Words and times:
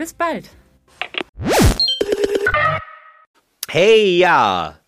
Bis 0.00 0.14
bald! 0.14 0.48
Hey 3.68 4.16
ja! 4.16 4.78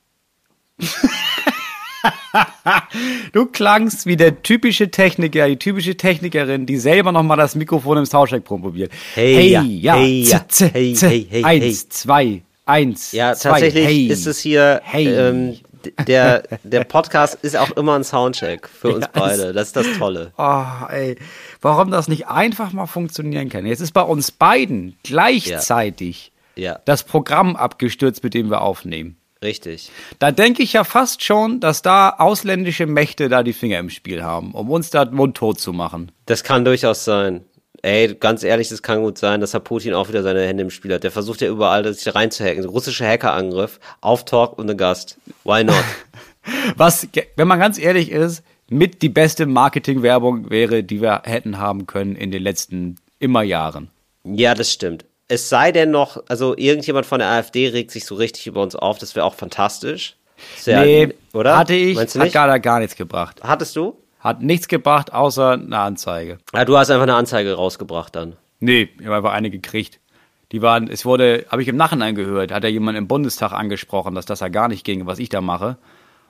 Du 3.35 3.45
klangst 3.45 4.07
wie 4.07 4.17
der 4.17 4.43
typische 4.43 4.91
Techniker, 4.91 5.47
die 5.49 5.59
typische 5.59 5.99
Technikerin, 5.99 6.65
die 6.65 6.79
selber 6.79 7.13
nochmal 7.13 7.37
das 7.37 7.55
Mikrofon 7.55 7.99
im 7.99 8.07
Soundcheck 8.07 8.43
probiert. 8.43 8.91
Hey, 9.13 9.51
ja, 9.51 9.63
ja, 9.63 9.97
hey, 9.97 10.23
ja, 10.23 10.49
z, 10.49 10.51
z, 10.51 10.73
hey, 10.73 10.95
z, 10.95 11.03
hey, 11.03 11.27
hey, 11.29 11.45
eins, 11.45 11.63
hey. 11.63 11.89
zwei, 11.91 12.43
eins, 12.65 13.13
Ja, 13.13 13.35
zwei, 13.35 13.51
tatsächlich 13.51 13.85
hey, 13.85 14.07
ist 14.07 14.27
es 14.27 14.41
hier, 14.41 14.81
hey. 14.83 15.09
ähm, 15.09 15.59
der, 16.07 16.43
der 16.63 16.85
Podcast 16.85 17.39
ist 17.43 17.57
auch 17.57 17.71
immer 17.73 17.95
ein 17.95 18.05
Soundcheck 18.05 18.69
für 18.69 18.95
uns 18.95 19.05
Ja, 19.07 19.11
beide. 19.13 19.53
Das 19.53 19.69
ist 19.69 19.77
das 19.77 19.87
Tolle. 19.99 20.33
Oh, 20.39 20.65
ey, 20.89 21.17
warum 21.61 21.91
das 21.91 22.09
nicht 22.09 22.29
einfach 22.29 22.73
mal 22.73 22.87
funktionieren 22.87 23.49
kann. 23.49 23.67
Jetzt 23.67 23.81
ist 23.81 23.93
bei 23.93 24.03
uns 24.03 24.31
beiden 24.31 24.97
gleichzeitig 25.03 26.33
Ja, 26.57 26.81
das 26.85 27.03
Programm 27.05 27.57
abgestürzt, 27.57 28.23
mit 28.23 28.35
dem 28.35 28.51
wir 28.51 28.61
aufnehmen. 28.63 29.17
richtig. 29.43 29.91
Da 30.19 30.31
denke 30.31 30.63
ich 30.63 30.73
ja 30.75 30.85
fast 30.85 31.23
schon, 31.25 31.61
dass 31.61 31.83
da 31.83 32.11
ausländische 32.19 32.87
Mächte 32.87 33.29
da 33.29 33.43
die 33.43 33.53
Finger 33.53 33.79
im 33.79 33.91
Spiel 33.91 34.23
haben, 34.23 34.53
um 34.53 34.71
uns 34.71 34.91
da 34.91 35.05
mundtot 35.05 35.59
zu 35.59 35.73
machen. 35.73 36.13
Das 36.27 36.45
kann 36.45 36.65
durchaus 36.65 37.05
sein. 37.05 37.45
Ey, 37.85 38.15
ganz 38.15 38.45
ehrlich, 38.45 38.69
das 38.69 38.83
kann 38.83 39.03
gut 39.03 39.19
sein, 39.19 39.41
dass 39.41 39.53
Herr 39.53 39.61
Putin 39.61 39.93
auch 39.93 40.09
wieder 40.09 40.23
seine 40.23 40.47
Hände 40.47 40.63
im 40.63 40.71
Spiel 40.71 40.95
hat. 40.95 41.03
Der 41.03 41.11
versucht 41.11 41.41
ja 41.41 41.49
überall, 41.49 41.93
sich 41.93 42.15
reinzuhacken. 42.15 42.65
Russischer 42.65 43.09
Hackerangriff 43.09 43.81
auf 44.01 44.25
Talk 44.25 44.57
und 44.57 44.71
eine 44.71 44.77
Gast. 44.77 45.19
Why 45.43 45.65
not? 45.65 45.83
Was, 46.77 47.09
wenn 47.37 47.49
man 47.49 47.59
ganz 47.59 47.79
ehrlich 47.79 48.13
ist, 48.13 48.45
mit 48.69 49.03
die 49.03 49.09
beste 49.09 49.47
Marketingwerbung 49.47 50.49
wäre, 50.49 50.85
die 50.85 51.03
wir 51.03 51.23
hätten 51.25 51.59
haben 51.59 51.87
können 51.87 52.15
in 52.15 52.31
den 52.31 52.43
letzten 52.43 52.97
immer 53.19 53.43
Jahren. 53.43 53.91
ja, 54.25 54.55
das 54.55 54.73
stimmt. 54.73 55.05
Es 55.29 55.49
sei 55.49 55.73
denn 55.73 55.91
noch, 55.91 56.23
also 56.29 56.57
irgendjemand 56.57 57.07
von 57.07 57.19
der 57.21 57.29
AfD 57.29 57.69
regt 57.69 57.91
sich 57.91 58.05
so 58.05 58.15
richtig 58.17 58.47
über 58.47 58.63
uns 58.63 58.77
auf. 58.77 58.99
Das 58.99 59.17
wäre 59.17 59.25
auch 59.25 59.35
fantastisch. 59.35 60.17
Sehr, 60.57 60.85
nee, 60.85 61.15
oder? 61.33 61.57
hatte 61.57 61.75
ich, 61.75 61.97
hat 61.97 62.33
gar, 62.33 62.61
gar 62.61 62.81
nichts 62.81 62.97
gebracht. 62.97 63.41
Hattest 63.43 63.77
du? 63.77 63.97
Hat 64.23 64.41
nichts 64.41 64.69
gebracht, 64.69 65.13
außer 65.13 65.53
eine 65.53 65.79
Anzeige. 65.79 66.39
Ja, 66.55 66.65
du 66.65 66.77
hast 66.79 66.91
einfach 66.91 67.03
eine 67.03 67.15
Anzeige 67.17 67.55
rausgebracht 67.55 68.15
dann. 68.15 68.35
Nee, 68.61 68.89
ich 68.99 69.05
habe 69.07 69.17
einfach 69.17 69.33
eine 69.33 69.51
gekriegt. 69.51 69.99
Die 70.53 70.63
waren, 70.63 70.87
es 70.89 71.05
wurde, 71.05 71.47
habe 71.51 71.63
ich 71.63 71.69
im 71.69 71.77
Nachhinein 71.77 72.15
gehört, 72.15 72.53
hat 72.53 72.63
ja 72.63 72.69
jemand 72.71 72.97
im 72.99 73.09
Bundestag 73.09 73.53
angesprochen, 73.53 74.15
dass 74.15 74.27
das 74.27 74.41
ja 74.41 74.49
gar 74.49 74.69
nicht 74.69 74.85
ging, 74.85 75.07
was 75.07 75.19
ich 75.19 75.29
da 75.29 75.41
mache. 75.41 75.77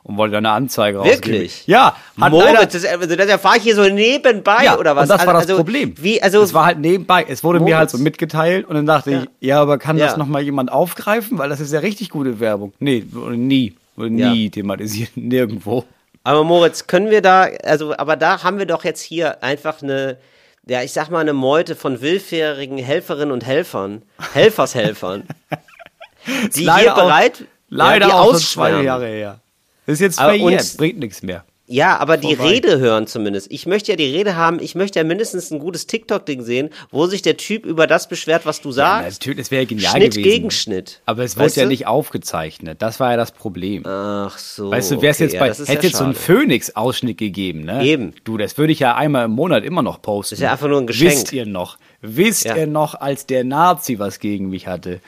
Und 0.04 0.16
wollte 0.16 0.32
da 0.32 0.38
eine 0.38 0.50
Anzeige 0.50 0.98
rausgeben. 0.98 1.22
Wirklich? 1.32 1.66
Ja, 1.68 1.94
hat 2.20 2.32
leider, 2.32 2.54
Moritz, 2.54 2.72
das, 2.72 2.84
also 2.84 3.14
das 3.14 3.26
erfahre 3.28 3.58
ich 3.58 3.62
hier 3.62 3.76
so 3.76 3.84
nebenbei, 3.88 4.64
ja, 4.64 4.76
oder 4.76 4.96
was? 4.96 5.08
Und 5.08 5.16
das 5.16 5.26
war 5.26 5.34
das 5.34 5.42
also, 5.42 5.56
Problem. 5.58 5.94
Wie, 5.96 6.20
also, 6.20 6.42
es 6.42 6.52
war 6.52 6.66
halt 6.66 6.78
nebenbei. 6.80 7.24
Es 7.28 7.44
wurde 7.44 7.60
mir 7.60 7.76
halt 7.76 7.88
so 7.90 7.98
Moritz. 7.98 8.04
mitgeteilt 8.04 8.66
und 8.66 8.74
dann 8.74 8.86
dachte 8.86 9.12
ich, 9.12 9.46
ja, 9.46 9.60
aber 9.60 9.78
kann 9.78 9.96
Ja. 9.98 10.06
das 10.06 10.16
noch 10.16 10.26
mal 10.26 10.42
jemand 10.42 10.72
aufgreifen? 10.72 11.38
Weil 11.38 11.50
das 11.50 11.60
ist 11.60 11.72
ja 11.72 11.78
richtig 11.78 12.10
gute 12.10 12.40
Werbung. 12.40 12.72
Nee, 12.80 13.04
nie. 13.36 13.74
Wurde 13.94 14.10
nie 14.10 14.44
Ja. 14.46 14.50
thematisiert. 14.50 15.10
Nirgendwo. 15.16 15.84
Aber 16.24 16.44
Moritz, 16.44 16.86
können 16.86 17.10
wir 17.10 17.22
da, 17.22 17.48
also, 17.64 17.96
aber 17.96 18.16
da 18.16 18.42
haben 18.42 18.58
wir 18.58 18.66
doch 18.66 18.84
jetzt 18.84 19.00
hier 19.02 19.42
einfach 19.42 19.82
eine, 19.82 20.18
ja, 20.66 20.82
ich 20.82 20.92
sag 20.92 21.10
mal, 21.10 21.20
eine 21.20 21.32
Meute 21.32 21.74
von 21.76 22.00
willfährigen 22.00 22.78
Helferinnen 22.78 23.32
und 23.32 23.44
Helfern, 23.44 24.02
Helfershelfern, 24.32 25.26
die 26.54 26.64
Leider 26.64 26.80
hier 26.82 26.92
auch- 26.96 27.02
bereit, 27.04 27.44
Leider 27.68 28.06
ja, 28.06 28.12
die 28.12 28.18
auch 28.18 28.30
schon 28.32 28.40
zwei. 28.40 28.82
Jahre 28.82 29.06
her. 29.06 29.40
Das 29.86 29.94
ist 29.94 30.00
jetzt 30.00 30.20
verjährt, 30.20 30.76
bringt 30.76 30.98
nichts 30.98 31.22
mehr. 31.22 31.44
Ja, 31.66 31.96
aber 31.98 32.16
die 32.16 32.34
Vorbei. 32.36 32.50
Rede 32.54 32.78
hören 32.80 33.06
zumindest. 33.06 33.50
Ich 33.50 33.66
möchte 33.66 33.92
ja 33.92 33.96
die 33.96 34.04
Rede 34.10 34.34
haben, 34.36 34.58
ich 34.60 34.74
möchte 34.74 34.98
ja 34.98 35.04
mindestens 35.04 35.50
ein 35.52 35.58
gutes 35.60 35.86
TikTok-Ding 35.86 36.42
sehen, 36.42 36.70
wo 36.90 37.06
sich 37.06 37.22
der 37.22 37.36
Typ 37.36 37.64
über 37.64 37.86
das 37.86 38.08
beschwert, 38.08 38.44
was 38.44 38.60
du 38.60 38.70
Ja, 38.70 38.74
sagst. 38.74 39.20
natürlich, 39.20 39.40
es 39.46 39.50
wäre 39.52 39.64
genial 39.64 39.92
Schnitt 39.92 40.10
gewesen. 40.14 40.22
gegen 40.28 40.50
Schnitt. 40.50 41.00
Aber 41.06 41.22
es 41.22 41.36
Weißt 41.38 41.56
wurde 41.56 41.60
ja 41.62 41.68
nicht 41.68 41.86
aufgezeichnet. 41.86 42.82
Das 42.82 42.98
war 43.00 43.12
ja 43.12 43.16
das 43.16 43.30
Problem. 43.30 43.86
Ach 43.86 44.36
so. 44.38 44.70
Weißt 44.72 44.90
du, 44.90 45.00
wär's 45.02 45.16
okay, 45.18 45.24
jetzt 45.24 45.32
ja, 45.34 45.40
bei, 45.40 45.48
das 45.48 45.60
ist 45.60 45.68
hätte 45.68 45.82
ja 45.84 45.88
jetzt 45.90 45.98
so 45.98 46.04
einen. 46.04 46.14
Phoenix-Ausschnitt 46.14 47.16
gegeben, 47.16 47.64
ne? 47.64 47.84
Eben. 47.84 48.12
Du, 48.24 48.36
das 48.36 48.58
würde 48.58 48.72
ich 48.72 48.80
ja 48.80 48.96
einmal 48.96 49.24
im 49.26 49.30
Monat 49.30 49.64
immer 49.64 49.82
noch 49.82 50.02
posten. 50.02 50.34
Das 50.34 50.40
ist 50.40 50.42
ja 50.42 50.52
einfach 50.52 50.68
nur 50.68 50.80
ein 50.80 50.86
Geschenk. 50.88 51.12
Wisst 51.12 51.32
ihr 51.32 51.46
noch? 51.46 51.78
Wisst 52.02 52.44
Ja. 52.44 52.56
ihr 52.56 52.66
noch, 52.66 52.96
als 53.00 53.24
der 53.26 53.44
Nazi 53.44 53.98
was 54.00 54.18
gegen 54.18 54.50
mich 54.50 54.66
hatte? 54.66 55.00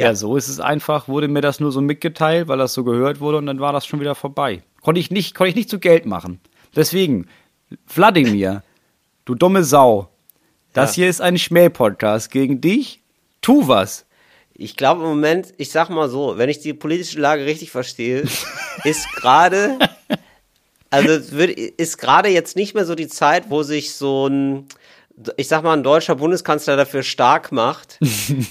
Ja. 0.00 0.06
Ja. 0.08 0.14
so 0.14 0.36
ist 0.36 0.48
es 0.48 0.60
einfach, 0.60 1.08
wurde 1.08 1.28
mir 1.28 1.40
das 1.40 1.60
nur 1.60 1.72
so 1.72 1.80
mitgeteilt, 1.80 2.48
weil 2.48 2.58
das 2.58 2.72
so 2.74 2.84
gehört 2.84 3.20
wurde 3.20 3.38
und 3.38 3.46
dann 3.46 3.60
war 3.60 3.72
das 3.72 3.86
schon 3.86 4.00
wieder 4.00 4.14
vorbei. 4.14 4.62
Konnte 4.82 5.00
ich 5.00 5.10
nicht, 5.10 5.34
konnte 5.34 5.50
ich 5.50 5.56
nicht 5.56 5.70
zu 5.70 5.78
Geld 5.78 6.06
machen. 6.06 6.40
Deswegen, 6.74 7.26
Wladimir, 7.94 8.62
du 9.24 9.34
dumme 9.34 9.64
Sau, 9.64 10.08
das 10.72 10.96
Ja. 10.96 11.02
hier 11.02 11.10
ist 11.10 11.20
ein 11.20 11.36
Schmäh-Podcast 11.38 12.30
gegen 12.30 12.60
dich. 12.60 13.02
Tu 13.42 13.66
was. 13.68 14.06
Ich 14.54 14.76
glaube 14.76 15.02
im 15.02 15.08
Moment, 15.08 15.54
ich 15.56 15.70
sag 15.70 15.88
mal 15.88 16.08
so, 16.10 16.36
wenn 16.36 16.50
ich 16.50 16.60
die 16.60 16.74
politische 16.74 17.18
Lage 17.18 17.46
richtig 17.46 17.70
verstehe, 17.70 18.24
ist 18.84 19.10
gerade, 19.16 19.78
also 20.90 21.08
ist 21.76 21.98
gerade 21.98 22.28
jetzt 22.28 22.56
nicht 22.56 22.74
mehr 22.74 22.84
so 22.84 22.94
die 22.94 23.08
Zeit, 23.08 23.48
wo 23.50 23.62
sich 23.62 23.94
so 23.94 24.26
ein, 24.28 24.66
ich 25.36 25.48
sag 25.48 25.62
mal, 25.62 25.74
ein 25.76 25.82
deutscher 25.82 26.14
Bundeskanzler 26.16 26.76
dafür 26.76 27.02
stark 27.02 27.52
macht, 27.52 27.98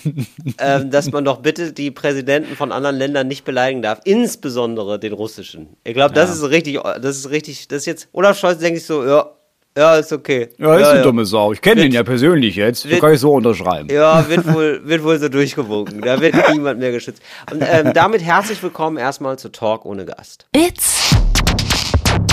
ähm, 0.60 0.92
dass 0.92 1.12
man 1.12 1.26
doch 1.26 1.38
bitte 1.38 1.74
die 1.74 1.92
Präsidenten 1.92 2.56
von 2.56 2.72
anderen 2.72 2.96
Ländern 2.98 3.28
nicht 3.28 3.46
beleidigen 3.46 3.82
darf, 3.82 4.00
insbesondere 4.04 5.00
den 5.00 5.14
russischen. 5.14 5.70
Ich 5.84 5.94
glaube, 5.94 6.14
das 6.14 6.30
ist 6.30 6.44
richtig, 6.50 6.80
das 7.02 7.18
ist 7.18 7.30
richtig, 7.30 7.68
das 7.68 7.80
ist 7.80 7.86
jetzt, 7.86 8.08
Olaf 8.12 8.38
Scholz 8.38 8.60
denkt 8.60 8.80
sich 8.80 8.88
so, 8.88 9.06
ja, 9.06 9.32
ja, 9.78 9.96
ist 9.96 10.12
okay. 10.12 10.50
Ja, 10.58 10.76
ist 10.78 10.88
eine 10.88 11.04
dumme 11.04 11.26
Sau. 11.26 11.54
Ich 11.54 11.62
kenne 11.62 11.82
den 11.84 11.92
ja 11.92 12.04
persönlich 12.04 12.56
jetzt. 12.56 12.90
Wird- 12.90 13.00
kann 13.00 13.14
ich 13.14 13.20
so 13.20 13.32
unterschreiben. 13.34 13.88
Ja, 13.90 14.28
wird 14.28 14.52
wohl, 14.54 14.82
wird 14.84 15.04
wohl 15.04 15.18
so 15.20 15.30
durchgewunken. 15.30 16.02
Da 16.02 16.20
wird 16.20 16.36
niemand 16.52 16.80
mehr 16.80 16.92
geschützt. 16.92 17.22
Und 17.52 17.64
ähm, 17.66 17.94
damit 17.94 18.22
herzlich 18.22 18.62
willkommen 18.62 18.98
erstmal 18.98 19.38
zu 19.40 19.50
Talk 19.50 19.86
ohne 19.86 20.06
Gast. 20.06 20.48
It's 20.54 21.16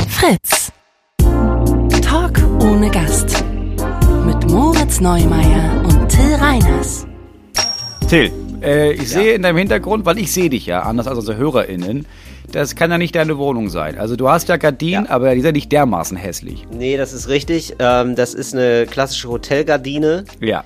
Fritz. 0.09 0.73
Talk 2.03 2.41
ohne 2.63 2.91
Gast. 2.91 3.45
Moritz 4.57 5.01
Neumeier 5.01 5.83
und 5.85 6.09
Till 6.09 6.35
Reiners. 6.37 7.07
Till, 8.09 8.33
äh, 8.63 8.93
ich 8.95 9.11
sehe 9.11 9.35
in 9.35 9.43
deinem 9.43 9.59
Hintergrund, 9.59 10.07
weil 10.07 10.17
ich 10.19 10.33
sehe 10.33 10.49
dich 10.49 10.65
ja, 10.65 10.81
anders 10.81 11.07
als 11.07 11.19
unsere 11.19 11.37
HörerInnen, 11.37 12.07
das 12.53 12.75
kann 12.75 12.91
ja 12.91 12.97
nicht 12.97 13.15
deine 13.17 13.37
Wohnung 13.37 13.69
sein. 13.69 13.99
Also 13.99 14.17
du 14.17 14.31
hast 14.31 14.49
ja 14.49 14.57
Gardinen, 14.57 15.05
Ja. 15.05 15.11
aber 15.11 15.35
die 15.35 15.43
sind 15.43 15.53
nicht 15.57 15.71
dermaßen 15.73 16.17
hässlich. 16.17 16.67
Nee, 16.73 16.97
das 16.97 17.13
ist 17.13 17.29
richtig. 17.29 17.75
Ähm, 17.81 18.17
das 18.17 18.33
ist 18.33 18.55
eine 18.55 18.87
klassische 18.87 19.29
Hotelgardine. 19.29 20.25
Ja. 20.41 20.65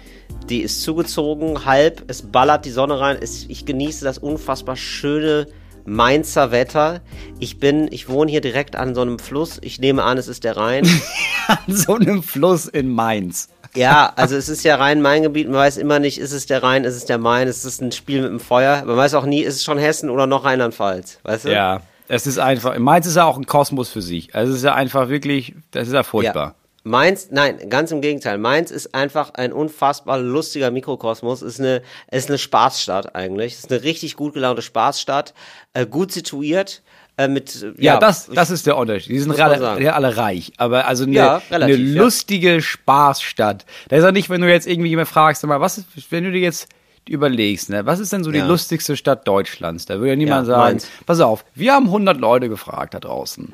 Die 0.48 0.60
ist 0.60 0.82
zugezogen, 0.82 1.64
halb. 1.64 2.04
Es 2.06 2.22
ballert 2.22 2.66
die 2.66 2.70
Sonne 2.70 3.00
rein. 3.00 3.16
Es, 3.20 3.44
ich 3.48 3.66
genieße 3.66 4.04
das 4.04 4.18
unfassbar 4.18 4.76
schöne 4.76 5.48
Mainzer 5.84 6.52
Wetter. 6.52 7.00
Ich 7.40 7.58
bin, 7.58 7.88
ich 7.90 8.08
wohne 8.08 8.30
hier 8.30 8.40
direkt 8.40 8.76
an 8.76 8.94
so 8.94 9.00
einem 9.00 9.18
Fluss. 9.18 9.58
Ich 9.62 9.80
nehme 9.80 10.04
an, 10.04 10.16
es 10.16 10.28
ist 10.28 10.44
der 10.44 10.56
Rhein. 10.56 10.86
An 11.48 11.74
so 11.74 11.94
einem 11.96 12.22
Fluss 12.22 12.68
in 12.68 12.88
Mainz. 12.92 13.48
Ja, 13.74 14.12
also 14.16 14.36
es 14.36 14.48
ist 14.48 14.64
ja 14.64 14.76
Rhein-Main-Gebiet, 14.76 15.48
man 15.48 15.58
weiß 15.58 15.76
immer 15.76 15.98
nicht, 15.98 16.18
ist 16.18 16.32
es 16.32 16.46
der 16.46 16.62
Rhein, 16.62 16.84
ist 16.84 16.96
es 16.96 17.04
der 17.04 17.18
Main, 17.18 17.46
ist 17.46 17.64
es 17.64 17.80
ein 17.80 17.92
Spiel 17.92 18.22
mit 18.22 18.30
dem 18.30 18.40
Feuer. 18.40 18.82
Man 18.84 18.96
weiß 18.96 19.14
auch 19.14 19.26
nie, 19.26 19.42
ist 19.42 19.56
es 19.56 19.64
schon 19.64 19.78
Hessen 19.78 20.10
oder 20.10 20.26
noch 20.26 20.44
Rheinland-Pfalz, 20.44 21.20
weißt 21.22 21.44
du? 21.44 21.52
Ja. 21.52 21.82
Es 22.08 22.26
ist 22.26 22.38
einfach, 22.38 22.76
Mainz 22.78 23.06
ist 23.06 23.16
ja 23.16 23.24
auch 23.24 23.38
ein 23.38 23.46
Kosmos 23.46 23.90
für 23.90 24.02
sich. 24.02 24.34
Also 24.34 24.50
es 24.50 24.58
ist 24.58 24.64
ja 24.64 24.74
einfach 24.74 25.08
wirklich, 25.08 25.54
das 25.70 25.86
ist 25.86 25.94
ja 25.94 26.02
furchtbar. 26.02 26.46
Ja. 26.46 26.54
Mainz, 26.82 27.28
nein, 27.30 27.68
ganz 27.68 27.92
im 27.92 28.00
Gegenteil. 28.00 28.38
Mainz 28.38 28.72
ist 28.72 28.94
einfach 28.94 29.34
ein 29.34 29.52
unfassbar 29.52 30.18
lustiger 30.18 30.72
Mikrokosmos. 30.72 31.42
Ist 31.42 31.60
eine, 31.60 31.82
ist 32.10 32.28
eine 32.28 32.38
Spaßstadt 32.38 33.14
eigentlich. 33.14 33.52
Ist 33.52 33.70
eine 33.70 33.84
richtig 33.84 34.16
gut 34.16 34.34
gelaunte 34.34 34.62
Spaßstadt, 34.62 35.34
äh, 35.74 35.86
gut 35.86 36.10
situiert. 36.10 36.82
Äh, 37.20 37.28
mit, 37.28 37.62
äh, 37.62 37.72
Ja, 37.84 37.98
das, 37.98 38.26
das 38.28 38.50
ist 38.50 38.66
der 38.66 38.76
Unterschied. 38.76 39.10
Die 39.12 39.18
sind 39.18 39.38
alle, 39.38 39.82
ja, 39.82 39.92
alle 39.92 40.16
reich, 40.16 40.52
aber 40.56 40.86
also 40.86 41.04
eine, 41.04 41.12
Ja, 41.14 41.36
eine 41.36 41.50
relativ, 41.50 41.94
ja. 41.94 42.02
lustige 42.02 42.62
Spaßstadt. 42.62 43.66
Da 43.88 43.96
ist 43.96 44.04
ja 44.04 44.12
nicht, 44.12 44.30
wenn 44.30 44.40
du 44.40 44.48
jetzt 44.50 44.66
irgendwie 44.66 44.88
jemand 44.88 45.08
fragst, 45.08 45.44
mal, 45.46 45.60
was 45.60 45.78
ist, 45.78 45.86
wenn 46.10 46.24
du 46.24 46.32
dir 46.32 46.40
jetzt 46.40 46.68
überlegst, 47.08 47.70
ne, 47.70 47.84
was 47.86 47.98
ist 48.00 48.12
denn 48.12 48.24
so 48.24 48.30
die 48.30 48.38
Ja. 48.38 48.46
lustigste 48.46 48.96
Stadt 48.96 49.26
Deutschlands? 49.28 49.84
Da 49.86 49.94
würde 49.96 50.10
ja 50.10 50.16
niemand 50.16 50.46
Ja, 50.48 50.54
sagen, 50.54 50.62
Mainz. 50.76 50.88
pass 51.06 51.20
auf, 51.20 51.44
wir 51.54 51.72
haben 51.74 51.86
100 51.86 52.18
Leute 52.18 52.48
gefragt 52.48 52.94
da 52.94 53.00
draußen. 53.00 53.52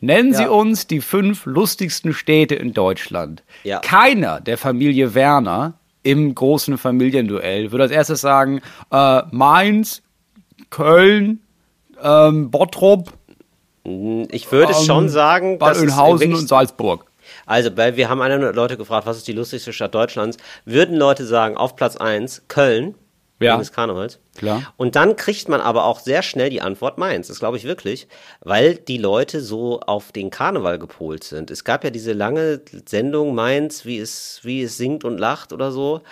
Nennen 0.00 0.32
Sie 0.32 0.44
Ja. 0.44 0.48
uns 0.50 0.86
die 0.86 1.00
fünf 1.00 1.46
lustigsten 1.46 2.14
Städte 2.14 2.54
in 2.54 2.72
Deutschland. 2.72 3.42
Ja. 3.64 3.80
Keiner 3.80 4.40
der 4.40 4.56
Familie 4.56 5.14
Werner 5.14 5.74
im 6.02 6.34
großen 6.34 6.78
Familienduell. 6.78 7.70
Würde 7.72 7.84
als 7.84 7.92
erstes 7.92 8.20
sagen, 8.22 8.62
äh, 8.90 9.22
Mainz, 9.30 10.02
Köln, 10.70 11.40
ähm, 12.02 12.50
Bottrop, 12.50 13.12
Ich 13.84 14.50
würde 14.52 14.72
ähm, 14.72 14.84
schon 14.84 15.08
sagen, 15.08 15.58
Bad 15.58 15.70
dass 15.70 15.80
Oeynhausen 15.80 16.34
und 16.34 16.48
Salzburg. 16.48 17.06
Also, 17.46 17.76
weil 17.76 17.96
wir 17.96 18.08
haben 18.08 18.20
100 18.20 18.54
Leute 18.54 18.76
gefragt, 18.76 19.06
was 19.06 19.18
ist 19.18 19.28
die 19.28 19.32
lustigste 19.32 19.72
Stadt 19.72 19.94
Deutschlands? 19.94 20.36
Würden 20.64 20.96
Leute 20.96 21.24
sagen, 21.24 21.56
auf 21.56 21.76
Platz 21.76 21.96
1 21.96 22.44
Köln, 22.48 22.94
Ja. 23.46 23.56
des 23.56 23.72
Karnevals. 23.72 24.18
Klar. 24.36 24.62
Und 24.76 24.96
dann 24.96 25.16
kriegt 25.16 25.48
man 25.48 25.60
aber 25.60 25.84
auch 25.84 25.98
sehr 26.00 26.22
schnell 26.22 26.50
die 26.50 26.60
Antwort 26.60 26.98
Mainz. 26.98 27.28
Das 27.28 27.38
glaube 27.38 27.56
ich 27.56 27.64
wirklich, 27.64 28.06
weil 28.40 28.74
die 28.76 28.98
Leute 28.98 29.40
so 29.40 29.80
auf 29.80 30.12
den 30.12 30.30
Karneval 30.30 30.78
gepolt 30.78 31.24
sind. 31.24 31.50
Es 31.50 31.64
gab 31.64 31.82
ja 31.84 31.90
diese 31.90 32.12
lange 32.12 32.60
Sendung 32.86 33.34
Mainz, 33.34 33.84
wie 33.86 33.98
es, 33.98 34.40
wie 34.42 34.62
es 34.62 34.76
singt 34.76 35.04
und 35.04 35.18
lacht 35.18 35.52
oder 35.52 35.72
so. 35.72 36.02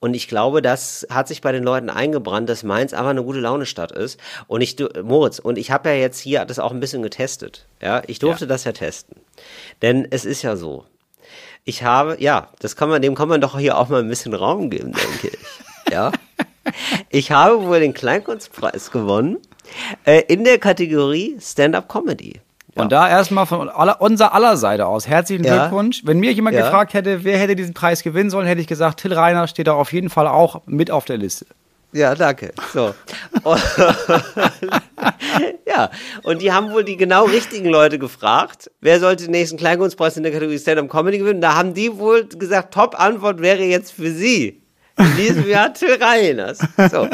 Und 0.00 0.14
ich 0.14 0.28
glaube, 0.28 0.62
das 0.62 1.06
hat 1.10 1.26
sich 1.28 1.40
bei 1.40 1.52
den 1.52 1.64
Leuten 1.64 1.90
eingebrannt, 1.90 2.48
dass 2.48 2.62
Mainz 2.62 2.92
einfach 2.92 3.10
eine 3.10 3.24
gute 3.24 3.40
Laune-Stadt 3.40 3.90
ist. 3.92 4.20
Und 4.46 4.60
ich, 4.60 4.76
du- 4.76 4.88
Moritz, 5.02 5.38
und 5.40 5.58
ich 5.58 5.70
habe 5.70 5.88
ja 5.88 5.94
jetzt 5.96 6.20
hier 6.20 6.44
das 6.44 6.58
auch 6.58 6.70
ein 6.70 6.80
bisschen 6.80 7.02
getestet. 7.02 7.66
Ja, 7.82 8.02
ich 8.06 8.18
durfte 8.20 8.44
Ja. 8.44 8.48
das 8.48 8.64
ja 8.64 8.72
testen. 8.72 9.16
Denn 9.82 10.06
es 10.10 10.24
ist 10.24 10.42
ja 10.42 10.54
so. 10.56 10.84
Ich 11.64 11.82
habe, 11.82 12.16
ja, 12.20 12.48
das 12.60 12.76
kann 12.76 12.88
man, 12.88 13.02
dem 13.02 13.16
kann 13.16 13.28
man 13.28 13.40
doch 13.40 13.58
hier 13.58 13.76
auch 13.76 13.88
mal 13.88 14.00
ein 14.00 14.08
bisschen 14.08 14.34
Raum 14.34 14.70
geben, 14.70 14.92
denke 14.92 15.36
ich. 15.36 15.92
Ja. 15.92 16.12
Ich 17.10 17.30
habe 17.32 17.64
wohl 17.66 17.80
den 17.80 17.94
Kleinkunstpreis 17.94 18.90
gewonnen 18.90 19.38
äh, 20.04 20.22
in 20.28 20.44
der 20.44 20.58
Kategorie 20.58 21.36
Stand-up 21.40 21.88
Comedy. 21.88 22.40
Und 22.74 22.92
da 22.92 23.08
erstmal 23.08 23.46
von 23.46 23.70
aller, 23.70 24.00
unser 24.02 24.34
aller 24.34 24.58
Seite 24.58 24.86
aus 24.86 25.08
herzlichen 25.08 25.44
Ja. 25.44 25.56
Glückwunsch. 25.68 26.02
Wenn 26.04 26.18
mir 26.20 26.32
jemand 26.32 26.56
Ja. 26.56 26.64
gefragt 26.64 26.92
hätte, 26.92 27.24
wer 27.24 27.38
hätte 27.38 27.56
diesen 27.56 27.72
Preis 27.72 28.02
gewinnen 28.02 28.28
sollen, 28.28 28.46
hätte 28.46 28.60
ich 28.60 28.66
gesagt, 28.66 29.00
Till 29.00 29.14
Reiner 29.14 29.48
steht 29.48 29.66
da 29.66 29.72
auf 29.72 29.92
jeden 29.94 30.10
Fall 30.10 30.28
auch 30.28 30.60
mit 30.66 30.90
auf 30.90 31.06
der 31.06 31.16
Liste. 31.16 31.46
Ja, 31.92 32.14
danke. 32.14 32.52
So. 32.74 32.94
ja, 35.66 35.90
und 36.22 36.42
die 36.42 36.52
haben 36.52 36.72
wohl 36.72 36.84
die 36.84 36.96
genau 36.98 37.24
richtigen 37.24 37.68
Leute 37.70 37.98
gefragt, 37.98 38.70
wer 38.80 39.00
sollte 39.00 39.24
den 39.24 39.30
nächsten 39.32 39.56
Kleinkunstpreis 39.56 40.16
in 40.16 40.22
der 40.22 40.32
Kategorie 40.32 40.58
Stand-up 40.58 40.88
Comedy 40.90 41.18
gewinnen. 41.18 41.40
Da 41.40 41.54
haben 41.54 41.74
die 41.74 41.96
wohl 41.96 42.26
gesagt, 42.26 42.74
Top-Antwort 42.74 43.40
wäre 43.40 43.62
jetzt 43.62 43.92
für 43.92 44.10
sie. 44.10 44.62
In 44.98 45.16
diesem 45.16 45.46
Jahr 45.48 45.74
Till 45.74 45.98
Reiners. 46.00 46.58
So, 46.90 47.08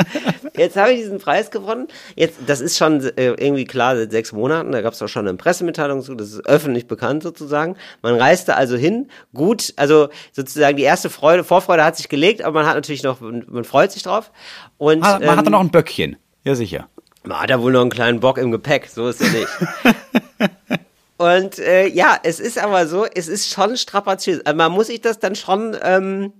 jetzt 0.57 0.77
habe 0.77 0.93
ich 0.93 1.01
diesen 1.01 1.19
Preis 1.19 1.51
gewonnen. 1.51 1.89
Jetzt, 2.15 2.37
das 2.47 2.61
ist 2.61 2.77
schon 2.79 3.01
äh, 3.17 3.31
irgendwie 3.33 3.65
klar 3.65 3.97
seit 3.97 4.13
sechs 4.13 4.33
Monaten. 4.33 4.71
Da 4.71 4.83
gab 4.83 4.93
es 4.93 5.03
auch 5.03 5.09
schon 5.09 5.27
eine 5.27 5.37
Pressemitteilung 5.37 6.01
zu. 6.03 6.15
Das 6.15 6.29
ist 6.29 6.47
öffentlich 6.47 6.87
bekannt 6.87 7.23
sozusagen. 7.25 7.77
Man 8.03 8.15
reiste 8.15 8.55
also 8.55 8.77
hin. 8.77 9.09
Gut, 9.35 9.73
also 9.77 10.11
sozusagen 10.31 10.77
die 10.77 10.85
erste 10.85 11.11
Freude, 11.11 11.43
Vorfreude 11.43 11.85
hat 11.85 11.97
sich 11.97 12.09
gelegt, 12.09 12.43
aber 12.43 12.61
man 12.61 12.67
hat 12.69 12.77
natürlich 12.77 13.03
noch, 13.03 13.21
man 13.21 13.65
freut 13.65 13.91
sich 13.91 14.03
drauf. 14.05 14.31
Und 14.79 15.03
Ah, 15.03 15.19
Man 15.19 15.37
hat 15.37 15.47
ähm, 15.47 15.53
noch 15.53 15.61
ein 15.61 15.71
Böckchen. 15.71 16.17
Ja, 16.45 16.55
sicher. 16.55 16.89
man 17.25 17.41
hat 17.41 17.51
da 17.51 17.61
wohl 17.61 17.73
noch 17.73 17.81
einen 17.81 17.91
kleinen 17.91 18.21
Bock 18.21 18.39
im 18.39 18.53
Gepäck, 18.53 18.89
so 18.89 19.09
ist 19.09 19.21
er 19.21 19.31
nicht. 19.31 19.49
Und 21.19 21.59
äh, 21.61 21.87
ja, 21.87 22.17
es 22.25 22.41
ist 22.41 22.59
aber 22.59 22.87
so, 22.89 23.07
es 23.07 23.29
ist 23.29 23.49
schon 23.53 23.77
strapaziös. 23.77 24.45
Also 24.45 24.57
man 24.57 24.73
muss 24.73 24.89
sich 24.89 25.01
das 25.01 25.21
dann 25.21 25.37
schon, 25.37 25.77
ähm, 25.83 26.33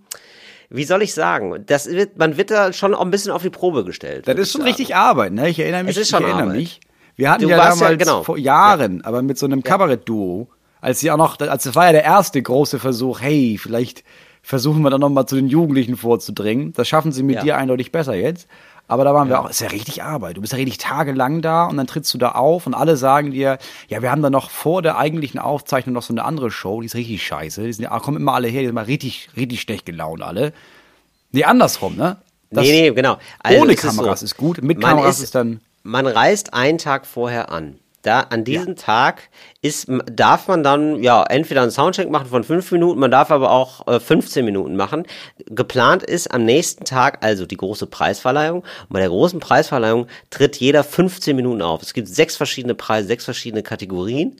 wie 0.73 0.85
soll 0.85 1.03
ich 1.03 1.15
sagen, 1.15 1.65
das 1.67 1.87
wird, 1.91 2.19
man 2.19 2.37
wird 2.37 2.51
da 2.51 2.73
schon 2.73 2.95
auch 2.95 3.01
ein 3.03 3.11
bisschen 3.11 3.31
auf 3.33 3.43
die 3.43 3.51
Probe 3.51 3.85
gestellt. 3.85 4.27
Das 4.27 4.37
ist 4.39 4.53
schon 4.53 4.63
sagen. 4.63 4.71
richtig 4.73 4.97
Arbeit, 4.97 5.33
ne? 5.33 5.49
Ich 5.49 5.59
erinnere 5.59 5.85
mich. 5.85 5.97
Es 5.97 6.03
ist 6.03 6.11
schon 6.11 6.21
ich 6.23 6.27
erinnere 6.29 6.45
Arbeit. 6.45 6.57
mich. 6.57 6.81
Wir 7.17 7.31
hatten 7.31 7.43
Du 7.43 7.49
ja 7.51 7.59
warst 7.59 7.81
ja- 7.81 7.89
damals 7.89 8.03
genau. 8.03 8.23
vor 8.23 8.39
Jahren, 8.39 9.03
aber 9.05 9.23
mit 9.23 9.37
so 9.39 9.47
einem 9.47 9.63
Kabarett-Duo, 9.63 10.49
als 10.81 11.01
sie 11.01 11.11
auch 11.11 11.17
noch, 11.19 11.39
als 11.41 11.65
das 11.65 11.75
war 11.75 11.87
ja 11.87 11.93
der 11.93 12.05
erste 12.05 12.41
große 12.41 12.79
Versuch, 12.79 13.21
hey, 13.21 13.59
vielleicht 13.61 14.03
versuchen 14.43 14.83
wir 14.83 14.91
dann 14.91 15.01
noch 15.03 15.11
mal 15.11 15.27
zu 15.27 15.37
den 15.37 15.47
Jugendlichen 15.49 15.97
vorzudringen. 15.97 16.73
Das 16.73 16.89
schaffen 16.89 17.13
sie 17.13 17.23
mit 17.23 17.37
Ja. 17.37 17.43
dir 17.43 17.57
eindeutig 17.59 17.93
besser 17.93 18.15
jetzt. 18.15 18.49
Aber 18.89 19.05
da 19.05 19.15
waren 19.15 19.29
wir 19.29 19.41
auch, 19.41 19.49
ist 19.49 19.61
ja 19.61 19.69
richtig 19.69 20.03
Arbeit. 20.03 20.37
Du 20.37 20.41
bist 20.43 20.53
ja 20.53 20.59
richtig 20.59 20.77
tagelang 20.79 21.41
da 21.41 21.65
und 21.65 21.77
dann 21.79 21.87
trittst 21.87 22.13
du 22.13 22.19
da 22.19 22.33
auf 22.33 22.67
und 22.67 22.75
alle 22.75 22.97
sagen 22.97 23.31
dir, 23.31 23.57
ja, 23.89 24.03
wir 24.03 24.11
haben 24.11 24.21
da 24.23 24.29
noch 24.29 24.51
vor 24.51 24.83
der 24.83 24.99
eigentlichen 24.99 25.39
Aufzeichnung 25.41 25.95
noch 25.95 26.03
so 26.03 26.13
eine 26.13 26.25
andere 26.25 26.51
Show, 26.51 26.81
die 26.81 26.87
ist 26.87 26.95
richtig 26.95 27.25
scheiße. 27.27 27.63
Die 27.65 27.73
sind, 27.73 27.85
ja, 27.85 27.99
kommen 28.01 28.19
immer 28.19 28.35
alle 28.35 28.49
her, 28.49 28.61
die 28.61 28.67
sind 28.67 28.75
mal 28.75 28.85
richtig, 28.85 29.31
richtig 29.37 29.63
schlecht 29.63 29.87
gelaunt 29.87 30.21
alle. 30.21 30.53
Nee, 31.31 31.45
andersrum, 31.45 31.97
ne? 31.97 32.19
Das- 32.51 32.65
nee, 32.67 32.83
nee, 32.83 32.91
genau. 32.91 33.17
Also 33.43 33.63
ohne 33.63 33.73
ist 33.73 33.81
Kameras 33.83 34.21
so, 34.21 34.25
ist 34.27 34.37
gut, 34.37 34.61
mit 34.63 34.79
man 34.83 34.91
Kameras 34.97 35.21
ist 35.21 35.35
dann- 35.35 35.61
Man 35.85 36.07
reist 36.07 36.53
einen 36.53 36.77
Tag 36.77 37.07
vorher 37.07 37.51
an. 37.51 37.77
Da, 38.03 38.21
an 38.21 38.43
diesem 38.45 38.75
Tag 38.77 39.31
ist, 39.61 39.87
darf 40.07 40.49
man 40.49 40.63
dann, 40.65 41.03
ja, 41.03 41.23
entweder 41.23 41.63
einen 41.63 41.71
Soundcheck 41.71 42.11
machen 42.11 42.27
von 42.27 42.43
fünf 42.43 42.71
Minuten, 42.73 42.99
man 42.99 43.13
darf 43.13 43.31
aber 43.31 43.53
auch 43.53 43.87
äh, 43.87 44.01
15 44.01 44.45
Minuten 44.45 44.75
machen. 44.75 45.05
Geplant 45.47 46.03
ist 46.03 46.33
am 46.35 46.45
nächsten 46.45 46.85
Tag 46.85 47.25
also 47.25 47.47
die 47.47 47.57
große 47.57 47.87
Preisverleihung. 47.87 48.63
Und 48.63 48.89
bei 48.91 48.99
der 48.99 49.09
großen 49.09 49.39
Preisverleihung 49.39 50.09
tritt 50.31 50.57
jeder 50.57 50.83
15 50.83 51.37
Minuten 51.37 51.63
auf. 51.63 51.83
Es 51.83 51.95
gibt 51.95 52.09
sechs 52.09 52.37
verschiedene 52.37 52.75
Preise, 52.75 53.07
sechs 53.07 53.25
verschiedene 53.25 53.63
Kategorien. 53.63 54.37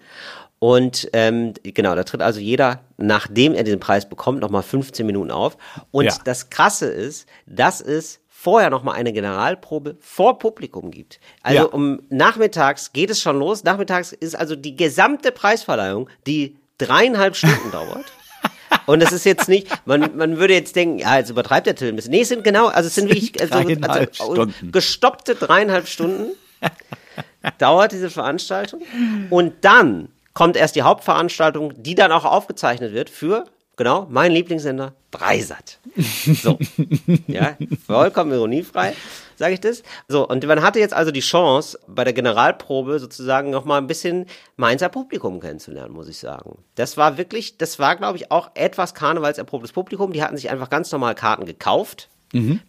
Und 0.59 1.09
ähm, 1.13 1.55
genau, 1.63 1.95
da 1.97 2.05
tritt 2.05 2.23
also 2.23 2.39
jeder, 2.39 2.81
nachdem 2.97 3.55
er 3.55 3.65
den 3.65 3.81
Preis 3.81 4.09
bekommt, 4.09 4.41
nochmal 4.41 4.63
15 4.63 5.05
Minuten 5.05 5.31
auf. 5.33 5.57
Und 5.91 6.05
Ja. 6.05 6.17
das 6.25 6.51
Krasse 6.51 6.87
ist, 6.87 7.27
dass 7.47 7.81
es 7.81 8.21
vorher 8.43 8.71
nochmal 8.71 8.97
eine 8.97 9.13
Generalprobe 9.13 9.97
vor 10.01 10.41
Publikum 10.41 10.91
gibt. 10.91 11.21
Also 11.45 11.59
Ja. 11.59 11.65
um 11.67 12.01
nachmittags 12.09 12.93
geht 12.93 13.09
es 13.09 13.21
schon 13.21 13.39
los. 13.39 13.63
Nachmittags 13.63 14.11
ist 14.11 14.35
also 14.35 14.57
die 14.57 14.75
gesamte 14.75 15.31
Preisverleihung, 15.31 16.09
die 16.27 16.57
dreieinhalb 16.79 17.37
Stunden 17.37 17.71
dauert. 17.71 18.05
Und 18.87 19.01
das 19.01 19.13
ist 19.13 19.25
jetzt 19.25 19.49
nicht, 19.49 19.69
man, 19.85 20.17
man 20.17 20.39
würde 20.39 20.55
jetzt 20.55 20.75
denken, 20.75 20.99
ja, 20.99 21.19
jetzt 21.19 21.31
übertreibt 21.31 21.69
der 21.69 21.77
Till 21.77 21.89
ein 21.91 21.95
bisschen. 21.95 22.11
Nee, 22.11 22.23
es 22.23 22.29
sind 22.31 22.43
genau, 22.43 22.67
also 22.67 22.89
es 22.89 22.97
sind 22.97 23.09
wirklich 23.09 23.41
also, 23.41 23.55
also, 23.59 24.07
Stunden. 24.33 24.73
gestoppte 24.73 25.37
dreieinhalb 25.37 25.87
Stunden 25.87 26.33
dauert 27.59 27.93
diese 27.93 28.11
Veranstaltung. 28.11 28.83
Und 29.31 29.53
dann 29.61 30.09
kommt 30.35 30.57
erst 30.57 30.75
die 30.75 30.83
Hauptveranstaltung, 30.83 31.81
die 31.81 31.95
dann 31.95 32.11
auch 32.11 32.25
aufgezeichnet 32.25 32.93
wird 32.93 33.09
für, 33.09 33.45
genau, 33.83 34.07
mein 34.11 34.31
Lieblingssender, 34.31 34.95
Dreisat. 35.11 35.81
So. 35.97 36.57
ja, 37.27 37.57
vollkommen 37.85 38.31
ironiefrei, 38.31 38.95
sage 39.35 39.55
ich 39.55 39.61
das. 39.61 39.83
So, 40.07 40.29
und 40.29 40.47
man 40.47 40.63
hatte 40.63 40.79
jetzt 40.79 40.95
also 40.95 41.11
die 41.11 41.21
Chance, 41.21 41.81
bei 41.89 42.05
der 42.05 42.13
Generalprobe 42.13 43.01
sozusagen 43.01 43.51
nochmal 43.51 43.81
ein 43.81 43.89
bisschen 43.89 44.27
Mainzer 44.57 44.89
Publikum 44.89 45.41
kennenzulernen, 45.41 45.93
muss 45.93 46.07
ich 46.07 46.19
sagen. 46.19 46.59
Das 46.77 46.97
war 46.97 47.19
wirklich, 47.19 47.59
das 47.59 47.81
war, 47.81 47.97
glaube 47.97 48.19
ich, 48.19 48.31
auch 48.31 48.53
etwas 48.55 48.95
karnevalserprobtes 48.95 49.73
Publikum. 49.73 50.13
Die 50.13 50.23
hatten 50.23 50.37
sich 50.37 50.49
einfach 50.49 50.71
ganz 50.71 50.93
normal 50.93 51.17
Karten 51.17 51.45
gekauft, 51.45 52.09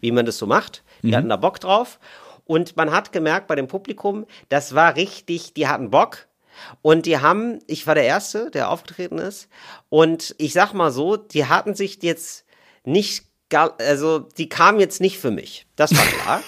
wie 0.02 0.12
man 0.12 0.26
das 0.26 0.40
so 0.40 0.48
macht. 0.48 0.84
Die 1.04 1.16
hatten 1.16 1.30
da 1.30 1.38
Bock 1.38 1.60
drauf. 1.60 2.00
Und 2.46 2.76
man 2.76 2.92
hat 2.92 3.12
gemerkt 3.12 3.48
bei 3.48 3.56
dem 3.56 3.68
Publikum, 3.68 4.26
das 4.50 4.74
war 4.74 4.96
richtig, 4.96 5.54
die 5.54 5.68
hatten 5.68 5.92
Bock. 5.92 6.28
Und 6.82 7.06
die 7.06 7.18
haben, 7.20 7.60
ich 7.68 7.88
war 7.88 7.96
der 7.96 8.06
Erste, 8.06 8.50
der 8.52 8.70
aufgetreten 8.70 9.18
ist. 9.18 9.48
Und 9.90 10.36
ich 10.38 10.54
sag 10.54 10.74
mal 10.74 10.92
so, 10.92 11.18
die 11.18 11.46
hatten 11.46 11.76
sich 11.76 12.02
jetzt 12.04 12.46
nicht, 12.86 13.26
gar- 13.50 13.76
also 13.80 14.20
die 14.20 14.50
kamen 14.50 14.80
jetzt 14.80 15.02
nicht 15.02 15.18
für 15.20 15.32
mich. 15.32 15.66
Das 15.76 15.92
war 15.96 16.06
klar. 16.06 16.42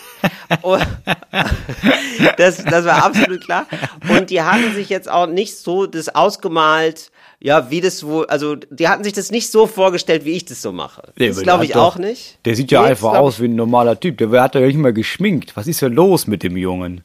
Das, 2.37 2.63
das 2.63 2.85
war 2.85 3.03
absolut 3.05 3.41
klar. 3.43 3.67
Und 4.09 4.29
die 4.29 4.41
hatten 4.41 4.73
sich 4.73 4.89
jetzt 4.89 5.09
auch 5.09 5.27
nicht 5.27 5.57
so 5.57 5.85
das 5.85 6.09
ausgemalt, 6.13 7.11
ja, 7.39 7.69
wie 7.69 7.81
das 7.81 8.05
wohl, 8.05 8.25
also 8.27 8.55
die 8.55 8.87
hatten 8.87 9.03
sich 9.03 9.13
das 9.13 9.31
nicht 9.31 9.51
so 9.51 9.67
vorgestellt, 9.67 10.25
wie 10.25 10.31
ich 10.31 10.45
das 10.45 10.61
so 10.61 10.71
mache. 10.71 11.13
Nee, 11.17 11.29
das 11.29 11.41
glaube 11.41 11.65
ich 11.65 11.71
doch- 11.71 11.83
auch 11.83 11.97
nicht. 11.97 12.39
Der 12.45 12.55
sieht 12.55 12.71
ja 12.71 12.81
Nee, 12.83 12.89
einfach 12.89 13.13
aus 13.13 13.39
wie 13.39 13.45
ein 13.47 13.55
normaler 13.55 13.99
Typ. 13.99 14.17
Der 14.17 14.29
hat 14.41 14.55
ja 14.55 14.61
nicht 14.61 14.77
mal 14.77 14.93
geschminkt. 14.93 15.55
Was 15.55 15.67
ist 15.67 15.81
denn 15.81 15.93
los 15.93 16.27
mit 16.27 16.43
dem 16.43 16.57
Jungen? 16.57 17.03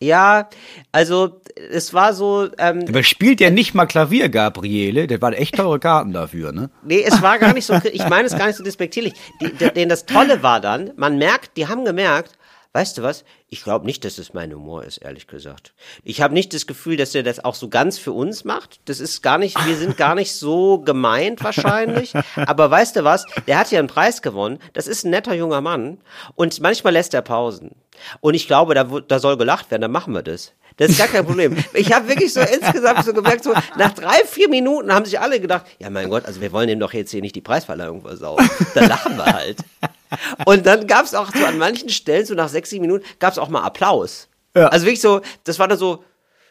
Ja, 0.00 0.48
also 0.90 1.40
es 1.70 1.94
war 1.94 2.14
so, 2.14 2.48
ähm, 2.58 2.84
Aber 2.88 3.02
spielt 3.02 3.40
ja 3.40 3.50
nicht 3.50 3.74
mal 3.74 3.86
Klavier, 3.86 4.28
Gabriele. 4.28 5.06
Das 5.06 5.20
waren 5.20 5.34
echt 5.34 5.56
teure 5.56 5.78
Karten 5.78 6.12
dafür, 6.12 6.52
ne? 6.52 6.70
Nee, 6.82 7.02
es 7.06 7.22
war 7.22 7.38
gar 7.38 7.52
nicht 7.52 7.66
so, 7.66 7.74
ich 7.92 8.08
meine 8.08 8.26
es 8.26 8.36
gar 8.36 8.46
nicht 8.46 8.56
so 8.56 8.64
despektierlich. 8.64 9.14
Denn 9.76 9.88
das 9.88 10.06
Tolle 10.06 10.42
war 10.42 10.60
dann, 10.60 10.92
man 10.96 11.18
merkt, 11.18 11.56
die 11.56 11.68
haben 11.68 11.84
gemerkt, 11.84 12.38
weißt 12.72 12.98
du 12.98 13.02
was, 13.02 13.24
ich 13.48 13.62
glaube 13.62 13.84
nicht, 13.84 14.04
dass 14.04 14.16
es 14.16 14.32
mein 14.32 14.52
Humor 14.52 14.84
ist, 14.84 14.98
ehrlich 14.98 15.26
gesagt. 15.26 15.74
Ich 16.04 16.22
habe 16.22 16.32
nicht 16.32 16.54
das 16.54 16.66
Gefühl, 16.66 16.96
dass 16.96 17.14
er 17.14 17.22
das 17.22 17.44
auch 17.44 17.54
so 17.54 17.68
ganz 17.68 17.98
für 17.98 18.12
uns 18.12 18.44
macht. 18.44 18.80
Das 18.86 18.98
ist 18.98 19.22
gar 19.22 19.36
nicht, 19.36 19.66
wir 19.66 19.76
sind 19.76 19.98
gar 19.98 20.14
nicht 20.14 20.34
so 20.34 20.78
gemeint 20.78 21.44
wahrscheinlich. 21.44 22.14
Aber 22.36 22.70
weißt 22.70 22.96
du 22.96 23.04
was, 23.04 23.26
der 23.46 23.58
hat 23.58 23.70
ja 23.70 23.78
einen 23.78 23.88
Preis 23.88 24.22
gewonnen. 24.22 24.58
Das 24.72 24.86
ist 24.86 25.04
ein 25.04 25.10
netter 25.10 25.34
junger 25.34 25.60
Mann. 25.60 25.98
Und 26.34 26.60
manchmal 26.60 26.94
lässt 26.94 27.12
er 27.12 27.20
Pausen. 27.20 27.72
Und 28.20 28.34
ich 28.34 28.46
glaube, 28.46 28.74
da, 28.74 28.84
da 28.84 29.18
soll 29.18 29.36
gelacht 29.36 29.70
werden, 29.70 29.82
dann 29.82 29.92
machen 29.92 30.14
wir 30.14 30.22
das. 30.22 30.54
Das 30.76 30.90
ist 30.90 30.98
gar 30.98 31.08
kein 31.08 31.24
Problem. 31.24 31.56
Ich 31.74 31.92
habe 31.92 32.08
wirklich 32.08 32.32
so 32.32 32.40
insgesamt 32.40 33.04
so 33.04 33.12
gemerkt, 33.12 33.44
so 33.44 33.52
nach 33.76 33.92
drei, 33.92 34.24
vier 34.26 34.48
Minuten 34.48 34.92
haben 34.92 35.04
sich 35.04 35.18
alle 35.20 35.40
gedacht, 35.40 35.66
ja 35.78 35.90
mein 35.90 36.08
Gott, 36.08 36.24
also 36.26 36.40
wir 36.40 36.52
wollen 36.52 36.68
dem 36.68 36.80
doch 36.80 36.92
jetzt 36.92 37.10
hier 37.10 37.20
nicht 37.20 37.34
die 37.34 37.40
Preisverleihung 37.40 38.02
versauen. 38.02 38.48
Dann 38.74 38.88
lachen 38.88 39.16
wir 39.16 39.26
halt. 39.26 39.58
Und 40.44 40.66
dann 40.66 40.86
gab 40.86 41.04
es 41.04 41.14
auch 41.14 41.30
so 41.34 41.44
an 41.44 41.58
manchen 41.58 41.88
Stellen, 41.88 42.26
so 42.26 42.34
nach 42.34 42.48
sechs, 42.48 42.70
sieben 42.70 42.82
Minuten, 42.82 43.04
gab 43.18 43.32
es 43.32 43.38
auch 43.38 43.48
mal 43.48 43.62
Applaus. 43.62 44.28
Ja. 44.54 44.68
Also 44.68 44.86
wirklich 44.86 45.00
so, 45.00 45.20
das 45.44 45.58
war 45.58 45.68
dann 45.68 45.78
so, 45.78 46.04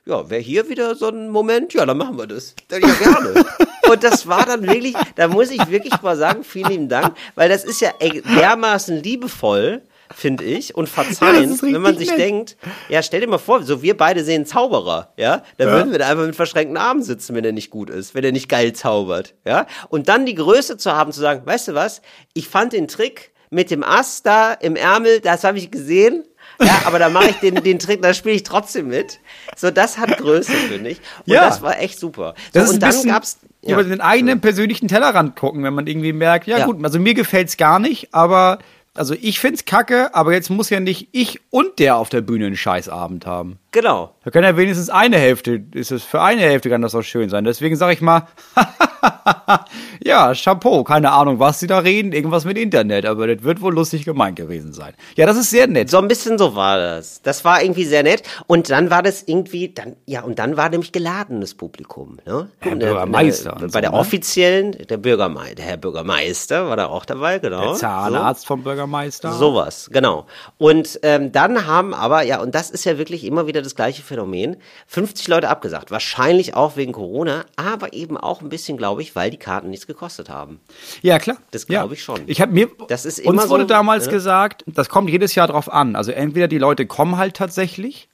ja, 0.05 0.29
wäre 0.29 0.41
hier 0.41 0.67
wieder 0.69 0.95
so 0.95 1.09
ein 1.09 1.29
Moment, 1.29 1.73
ja, 1.73 1.85
dann 1.85 1.97
machen 1.97 2.17
wir 2.17 2.27
das. 2.27 2.55
Ja, 2.71 2.79
gerne. 2.79 3.45
Und 3.89 4.03
das 4.03 4.25
war 4.27 4.45
dann 4.45 4.67
wirklich, 4.67 4.95
da 5.15 5.27
muss 5.27 5.51
ich 5.51 5.69
wirklich 5.69 6.01
mal 6.01 6.17
sagen, 6.17 6.43
vielen 6.43 6.69
lieben 6.69 6.89
Dank, 6.89 7.15
weil 7.35 7.49
das 7.49 7.63
ist 7.63 7.81
ja 7.81 7.91
dermaßen 7.99 9.03
liebevoll, 9.03 9.81
finde 10.21 10.43
ich, 10.45 10.73
und 10.75 10.89
Ja, 10.95 11.01
ist 11.03 11.19
richtig 11.63 11.73
wenn 11.73 11.81
man 11.81 11.97
sich 11.97 12.09
nett. 12.09 12.19
denkt, 12.19 12.57
ja, 12.87 13.03
stell 13.03 13.19
dir 13.21 13.27
mal 13.27 13.37
vor, 13.37 13.63
so 13.63 13.81
wir 13.81 13.97
beide 13.97 14.23
sehen 14.23 14.45
Zauberer, 14.45 15.11
ja, 15.17 15.43
da 15.57 15.65
würden 15.65 15.91
wir 15.91 15.99
da 15.99 16.07
einfach 16.07 16.25
mit 16.25 16.35
verschränkten 16.35 16.77
Armen 16.77 17.03
sitzen, 17.03 17.35
wenn 17.35 17.43
er 17.43 17.51
nicht 17.51 17.69
gut 17.71 17.89
ist, 17.89 18.15
wenn 18.15 18.23
er 18.23 18.31
nicht 18.31 18.47
geil 18.47 18.71
zaubert, 18.73 19.33
ja, 19.45 19.67
und 19.89 20.07
dann 20.07 20.25
die 20.25 20.35
Größe 20.35 20.77
zu 20.77 20.93
haben, 20.93 21.11
zu 21.11 21.19
sagen, 21.19 21.45
weißt 21.45 21.67
du 21.69 21.73
was, 21.73 22.01
ich 22.33 22.47
fand 22.47 22.71
den 22.73 22.87
Trick 22.87 23.31
mit 23.49 23.69
dem 23.71 23.83
Ast 23.83 24.25
da 24.25 24.53
im 24.53 24.75
Ärmel, 24.77 25.19
das 25.19 25.43
habe 25.43 25.57
ich 25.57 25.69
gesehen, 25.71 26.23
ja, 26.63 26.81
aber 26.85 26.99
da 26.99 27.09
mache 27.09 27.31
ich 27.31 27.35
den, 27.37 27.55
den 27.63 27.79
Trick, 27.79 28.01
da 28.01 28.13
spiele 28.13 28.35
ich 28.35 28.43
trotzdem 28.43 28.87
mit. 28.87 29.19
So, 29.57 29.71
das 29.71 29.97
hat 29.97 30.17
Größe, 30.17 30.51
finde 30.53 30.91
ich. 30.91 30.99
Und 31.25 31.33
Ja. 31.33 31.45
das 31.49 31.61
war 31.63 31.79
echt 31.79 31.99
super. 31.99 32.35
So, 32.37 32.59
Das 32.59 32.63
ist 32.65 32.73
und 32.75 32.83
dann 32.83 33.03
gab's 33.05 33.39
ja, 33.63 33.73
über 33.73 33.83
den 33.83 33.99
eigenen 33.99 34.41
persönlichen 34.41 34.87
Tellerrand 34.87 35.35
gucken, 35.35 35.63
wenn 35.63 35.73
man 35.73 35.87
irgendwie 35.87 36.13
merkt, 36.13 36.45
ja, 36.47 36.59
Ja. 36.59 36.65
gut, 36.65 36.83
also 36.83 36.99
mir 36.99 37.13
gefällt's 37.15 37.57
gar 37.57 37.79
nicht, 37.79 38.13
aber 38.13 38.59
also 38.93 39.13
ich 39.13 39.39
find's 39.39 39.65
kacke, 39.65 40.13
aber 40.13 40.33
jetzt 40.33 40.49
muss 40.49 40.69
ja 40.69 40.79
nicht 40.79 41.09
ich 41.11 41.39
und 41.49 41.79
der 41.79 41.95
auf 41.95 42.09
der 42.09 42.21
Bühne 42.21 42.47
einen 42.47 42.57
Scheißabend 42.57 43.25
haben. 43.25 43.59
Genau. 43.71 44.15
Da 44.23 44.31
kann 44.31 44.43
ja 44.43 44.55
wenigstens 44.55 44.89
eine 44.89 45.17
Hälfte, 45.17 45.63
ist 45.73 45.91
es 45.91 46.03
für 46.03 46.21
eine 46.21 46.41
Hälfte 46.41 46.69
kann 46.69 46.81
das 46.81 46.95
auch 46.95 47.01
schön 47.01 47.29
sein. 47.29 47.43
Deswegen 47.43 47.75
sage 47.75 47.93
ich 47.93 48.01
mal, 48.01 48.27
ja, 50.03 50.33
Chapeau, 50.33 50.83
keine 50.83 51.11
Ahnung, 51.11 51.39
was 51.39 51.59
sie 51.59 51.67
da 51.67 51.79
reden, 51.79 52.11
irgendwas 52.11 52.45
mit 52.45 52.57
Internet, 52.57 53.05
aber 53.05 53.27
das 53.27 53.43
wird 53.43 53.61
wohl 53.61 53.73
lustig 53.73 54.05
gemeint 54.05 54.35
gewesen 54.35 54.73
sein. 54.73 54.93
Ja, 55.15 55.25
das 55.25 55.37
ist 55.37 55.49
sehr 55.49 55.67
nett. 55.67 55.89
So 55.89 55.97
ein 55.97 56.07
bisschen 56.07 56.37
so 56.37 56.55
war 56.55 56.77
das. 56.77 57.21
Das 57.21 57.45
war 57.45 57.61
irgendwie 57.61 57.85
sehr 57.85 58.03
nett. 58.03 58.23
Und 58.47 58.69
dann 58.69 58.89
war 58.89 59.03
das 59.03 59.23
irgendwie, 59.23 59.73
dann, 59.73 59.95
ja, 60.05 60.21
und 60.21 60.39
dann 60.39 60.57
war 60.57 60.69
nämlich 60.69 60.91
geladenes 60.91 61.55
Publikum. 61.55 62.17
Ne? 62.25 62.49
Der 62.63 62.71
Und, 62.73 62.79
Bürgermeister 62.79 63.55
Bei 63.55 63.63
und 63.63 63.71
so, 63.73 63.79
der 63.79 63.91
ne? 63.91 63.97
offiziellen, 63.97 64.71
der 64.71 64.97
Bürgermeister, 64.97 65.55
der 65.55 65.65
Herr 65.65 65.77
Bürgermeister 65.77 66.67
war 66.67 66.77
da 66.77 66.87
auch 66.87 67.05
dabei, 67.05 67.39
genau. 67.39 67.71
Der 67.71 67.73
Zahnarzt 67.75 68.45
vom 68.45 68.63
Bürgermeister. 68.63 69.31
So. 69.31 69.51
Sowas, 69.51 69.89
genau. 69.91 70.27
Und 70.57 70.99
ähm, 71.03 71.31
dann 71.31 71.65
haben 71.65 71.93
aber, 71.93 72.23
ja, 72.23 72.41
und 72.41 72.55
das 72.55 72.69
ist 72.69 72.85
ja 72.85 72.97
wirklich 72.97 73.25
immer 73.25 73.47
wieder 73.47 73.60
das 73.61 73.75
gleiche 73.75 74.01
Phänomen, 74.01 74.57
50 74.87 75.27
Leute 75.27 75.49
abgesagt. 75.49 75.91
Wahrscheinlich 75.91 76.55
auch 76.55 76.77
wegen 76.77 76.91
Corona, 76.91 77.45
aber 77.55 77.93
eben 77.93 78.17
auch 78.17 78.41
ein 78.41 78.49
bisschen, 78.49 78.77
glaube 78.77 79.01
ich, 79.01 79.15
weil 79.15 79.31
die 79.31 79.37
Karten 79.37 79.69
nichts 79.69 79.87
gekostet 79.87 80.29
haben. 80.29 80.59
Ja, 81.01 81.19
klar. 81.19 81.37
Das 81.51 81.67
ja. 81.67 81.81
glaube 81.81 81.95
ich 81.95 82.03
schon. 82.03 82.21
Ich 82.27 82.41
habe 82.41 82.51
mir, 82.51 82.69
Das 82.87 83.05
ist 83.05 83.19
immer 83.19 83.41
uns 83.41 83.49
wurde 83.49 83.63
so, 83.63 83.67
damals 83.67 84.05
ne? 84.05 84.11
gesagt, 84.11 84.63
das 84.67 84.89
kommt 84.89 85.09
jedes 85.09 85.35
Jahr 85.35 85.47
drauf 85.47 85.71
an. 85.71 85.95
Also 85.95 86.11
entweder 86.11 86.47
die 86.47 86.57
Leute 86.57 86.85
kommen 86.85 87.17
halt 87.17 87.35
tatsächlich, 87.35 88.09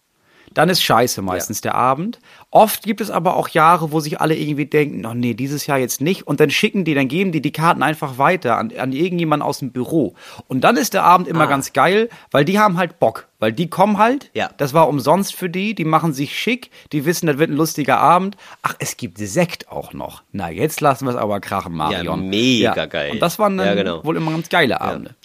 dann 0.57 0.69
ist 0.69 0.81
scheiße 0.83 1.21
meistens 1.21 1.61
der 1.61 1.75
Abend. 1.75 2.19
Oft 2.49 2.83
gibt 2.83 3.01
es 3.01 3.11
aber 3.11 3.35
auch 3.35 3.49
Jahre, 3.49 3.91
wo 3.91 3.99
sich 3.99 4.19
alle 4.21 4.35
irgendwie 4.35 4.65
denken, 4.65 5.05
oh 5.05 5.13
nee, 5.13 5.33
dieses 5.33 5.67
Jahr 5.67 5.77
jetzt 5.77 6.01
nicht. 6.01 6.25
Und 6.25 6.39
dann 6.39 6.49
schicken 6.49 6.85
die, 6.85 6.93
dann 6.95 7.07
geben 7.07 7.31
die 7.31 7.41
die 7.41 7.51
Karten 7.51 7.83
einfach 7.83 8.17
weiter 8.17 8.57
an, 8.57 8.71
an 8.77 8.91
irgendjemanden 8.93 9.45
aus 9.47 9.59
dem 9.59 9.71
Büro. 9.71 10.15
Und 10.47 10.61
dann 10.63 10.77
ist 10.77 10.93
der 10.93 11.03
Abend 11.03 11.27
immer 11.27 11.43
Ah. 11.43 11.47
ganz 11.47 11.73
geil, 11.73 12.09
weil 12.31 12.45
die 12.45 12.57
haben 12.59 12.77
halt 12.77 12.99
Bock. 12.99 13.27
Weil 13.39 13.51
die 13.53 13.69
kommen 13.69 13.99
halt, 13.99 14.31
Ja. 14.33 14.49
das 14.57 14.73
war 14.73 14.87
umsonst 14.87 15.35
für 15.35 15.47
die, 15.47 15.75
die 15.75 15.85
machen 15.85 16.11
sich 16.11 16.35
schick, 16.39 16.71
die 16.91 17.05
wissen, 17.05 17.27
das 17.27 17.37
wird 17.37 17.51
ein 17.51 17.55
lustiger 17.57 17.99
Abend. 17.99 18.35
Ach, 18.63 18.73
es 18.79 18.97
gibt 18.97 19.19
Sekt 19.19 19.69
auch 19.71 19.93
noch. 19.93 20.23
Na, 20.31 20.49
jetzt 20.49 20.81
lassen 20.81 21.05
wir 21.05 21.11
es 21.11 21.17
aber 21.17 21.39
krachen, 21.39 21.75
Marion. 21.75 22.29
mega 22.29 22.87
geil. 22.87 23.11
Und 23.11 23.19
das 23.21 23.37
waren 23.37 23.55
dann 23.57 23.67
Ja, 23.67 23.75
genau. 23.75 24.03
wohl 24.03 24.17
immer 24.17 24.31
ganz 24.31 24.49
geile 24.49 24.81
Abende. 24.81 25.15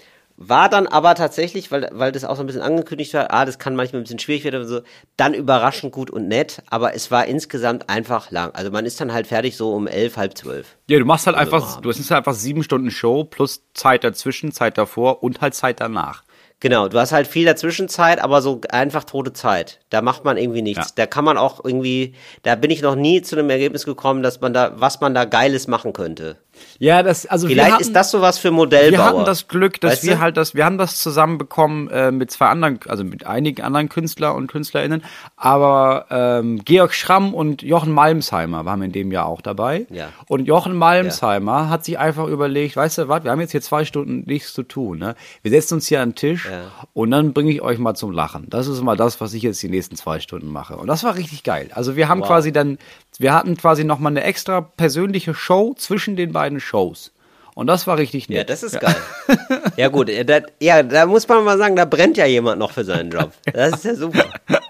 War 0.49 0.69
dann 0.69 0.87
aber 0.87 1.15
tatsächlich, 1.15 1.71
weil, 1.71 1.89
weil 1.93 2.11
das 2.11 2.25
auch 2.25 2.37
so 2.37 2.43
ein 2.43 2.47
bisschen 2.47 2.63
angekündigt 2.63 3.15
war, 3.15 3.33
ah, 3.33 3.45
das 3.45 3.59
kann 3.59 3.77
manchmal 3.77 4.01
ein 4.01 4.05
bisschen 4.05 4.19
schwierig 4.19 4.45
werden 4.45 4.67
so, 4.67 4.81
dann 5.17 5.35
überraschend 5.35 5.93
gut 5.93 6.11
und 6.11 6.27
nett, 6.27 6.63
aber 6.69 6.95
es 6.95 7.11
war 7.11 7.27
insgesamt 7.27 7.89
einfach 7.89 8.31
lang. 8.31 8.51
Also 8.55 8.71
man 8.71 8.85
ist 8.85 9.01
dann 9.01 9.13
halt 9.13 9.29
fertig 9.29 9.57
so 9.57 9.73
um 9.73 9.87
elf, 9.87 10.17
halb 10.17 10.37
zwölf. 10.37 10.77
Ja, 10.89 10.99
du 10.99 11.05
machst 11.05 11.27
halt 11.27 11.37
einfach, 11.37 11.73
Abend. 11.75 11.85
du 11.85 11.91
hast 11.91 11.99
halt 12.11 12.19
einfach 12.19 12.35
sieben 12.35 12.63
Stunden 12.63 12.91
Show 12.91 13.25
plus 13.25 13.63
Zeit 13.75 14.03
dazwischen, 14.03 14.51
Zeit 14.51 14.79
davor 14.79 15.23
und 15.23 15.41
halt 15.41 15.55
Zeit 15.55 15.81
danach. 15.81 16.25
Genau, 16.63 16.87
du 16.87 16.97
hast 17.01 17.11
halt 17.11 17.27
viel 17.27 17.45
dazwischenzeit, 17.45 18.21
aber 18.21 18.41
so 18.41 18.61
einfach 18.71 19.03
tote 19.03 19.33
Zeit. 19.33 19.81
Da 19.91 20.01
macht 20.01 20.25
man 20.25 20.37
irgendwie 20.37 20.63
nichts. 20.63 20.91
Ja. 20.91 20.93
Da 20.95 21.07
kann 21.07 21.25
man 21.25 21.37
auch 21.37 21.65
irgendwie, 21.65 22.15
da 22.45 22.55
bin 22.55 22.71
ich 22.71 22.83
noch 22.83 22.95
nie 22.95 23.21
zu 23.21 23.37
einem 23.37 23.51
Ergebnis 23.51 23.85
gekommen, 23.85 24.23
dass 24.23 24.41
man 24.41 24.55
da, 24.55 24.73
was 24.77 25.01
man 25.01 25.13
da 25.13 25.25
Geiles 25.25 25.67
machen 25.67 25.93
könnte. 25.93 26.37
Ja, 26.79 27.03
das, 27.03 27.27
also 27.27 27.47
Vielleicht 27.49 27.73
hatten, 27.73 27.83
ist 27.83 27.95
das 27.97 28.11
sowas 28.11 28.39
für 28.39 28.51
Modellbauer. 28.51 28.99
wir 28.99 29.05
hatten 29.05 29.25
das 29.25 29.49
Glück, 29.49 29.81
dass 29.81 29.93
Weißt 29.93 30.05
wir 30.05 30.15
du? 30.17 30.21
halt 30.21 30.37
das, 30.37 30.55
wir 30.55 30.65
haben 30.65 30.79
das 30.79 30.99
zusammenbekommen 30.99 31.89
äh, 31.91 32.11
mit 32.13 32.31
zwei 32.31 32.47
anderen, 32.47 32.79
also 32.89 33.05
mit 33.05 33.27
einigen 33.27 33.63
anderen 33.63 33.89
Künstler 33.89 34.35
und 34.35 34.47
KünstlerInnen, 34.49 35.03
aber 35.37 36.07
ähm, 36.11 36.61
Georg 36.65 36.95
Schramm 36.95 37.35
und 37.35 37.63
Jochen 37.63 37.93
Malmsheimer 37.93 38.65
waren 38.65 38.83
in 38.83 38.93
dem 38.93 39.13
Jahr 39.13 39.27
auch 39.27 39.41
dabei. 39.41 39.87
Ja. 39.91 40.09
Und 40.29 40.47
Jochen 40.47 40.77
Malmsheimer 40.77 41.69
hat 41.69 41.85
sich 41.85 41.99
einfach 41.99 42.27
überlegt, 42.27 42.77
weißt 42.77 42.99
du 42.99 43.09
was, 43.09 43.25
wir 43.25 43.31
haben 43.31 43.41
jetzt 43.41 43.53
hier 43.53 43.63
zwei 43.63 43.85
Stunden 43.85 44.25
nichts 44.27 44.53
zu 44.53 44.63
tun, 44.63 44.99
ne? 44.99 45.15
Wir 45.43 45.51
setzen 45.51 45.75
uns 45.75 45.87
hier 45.87 46.01
an 46.01 46.11
den 46.11 46.15
Tisch 46.17 46.47
Ja. 46.51 46.65
und 46.93 47.11
dann 47.11 47.33
bringe 47.33 47.51
ich 47.51 47.63
euch 47.63 47.79
mal 47.79 47.95
zum 47.95 48.13
Lachen. 48.13 48.47
Das 48.51 48.67
ist 48.67 48.83
mal 48.83 48.97
das, 48.97 49.21
was 49.21 49.35
ich 49.35 49.43
jetzt 49.43 49.63
die 49.63 49.69
nächsten 49.69 49.97
zwei 49.97 50.21
Stunden 50.21 50.49
mache. 50.49 50.77
Und 50.77 50.87
das 50.87 51.03
war 51.05 51.17
richtig 51.17 51.43
geil. 51.45 51.71
Also 51.75 51.97
wir 51.97 52.09
haben 52.09 52.21
Wow. 52.21 52.27
quasi 52.29 52.53
dann, 52.53 52.79
wir 53.19 53.35
hatten 53.35 53.57
quasi 53.57 53.85
noch 53.85 53.99
mal 53.99 54.09
eine 54.11 54.23
extra 54.25 54.61
persönliche 54.61 55.35
Show 55.35 55.75
zwischen 55.77 56.17
den 56.17 56.33
beiden 56.33 56.61
Shows. 56.61 57.13
Und 57.55 57.67
das 57.67 57.87
war 57.87 57.99
richtig 57.99 58.29
nett. 58.31 58.39
Ja, 58.39 58.45
das 58.45 58.63
ist 58.63 58.81
geil. 58.81 58.97
ja 59.77 59.89
gut, 59.89 60.09
äh, 60.09 60.25
da, 60.25 60.41
ja, 60.61 60.83
da 60.83 61.05
muss 61.05 61.29
man 61.29 61.45
mal 61.45 61.59
sagen, 61.59 61.77
da 61.77 61.85
brennt 61.85 62.17
ja 62.17 62.25
jemand 62.25 62.59
noch 62.59 62.73
für 62.73 62.85
seinen 62.85 63.11
Job. 63.11 63.33
Das 63.53 63.73
ist 63.75 63.85
ja 63.85 63.95
super. 63.95 64.25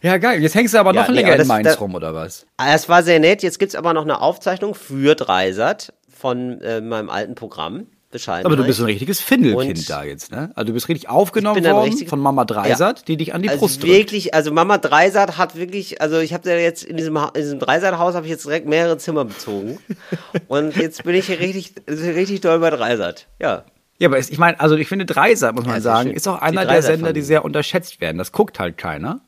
Ja, 0.00 0.16
geil. 0.16 0.40
Jetzt 0.42 0.54
hängst 0.54 0.72
du 0.74 0.78
aber 0.78 0.94
Ja, 0.94 1.02
noch 1.02 1.08
nee, 1.08 1.16
länger 1.16 1.28
aber 1.28 1.34
in 1.34 1.38
das- 1.40 1.48
Mainz 1.48 1.68
das- 1.68 1.80
rum, 1.80 1.94
oder 1.94 2.14
was? 2.14 2.46
Ah, 2.56 2.74
Es 2.74 2.88
war 2.88 3.02
sehr 3.02 3.18
nett. 3.20 3.42
Jetzt 3.42 3.58
gibt's 3.58 3.74
aber 3.74 3.92
noch 3.92 4.02
eine 4.02 4.20
Aufzeichnung 4.20 4.74
für 4.74 5.14
Dreisat 5.14 5.92
von 6.08 6.60
äh, 6.62 6.80
meinem 6.80 7.10
alten 7.10 7.34
Programm. 7.34 7.86
Bescheidenheit. 8.10 8.46
Aber 8.46 8.56
du 8.56 8.64
bist 8.64 8.80
ein 8.80 8.86
richtiges 8.86 9.20
Findelkind 9.20 9.78
Und- 9.78 9.90
da 9.90 10.02
jetzt, 10.04 10.30
ne? 10.32 10.50
Also 10.54 10.68
du 10.68 10.72
bist 10.72 10.88
richtig 10.88 11.08
aufgenommen 11.10 11.62
worden 11.64 12.06
von 12.06 12.18
Mama 12.18 12.44
Dreisat, 12.46 13.06
die 13.08 13.16
dich 13.18 13.34
an 13.34 13.42
die 13.42 13.48
also 13.50 13.60
Brust 13.60 13.82
drückt. 13.82 13.92
wirklich, 13.92 14.34
also 14.34 14.50
Mama 14.52 14.78
Dreisat 14.78 15.36
hat 15.36 15.56
wirklich, 15.56 16.00
also 16.00 16.18
ich 16.18 16.32
habe 16.32 16.44
da 16.48 16.56
jetzt 16.56 16.84
in 16.84 16.96
diesem, 16.96 17.16
in 17.16 17.30
diesem 17.42 17.58
Dreisat-Haus 17.58 18.14
habe 18.14 18.24
ich 18.26 18.30
jetzt 18.30 18.46
direkt 18.46 18.66
mehrere 18.66 18.96
Zimmer 18.98 19.24
bezogen 19.26 19.78
und 20.48 20.74
jetzt 20.76 21.04
bin 21.04 21.14
ich 21.14 21.26
hier 21.26 21.38
richtig, 21.38 21.72
richtig 21.86 22.40
doll 22.40 22.58
bei 22.60 22.70
Dreisat. 22.70 23.26
Ja, 23.40 23.64
Ja, 23.98 24.08
aber 24.08 24.18
ich 24.18 24.38
meine, 24.38 24.58
also 24.60 24.76
ich 24.76 24.88
finde 24.88 25.04
Dreisat, 25.04 25.54
muss 25.54 25.66
man 25.66 25.74
Ja, 25.74 25.80
sagen, 25.80 26.10
ist 26.12 26.26
auch 26.28 26.40
einer 26.40 26.64
der 26.64 26.82
Sender, 26.82 27.12
die 27.12 27.22
sehr 27.22 27.44
unterschätzt 27.44 28.00
werden. 28.00 28.16
Das 28.16 28.32
guckt 28.32 28.58
halt 28.58 28.78
keiner. 28.78 29.20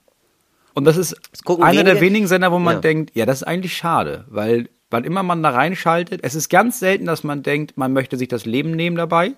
Und 0.72 0.84
das 0.84 0.96
ist 0.96 1.16
gucken 1.44 1.64
einer 1.64 1.82
der 1.84 1.94
wenige. 1.96 2.06
wenigen 2.06 2.26
Sender, 2.28 2.52
wo 2.52 2.58
man 2.60 2.76
Ja. 2.76 2.80
denkt, 2.80 3.10
ja, 3.14 3.26
das 3.26 3.38
ist 3.38 3.42
eigentlich 3.42 3.76
schade, 3.76 4.24
weil 4.28 4.68
wann 4.90 5.04
immer 5.04 5.22
man 5.22 5.42
da 5.42 5.50
reinschaltet, 5.50 6.20
es 6.22 6.34
ist 6.34 6.48
ganz 6.48 6.78
selten, 6.80 7.06
dass 7.06 7.24
man 7.24 7.42
denkt, 7.42 7.76
man 7.76 7.92
möchte 7.92 8.16
sich 8.16 8.28
das 8.28 8.44
Leben 8.44 8.72
nehmen 8.72 8.96
dabei. 8.96 9.32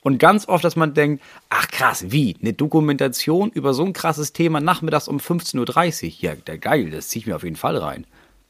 Und 0.00 0.18
ganz 0.18 0.48
oft, 0.48 0.64
dass 0.64 0.76
man 0.76 0.94
denkt, 0.94 1.22
ach 1.48 1.68
krass, 1.68 2.10
wie? 2.10 2.36
Eine 2.40 2.52
Dokumentation 2.52 3.50
über 3.50 3.74
so 3.74 3.84
ein 3.84 3.92
krasses 3.92 4.32
Thema 4.32 4.60
nachmittags 4.60 5.08
um 5.08 5.18
15.30 5.18 6.04
Uhr. 6.06 6.12
Ja, 6.20 6.34
der 6.34 6.58
geil, 6.58 6.90
das 6.90 7.08
ziehe 7.08 7.20
ich 7.20 7.26
mir 7.26 7.36
auf 7.36 7.42
jeden 7.42 7.56
Fall 7.56 7.76
rein. 7.76 8.06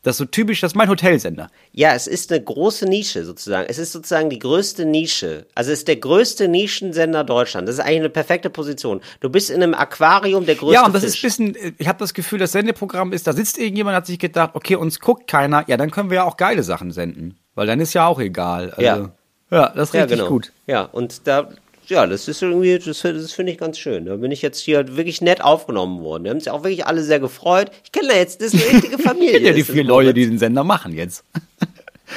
Das 0.08 0.14
ist 0.14 0.20
so 0.20 0.24
typisch, 0.24 0.62
das 0.62 0.72
ist 0.72 0.74
mein 0.74 0.88
Hotelsender. 0.88 1.50
Ja, 1.72 1.92
es 1.92 2.06
ist 2.06 2.32
eine 2.32 2.42
große 2.42 2.86
Nische 2.86 3.26
sozusagen. 3.26 3.66
Es 3.68 3.76
ist 3.76 3.92
sozusagen 3.92 4.30
die 4.30 4.38
größte 4.38 4.86
Nische. 4.86 5.44
Also 5.54 5.70
es 5.70 5.80
ist 5.80 5.88
der 5.88 5.96
größte 5.96 6.48
Nischensender 6.48 7.24
Deutschlands. 7.24 7.68
Das 7.68 7.74
ist 7.74 7.84
eigentlich 7.84 7.98
eine 7.98 8.08
perfekte 8.08 8.48
Position. 8.48 9.02
Du 9.20 9.28
bist 9.28 9.50
in 9.50 9.62
einem 9.62 9.74
Aquarium 9.74 10.46
der 10.46 10.54
größte 10.54 10.72
Ja, 10.76 10.86
und 10.86 10.94
das 10.94 11.04
Fisch. 11.04 11.22
ist 11.24 11.38
ein 11.40 11.52
bisschen, 11.52 11.74
ich 11.76 11.88
habe 11.88 11.98
das 11.98 12.14
Gefühl, 12.14 12.38
das 12.38 12.52
Sendeprogramm 12.52 13.12
ist, 13.12 13.26
da 13.26 13.34
sitzt 13.34 13.58
irgendjemand, 13.58 13.96
hat 13.96 14.06
sich 14.06 14.18
gedacht, 14.18 14.52
okay, 14.54 14.76
uns 14.76 14.98
guckt 14.98 15.26
keiner, 15.26 15.64
ja, 15.68 15.76
dann 15.76 15.90
können 15.90 16.08
wir 16.08 16.14
ja 16.16 16.24
auch 16.24 16.38
geile 16.38 16.62
Sachen 16.62 16.90
senden. 16.90 17.36
Weil 17.54 17.66
dann 17.66 17.78
ist 17.78 17.92
ja 17.92 18.06
auch 18.06 18.18
egal. 18.18 18.70
Also, 18.70 18.80
Ja. 18.80 19.10
ja, 19.50 19.68
das 19.76 19.90
ist 19.90 19.94
ja, 19.94 20.00
richtig 20.04 20.20
genau. 20.20 20.30
gut. 20.30 20.52
Ja, 20.66 20.84
und 20.84 21.26
da, 21.26 21.50
ja, 21.88 22.06
das 22.06 22.28
ist 22.28 22.42
irgendwie, 22.42 22.78
das, 22.78 23.00
das 23.02 23.32
finde 23.32 23.52
ich 23.52 23.58
ganz 23.58 23.78
schön. 23.78 24.04
Da 24.06 24.16
bin 24.16 24.30
ich 24.30 24.42
jetzt 24.42 24.60
hier 24.60 24.96
wirklich 24.96 25.20
nett 25.20 25.42
aufgenommen 25.42 26.02
worden. 26.02 26.24
Die 26.24 26.30
haben 26.30 26.40
sich 26.40 26.50
auch 26.50 26.62
wirklich 26.64 26.86
alle 26.86 27.02
sehr 27.02 27.20
gefreut. 27.20 27.70
Ich 27.84 27.92
kenne 27.92 28.08
da 28.08 28.14
jetzt, 28.16 28.40
das 28.40 28.54
ist 28.54 28.64
eine 28.68 28.76
richtige 28.78 28.98
Familie. 29.02 29.32
Ja, 29.40 29.52
die 29.52 29.60
Das 29.60 29.68
ist 29.68 29.70
vier 29.74 29.84
Leute, 29.84 30.14
die 30.14 30.26
den 30.26 30.38
Sender 30.38 30.64
machen 30.64 30.92
jetzt. 30.94 31.24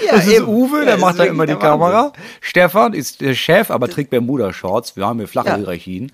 ja, 0.06 0.12
Das 0.14 0.28
ist 0.28 0.34
eben. 0.34 0.48
Uwe, 0.48 0.80
Ja, 0.80 0.84
der 0.86 0.94
das 0.94 1.02
macht 1.02 1.20
da 1.20 1.24
immer 1.26 1.46
die 1.46 1.54
der 1.54 1.62
Wahnsinn. 1.62 1.70
Kamera. 1.80 2.14
Stefan 2.42 2.94
ist 2.94 3.22
der 3.22 3.34
Chef, 3.34 3.72
aber 3.72 3.88
trägt 3.90 4.10
Bermuda-Shorts. 4.10 4.96
Wir 4.96 5.06
haben 5.08 5.20
hier 5.20 5.28
flache 5.28 5.48
Ja. 5.50 5.56
Hierarchien. 5.58 6.12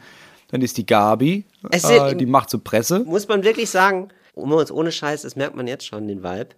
Dann 0.50 0.62
ist 0.62 0.78
die 0.78 0.86
Gabi, 0.86 1.44
Es 1.72 1.84
äh, 1.84 2.16
die 2.16 2.26
macht 2.26 2.50
so 2.50 2.60
Presse. 2.60 3.00
Muss 3.02 3.28
man 3.28 3.44
wirklich 3.44 3.70
sagen, 3.70 4.08
ohne 4.36 4.92
Scheiß, 4.92 5.24
das 5.24 5.36
merkt 5.36 5.56
man 5.56 5.68
jetzt 5.68 5.86
schon, 5.86 6.08
den 6.08 6.24
Vibe. 6.24 6.50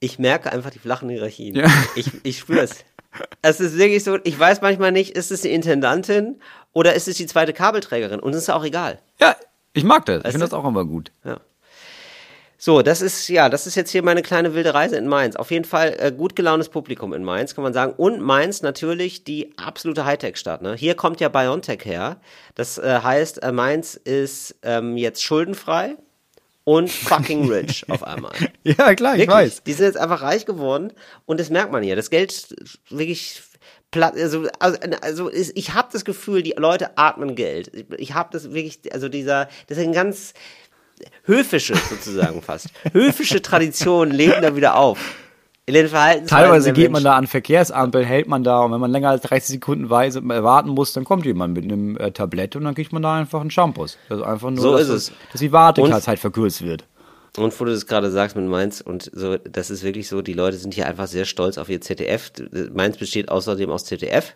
Ich 0.00 0.18
merke 0.18 0.50
einfach 0.52 0.70
die 0.70 0.78
flachen 0.80 1.08
Hierarchien. 1.10 1.54
Ja. 1.54 1.66
Ich, 1.94 2.10
ich 2.24 2.38
spür's. 2.38 2.70
Es 3.42 3.60
ist 3.60 3.78
wirklich 3.78 4.04
so, 4.04 4.18
ich 4.24 4.38
weiß 4.38 4.60
manchmal 4.60 4.92
nicht, 4.92 5.16
ist 5.16 5.30
es 5.30 5.42
die 5.42 5.52
Intendantin 5.52 6.40
oder 6.72 6.94
ist 6.94 7.08
es 7.08 7.16
die 7.16 7.26
zweite 7.26 7.52
Kabelträgerin? 7.52 8.20
Und 8.20 8.34
es 8.34 8.42
ist 8.42 8.50
auch 8.50 8.64
egal. 8.64 8.98
Ja, 9.20 9.36
ich 9.72 9.84
mag 9.84 10.04
das. 10.06 10.18
Ich 10.18 10.30
finde 10.30 10.40
das 10.46 10.52
auch 10.52 10.66
immer 10.66 10.84
gut. 10.84 11.10
So, 12.58 12.80
das 12.80 13.02
ist, 13.02 13.28
ja, 13.28 13.50
das 13.50 13.66
ist 13.66 13.74
jetzt 13.74 13.90
hier 13.90 14.02
meine 14.02 14.22
kleine 14.22 14.54
wilde 14.54 14.72
Reise 14.72 14.96
in 14.96 15.06
Mainz. 15.06 15.36
Auf 15.36 15.50
jeden 15.50 15.66
Fall 15.66 15.94
äh, 15.98 16.10
gut 16.10 16.34
gelauntes 16.34 16.70
Publikum 16.70 17.12
in 17.12 17.22
Mainz, 17.22 17.54
kann 17.54 17.62
man 17.62 17.74
sagen. 17.74 17.92
Und 17.96 18.20
Mainz 18.20 18.62
natürlich 18.62 19.24
die 19.24 19.52
absolute 19.58 20.06
Hightech-Stadt. 20.06 20.62
Ne? 20.62 20.74
Hier 20.74 20.94
kommt 20.94 21.20
ja 21.20 21.28
BioNTech 21.28 21.84
her. 21.84 22.16
Das 22.54 22.78
äh, 22.78 23.00
heißt, 23.02 23.42
äh, 23.42 23.52
Mainz 23.52 23.94
ist 23.94 24.56
ähm, 24.62 24.96
jetzt 24.96 25.22
schuldenfrei 25.22 25.96
und 26.66 26.90
fucking 26.90 27.48
rich 27.48 27.88
auf 27.88 28.02
einmal. 28.02 28.32
Ja, 28.64 28.96
klar, 28.96 29.14
ich 29.14 29.20
Wirklich. 29.20 29.28
weiß. 29.28 29.62
Die 29.62 29.72
sind 29.72 29.86
jetzt 29.86 29.96
einfach 29.96 30.22
reich 30.22 30.44
geworden 30.44 30.92
und 31.24 31.38
das 31.38 31.48
merkt 31.48 31.70
man 31.70 31.84
hier. 31.84 31.94
Das 31.94 32.10
Geld 32.10 32.56
wirklich 32.90 33.40
platt, 33.92 34.14
also, 34.16 34.48
also, 34.58 34.78
also 35.00 35.30
ich 35.32 35.74
habe 35.74 35.88
das 35.92 36.04
Gefühl, 36.04 36.42
die 36.42 36.54
Leute 36.58 36.98
atmen 36.98 37.36
Geld. 37.36 37.70
Ich, 37.72 37.86
ich 37.98 38.14
habe 38.14 38.30
das 38.32 38.52
wirklich, 38.52 38.80
also 38.92 39.08
dieser, 39.08 39.48
das 39.68 39.78
ist 39.78 39.84
ein 39.84 39.92
ganz 39.92 40.34
höfische 41.22 41.76
sozusagen 41.76 42.42
fast. 42.42 42.70
höfische 42.92 43.40
Traditionen 43.40 44.12
leben 44.12 44.42
da 44.42 44.56
wieder 44.56 44.74
auf. 44.74 44.98
In 45.68 45.74
den 45.74 45.88
Verhaltensweisen 45.88 46.44
Teilweise 46.44 46.72
geht 46.72 46.92
man 46.92 47.02
da 47.02 47.16
an 47.16 47.26
Verkehrsampeln, 47.26 48.04
hält 48.04 48.28
man 48.28 48.44
da 48.44 48.60
und 48.60 48.70
wenn 48.70 48.80
man 48.80 48.92
länger 48.92 49.10
als 49.10 49.22
30 49.22 49.54
Sekunden 49.56 49.86
äh, 49.86 50.42
warten 50.44 50.70
muss, 50.70 50.92
dann 50.92 51.04
kommt 51.04 51.26
jemand 51.26 51.54
mit 51.54 51.64
einem 51.64 51.96
äh, 51.96 52.12
Tablett 52.12 52.54
und 52.54 52.62
dann 52.62 52.76
kriegt 52.76 52.92
man 52.92 53.02
da 53.02 53.16
einfach 53.16 53.40
einen 53.40 53.50
Shampoos. 53.50 53.98
Also 54.08 54.22
einfach 54.22 54.50
nur, 54.50 54.60
So 54.60 54.78
dass, 54.78 54.88
es. 54.88 55.12
dass 55.32 55.40
die 55.40 55.50
Wartezeit 55.50 56.20
verkürzt 56.20 56.62
wird. 56.62 56.84
Und 57.36 57.58
wo 57.60 57.64
du 57.64 57.72
das 57.72 57.86
gerade 57.86 58.12
sagst 58.12 58.36
mit 58.36 58.46
Mainz 58.46 58.80
und 58.80 59.10
so, 59.12 59.38
das 59.38 59.70
ist 59.70 59.82
wirklich 59.82 60.08
so, 60.08 60.22
die 60.22 60.34
Leute 60.34 60.56
sind 60.56 60.72
hier 60.72 60.86
einfach 60.86 61.08
sehr 61.08 61.24
stolz 61.24 61.58
auf 61.58 61.68
ihr 61.68 61.80
ZDF. 61.80 62.30
Mainz 62.72 62.96
besteht 62.96 63.28
außerdem 63.28 63.68
aus 63.68 63.84
ZDF. 63.84 64.34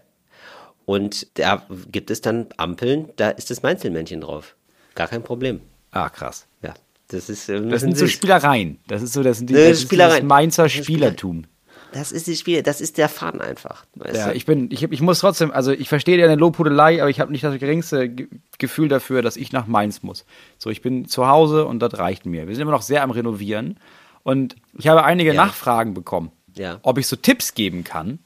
Und 0.85 1.39
da 1.39 1.63
gibt 1.93 2.11
es 2.11 2.21
dann 2.21 2.49
Ampeln, 2.57 3.09
da 3.15 3.31
ist 3.31 3.51
das 3.51 3.63
Mainzelmännchen 3.63 4.21
drauf. 4.21 4.57
Gar 4.97 5.07
kein 5.07 5.23
Problem. 5.23 5.61
Ah, 5.93 6.09
krass. 6.09 6.47
Ja, 6.63 6.75
das 7.11 7.29
ist, 7.29 7.49
äh, 7.49 7.61
Das 7.69 7.83
sind 7.83 7.97
so. 7.97 8.07
Spielereien. 8.07 8.79
Das 8.89 9.03
ist 9.03 9.13
so, 9.13 9.23
das 9.23 9.39
sind 9.39 9.51
die 9.51 9.55
das 9.55 9.87
Mainzer 10.23 10.65
Das 10.65 10.73
sind 10.73 10.85
Spielereien. 10.85 10.85
Spielertum. 10.85 11.45
Das 11.93 12.13
ist 12.13 12.29
die 12.29 12.37
Spiel, 12.37 12.63
das 12.63 12.81
ist 12.81 12.99
der 12.99 13.09
Fun 13.09 13.41
einfach. 13.41 13.85
Ja, 14.15 14.29
du? 14.29 14.35
ich 14.37 14.47
bin, 14.47 14.71
ich, 14.71 14.85
ich 14.85 15.01
muss 15.01 15.19
trotzdem, 15.19 15.51
also 15.51 15.73
ich 15.73 15.89
verstehe 15.89 16.17
deine 16.19 16.37
Lobhudelei, 16.37 17.01
aber 17.03 17.11
ich 17.11 17.19
habe 17.19 17.33
nicht 17.33 17.43
das 17.43 17.59
geringste 17.59 18.09
Ge 18.09 18.29
Gefühl 18.59 18.89
dafür, 18.89 19.23
dass 19.23 19.37
ich 19.37 19.51
nach 19.53 19.67
Mainz 19.67 20.03
muss. 20.05 20.25
So, 20.59 20.71
ich 20.71 20.83
bin 20.83 21.09
zu 21.09 21.27
Hause 21.27 21.65
und 21.67 21.81
das 21.81 21.99
reicht 21.99 22.27
mir. 22.27 22.47
Wir 22.47 22.55
sind 22.55 22.63
immer 22.63 22.71
noch 22.71 22.83
sehr 22.83 23.03
am 23.03 23.11
Renovieren 23.11 23.79
und 24.23 24.55
ich 24.79 24.87
habe 24.87 25.03
einige 25.03 25.33
Ja. 25.35 25.45
Nachfragen 25.47 25.95
bekommen, 25.95 26.31
Ja. 26.55 26.79
ob 26.83 26.99
ich 26.99 27.07
so 27.09 27.17
Tipps 27.17 27.55
geben 27.55 27.83
kann. 27.83 28.21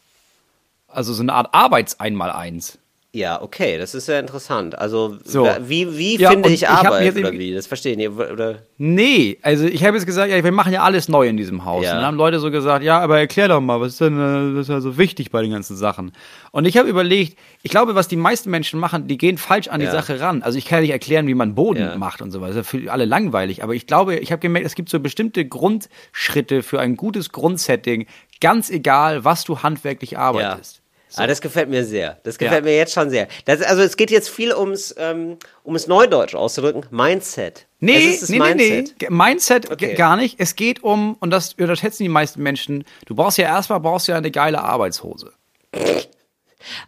Also 0.89 1.15
so 1.15 1.23
eine 1.23 1.33
Art 1.33 1.55
Arbeits-Einmal-Eins. 1.55 2.79
Ja, 3.15 3.41
okay, 3.41 3.79
das 3.79 3.95
ist 3.95 4.07
sehr 4.07 4.19
interessant. 4.19 4.77
Also, 4.77 5.19
So. 5.25 5.49
wie, 5.61 5.97
wie 5.97 6.17
Ja, 6.19 6.31
finde 6.31 6.49
ich 6.49 6.63
ich 6.63 6.69
Arbeit 6.69 7.05
jetzt 7.05 7.17
oder 7.17 7.31
wie? 7.31 7.55
Das 7.55 7.69
verstehe 7.69 7.93
ich 7.93 7.99
nicht. 7.99 8.11
Oder, 8.11 8.63
Nee, 8.77 9.39
also 9.41 9.67
ich 9.67 9.85
habe 9.85 9.97
jetzt 9.97 10.05
gesagt, 10.05 10.33
ja, 10.33 10.43
wir 10.43 10.51
machen 10.51 10.73
ja 10.73 10.83
alles 10.83 11.09
neu 11.09 11.29
in 11.29 11.37
diesem 11.37 11.65
Haus. 11.65 11.85
Ja. 11.85 11.93
Und 11.93 11.99
dann 11.99 12.07
haben 12.07 12.17
Leute 12.17 12.41
so 12.41 12.51
gesagt, 12.51 12.85
ja, 12.85 12.99
aber 12.99 13.21
erklär 13.21 13.47
doch 13.47 13.61
mal, 13.61 13.81
was 13.81 13.93
ist 13.93 14.01
denn 14.01 14.19
äh, 14.19 14.55
das 14.57 14.63
ist 14.63 14.69
ja 14.69 14.81
so 14.81 14.99
wichtig 14.99 15.31
bei 15.31 15.43
den 15.43 15.53
ganzen 15.53 15.77
Sachen? 15.77 16.11
Und 16.51 16.65
ich 16.65 16.77
habe 16.77 16.89
überlegt, 16.89 17.39
ich 17.63 17.71
glaube, 17.71 17.95
was 17.95 18.09
die 18.09 18.17
meisten 18.17 18.51
Menschen 18.51 18.81
machen, 18.81 19.07
die 19.07 19.17
gehen 19.17 19.39
falsch 19.39 19.69
an 19.69 19.79
die 19.79 19.87
Ja. 19.87 19.93
Sache 19.93 20.19
ran. 20.19 20.43
Also 20.43 20.59
ich 20.59 20.65
kann 20.67 20.81
nicht 20.81 20.91
erklären, 20.91 21.29
wie 21.29 21.35
man 21.35 21.55
Boden 21.55 21.79
Ja. 21.81 21.97
macht 21.97 22.21
und 22.21 22.33
so 22.33 22.41
weiter. 22.41 22.55
Das 22.55 22.67
ist 22.67 22.73
ja 22.73 22.81
für 22.81 22.91
alle 22.93 23.05
langweilig. 23.05 23.63
Aber 23.63 23.75
ich 23.75 23.87
glaube, 23.87 24.17
ich 24.17 24.33
habe 24.33 24.41
gemerkt, 24.41 24.67
es 24.67 24.75
gibt 24.75 24.89
so 24.89 24.99
bestimmte 24.99 25.45
Grundschritte 25.45 26.65
für 26.65 26.81
ein 26.81 26.97
gutes 26.97 27.31
Grundsetting, 27.31 28.07
ganz 28.41 28.71
egal, 28.71 29.25
was 29.25 29.45
du 29.45 29.63
handwerklich 29.63 30.19
arbeitest. 30.19 30.81
Ah, 31.19 31.27
das 31.27 31.41
gefällt 31.41 31.69
mir 31.69 31.85
sehr. 31.85 32.19
Das 32.23 32.39
gefällt 32.39 32.65
mir 32.65 32.77
jetzt 32.77 32.93
schon 32.93 33.11
sehr. 33.11 33.29
Das, 33.45 33.63
also 33.63 33.83
es 33.83 33.97
geht 33.97 34.11
jetzt 34.11 34.29
viel 34.29 34.55
ums, 34.55 34.95
ähm, 34.99 35.39
um 35.63 35.75
es 35.75 35.87
neudeutsch 35.87 36.35
auszudrücken, 36.35 36.85
Mindset. 36.91 37.67
Nee, 37.81 37.97
es 37.97 38.15
ist 38.15 38.23
das 38.23 38.29
nee, 38.31 38.39
nee, 38.39 38.55
nee. 38.55 38.71
Mindset. 38.71 39.11
Mindset 39.11 39.71
Okay. 39.71 39.95
gar 39.95 40.17
nicht. 40.17 40.37
Es 40.39 40.57
geht 40.57 40.83
um, 40.83 41.17
und 41.21 41.31
das 41.31 41.55
unterschätzen 41.55 42.03
die 42.03 42.09
meisten 42.09 42.43
Menschen, 42.43 42.85
du 43.07 43.15
brauchst 43.15 43.39
ja 43.39 43.45
erstmal 43.45 43.81
brauchst 43.81 44.09
ja 44.09 44.17
eine 44.17 44.31
geile 44.31 44.63
Arbeitshose. 44.63 45.33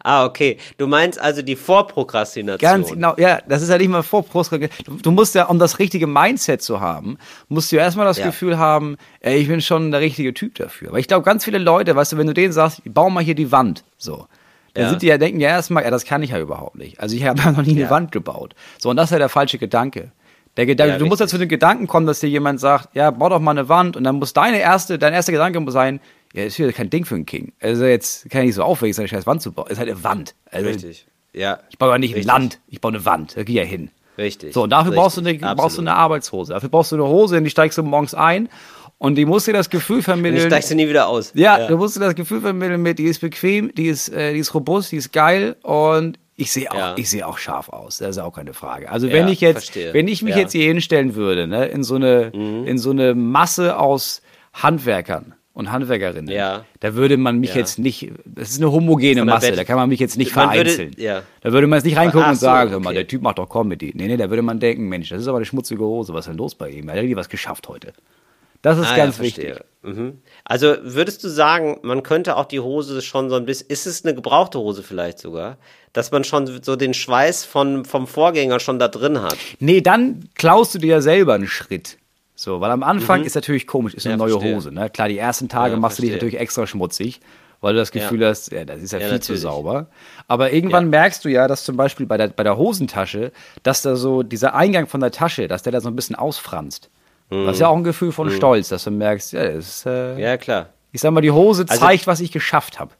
Ah, 0.03 0.25
okay. 0.25 0.57
Du 0.77 0.87
meinst 0.87 1.19
also 1.19 1.41
die 1.41 1.55
Vorprokrastination. 1.55 2.59
Ganz 2.59 2.91
genau, 2.91 3.15
ja, 3.17 3.39
das 3.47 3.61
ist 3.61 3.69
ja 3.69 3.77
nicht 3.77 3.89
mal 3.89 4.03
Vorprostra. 4.03 4.57
Du, 4.57 4.67
du 5.01 5.11
musst 5.11 5.35
ja, 5.35 5.45
um 5.45 5.59
das 5.59 5.79
richtige 5.79 6.07
Mindset 6.07 6.61
zu 6.61 6.79
haben, 6.79 7.17
musst 7.49 7.71
du 7.71 7.75
ja 7.77 7.83
erstmal 7.83 8.05
das 8.05 8.17
Ja. 8.17 8.25
Gefühl 8.27 8.57
haben, 8.57 8.97
ey, 9.21 9.37
ich 9.37 9.47
bin 9.47 9.61
schon 9.61 9.91
der 9.91 10.01
richtige 10.01 10.33
Typ 10.33 10.55
dafür. 10.55 10.91
Weil 10.91 10.99
ich 10.99 11.07
glaube, 11.07 11.23
ganz 11.25 11.43
viele 11.45 11.57
Leute, 11.57 11.95
weißt 11.95 12.13
du, 12.13 12.17
wenn 12.17 12.27
du 12.27 12.33
denen 12.33 12.53
sagst, 12.53 12.81
bau 12.85 13.09
mal 13.09 13.23
hier 13.23 13.35
die 13.35 13.51
Wand, 13.51 13.83
so. 13.97 14.27
Dann 14.73 14.83
Ja. 14.83 14.89
sind 14.91 15.01
die 15.01 15.07
ja, 15.07 15.17
denken 15.17 15.39
ja 15.39 15.49
erstmal, 15.49 15.83
ja, 15.83 15.89
das 15.91 16.05
kann 16.05 16.21
ich 16.21 16.29
ja 16.31 16.39
überhaupt 16.39 16.75
nicht. 16.75 16.99
Also 16.99 17.15
ich 17.15 17.25
habe 17.25 17.41
noch 17.51 17.63
nie 17.63 17.71
eine 17.71 17.81
Ja. 17.81 17.89
Wand 17.89 18.11
gebaut. 18.11 18.53
So, 18.77 18.89
und 18.89 18.95
das 18.97 19.05
ist 19.05 19.11
ja 19.11 19.17
der 19.19 19.29
falsche 19.29 19.57
Gedanke. 19.57 20.11
Der 20.55 20.65
Gedanke, 20.65 20.93
Ja, 20.93 20.97
du 20.99 21.05
musst 21.05 21.19
ja 21.21 21.27
zu 21.27 21.37
dem 21.37 21.49
Gedanken 21.49 21.85
kommen, 21.85 22.07
dass 22.07 22.19
dir 22.19 22.29
jemand 22.29 22.59
sagt, 22.59 22.89
ja, 22.95 23.11
bau 23.11 23.29
doch 23.29 23.39
mal 23.39 23.51
eine 23.51 23.69
Wand 23.69 23.95
und 23.95 24.03
dann 24.03 24.15
muss 24.15 24.33
deine 24.33 24.59
erste, 24.59 24.97
dein 24.97 25.13
erster 25.13 25.31
Gedanke 25.31 25.71
sein, 25.71 25.99
ja, 26.37 26.43
ist 26.45 26.55
hier 26.55 26.71
kein 26.71 26.89
Ding 26.89 27.03
für 27.05 27.15
einen 27.15 27.25
King. 27.25 27.51
Also 27.59 27.85
jetzt 27.85 28.29
kann 28.29 28.41
ich 28.41 28.47
nicht 28.47 28.55
so 28.55 28.63
aufwendig 28.63 28.95
sein, 28.95 29.03
eine 29.03 29.09
scheiß 29.09 29.25
Wand 29.25 29.41
zu 29.41 29.51
bauen. 29.51 29.67
Ist 29.69 29.79
halt 29.79 29.89
eine 29.89 30.03
Wand. 30.03 30.35
Also, 30.51 30.67
Richtig. 30.69 31.05
Ja. 31.33 31.59
ich 31.69 31.77
baue 31.77 31.89
ja 31.91 31.97
nicht 31.97 32.15
Richtig. 32.15 32.25
ein 32.31 32.41
Land, 32.41 32.59
ich 32.67 32.79
baue 32.81 32.91
eine 32.93 33.05
Wand. 33.05 33.35
Da 33.35 33.43
geh 33.43 33.53
ja 33.53 33.63
hin. 33.63 33.89
Richtig. 34.17 34.53
So, 34.53 34.63
und 34.63 34.69
dafür 34.71 34.91
Richtig. 34.91 35.01
brauchst 35.03 35.17
du, 35.17 35.21
eine, 35.21 35.29
Absolut. 35.31 35.57
brauchst 35.57 35.77
du 35.77 35.81
eine 35.81 35.95
Arbeitshose. 35.95 36.53
Dafür 36.53 36.69
brauchst 36.69 36.91
du 36.91 36.95
eine 36.95 37.05
Hose, 37.05 37.37
in 37.37 37.43
die 37.43 37.49
steigst 37.49 37.77
du 37.77 37.83
morgens 37.83 38.13
ein 38.15 38.49
und 38.97 39.15
die 39.15 39.25
muss 39.25 39.45
dir 39.45 39.53
das 39.53 39.69
Gefühl 39.69 40.01
vermitteln. 40.01 40.37
ich 40.37 40.43
steigst 40.43 40.71
du 40.71 40.75
nie 40.75 40.87
wieder 40.89 41.07
aus. 41.07 41.31
ja, 41.35 41.67
du 41.67 41.77
musst 41.77 41.95
dir 41.95 41.99
das 42.01 42.15
Gefühl 42.15 42.41
vermitteln 42.41 42.81
mit, 42.81 42.97
die 42.99 43.05
ist 43.05 43.19
bequem, 43.21 43.73
die 43.75 43.87
ist, 43.87 44.09
äh, 44.09 44.33
die 44.33 44.39
ist 44.39 44.53
robust, 44.55 44.91
die 44.91 44.97
ist 44.97 45.11
geil 45.13 45.55
und 45.61 46.17
ich 46.35 46.51
sehe 46.51 46.71
auch, 46.71 46.75
Ja. 46.77 46.93
ich 46.97 47.09
sehe 47.09 47.25
auch 47.27 47.37
scharf 47.39 47.69
aus. 47.69 47.97
Das 47.97 48.11
ist 48.11 48.17
auch 48.19 48.31
keine 48.33 48.53
Frage. 48.53 48.89
Also 48.91 49.07
wenn 49.11 49.27
Ja, 49.27 49.33
ich 49.33 49.41
jetzt, 49.41 49.65
verstehe. 49.71 49.93
wenn 49.93 50.07
ich 50.07 50.21
mich 50.23 50.31
Ja. 50.31 50.37
Mhm. 50.37 50.41
jetzt 50.41 50.51
hier 50.53 50.65
hinstellen 50.67 51.15
würde, 51.15 51.47
ne, 51.47 51.65
in 51.67 51.83
so 51.83 51.95
eine, 51.95 52.27
in 52.65 52.77
so 52.77 52.91
eine 52.91 53.13
Masse 53.15 53.77
aus 53.79 54.21
Handwerkern 54.53 55.33
und 55.57 55.71
Handwerkerinnen, 55.71 56.29
Ja. 56.33 56.65
da 56.79 56.93
würde 56.93 57.17
man 57.17 57.39
mich 57.39 57.49
Ja. 57.51 57.57
jetzt 57.57 57.79
nicht, 57.79 58.11
das 58.25 58.51
ist 58.51 58.61
eine 58.61 58.71
homogene 58.71 59.25
Masse, 59.25 59.47
Bett- 59.49 59.57
da 59.59 59.63
kann 59.63 59.75
man 59.77 59.89
mich 59.89 59.99
jetzt 59.99 60.17
nicht 60.17 60.35
Man 60.35 60.53
würde- 60.55 60.69
vereinzeln. 60.69 60.95
ja. 61.03 61.23
Da 61.41 61.51
würde 61.51 61.65
man 61.67 61.77
jetzt 61.77 61.85
nicht 61.85 61.97
reingucken 61.97 62.23
Ach 62.25 62.29
und 62.29 62.35
so, 62.35 62.41
sagen, 62.45 62.69
hör 62.69 62.79
mal, 62.79 62.89
okay. 62.89 62.95
der 62.99 63.07
Typ 63.07 63.21
macht 63.23 63.39
doch 63.39 63.49
Comedy. 63.49 63.91
Nee, 63.95 64.07
nee, 64.07 64.17
da 64.17 64.29
würde 64.29 64.43
man 64.43 64.59
denken, 64.59 64.87
Mensch, 64.87 65.09
das 65.09 65.21
ist 65.21 65.27
aber 65.27 65.37
eine 65.37 65.45
schmutzige 65.45 65.83
Hose, 65.83 66.13
was 66.13 66.25
ist 66.25 66.29
denn 66.29 66.37
los 66.37 66.53
bei 66.55 66.69
ihm? 66.69 66.87
Er 66.89 66.93
hat 66.95 67.01
richtig 67.01 67.17
was 67.17 67.27
geschafft 67.29 67.67
heute. 67.67 67.93
Das 68.61 68.77
ist 68.79 68.91
Ah, 68.91 68.95
ganz 68.97 69.17
ja, 69.17 69.23
wichtig. 69.23 69.55
Mhm. 69.83 70.19
Also 70.43 70.75
würdest 70.83 71.23
du 71.23 71.27
sagen, 71.29 71.77
man 71.83 72.03
könnte 72.03 72.35
auch 72.37 72.45
die 72.45 72.59
Hose 72.59 73.01
schon 73.01 73.29
so 73.29 73.35
ein 73.35 73.45
bisschen, 73.45 73.67
ist 73.69 73.85
es 73.87 74.03
eine 74.03 74.13
gebrauchte 74.15 74.59
Hose 74.59 74.83
vielleicht 74.83 75.19
sogar, 75.19 75.57
dass 75.93 76.11
man 76.11 76.23
schon 76.23 76.47
so 76.63 76.75
den 76.75 76.93
Schweiß 76.93 77.45
von, 77.45 77.85
vom 77.85 78.07
Vorgänger 78.07 78.59
schon 78.59 78.79
da 78.79 78.87
drin 78.89 79.21
hat? 79.21 79.37
Nee, 79.59 79.81
dann 79.81 80.29
klaust 80.35 80.73
du 80.75 80.79
dir 80.79 80.87
ja 80.87 81.01
selber 81.01 81.33
einen 81.35 81.47
Schritt. 81.47 81.97
So, 82.39 82.61
weil 82.61 82.69
am 82.69 82.83
Anfang 82.83 83.23
ist 83.23 83.33
natürlich 83.33 83.65
komisch, 83.65 83.95
ist 83.95 84.05
eine 84.05 84.13
Ja, 84.13 84.17
neue 84.17 84.29
verstehe. 84.33 84.55
Hose. 84.55 84.71
Ne? 84.71 84.89
Klar, 84.91 85.07
die 85.09 85.17
ersten 85.17 85.49
Tage 85.49 85.73
Ja, 85.73 85.79
machst 85.79 85.97
du 85.97 86.03
dich 86.03 86.11
verstehe. 86.11 86.27
natürlich 86.27 86.39
extra 86.41 86.67
schmutzig, 86.67 87.19
weil 87.61 87.73
du 87.73 87.79
das 87.79 87.91
Gefühl 87.91 88.21
Ja. 88.21 88.29
hast, 88.29 88.51
ja, 88.51 88.63
das 88.63 88.79
ist 88.83 88.93
ja, 88.93 88.99
viel 88.99 89.07
zu 89.07 89.13
natürlich. 89.13 89.41
sauber. 89.41 89.87
Aber 90.27 90.53
irgendwann 90.53 90.91
merkst 90.91 91.25
du 91.25 91.29
ja, 91.29 91.47
dass 91.47 91.63
zum 91.63 91.77
Beispiel 91.77 92.05
bei 92.05 92.15
der, 92.17 92.27
bei 92.27 92.43
der 92.43 92.55
Hosentasche, 92.55 93.31
dass 93.63 93.81
da 93.81 93.95
so 93.95 94.21
dieser 94.21 94.53
Eingang 94.53 94.85
von 94.85 95.01
der 95.01 95.09
Tasche, 95.11 95.47
dass 95.47 95.63
der 95.63 95.71
da 95.71 95.81
so 95.81 95.89
ein 95.89 95.95
bisschen 95.95 96.15
ausfranst. 96.15 96.91
Das 97.31 97.55
ist 97.55 97.59
ja 97.59 97.67
auch 97.69 97.75
ein 97.75 97.83
Gefühl 97.83 98.11
von 98.11 98.29
Stolz, 98.29 98.69
dass 98.69 98.83
du 98.85 98.91
merkst, 98.91 99.33
ja, 99.33 99.43
das 99.51 99.67
ist, 99.67 99.85
äh, 99.87 100.13
Mhm. 100.13 100.19
Ja, 100.19 100.37
klar. 100.37 100.67
ich 100.91 101.01
sag 101.01 101.11
mal, 101.11 101.21
die 101.21 101.31
Hose 101.31 101.65
Also- 101.67 101.83
zeigt, 101.83 102.05
was 102.07 102.19
ich 102.19 102.31
geschafft 102.31 102.79
habe. 102.79 102.91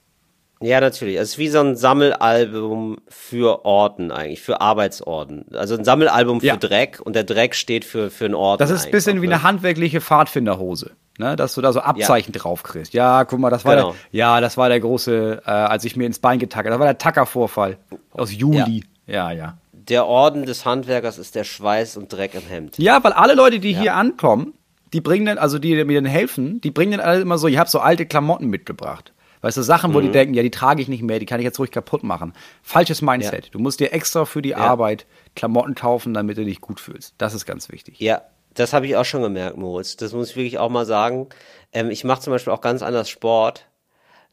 Ja, 0.59 0.79
natürlich. 0.81 1.17
Es 1.17 1.29
ist 1.29 1.37
wie 1.37 1.49
so 1.49 1.59
ein 1.59 1.75
Sammelalbum 1.75 2.97
für 3.07 3.65
Orden 3.65 4.11
eigentlich, 4.11 4.41
für 4.41 4.61
Arbeitsorden. 4.61 5.45
Also 5.53 5.75
ein 5.75 5.83
Sammelalbum 5.83 6.39
für 6.41 6.47
Ja. 6.47 6.57
Dreck 6.57 6.99
und 7.03 7.15
der 7.15 7.23
Dreck 7.23 7.55
steht 7.55 7.85
für, 7.85 8.09
für 8.09 8.25
einen 8.25 8.35
Orden. 8.35 8.59
Das 8.59 8.69
ist 8.71 8.85
ein 8.85 8.91
bisschen 8.91 9.21
wie 9.21 9.27
ne? 9.27 9.35
eine 9.35 9.43
handwerkliche 9.43 10.01
Pfadfinderhose. 10.01 10.91
Ne, 11.19 11.35
dass 11.35 11.55
du 11.55 11.61
da 11.61 11.73
so 11.73 11.79
Abzeichen 11.79 12.31
drauf 12.31 12.61
kriegst. 12.61 12.93
Ja, 12.93 13.25
guck 13.25 13.39
mal, 13.39 13.49
das 13.49 13.65
war 13.65 13.75
Genau. 13.75 13.89
der, 13.89 13.97
ja, 14.11 14.39
das 14.39 14.55
war 14.55 14.69
der 14.69 14.79
große, 14.79 15.41
äh, 15.43 15.49
als 15.49 15.83
ich 15.83 15.95
mir 15.95 16.05
ins 16.05 16.19
Bein 16.19 16.37
getackert. 16.37 16.71
Das 16.71 16.77
war 16.79 16.85
der 16.85 16.99
Tackervorfall 16.99 17.79
aus 18.11 18.31
Juli. 18.31 18.83
Ja, 19.07 19.31
ja. 19.31 19.57
Der 19.73 20.05
Orden 20.05 20.45
des 20.45 20.63
Handwerkers 20.65 21.17
ist 21.17 21.33
der 21.33 21.43
Schweiß 21.43 21.97
und 21.97 22.13
Dreck 22.13 22.35
im 22.35 22.43
Hemd. 22.43 22.77
Ja, 22.77 23.03
weil 23.03 23.13
alle 23.13 23.33
Leute, 23.33 23.57
die 23.59 23.73
hier 23.73 23.95
ankommen, 23.95 24.53
die 24.93 25.01
bringen 25.01 25.25
dann, 25.25 25.39
also 25.39 25.57
die 25.57 25.83
mir 25.85 25.99
dann 25.99 26.09
helfen, 26.09 26.61
die 26.61 26.69
bringen 26.69 26.91
dann 26.91 27.01
alle 27.01 27.21
immer 27.21 27.39
so, 27.39 27.47
ich 27.47 27.57
habe 27.57 27.67
so 27.69 27.79
alte 27.79 28.05
Klamotten 28.05 28.45
mitgebracht. 28.47 29.11
Weißt 29.41 29.57
du, 29.57 29.61
Sachen, 29.61 29.91
Mhm. 29.91 29.95
wo 29.95 30.01
die 30.01 30.09
denken, 30.11 30.33
ja, 30.33 30.43
die 30.43 30.51
trage 30.51 30.81
ich 30.81 30.87
nicht 30.87 31.03
mehr, 31.03 31.19
die 31.19 31.25
kann 31.25 31.39
ich 31.39 31.43
jetzt 31.43 31.59
ruhig 31.59 31.71
kaputt 31.71 32.03
machen. 32.03 32.33
Falsches 32.63 33.01
Mindset. 33.01 33.53
Du 33.53 33.59
musst 33.59 33.79
dir 33.79 33.93
extra 33.93 34.25
für 34.25 34.41
die 34.41 34.55
Arbeit 34.55 35.05
Klamotten 35.35 35.75
kaufen, 35.75 36.13
damit 36.13 36.37
du 36.37 36.43
dich 36.45 36.61
gut 36.61 36.79
fühlst. 36.79 37.13
Das 37.17 37.33
ist 37.33 37.45
ganz 37.45 37.71
wichtig. 37.71 37.99
Ja, 37.99 38.21
das 38.55 38.73
habe 38.73 38.87
ich 38.87 38.95
auch 38.95 39.05
schon 39.05 39.21
gemerkt, 39.21 39.57
Moritz. 39.57 39.95
Das 39.97 40.13
muss 40.13 40.31
ich 40.31 40.35
wirklich 40.35 40.57
auch 40.57 40.69
mal 40.69 40.85
sagen. 40.85 41.27
Ähm, 41.73 41.91
ich 41.91 42.03
mache 42.03 42.21
zum 42.21 42.33
Beispiel 42.33 42.51
auch 42.53 42.61
ganz 42.61 42.81
anders 42.81 43.07
Sport, 43.09 43.67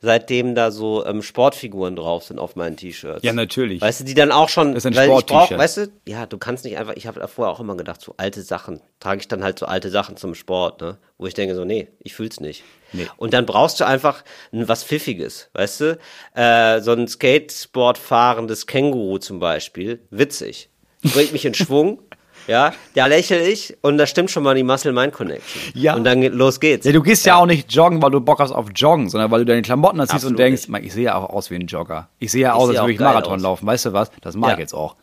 seitdem 0.01 0.55
da 0.55 0.71
so 0.71 1.05
ähm, 1.07 1.23
Sportfiguren 1.23 1.97
drauf 1.97 2.25
sind 2.25 2.39
auf 2.39 2.57
meinen 2.57 2.77
T-Shirts. 2.77 3.23
Ja, 3.23 3.33
natürlich. 3.33 3.81
Weißt 3.81 4.01
du, 4.01 4.05
die 4.05 4.15
dann 4.15 4.33
auch 4.33 4.49
schon. 4.49 4.75
Das 4.75 4.85
ist 4.85 4.87
ein 4.87 4.97
weil 4.97 5.05
ich 5.09 5.11
brauch, 5.11 5.21
Sport-T-Shirt. 5.21 5.59
Weißt 5.59 5.77
du, 5.79 5.93
ja, 6.07 6.27
du 6.27 6.39
kannst 6.39 6.65
nicht 6.65 6.77
einfach. 6.79 6.95
Ich 6.97 7.07
habe 7.07 7.27
vorher 7.29 7.53
auch 7.53 7.61
immer 7.61 7.77
gedacht, 7.77 8.01
so 8.01 8.15
alte 8.17 8.43
Sachen 8.43 8.81
trage 9.01 9.21
ich 9.21 9.29
dann 9.29 9.43
halt 9.43 9.59
so 9.59 9.67
alte 9.67 9.91
Sachen 9.91 10.17
zum 10.17 10.35
Sport, 10.35 10.81
ne? 10.81 10.99
Wo 11.19 11.27
ich 11.27 11.35
denke 11.35 11.55
so, 11.55 11.65
nee, 11.65 11.89
ich 12.01 12.15
fühl's 12.15 12.41
nicht. 12.41 12.65
Nee. 12.95 13.07
Und 13.17 13.35
dann 13.35 13.45
brauchst 13.45 13.81
du 13.81 13.87
einfach 13.87 14.23
was 14.53 14.85
Pfiffiges, 14.85 15.51
weißt 15.53 15.81
du? 15.81 15.99
Äh, 16.35 16.81
so 16.81 16.93
ein 16.93 17.09
Skateboard 17.09 17.99
fahrendes 17.99 18.67
Känguru 18.67 19.19
zum 19.19 19.41
Beispiel, 19.41 20.01
witzig, 20.11 20.71
bringt 21.03 21.33
mich 21.33 21.45
in 21.45 21.55
Schwung. 21.55 21.99
Ja, 22.47 22.75
da 22.95 23.07
lächle 23.07 23.41
ich 23.49 23.75
und 23.81 23.97
da 23.97 24.07
stimmt 24.07 24.31
schon 24.31 24.43
mal 24.43 24.55
die 24.55 24.63
Muscle-Mind-Connection. 24.65 25.63
Ja. 25.75 25.95
Und 25.95 26.05
dann 26.05 26.21
los 26.23 26.61
geht's. 26.61 26.85
Ja, 26.85 26.93
du 26.93 27.01
gehst 27.03 27.25
ja. 27.25 27.37
auch 27.37 27.47
nicht 27.47 27.73
joggen, 27.73 28.03
weil 28.03 28.11
du 28.11 28.21
Bock 28.21 28.39
hast 28.39 28.53
auf 28.53 28.67
Joggen, 28.75 29.09
sondern 29.09 29.31
weil 29.31 29.41
du 29.41 29.47
deine 29.47 29.63
Klamotten 29.63 29.99
anziehst 29.99 30.27
und 30.27 30.39
denkst, 30.39 30.69
ich 30.83 30.93
sehe 30.93 31.05
ja 31.05 31.15
auch 31.17 31.31
aus 31.31 31.51
wie 31.51 31.55
ein 31.55 31.67
Jogger. 31.67 32.09
Ich 32.19 32.33
sehe 32.33 32.43
ja 32.43 32.53
aus, 32.53 32.69
als 32.69 32.81
würde 32.81 32.93
ich 32.93 33.01
Marathon 33.01 33.37
aus. 33.37 33.43
laufen. 33.43 33.67
Weißt 33.67 33.87
du 33.87 33.93
was? 33.95 34.11
Das 34.21 34.37
mag 34.37 34.51
Ja. 34.51 34.55
ich 34.57 34.61
jetzt 34.61 34.75
auch. 34.75 34.95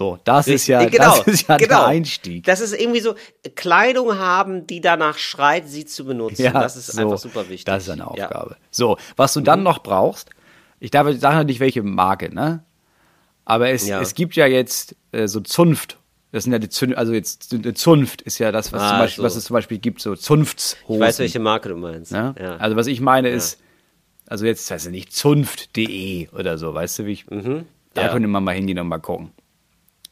So, 0.00 0.18
das 0.24 0.48
ist 0.48 0.66
ja, 0.66 0.82
genau, 0.86 1.18
das 1.18 1.26
ist 1.26 1.46
ja 1.46 1.58
genau. 1.58 1.68
der 1.80 1.86
Einstieg. 1.88 2.44
Das 2.44 2.60
ist 2.60 2.72
irgendwie 2.72 3.00
so 3.00 3.16
Kleidung 3.54 4.16
haben, 4.16 4.66
die 4.66 4.80
danach 4.80 5.18
schreit, 5.18 5.68
sie 5.68 5.84
zu 5.84 6.06
benutzen. 6.06 6.40
Ja, 6.42 6.52
das 6.52 6.74
ist 6.74 6.86
so, 6.86 7.02
einfach 7.02 7.18
super 7.18 7.42
wichtig. 7.50 7.66
Das 7.66 7.82
ist 7.82 7.90
eine 7.90 8.00
Ja. 8.04 8.06
Aufgabe. 8.06 8.56
So, 8.70 8.96
was 9.16 9.34
du 9.34 9.40
Mhm. 9.40 9.44
dann 9.44 9.62
noch 9.62 9.82
brauchst, 9.82 10.30
ich 10.78 10.90
darf 10.90 11.06
ich 11.08 11.20
sage 11.20 11.36
noch 11.36 11.44
nicht, 11.44 11.60
welche 11.60 11.82
Marke, 11.82 12.34
ne? 12.34 12.64
Aber 13.44 13.68
es, 13.68 13.86
Ja. 13.86 14.00
es 14.00 14.14
gibt 14.14 14.36
ja 14.36 14.46
jetzt 14.46 14.96
äh, 15.12 15.28
so 15.28 15.40
Zunft. 15.40 15.98
Das 16.32 16.44
sind 16.44 16.54
ja 16.54 16.58
die 16.58 16.70
Zun 16.70 16.94
also 16.94 17.12
jetzt 17.12 17.52
eine 17.52 17.74
Zunft 17.74 18.22
ist 18.22 18.38
ja 18.38 18.52
das, 18.52 18.72
was, 18.72 18.80
Ah, 18.80 18.88
zum 18.88 18.98
Beispiel, 19.00 19.16
so. 19.22 19.26
was 19.26 19.36
es 19.36 19.44
zum 19.44 19.52
Beispiel 19.52 19.78
gibt, 19.80 20.00
so 20.00 20.16
Zunftshosen. 20.16 20.94
Ich 20.94 20.98
weiß, 20.98 21.18
welche 21.18 21.40
Marke 21.40 21.68
du 21.68 21.76
meinst. 21.76 22.10
Ne? 22.10 22.34
Ja. 22.40 22.56
Also 22.56 22.74
was 22.74 22.86
ich 22.86 23.02
meine 23.02 23.28
ist, 23.28 23.60
also 24.28 24.46
jetzt, 24.46 24.70
weiß 24.70 24.86
ich 24.86 24.92
nicht, 24.92 25.12
Zunft.de 25.14 26.30
oder 26.30 26.56
so, 26.56 26.72
weißt 26.72 27.00
du, 27.00 27.04
wie 27.04 27.12
ich, 27.12 27.26
da 27.26 27.34
Mhm. 27.36 27.66
Ja. 27.94 28.08
könnte 28.08 28.28
man 28.28 28.42
mal 28.44 28.54
hingehen 28.54 28.78
und 28.78 28.88
mal 28.88 28.96
gucken. 28.98 29.32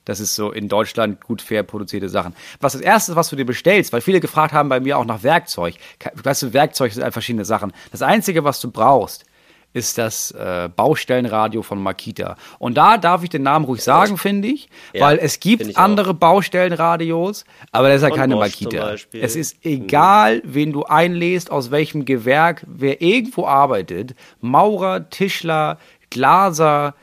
Das 0.08 0.20
ist 0.20 0.34
so 0.34 0.50
in 0.52 0.68
Deutschland 0.68 1.22
gut 1.22 1.42
fair 1.42 1.62
produzierte 1.62 2.08
Sachen. 2.08 2.34
Was 2.60 2.72
das 2.72 2.80
erste, 2.80 3.14
was 3.14 3.28
du 3.28 3.36
dir 3.36 3.44
bestellst, 3.44 3.92
weil 3.92 4.00
viele 4.00 4.20
gefragt 4.20 4.54
haben 4.54 4.70
bei 4.70 4.80
mir 4.80 4.96
auch 4.96 5.04
nach 5.04 5.22
Werkzeug. 5.22 5.74
Weißt 6.14 6.42
du, 6.42 6.52
Werkzeug 6.54 6.94
sind 6.94 7.02
halt 7.02 7.12
verschiedene 7.12 7.44
Sachen. 7.44 7.72
Das 7.92 8.00
einzige, 8.00 8.42
was 8.42 8.58
du 8.58 8.70
brauchst, 8.70 9.26
ist 9.74 9.98
das 9.98 10.30
äh, 10.30 10.70
Baustellenradio 10.74 11.60
von 11.62 11.82
Makita. 11.82 12.36
Und 12.58 12.78
da 12.78 12.96
darf 12.96 13.22
ich 13.22 13.28
den 13.28 13.42
Namen 13.42 13.66
ruhig 13.66 13.84
sagen, 13.84 14.16
finde 14.16 14.48
ich, 14.48 14.70
Ja, 14.94 15.02
weil 15.02 15.18
es 15.18 15.40
gibt 15.40 15.66
ich 15.66 15.76
auch. 15.76 15.82
andere 15.82 16.14
Baustellenradios, 16.14 17.44
aber 17.70 17.88
das 17.88 17.98
ist 17.98 18.08
ja 18.08 18.14
keine 18.14 18.34
Bosch 18.36 18.62
Makita. 18.62 18.94
Es 19.12 19.36
ist 19.36 19.62
egal, 19.66 20.40
wen 20.42 20.72
du 20.72 20.84
einlässt, 20.84 21.50
aus 21.50 21.70
welchem 21.70 22.06
Gewerk, 22.06 22.64
wer 22.66 23.02
irgendwo 23.02 23.44
arbeitet, 23.46 24.14
Maurer, 24.40 25.10
Tischler, 25.10 25.78
Glaser, 26.08 26.94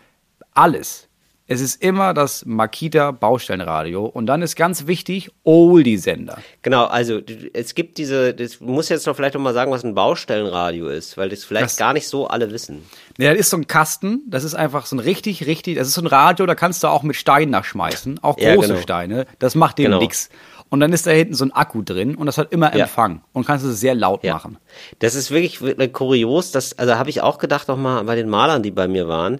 alles. 0.55 1.04
Es 1.47 1.61
ist 1.61 1.79
immer 1.83 2.15
das 2.15 2.43
Makita 2.45 3.11
Baustellenradio 3.11 4.05
und 4.05 4.25
dann 4.25 4.41
ist 4.41 4.55
ganz 4.55 4.87
wichtig 4.87 5.29
Oldie-Sender. 5.43 6.39
Genau, 6.63 6.85
also 6.85 7.19
es 7.53 7.75
gibt 7.75 7.99
diese, 7.99 8.33
das 8.33 8.59
muss 8.61 8.89
jetzt 8.89 9.05
noch 9.05 9.15
vielleicht 9.15 9.35
noch 9.35 9.41
mal 9.41 9.53
sagen, 9.53 9.71
was 9.71 9.83
ein 9.83 9.93
Baustellenradio 9.93 10.87
ist, 10.89 11.17
weil 11.17 11.29
das 11.29 11.43
vielleicht 11.43 11.65
Das- 11.65 11.77
gar 11.77 11.93
nicht 11.93 12.07
so 12.07 12.27
alle 12.27 12.51
wissen. 12.51 12.81
Ja, 13.19 13.29
das 13.31 13.41
ist 13.41 13.49
so 13.51 13.57
ein 13.57 13.67
Kasten, 13.67 14.23
das 14.27 14.43
ist 14.43 14.55
einfach 14.55 14.87
so 14.87 14.95
ein 14.95 14.99
richtig, 14.99 15.45
richtig, 15.45 15.77
das 15.77 15.87
ist 15.87 15.93
so 15.93 16.01
ein 16.01 16.07
Radio, 16.07 16.47
da 16.47 16.55
kannst 16.55 16.83
du 16.83 16.87
auch 16.87 17.03
mit 17.03 17.15
Steinen 17.15 17.51
nachschmeißen, 17.51 18.19
auch 18.23 18.39
Ja, 18.39 18.55
große 18.55 18.69
genau. 18.69 18.81
Steine, 18.81 19.25
das 19.37 19.53
macht 19.53 19.77
dem 19.77 19.85
Genau. 19.85 19.99
nix. 19.99 20.29
Und 20.69 20.79
dann 20.79 20.91
ist 20.93 21.05
da 21.05 21.11
hinten 21.11 21.35
so 21.35 21.45
ein 21.45 21.51
Akku 21.51 21.83
drin 21.83 22.15
und 22.15 22.25
das 22.25 22.39
hat 22.39 22.51
immer 22.51 22.75
Ja. 22.75 22.85
Empfang 22.85 23.21
und 23.33 23.45
kannst 23.45 23.63
es 23.63 23.79
sehr 23.79 23.93
laut 23.93 24.23
Ja. 24.23 24.33
machen. 24.33 24.57
Das 24.97 25.13
ist 25.13 25.29
wirklich 25.29 25.61
wirklich 25.61 25.93
kurios, 25.93 26.51
das, 26.51 26.77
also 26.79 26.95
habe 26.95 27.11
ich 27.11 27.21
auch 27.21 27.37
gedacht 27.37 27.67
noch 27.67 27.77
mal 27.77 28.03
bei 28.03 28.15
den 28.15 28.27
Malern, 28.29 28.63
die 28.63 28.71
bei 28.71 28.87
mir 28.87 29.07
waren. 29.07 29.39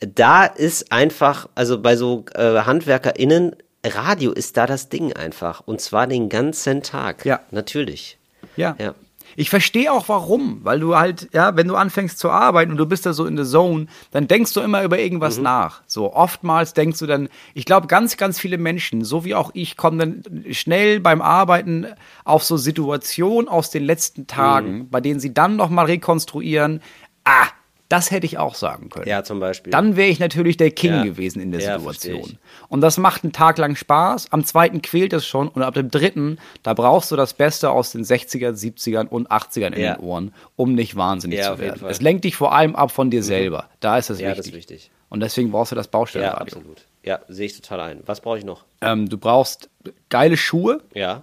Da 0.00 0.44
ist 0.44 0.92
einfach, 0.92 1.48
also 1.54 1.80
bei 1.80 1.96
so 1.96 2.24
äh, 2.34 2.60
HandwerkerInnen, 2.60 3.56
Radio 3.84 4.32
ist 4.32 4.56
da 4.56 4.66
das 4.66 4.88
Ding 4.88 5.12
einfach. 5.12 5.60
Und 5.60 5.80
zwar 5.80 6.06
den 6.06 6.28
ganzen 6.28 6.82
Tag. 6.82 7.24
Ja. 7.24 7.40
Natürlich. 7.50 8.18
Ja. 8.56 8.76
Ja. 8.78 8.94
Ich 9.36 9.50
verstehe 9.50 9.92
auch 9.92 10.08
warum, 10.08 10.60
weil 10.62 10.80
du 10.80 10.96
halt, 10.96 11.28
ja, 11.32 11.56
wenn 11.56 11.66
du 11.66 11.74
anfängst 11.74 12.18
zu 12.18 12.30
arbeiten 12.30 12.70
und 12.72 12.76
du 12.76 12.86
bist 12.86 13.04
da 13.04 13.12
so 13.12 13.26
in 13.26 13.36
der 13.36 13.44
Zone, 13.44 13.86
dann 14.12 14.28
denkst 14.28 14.52
du 14.52 14.60
immer 14.60 14.84
über 14.84 14.98
irgendwas 14.98 15.38
nach. 15.38 15.82
So 15.86 16.12
oftmals 16.12 16.72
denkst 16.74 16.98
du 17.00 17.06
dann, 17.06 17.28
ich 17.52 17.64
glaube, 17.64 17.88
ganz, 17.88 18.16
ganz 18.16 18.38
viele 18.38 18.58
Menschen, 18.58 19.04
so 19.04 19.24
wie 19.24 19.34
auch 19.34 19.50
ich, 19.54 19.76
kommen 19.76 19.98
dann 19.98 20.44
schnell 20.52 21.00
beim 21.00 21.20
Arbeiten 21.20 21.86
auf 22.24 22.44
so 22.44 22.56
Situationen 22.56 23.48
aus 23.48 23.70
den 23.70 23.84
letzten 23.84 24.26
Tagen, 24.26 24.88
bei 24.90 25.00
denen 25.00 25.18
sie 25.20 25.34
dann 25.34 25.56
nochmal 25.56 25.86
rekonstruieren, 25.86 26.80
ah, 27.24 27.48
das 27.88 28.10
hätte 28.10 28.26
ich 28.26 28.38
auch 28.38 28.54
sagen 28.54 28.88
können. 28.88 29.06
Ja, 29.08 29.22
zum 29.24 29.40
Beispiel. 29.40 29.70
Dann 29.70 29.96
wäre 29.96 30.08
ich 30.08 30.18
natürlich 30.18 30.56
der 30.56 30.70
King 30.70 30.92
Ja. 30.94 31.02
gewesen 31.04 31.40
in 31.40 31.52
der 31.52 31.60
Ja, 31.60 31.78
Situation. 31.78 32.38
Und 32.68 32.80
das 32.80 32.96
macht 32.98 33.24
einen 33.24 33.32
Tag 33.32 33.58
lang 33.58 33.76
Spaß. 33.76 34.32
Am 34.32 34.44
zweiten 34.44 34.82
quält 34.82 35.12
es 35.12 35.26
schon. 35.26 35.48
Und 35.48 35.62
ab 35.62 35.74
dem 35.74 35.90
dritten, 35.90 36.38
da 36.62 36.74
brauchst 36.74 37.10
du 37.10 37.16
das 37.16 37.34
Beste 37.34 37.70
aus 37.70 37.92
den 37.92 38.02
60ern, 38.04 38.54
70ern 38.56 39.06
und 39.06 39.30
80ern 39.30 39.72
in 39.74 39.82
Ja. 39.82 39.94
den 39.94 40.02
Ohren, 40.04 40.34
um 40.56 40.74
nicht 40.74 40.96
wahnsinnig 40.96 41.38
Ja, 41.40 41.52
zu 41.54 41.58
werden. 41.60 41.86
Es 41.88 42.00
lenkt 42.00 42.24
dich 42.24 42.36
vor 42.36 42.52
allem 42.54 42.74
ab 42.74 42.90
von 42.90 43.10
dir 43.10 43.22
selber. 43.22 43.68
Da 43.80 43.98
ist 43.98 44.10
es 44.10 44.18
Ja, 44.20 44.30
das 44.30 44.38
wichtig. 44.46 44.52
ist 44.52 44.56
wichtig. 44.70 44.90
Und 45.10 45.20
deswegen 45.20 45.50
brauchst 45.52 45.70
du 45.72 45.76
das 45.76 45.86
Ja, 45.86 45.90
Baustellenradio. 45.90 46.40
absolut. 46.58 46.86
Ja, 47.04 47.20
sehe 47.28 47.46
ich 47.46 47.60
total 47.60 47.80
ein. 47.80 48.00
Was 48.06 48.20
brauche 48.20 48.38
ich 48.38 48.44
noch? 48.44 48.64
ähm, 48.80 49.08
du 49.08 49.18
brauchst 49.18 49.68
geile 50.08 50.36
Schuhe. 50.36 50.80
Ja. 50.94 51.22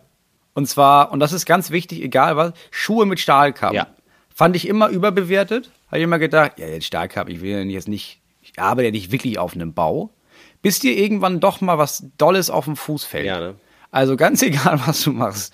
Und 0.54 0.68
zwar, 0.68 1.12
und 1.12 1.20
das 1.20 1.34
ist 1.34 1.46
ganz 1.46 1.72
wichtig, 1.72 2.02
egal 2.04 2.36
was, 2.38 2.54
Schuhe 2.70 3.06
mit 3.06 3.20
Stahlkappen. 3.20 3.76
Ja. 3.76 3.88
Fand 4.34 4.56
ich 4.56 4.68
immer 4.68 4.90
überbewertet. 4.90 5.72
Habe 5.92 6.00
ich 6.00 6.06
immer 6.06 6.20
gedacht, 6.20 6.58
ja, 6.58 6.68
jetzt 6.68 6.86
Stahlkappen, 6.86 7.36
ich 7.36 7.42
will 7.42 7.52
ja 7.52 7.60
jetzt 7.64 7.90
nicht, 7.90 8.22
ich 8.42 8.58
arbeite 8.58 8.86
ja 8.86 8.92
nicht 8.92 9.12
wirklich 9.12 9.38
auf 9.38 9.54
einem 9.54 9.74
Bau. 9.74 10.10
Bis 10.62 10.80
dir 10.80 10.98
irgendwann 10.98 11.42
doch 11.42 11.60
mal 11.60 11.78
was 11.78 12.06
Dolles 12.18 12.50
auf 12.50 12.64
dem 12.64 12.78
Fuß 12.78 13.04
fällt. 13.04 13.26
Ja, 13.26 13.42
ne? 13.42 13.56
Also 13.92 14.16
ganz 14.16 14.42
egal, 14.42 14.80
was 14.86 15.04
du 15.04 15.12
machst. 15.12 15.54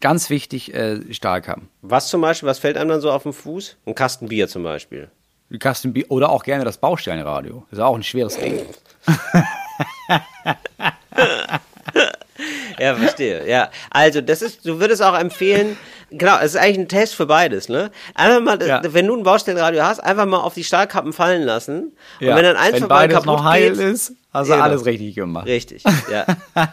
Ganz 0.00 0.28
wichtig, 0.28 0.74
äh, 0.74 1.00
Stahlkappen. 1.14 1.70
Was 1.80 2.08
zum 2.08 2.20
Beispiel, 2.20 2.46
was 2.46 2.58
fällt 2.58 2.76
einem 2.76 2.90
dann 2.90 3.00
so 3.00 3.10
auf 3.10 3.22
den 3.22 3.32
Fuß? 3.32 3.78
Ein 3.86 3.94
Kasten 3.94 4.28
Bier 4.28 4.46
zum 4.46 4.62
Beispiel. 4.62 5.10
Ein 5.48 5.92
Bier- 5.94 6.10
oder 6.10 6.28
auch 6.28 6.42
gerne 6.42 6.66
das 6.66 6.76
Baustellenradio. 6.76 7.64
Das 7.70 7.78
ist 7.78 7.82
auch 7.82 7.94
ein 7.94 8.02
schweres 8.02 8.36
Ding. 8.36 8.60
Ja, 12.82 12.94
verstehe. 12.96 13.48
Ja, 13.48 13.70
also 13.90 14.20
das 14.20 14.42
ist, 14.42 14.66
du 14.66 14.80
würdest 14.80 15.02
auch 15.02 15.16
empfehlen, 15.18 15.76
genau, 16.10 16.36
es 16.38 16.54
ist 16.54 16.56
eigentlich 16.56 16.78
ein 16.78 16.88
Test 16.88 17.14
für 17.14 17.26
beides, 17.26 17.68
ne? 17.68 17.90
Einfach 18.14 18.40
mal, 18.40 18.60
Ja. 18.66 18.80
wenn 18.84 19.06
du 19.06 19.16
ein 19.16 19.22
Baustellenradio 19.22 19.82
hast, 19.84 20.00
einfach 20.00 20.26
mal 20.26 20.40
auf 20.40 20.54
die 20.54 20.64
Stahlkappen 20.64 21.12
fallen 21.12 21.42
lassen. 21.42 21.92
Und 22.20 22.26
Ja. 22.26 22.34
wenn 22.36 22.42
dann 22.44 22.56
eins 22.56 22.72
Wenn 22.74 22.80
von 22.80 22.88
beiden 22.88 23.12
kaputt 23.14 23.26
noch 23.26 23.44
heil 23.44 23.70
geht, 23.70 23.80
ist, 23.80 24.12
hast 24.32 24.48
du 24.48 24.52
Genau. 24.54 24.64
alles 24.64 24.84
richtig 24.84 25.14
gemacht. 25.14 25.46
Richtig, 25.46 25.84
ja. 26.10 26.26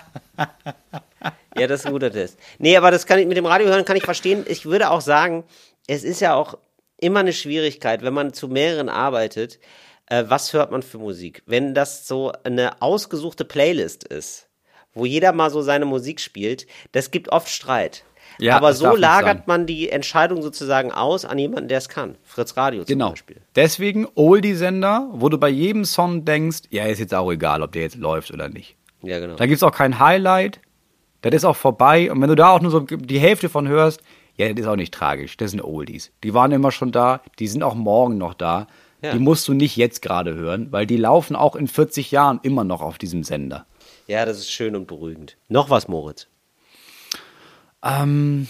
ja, 1.58 1.67
das 1.67 1.82
ist 1.82 1.86
ein 1.86 1.91
guter 1.93 2.12
Test. 2.12 2.38
Nee, 2.58 2.76
aber 2.78 2.91
das 2.91 3.06
kann 3.06 3.19
ich 3.19 3.28
mit 3.28 3.38
dem 3.38 3.45
Radio 3.45 3.67
hören, 3.67 3.86
kann 3.86 3.98
ich 3.98 4.04
verstehen. 4.04 4.45
Ich 4.48 4.65
würde 4.65 4.89
auch 4.91 5.02
sagen, 5.02 5.43
es 5.88 6.04
ist 6.04 6.22
ja 6.22 6.34
auch 6.34 6.58
immer 6.98 7.19
eine 7.22 7.34
Schwierigkeit, 7.34 8.02
wenn 8.04 8.13
man 8.13 8.34
zu 8.34 8.48
mehreren 8.48 8.89
arbeitet, 8.89 9.60
äh, 10.08 10.24
was 10.28 10.54
hört 10.54 10.72
man 10.72 10.82
für 10.82 10.98
Musik? 10.98 11.43
Wenn 11.45 11.74
das 11.74 12.08
so 12.08 12.32
eine 12.43 12.82
ausgesuchte 12.82 13.45
Playlist 13.45 14.04
ist, 14.06 14.48
wo 14.93 15.06
jeder 15.06 15.32
mal 15.34 15.49
so 15.49 15.62
seine 15.62 15.86
Musik 15.86 16.19
spielt, 16.19 16.67
das 16.91 17.12
gibt 17.12 17.32
oft 17.32 17.49
Streit. 17.49 18.04
Ja, 18.39 18.56
aber 18.56 18.73
so 18.73 18.95
lagert 18.95 19.47
man 19.47 19.65
die 19.65 19.89
Entscheidung 19.89 20.41
sozusagen 20.41 20.91
aus 20.93 21.25
an 21.25 21.38
jemanden, 21.38 21.67
der 21.67 21.78
es 21.80 21.89
kann. 21.89 22.15
Fritz 22.23 22.56
Radio 22.56 22.84
zum 22.84 22.88
Genau. 22.88 23.10
Beispiel. 23.10 23.38
Deswegen 23.56 24.08
Oldie-Sender, 24.15 25.10
wo 25.12 25.28
du 25.30 25.38
bei 25.38 25.49
jedem 25.49 25.84
Song 25.84 26.23
denkst, 26.23 26.60
ja, 26.69 26.86
ist 26.86 26.99
jetzt 26.99 27.13
auch 27.13 27.30
egal, 27.32 27.62
ob 27.62 27.73
der 27.73 27.82
jetzt 27.82 27.97
läuft 27.97 28.32
oder 28.32 28.47
nicht. 28.47 28.75
Ja, 29.02 29.19
genau. 29.19 29.36
Da 29.36 29.45
gibt 29.45 29.58
es 29.58 29.63
auch 29.63 29.73
kein 29.73 29.99
Highlight. 29.99 30.62
Das 31.21 31.34
ist 31.34 31.43
auch 31.43 31.56
vorbei. 31.58 32.10
Und 32.12 32.21
wenn 32.21 32.30
du 32.30 32.36
da 32.36 32.52
auch 32.52 32.62
nur 32.62 32.71
so 32.71 32.80
die 32.80 33.19
Hälfte 33.19 33.49
von 33.49 33.67
hörst, 33.67 34.02
ja, 34.38 34.47
das 34.54 34.62
ist 34.62 34.67
auch 34.67 34.78
nicht 34.78 34.93
tragisch. 34.93 35.36
Das 35.36 35.52
sind 35.52 35.62
Oldies. 35.62 36.12
Die 36.23 36.34
waren 36.34 36.54
immer 36.54 36.71
schon 36.71 36.93
da. 36.93 37.21
Die 37.39 37.47
sind 37.47 37.62
auch 37.62 37.75
morgen 37.75 38.17
noch 38.17 38.34
da. 38.34 38.67
Ja. 39.02 39.12
Die 39.12 39.19
musst 39.19 39.47
du 39.49 39.54
nicht 39.54 39.75
jetzt 39.75 40.02
gerade 40.02 40.34
hören, 40.34 40.71
weil 40.71 40.86
die 40.86 40.97
laufen 40.97 41.36
auch 41.36 41.56
in 41.58 41.67
40 41.67 42.12
Jahren 42.12 42.39
immer 42.43 42.63
noch 42.63 42.82
auf 42.82 42.97
diesem 42.97 43.23
Sender. 43.23 43.65
Ja, 44.10 44.26
das 44.26 44.39
ist 44.39 44.52
schön 44.52 44.76
und 44.76 44.88
beruhigend. 44.88 45.38
Noch 45.50 45.69
was, 45.69 45.88
Moritz? 45.88 46.28
Ähm, 47.84 48.48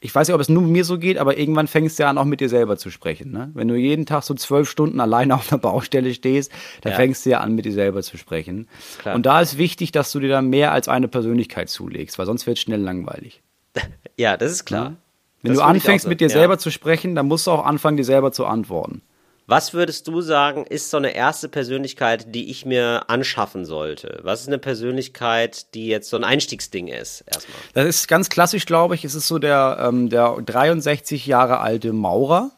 ich 0.00 0.12
weiß 0.14 0.26
nicht, 0.28 0.34
ob 0.34 0.40
es 0.40 0.48
nur 0.48 0.62
mir 0.62 0.84
so 0.84 0.98
geht, 0.98 1.16
aber 1.16 1.38
irgendwann 1.38 1.68
fängst 1.68 1.98
du 1.98 2.02
ja 2.02 2.10
an, 2.10 2.18
auch 2.18 2.24
mit 2.24 2.40
dir 2.40 2.48
selber 2.48 2.76
zu 2.76 2.90
sprechen. 2.90 3.30
Ne? 3.30 3.50
Wenn 3.54 3.68
du 3.68 3.76
jeden 3.76 4.04
Tag 4.04 4.24
so 4.24 4.34
zwölf 4.34 4.68
Stunden 4.68 5.00
alleine 5.00 5.34
auf 5.36 5.50
einer 5.52 5.60
Baustelle 5.60 6.12
stehst, 6.12 6.50
dann 6.82 6.90
Ja. 6.92 6.96
fängst 6.96 7.24
du 7.24 7.30
ja 7.30 7.40
an, 7.40 7.54
mit 7.54 7.64
dir 7.64 7.72
selber 7.72 8.02
zu 8.02 8.18
sprechen. 8.18 8.68
Klar. 8.98 9.14
Und 9.14 9.24
da 9.26 9.40
ist 9.40 9.58
wichtig, 9.58 9.92
dass 9.92 10.10
du 10.12 10.18
dir 10.20 10.28
dann 10.28 10.48
mehr 10.50 10.72
als 10.72 10.88
eine 10.88 11.06
Persönlichkeit 11.08 11.68
zulegst, 11.70 12.18
weil 12.18 12.26
sonst 12.26 12.46
wird 12.46 12.58
es 12.58 12.62
schnell 12.62 12.80
langweilig. 12.80 13.42
Ja, 14.16 14.36
das 14.36 14.52
ist 14.52 14.64
klar. 14.64 14.94
Wenn 15.42 15.50
Das 15.52 15.58
du 15.58 15.64
anfängst, 15.64 16.06
mit 16.06 16.20
dir 16.20 16.28
ja. 16.28 16.32
selber 16.34 16.56
zu 16.58 16.70
sprechen, 16.70 17.16
dann 17.16 17.26
musst 17.26 17.46
du 17.48 17.50
auch 17.50 17.64
anfangen, 17.64 17.96
dir 17.96 18.04
selber 18.04 18.30
zu 18.30 18.46
antworten. 18.46 19.02
Was 19.46 19.74
würdest 19.74 20.08
du 20.08 20.22
sagen, 20.22 20.64
ist 20.64 20.88
so 20.90 20.96
eine 20.96 21.14
erste 21.14 21.50
Persönlichkeit, 21.50 22.34
die 22.34 22.50
ich 22.50 22.64
mir 22.64 23.04
anschaffen 23.08 23.66
sollte? 23.66 24.20
Was 24.22 24.40
ist 24.42 24.48
eine 24.48 24.58
Persönlichkeit, 24.58 25.74
die 25.74 25.86
jetzt 25.88 26.08
so 26.08 26.16
ein 26.16 26.24
Einstiegsding 26.24 26.88
ist, 26.88 27.22
erstmal? 27.26 27.58
Das 27.74 27.84
ist 27.86 28.08
ganz 28.08 28.30
klassisch, 28.30 28.64
glaube 28.64 28.94
ich. 28.94 29.04
Es 29.04 29.14
ist 29.14 29.26
so 29.28 29.38
der, 29.38 29.76
ähm, 29.80 30.08
der 30.08 30.36
63 30.44 31.26
Jahre 31.26 31.60
alte 31.60 31.92
Maurer, 31.92 32.52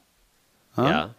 Ja. 0.76 1.14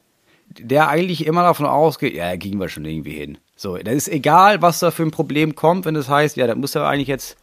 der 0.57 0.87
eigentlich 0.87 1.25
immer 1.25 1.43
davon 1.43 1.65
ausgeht, 1.65 2.13
ja, 2.13 2.29
da 2.31 2.37
kriegen 2.37 2.59
wir 2.59 2.69
schon 2.69 2.85
irgendwie 2.85 3.13
hin. 3.15 3.37
So, 3.57 3.75
das 3.77 3.93
ist 3.95 4.07
egal, 4.07 4.61
was 4.61 4.79
da 4.79 4.91
für 4.91 5.03
ein 5.03 5.11
Problem 5.11 5.53
kommt, 5.55 5.85
wenn 5.85 5.95
das 5.95 6.07
heißt, 6.07 6.37
ja, 6.37 6.47
da 6.47 6.55
muss 6.55 6.75
er 6.75 6.87
eigentlich 6.87 7.07
jetzt, 7.09 7.35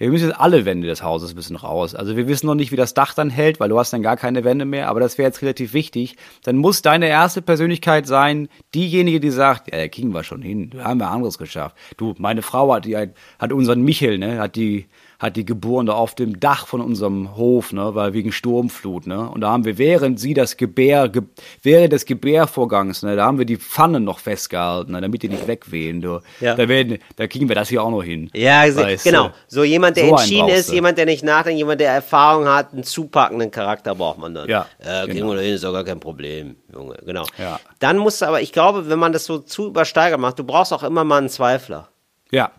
ja, 0.00 0.06
wir 0.06 0.12
müssen 0.12 0.28
jetzt 0.28 0.40
alle 0.40 0.64
Wände 0.64 0.86
des 0.86 1.02
Hauses 1.02 1.32
ein 1.32 1.36
bisschen 1.36 1.56
raus. 1.56 1.94
Also 1.94 2.16
wir 2.16 2.26
wissen 2.26 2.46
noch 2.46 2.54
nicht, 2.54 2.72
wie 2.72 2.76
das 2.76 2.94
Dach 2.94 3.12
dann 3.12 3.28
hält, 3.28 3.60
weil 3.60 3.68
du 3.68 3.78
hast 3.78 3.92
dann 3.92 4.02
gar 4.02 4.16
keine 4.16 4.44
Wände 4.44 4.64
mehr, 4.64 4.88
aber 4.88 4.98
das 4.98 5.18
wäre 5.18 5.28
jetzt 5.28 5.42
relativ 5.42 5.74
wichtig. 5.74 6.16
Dann 6.42 6.56
muss 6.56 6.80
deine 6.80 7.06
erste 7.06 7.42
Persönlichkeit 7.42 8.06
sein, 8.06 8.48
diejenige, 8.74 9.20
die 9.20 9.30
sagt, 9.30 9.70
ja, 9.70 9.78
da 9.78 9.88
kriegen 9.88 10.14
wir 10.14 10.24
schon 10.24 10.40
hin, 10.40 10.70
da 10.70 10.84
haben 10.84 11.00
wir 11.00 11.10
anderes 11.10 11.36
geschafft. 11.36 11.76
Du, 11.98 12.14
meine 12.16 12.40
Frau 12.40 12.72
hat, 12.72 12.86
die, 12.86 12.96
hat 12.96 13.52
unseren 13.52 13.82
Michel, 13.82 14.16
ne, 14.16 14.38
hat 14.38 14.56
die 14.56 14.86
hat 15.20 15.36
die 15.36 15.44
geboren 15.44 15.84
da 15.84 15.92
auf 15.92 16.14
dem 16.14 16.40
Dach 16.40 16.66
von 16.66 16.80
unserem 16.80 17.36
Hof, 17.36 17.74
ne, 17.74 17.94
weil 17.94 18.14
wegen 18.14 18.32
Sturmflut, 18.32 19.06
ne. 19.06 19.28
Und 19.28 19.42
da 19.42 19.50
haben 19.50 19.66
wir, 19.66 19.76
während 19.76 20.18
sie 20.18 20.32
das 20.32 20.56
Gebär, 20.56 21.10
ge, 21.10 21.22
während 21.62 21.92
des 21.92 22.06
Gebärvorgangs, 22.06 23.02
ne, 23.02 23.16
da 23.16 23.26
haben 23.26 23.36
wir 23.36 23.44
die 23.44 23.58
Pfannen 23.58 24.02
noch 24.02 24.18
festgehalten, 24.18 24.92
ne, 24.92 25.00
damit 25.02 25.22
die 25.22 25.28
nicht 25.28 25.46
wegwehen, 25.46 26.00
du. 26.00 26.20
Ja. 26.40 26.54
Da 26.54 26.66
werden, 26.68 26.98
da 27.16 27.26
kriegen 27.26 27.48
wir 27.48 27.54
das 27.54 27.68
hier 27.68 27.82
auch 27.82 27.90
noch 27.90 28.02
hin. 28.02 28.30
Ja, 28.34 28.62
Weißt 28.74 29.04
genau. 29.04 29.30
So 29.46 29.62
jemand, 29.62 29.98
der 29.98 30.06
So 30.06 30.10
entschieden 30.16 30.48
ist, 30.48 30.72
jemand, 30.72 30.96
der 30.96 31.04
nicht 31.04 31.22
nachdenkt, 31.22 31.58
jemand, 31.58 31.82
der 31.82 31.92
Erfahrung 31.92 32.46
hat, 32.46 32.72
einen 32.72 32.84
zupackenden 32.84 33.50
Charakter 33.50 33.94
braucht 33.94 34.18
man 34.18 34.34
dann. 34.34 34.48
Ja, 34.48 34.66
Äh, 34.78 35.04
kriegen 35.04 35.18
genau. 35.18 35.28
wir 35.32 35.34
doch 35.36 35.42
hin, 35.42 35.54
ist 35.54 35.64
doch 35.64 35.72
gar 35.74 35.84
kein 35.84 36.00
Problem, 36.00 36.56
Junge. 36.72 36.96
Genau. 37.04 37.26
Ja. 37.36 37.60
Dann 37.78 37.98
musst 37.98 38.22
du 38.22 38.26
aber, 38.26 38.40
ich 38.40 38.52
glaube, 38.52 38.88
wenn 38.88 38.98
man 38.98 39.12
das 39.12 39.26
so 39.26 39.38
zu 39.38 39.66
übersteigert 39.66 40.18
macht, 40.18 40.38
du 40.38 40.44
brauchst 40.44 40.72
auch 40.72 40.82
immer 40.82 41.04
mal 41.04 41.18
einen 41.18 41.28
Zweifler. 41.28 41.88
Ja. 42.30 42.52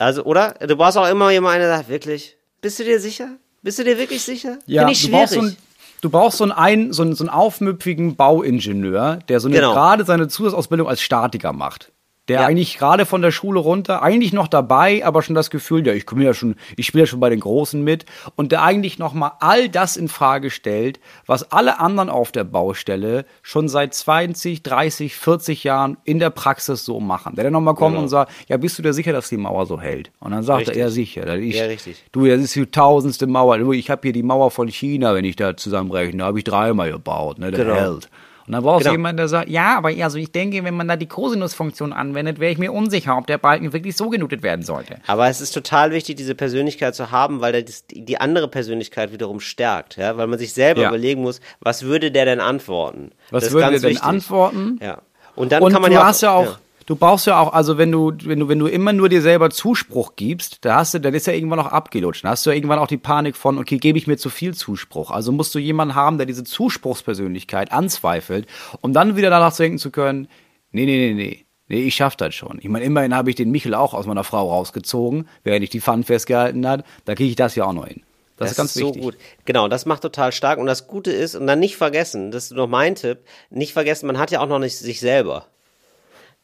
Also, 0.00 0.24
oder? 0.24 0.54
Du 0.66 0.76
brauchst 0.76 0.96
auch 0.96 1.08
immer 1.08 1.30
jemanden, 1.30 1.60
der 1.60 1.76
sagt, 1.76 1.88
wirklich, 1.88 2.36
bist 2.62 2.78
du 2.78 2.84
dir 2.84 2.98
sicher? 3.00 3.36
Bist 3.62 3.78
du 3.78 3.84
dir 3.84 3.98
wirklich 3.98 4.22
sicher? 4.22 4.58
Ja, 4.66 4.82
Finde 4.82 4.92
ich 4.94 5.02
du 5.04 5.10
brauchst, 5.10 5.34
so 5.34 5.40
schwierig. 5.40 5.56
ein, 5.58 5.62
du 6.00 6.10
brauchst 6.10 6.38
so 6.38 6.44
einen, 6.44 6.52
ein, 6.52 6.92
so 6.94 7.02
einen, 7.02 7.14
so 7.14 7.24
einen 7.24 7.28
aufmüpfigen 7.30 8.16
Bauingenieur, 8.16 9.18
der 9.28 9.40
so 9.40 9.48
eine, 9.48 9.56
Genau. 9.56 9.72
gerade 9.74 10.04
seine 10.04 10.28
Zusatzausbildung 10.28 10.88
als 10.88 11.02
Statiker 11.02 11.52
macht. 11.52 11.92
Der 12.30 12.40
Ja. 12.42 12.46
eigentlich 12.46 12.78
gerade 12.78 13.06
von 13.06 13.22
der 13.22 13.32
Schule 13.32 13.58
runter, 13.58 14.02
eigentlich 14.02 14.32
noch 14.32 14.46
dabei, 14.46 15.04
aber 15.04 15.20
schon 15.22 15.34
das 15.34 15.50
Gefühl, 15.50 15.84
ja, 15.86 15.92
ich 15.92 16.06
komme 16.06 16.22
ja 16.24 16.32
schon, 16.32 16.54
ich 16.76 16.86
spiele 16.86 17.02
ja 17.02 17.06
schon 17.06 17.18
bei 17.18 17.28
den 17.28 17.40
Großen 17.40 17.82
mit 17.82 18.06
und 18.36 18.52
der 18.52 18.62
eigentlich 18.62 18.98
noch 19.00 19.14
mal 19.14 19.32
all 19.40 19.68
das 19.68 19.96
in 19.96 20.06
Frage 20.08 20.50
stellt, 20.50 21.00
was 21.26 21.50
alle 21.50 21.80
anderen 21.80 22.08
auf 22.08 22.30
der 22.30 22.44
Baustelle 22.44 23.24
schon 23.42 23.68
seit 23.68 23.94
20, 23.94 24.62
30, 24.62 25.16
40 25.16 25.64
Jahren 25.64 25.96
in 26.04 26.20
der 26.20 26.30
Praxis 26.30 26.84
so 26.84 27.00
machen. 27.00 27.34
Der 27.34 27.44
dann 27.44 27.52
noch 27.52 27.60
mal 27.60 27.74
kommt 27.74 27.94
Genau. 27.94 28.02
und 28.02 28.08
sagt, 28.08 28.30
ja, 28.48 28.56
bist 28.56 28.78
du 28.78 28.82
dir 28.82 28.92
sicher, 28.92 29.12
dass 29.12 29.28
die 29.28 29.36
Mauer 29.36 29.66
so 29.66 29.80
hält? 29.80 30.12
Und 30.20 30.30
dann 30.30 30.44
sagt 30.44 30.60
Richtig. 30.60 30.76
er, 30.76 30.84
ja, 30.84 30.90
sicher. 30.90 31.36
Ich, 31.36 31.56
Ja, 31.56 31.64
richtig. 31.64 32.02
Du, 32.12 32.26
das 32.26 32.40
ist 32.40 32.54
die 32.54 32.64
tausendste 32.66 33.26
Mauer. 33.26 33.58
Ich 33.72 33.90
habe 33.90 34.02
hier 34.02 34.12
die 34.12 34.22
Mauer 34.22 34.52
von 34.52 34.68
China, 34.68 35.14
wenn 35.14 35.24
ich 35.24 35.34
da 35.34 35.56
zusammenrechne. 35.56 36.18
Da 36.18 36.26
habe 36.26 36.38
ich 36.38 36.44
dreimal 36.44 36.92
gebaut, 36.92 37.38
ne? 37.40 37.50
Der 37.50 37.64
Genau. 37.64 37.74
hält. 37.74 38.08
Und 38.50 38.54
dann 38.54 38.64
brauchst 38.64 38.80
Genau. 38.82 38.94
du 38.94 38.98
jemanden, 38.98 39.18
der 39.18 39.28
sagt, 39.28 39.48
ja, 39.48 39.76
aber 39.78 39.90
also 40.02 40.18
ich 40.18 40.32
denke, 40.32 40.64
wenn 40.64 40.74
man 40.74 40.88
da 40.88 40.96
die 40.96 41.06
Cosinus-Funktion 41.06 41.92
anwendet, 41.92 42.40
wäre 42.40 42.50
ich 42.50 42.58
mir 42.58 42.72
unsicher, 42.72 43.16
ob 43.16 43.28
der 43.28 43.38
Balken 43.38 43.72
wirklich 43.72 43.96
so 43.96 44.08
genutet 44.08 44.42
werden 44.42 44.62
sollte. 44.64 44.96
Aber 45.06 45.28
es 45.28 45.40
ist 45.40 45.52
total 45.52 45.92
wichtig, 45.92 46.16
diese 46.16 46.34
Persönlichkeit 46.34 46.96
zu 46.96 47.12
haben, 47.12 47.40
weil 47.40 47.62
das, 47.62 47.84
die 47.86 48.20
andere 48.20 48.48
Persönlichkeit 48.48 49.12
wiederum 49.12 49.38
stärkt, 49.38 49.98
ja, 49.98 50.16
weil 50.16 50.26
man 50.26 50.40
sich 50.40 50.52
selber 50.52 50.80
Ja. 50.82 50.88
überlegen 50.88 51.22
muss, 51.22 51.40
was 51.60 51.84
würde 51.84 52.10
der 52.10 52.24
denn 52.24 52.40
antworten? 52.40 53.12
Was 53.30 53.42
Das 53.42 53.44
ist 53.44 53.52
würde 53.54 53.60
der 53.66 53.70
ganz 53.70 53.82
denn 53.82 53.90
wichtig. 53.92 54.04
antworten? 54.08 54.78
Ja. 54.82 54.98
Und 55.36 55.52
dann 55.52 55.62
Und 55.62 55.72
kann 55.72 55.80
man 55.82 55.92
du 55.92 55.94
ja 55.94 56.02
auch, 56.02 56.06
hast 56.06 56.22
ja 56.22 56.32
auch, 56.32 56.58
du 56.90 56.96
brauchst 56.96 57.28
ja 57.28 57.38
auch, 57.38 57.52
also 57.52 57.78
wenn 57.78 57.92
du, 57.92 58.12
wenn 58.24 58.40
du, 58.40 58.48
wenn 58.48 58.58
du 58.58 58.66
immer 58.66 58.92
nur 58.92 59.08
dir 59.08 59.22
selber 59.22 59.50
Zuspruch 59.50 60.16
gibst, 60.16 60.64
da 60.64 60.74
hast 60.74 60.92
du, 60.92 60.98
dann 60.98 61.14
ist 61.14 61.28
ja 61.28 61.32
irgendwann 61.32 61.60
auch 61.60 61.68
abgelutscht. 61.68 62.24
Dann 62.24 62.32
hast 62.32 62.44
du 62.44 62.50
ja 62.50 62.56
irgendwann 62.56 62.80
auch 62.80 62.88
die 62.88 62.96
Panik 62.96 63.36
von, 63.36 63.58
okay, 63.58 63.78
gebe 63.78 63.96
ich 63.96 64.08
mir 64.08 64.16
zu 64.16 64.28
viel 64.28 64.54
Zuspruch. 64.54 65.12
Also 65.12 65.30
musst 65.30 65.54
du 65.54 65.60
jemanden 65.60 65.94
haben, 65.94 66.18
der 66.18 66.26
diese 66.26 66.42
Zuspruchspersönlichkeit 66.42 67.70
anzweifelt, 67.70 68.48
um 68.80 68.92
dann 68.92 69.16
wieder 69.16 69.30
danach 69.30 69.54
denken 69.54 69.78
zu 69.78 69.92
können, 69.92 70.26
nee, 70.72 70.84
nee, 70.84 71.12
nee, 71.12 71.14
nee. 71.14 71.46
Nee, 71.68 71.82
ich 71.82 71.94
schaff 71.94 72.16
das 72.16 72.34
schon. 72.34 72.58
Ich 72.60 72.68
meine, 72.68 72.84
immerhin 72.84 73.14
habe 73.14 73.30
ich 73.30 73.36
den 73.36 73.52
Michel 73.52 73.76
auch 73.76 73.94
aus 73.94 74.06
meiner 74.06 74.24
Frau 74.24 74.50
rausgezogen, 74.50 75.28
während 75.44 75.62
ich 75.62 75.70
die 75.70 75.80
Pfannen 75.80 76.02
festgehalten 76.02 76.66
hat. 76.66 76.84
Da 77.04 77.14
kriege 77.14 77.30
ich 77.30 77.36
das 77.36 77.54
ja 77.54 77.66
auch 77.66 77.72
noch 77.72 77.86
hin. 77.86 78.02
Das, 78.36 78.50
ist 78.50 78.56
ganz 78.56 78.74
so 78.74 78.88
wichtig. 78.88 79.02
gut. 79.02 79.16
Genau, 79.44 79.68
das 79.68 79.86
macht 79.86 80.02
total 80.02 80.32
stark. 80.32 80.58
Und 80.58 80.66
das 80.66 80.88
Gute 80.88 81.12
ist, 81.12 81.36
und 81.36 81.46
dann 81.46 81.60
nicht 81.60 81.76
vergessen, 81.76 82.32
das 82.32 82.46
ist 82.46 82.54
noch 82.54 82.66
mein 82.66 82.96
Tipp, 82.96 83.20
nicht 83.50 83.72
vergessen, 83.72 84.08
man 84.08 84.18
hat 84.18 84.32
ja 84.32 84.40
auch 84.40 84.48
noch 84.48 84.58
nicht 84.58 84.76
sich 84.76 84.98
selber. 84.98 85.46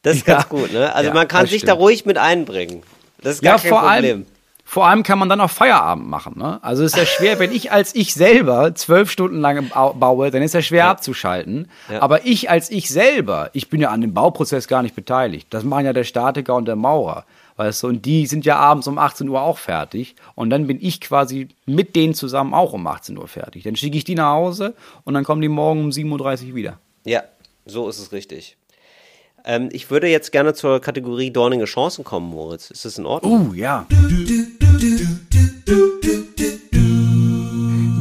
Das 0.01 0.15
ist 0.17 0.27
Ja. 0.27 0.35
ganz 0.35 0.49
gut, 0.49 0.71
ne? 0.73 0.93
Also 0.93 1.09
Ja, 1.09 1.13
man 1.13 1.27
kann 1.27 1.45
sich 1.47 1.61
da 1.63 1.71
stimmt. 1.73 1.81
ruhig 1.81 2.05
mit 2.05 2.17
einbringen. 2.17 2.83
Das 3.21 3.35
ist 3.35 3.41
gar 3.41 3.55
Ja, 3.55 3.61
kein 3.61 3.69
vor 3.69 3.79
Problem. 3.79 3.93
allem, 3.95 4.25
vor 4.63 4.85
allem 4.85 5.03
kann 5.03 5.17
man 5.17 5.29
dann 5.29 5.39
auch 5.41 5.49
Feierabend 5.49 6.07
machen. 6.09 6.33
Ne? 6.37 6.59
Also 6.61 6.83
es 6.83 6.91
ist 6.93 6.97
ja 6.99 7.05
schwer, 7.05 7.39
wenn 7.39 7.51
ich 7.53 7.71
als 7.71 7.95
ich 7.95 8.13
selber 8.13 8.75
zwölf 8.75 9.09
Stunden 9.09 9.39
lang 9.39 9.69
bau- 9.69 9.93
baue, 9.93 10.29
dann 10.29 10.41
ist 10.41 10.53
ja 10.53 10.61
schwer 10.61 10.87
abzuschalten. 10.87 11.69
Ja. 11.89 12.01
Aber 12.01 12.25
ich 12.25 12.49
als 12.49 12.69
ich 12.69 12.89
selber, 12.89 13.49
ich 13.53 13.69
bin 13.69 13.79
ja 13.81 13.89
an 13.91 14.01
dem 14.01 14.13
Bauprozess 14.13 14.67
gar 14.67 14.83
nicht 14.83 14.93
beteiligt. 14.95 15.47
Das 15.51 15.63
machen 15.63 15.85
ja 15.85 15.93
der 15.93 16.03
Statiker 16.03 16.55
und 16.55 16.65
der 16.65 16.75
Maurer. 16.75 17.25
Weißt 17.55 17.81
du, 17.81 17.87
und 17.87 18.05
die 18.05 18.27
sind 18.27 18.45
ja 18.45 18.57
abends 18.57 18.87
um 18.87 18.99
18 18.99 19.27
Uhr 19.29 19.41
auch 19.41 19.57
fertig. 19.57 20.15
Und 20.35 20.51
dann 20.51 20.67
bin 20.67 20.77
ich 20.79 21.01
quasi 21.01 21.47
mit 21.65 21.95
denen 21.95 22.13
zusammen 22.13 22.53
auch 22.53 22.73
um 22.73 22.85
18 22.85 23.17
Uhr 23.17 23.27
fertig. 23.27 23.63
Dann 23.63 23.75
schicke 23.75 23.97
ich 23.97 24.03
die 24.03 24.13
nach 24.13 24.33
Hause 24.33 24.75
und 25.05 25.15
dann 25.15 25.23
kommen 25.23 25.41
die 25.41 25.47
morgen 25.49 25.79
um 25.85 25.89
7.30 25.89 26.49
Uhr 26.49 26.55
wieder. 26.55 26.77
Ja, 27.03 27.23
so 27.65 27.89
ist 27.89 27.97
es 27.97 28.11
richtig. 28.11 28.57
Ähm, 29.47 29.69
ich 29.71 29.89
würde 29.89 30.07
jetzt 30.07 30.33
gerne 30.33 30.53
zur 30.53 30.81
Kategorie 30.81 31.31
dornige 31.31 31.63
Chancen 31.63 32.03
kommen, 32.03 32.29
Moritz. 32.29 32.69
Ist 32.69 32.83
das 32.83 32.97
in 32.97 33.05
Ordnung? 33.05 33.51
Uh, 33.51 33.53
ja. 33.53 33.87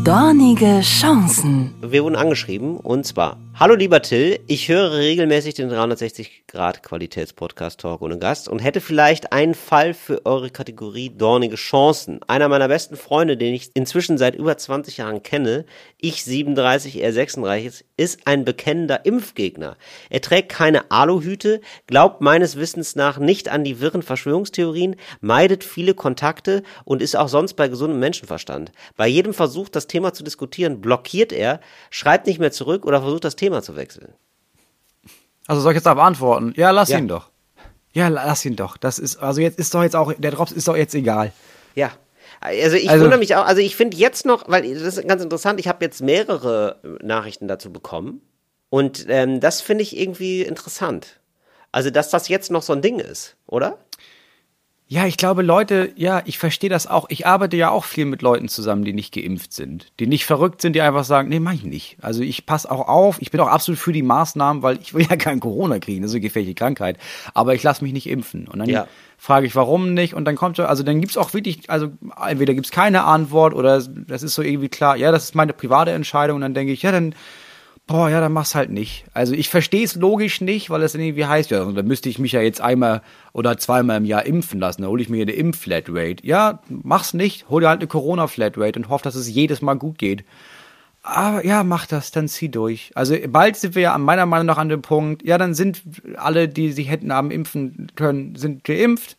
Dornige 0.07 0.83
Chancen. 0.83 1.75
Wir 1.83 2.05
wurden 2.05 2.15
angeschrieben 2.15 2.77
und 2.77 3.05
zwar: 3.05 3.39
Hallo 3.59 3.75
lieber 3.75 4.03
Till, 4.03 4.39
ich 4.49 4.69
höre 4.69 4.93
regelmäßig 4.93 5.55
den 5.55 5.71
360 5.71 6.45
Grad 6.47 6.83
Qualitätspodcast 6.83 7.81
Talk 7.81 8.03
ohne 8.03 8.19
Gast 8.19 8.51
und 8.51 8.59
hätte 8.59 8.83
vielleicht 8.83 9.33
einen 9.33 9.55
Fall 9.55 9.95
für 9.95 10.27
eure 10.27 10.51
Kategorie 10.51 11.09
dornige 11.09 11.57
Chancen. 11.57 12.21
Einer 12.29 12.51
meiner 12.51 12.69
besten 12.69 12.97
Freunde, 12.97 13.39
den 13.39 13.55
ich 13.55 13.71
inzwischen 13.73 14.19
seit 14.19 14.35
über 14.35 14.59
20 14.59 14.99
Jahren 14.99 15.23
kenne, 15.23 15.65
ich 15.99 16.23
37, 16.23 17.01
er 17.03 17.15
36, 17.15 17.87
ist 17.97 18.27
ein 18.27 18.45
bekennender 18.45 19.07
Impfgegner. 19.07 19.79
Er 20.11 20.21
trägt 20.21 20.51
keine 20.51 20.91
Aluhüte, 20.91 21.63
glaubt 21.87 22.21
meines 22.21 22.57
Wissens 22.57 22.95
nach 22.95 23.19
nicht 23.19 23.49
an 23.49 23.65
die 23.65 23.81
wirren 23.81 24.03
Verschwörungstheorien, 24.03 24.97
meidet 25.23 25.65
viele 25.65 25.95
Kontakte 25.95 26.63
und 26.85 27.01
ist 27.01 27.17
auch 27.17 27.29
sonst 27.29 27.55
bei 27.55 27.69
gesundem 27.69 28.01
Menschenverstand. 28.01 28.71
Bei 28.97 29.09
jedem 29.09 29.33
Versuch, 29.33 29.71
das 29.71 29.87
Thema 29.87 29.96
zu 30.13 30.23
diskutieren, 30.25 30.81
blockiert 30.81 31.33
er, 31.33 31.61
schreibt 31.91 32.27
nicht 32.27 32.39
mehr 32.39 32.53
zurück 32.53 32.85
oder 32.87 33.01
versucht 33.03 33.25
das 33.25 33.37
Thema 33.37 33.63
zu 33.63 33.77
wechseln. 33.77 34.13
Also 35.47 35.61
soll 35.63 35.73
ich 35.73 35.77
jetzt 35.77 35.87
da 35.87 35.95
beantworten? 35.95 36.53
Ja, 36.57 36.71
lass 36.71 36.89
Ja. 36.89 36.99
ihn 36.99 37.09
doch. 37.09 37.31
Ja, 37.93 38.09
lass 38.09 38.45
ihn 38.45 38.57
doch. 38.57 38.77
Das 38.77 38.99
ist, 38.99 39.17
also 39.17 39.41
jetzt 39.41 39.59
ist 39.59 39.75
doch 39.75 39.83
jetzt 39.83 39.97
auch, 39.97 40.13
der 40.13 40.31
Drops 40.31 40.53
ist 40.53 40.69
doch 40.69 40.77
jetzt 40.77 40.95
egal. 40.95 41.33
Ja. 41.75 41.91
Also 42.41 42.77
ich 42.77 42.91
Also- 42.91 43.05
wundere 43.05 43.19
mich 43.21 43.35
auch, 43.37 43.47
also 43.47 43.61
ich 43.63 43.77
finde 43.77 43.97
jetzt 43.97 44.27
noch, 44.27 44.49
weil 44.49 44.75
das 44.75 44.83
ist 44.97 45.09
ganz 45.09 45.23
interessant, 45.23 45.59
ich 45.61 45.69
habe 45.69 45.85
jetzt 45.85 46.03
mehrere 46.03 46.81
Nachrichten 47.03 47.49
dazu 47.49 47.73
bekommen 47.73 48.21
und 48.69 49.07
ähm, 49.09 49.41
das 49.41 49.61
finde 49.63 49.83
ich 49.83 49.97
irgendwie 49.97 50.43
interessant. 50.43 51.21
Also 51.73 51.91
dass 51.91 52.11
das 52.11 52.29
jetzt 52.29 52.51
noch 52.51 52.63
so 52.63 52.73
ein 52.73 52.83
Ding 52.83 52.99
ist, 52.99 53.37
oder? 53.47 53.79
Ja, 54.89 55.05
ich 55.05 55.17
glaube, 55.17 55.43
Leute, 55.43 55.93
ja, 55.97 56.23
ich 56.27 56.39
verstehe 56.39 56.71
das 56.71 56.87
auch. 56.87 57.07
Ich 57.09 57.27
arbeite 57.27 57.57
ja 57.57 57.71
auch 57.71 57.85
viel 57.85 58.05
mit 58.05 58.23
Leuten 58.23 58.47
zusammen, 58.49 58.85
die 58.85 58.93
nicht 58.93 59.13
geimpft 59.13 59.53
sind, 59.53 59.89
die 59.99 60.07
nicht 60.07 60.25
verrückt 60.25 60.63
sind, 60.63 60.75
die 60.75 60.81
einfach 60.81 61.03
sagen, 61.03 61.29
nee, 61.29 61.41
mach 61.41 61.55
ich 61.55 61.65
nicht. 61.65 61.97
Also 62.03 62.23
ich 62.23 62.47
passe 62.47 62.71
auch 62.71 62.87
auf, 62.87 63.21
ich 63.21 63.33
bin 63.33 63.41
auch 63.41 63.49
absolut 63.49 63.81
für 63.81 63.93
die 63.93 64.05
Maßnahmen, 64.05 64.63
weil 64.63 64.79
ich 64.81 64.95
will 64.95 65.05
ja 65.11 65.17
kein 65.17 65.41
Corona 65.41 65.81
kriegen, 65.81 66.03
das 66.03 66.13
ist 66.13 66.15
eine 66.15 66.21
gefährliche 66.21 66.55
Krankheit. 66.55 66.99
Aber 67.35 67.53
ich 67.55 67.65
lasse 67.65 67.83
mich 67.83 67.93
nicht 67.93 68.09
impfen. 68.09 68.47
Und 68.47 68.61
dann 68.61 68.69
Ja. 68.69 68.87
frage 69.19 69.47
ich, 69.47 69.57
warum 69.57 69.93
nicht? 69.93 70.15
Und 70.15 70.25
dann 70.25 70.37
kommt 70.37 70.57
so, 70.57 70.65
also 70.65 70.85
dann 70.85 71.01
gibt's 71.01 71.17
auch 71.17 71.35
wirklich, 71.35 71.69
also 71.69 71.89
entweder 72.25 72.55
gibt's 72.55 72.71
keine 72.71 73.03
Antwort 73.03 73.55
oder 73.55 73.83
das 73.83 74.23
ist 74.23 74.37
so 74.37 74.43
irgendwie 74.43 74.69
klar, 74.69 74.97
ja, 74.97 75.11
das 75.11 75.25
ist 75.25 75.35
meine 75.35 75.53
private 75.53 75.91
Entscheidung. 75.91 76.37
Und 76.37 76.43
dann 76.43 76.55
denke 76.55 76.73
ich, 76.73 76.83
ja, 76.83 76.93
dann 76.93 77.13
boah, 77.87 78.11
ja, 78.11 78.21
dann 78.21 78.33
mach's 78.33 78.55
halt 78.55 78.71
nicht. 78.71 79.05
Also 79.15 79.35
ich 79.35 79.49
verstehe 79.49 79.85
es 79.85 79.95
logisch 79.95 80.41
nicht, 80.41 80.71
weil 80.71 80.83
es 80.83 80.95
irgendwie 80.95 81.27
heißt, 81.27 81.51
ja, 81.51 81.65
dann 81.65 81.87
müsste 81.87 82.09
ich 82.09 82.19
mich 82.19 82.33
ja 82.33 82.41
jetzt 82.41 82.61
einmal 82.61 83.03
oder 83.33 83.59
zweimal 83.59 83.99
im 83.99 84.05
Jahr 84.05 84.27
impfen 84.27 84.59
lassen. 84.59 84.83
Da 84.83 84.89
hole 84.89 85.03
ich 85.03 85.09
mir 85.09 85.23
eine 85.23 85.33
Impf-Flatrate. 85.33 86.27
Ja, 86.27 86.61
mach's 86.69 87.15
nicht. 87.15 87.49
Hol 87.49 87.61
dir 87.61 87.69
halt 87.69 87.81
eine 87.81 87.87
Corona-Flatrate 87.87 88.79
und 88.79 88.89
hoff, 88.89 89.03
dass 89.03 89.15
es 89.15 89.29
jedes 89.29 89.63
Mal 89.63 89.75
gut 89.75 89.99
geht. 89.99 90.25
Aber 91.03 91.47
ja, 91.47 91.63
mach 91.63 91.87
das, 91.87 92.11
dann 92.11 92.27
zieh 92.27 92.49
durch. 92.49 92.91
Also 92.97 93.17
bald 93.29 93.57
sind 93.57 93.77
wir 93.77 93.83
ja 93.83 93.99
meiner 93.99 94.27
Meinung 94.27 94.47
nach 94.47 94.59
an 94.59 94.69
dem 94.69 94.83
Punkt, 94.83 95.25
ja, 95.25 95.39
dann 95.39 95.55
sind 95.55 95.83
alle, 96.17 96.49
die 96.49 96.73
sich 96.73 96.91
hätten 96.91 97.13
haben 97.13 97.31
impfen 97.31 97.93
können, 97.95 98.35
sind 98.35 98.65
geimpft 98.65 99.17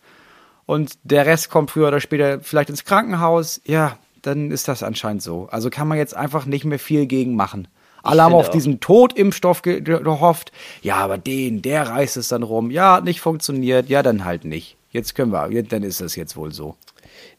und 0.66 0.98
der 1.04 1.26
Rest 1.26 1.50
kommt 1.50 1.72
früher 1.72 1.88
oder 1.88 2.02
später 2.02 2.42
vielleicht 2.42 2.70
ins 2.70 2.84
Krankenhaus. 2.84 3.62
Ja, 3.66 3.98
dann 4.22 4.52
ist 4.52 4.68
das 4.68 4.84
anscheinend 4.84 5.22
so. 5.22 5.48
Also 5.50 5.70
kann 5.70 5.88
man 5.88 5.98
jetzt 5.98 6.14
einfach 6.14 6.46
nicht 6.46 6.66
mehr 6.66 6.80
viel 6.80 7.06
gegen 7.06 7.38
machen. 7.38 7.70
Alle 8.08 8.24
haben 8.24 8.34
auf 8.34 8.48
auch. 8.48 8.52
diesen 8.52 8.80
Totimpfstoff 8.80 9.62
ge 9.62 9.82
ge- 9.82 10.02
gehofft. 10.04 10.52
Ja, 10.82 10.96
aber 10.98 11.18
den, 11.18 11.62
der 11.62 11.88
reißt 11.90 12.18
es 12.18 12.28
dann 12.30 12.44
rum. 12.44 12.72
Ja, 12.72 12.96
hat 12.96 13.04
nicht 13.04 13.22
funktioniert. 13.22 13.90
Ja, 13.90 14.04
dann 14.04 14.26
halt 14.26 14.46
nicht. 14.46 14.76
Jetzt 14.92 15.16
können 15.16 15.32
wir, 15.32 15.64
dann 15.64 15.84
ist 15.84 16.02
es 16.02 16.16
jetzt 16.16 16.36
wohl 16.38 16.54
so. 16.54 16.76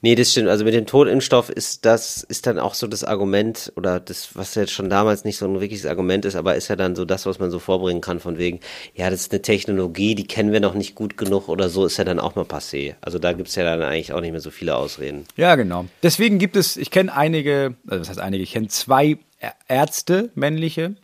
Nee, 0.00 0.14
das 0.14 0.30
stimmt. 0.30 0.48
Also 0.48 0.64
mit 0.64 0.74
dem 0.74 0.86
Totimpfstoff 0.86 1.50
ist 1.50 1.84
das, 1.84 2.22
ist 2.22 2.46
dann 2.46 2.58
auch 2.60 2.74
so 2.74 2.86
das 2.86 3.02
Argument 3.02 3.72
oder 3.76 3.98
das, 3.98 4.30
was 4.36 4.54
jetzt 4.54 4.70
schon 4.72 4.88
damals 4.90 5.24
nicht 5.24 5.38
so 5.38 5.46
ein 5.46 5.60
wirkliches 5.60 5.86
Argument 5.86 6.24
ist, 6.24 6.36
aber 6.36 6.54
ist 6.54 6.68
ja 6.68 6.76
dann 6.76 6.94
so 6.94 7.04
das, 7.04 7.26
was 7.26 7.38
man 7.40 7.50
so 7.50 7.58
vorbringen 7.58 8.00
kann 8.00 8.20
von 8.20 8.38
wegen, 8.38 8.60
ja, 8.94 9.10
das 9.10 9.22
ist 9.22 9.32
eine 9.32 9.42
Technologie, 9.42 10.14
die 10.14 10.26
kennen 10.26 10.52
wir 10.52 10.60
noch 10.60 10.74
nicht 10.74 10.94
gut 10.94 11.16
genug 11.16 11.48
oder 11.48 11.68
so, 11.68 11.84
ist 11.84 11.96
ja 11.96 12.04
dann 12.04 12.20
auch 12.20 12.36
mal 12.36 12.44
passé. 12.44 12.94
Also 13.00 13.18
da 13.18 13.32
gibt's 13.32 13.56
ja 13.56 13.64
dann 13.64 13.82
eigentlich 13.82 14.12
auch 14.12 14.20
nicht 14.20 14.30
mehr 14.32 14.40
so 14.40 14.50
viele 14.50 14.76
Ausreden. 14.76 15.24
Ja, 15.36 15.56
genau. 15.56 15.86
Deswegen 16.02 16.38
gibt 16.38 16.56
es, 16.56 16.76
ich 16.76 16.90
kenne 16.92 17.12
einige, 17.12 17.74
also 17.88 18.00
was 18.00 18.08
heißt 18.08 18.20
einige, 18.20 18.42
ich 18.44 18.52
kenne 18.52 18.68
zwei 18.68 19.18
Ärzte, 19.68 20.30
männliche, 20.34 20.96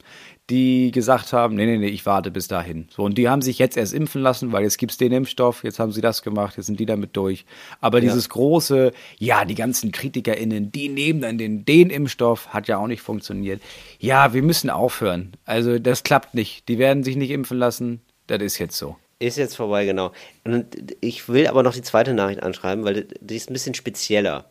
die 0.50 0.90
gesagt 0.90 1.32
haben, 1.32 1.54
nee, 1.54 1.64
nee, 1.64 1.78
nee, 1.78 1.88
ich 1.88 2.04
warte 2.04 2.30
bis 2.30 2.48
dahin. 2.48 2.88
So, 2.90 3.02
und 3.04 3.16
die 3.16 3.28
haben 3.28 3.40
sich 3.40 3.58
jetzt 3.58 3.76
erst 3.76 3.94
impfen 3.94 4.20
lassen, 4.20 4.52
weil 4.52 4.62
jetzt 4.62 4.76
gibt's 4.76 4.98
den 4.98 5.12
Impfstoff, 5.12 5.64
jetzt 5.64 5.78
haben 5.78 5.92
sie 5.92 6.02
das 6.02 6.22
gemacht, 6.22 6.56
jetzt 6.56 6.66
sind 6.66 6.78
die 6.78 6.86
damit 6.86 7.16
durch. 7.16 7.46
Aber 7.80 7.98
ja. 7.98 8.02
dieses 8.02 8.28
große, 8.28 8.92
ja, 9.18 9.44
die 9.46 9.54
ganzen 9.54 9.90
KritikerInnen, 9.90 10.70
die 10.70 10.90
nehmen 10.90 11.22
dann 11.22 11.38
den, 11.38 11.64
den 11.64 11.88
Impfstoff, 11.88 12.48
hat 12.48 12.68
ja 12.68 12.76
auch 12.76 12.86
nicht 12.86 13.00
funktioniert. 13.00 13.62
Ja, 13.98 14.34
wir 14.34 14.42
müssen 14.42 14.68
aufhören. 14.68 15.32
Also, 15.46 15.78
das 15.78 16.02
klappt 16.02 16.34
nicht. 16.34 16.68
Die 16.68 16.78
werden 16.78 17.04
sich 17.04 17.16
nicht 17.16 17.30
impfen 17.30 17.58
lassen. 17.58 18.02
Das 18.26 18.42
ist 18.42 18.58
jetzt 18.58 18.76
so. 18.76 18.96
Ist 19.20 19.38
jetzt 19.38 19.56
vorbei, 19.56 19.86
genau. 19.86 20.12
Und 20.44 20.66
ich 21.00 21.28
will 21.28 21.46
aber 21.46 21.62
noch 21.62 21.72
die 21.72 21.82
zweite 21.82 22.12
Nachricht 22.12 22.42
anschreiben, 22.42 22.84
weil 22.84 23.06
die 23.20 23.36
ist 23.36 23.48
ein 23.48 23.54
bisschen 23.54 23.74
spezieller. 23.74 24.50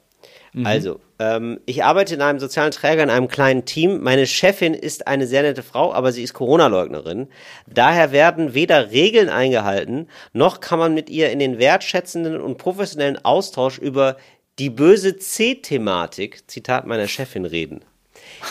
Mhm. 0.53 0.65
Also, 0.65 0.99
ähm, 1.19 1.59
ich 1.65 1.83
arbeite 1.83 2.13
in 2.13 2.21
einem 2.21 2.39
sozialen 2.39 2.71
Träger 2.71 3.03
in 3.03 3.09
einem 3.09 3.27
kleinen 3.27 3.65
Team. 3.65 4.01
Meine 4.01 4.27
Chefin 4.27 4.73
ist 4.73 5.07
eine 5.07 5.25
sehr 5.27 5.41
nette 5.41 5.63
Frau, 5.63 5.93
aber 5.93 6.11
sie 6.11 6.23
ist 6.23 6.33
Corona-Leugnerin. 6.33 7.27
Daher 7.67 8.11
werden 8.11 8.53
weder 8.53 8.91
Regeln 8.91 9.29
eingehalten, 9.29 10.07
noch 10.31 10.59
kann 10.59 10.79
man 10.79 10.93
mit 10.93 11.09
ihr 11.09 11.31
in 11.31 11.39
den 11.39 11.57
wertschätzenden 11.57 12.39
und 12.39 12.57
professionellen 12.57 13.23
Austausch 13.23 13.79
über 13.79 14.17
die 14.59 14.69
böse 14.69 15.17
C-Thematik, 15.17 16.49
Zitat 16.49 16.85
meiner 16.85 17.07
Chefin, 17.07 17.45
reden. 17.45 17.83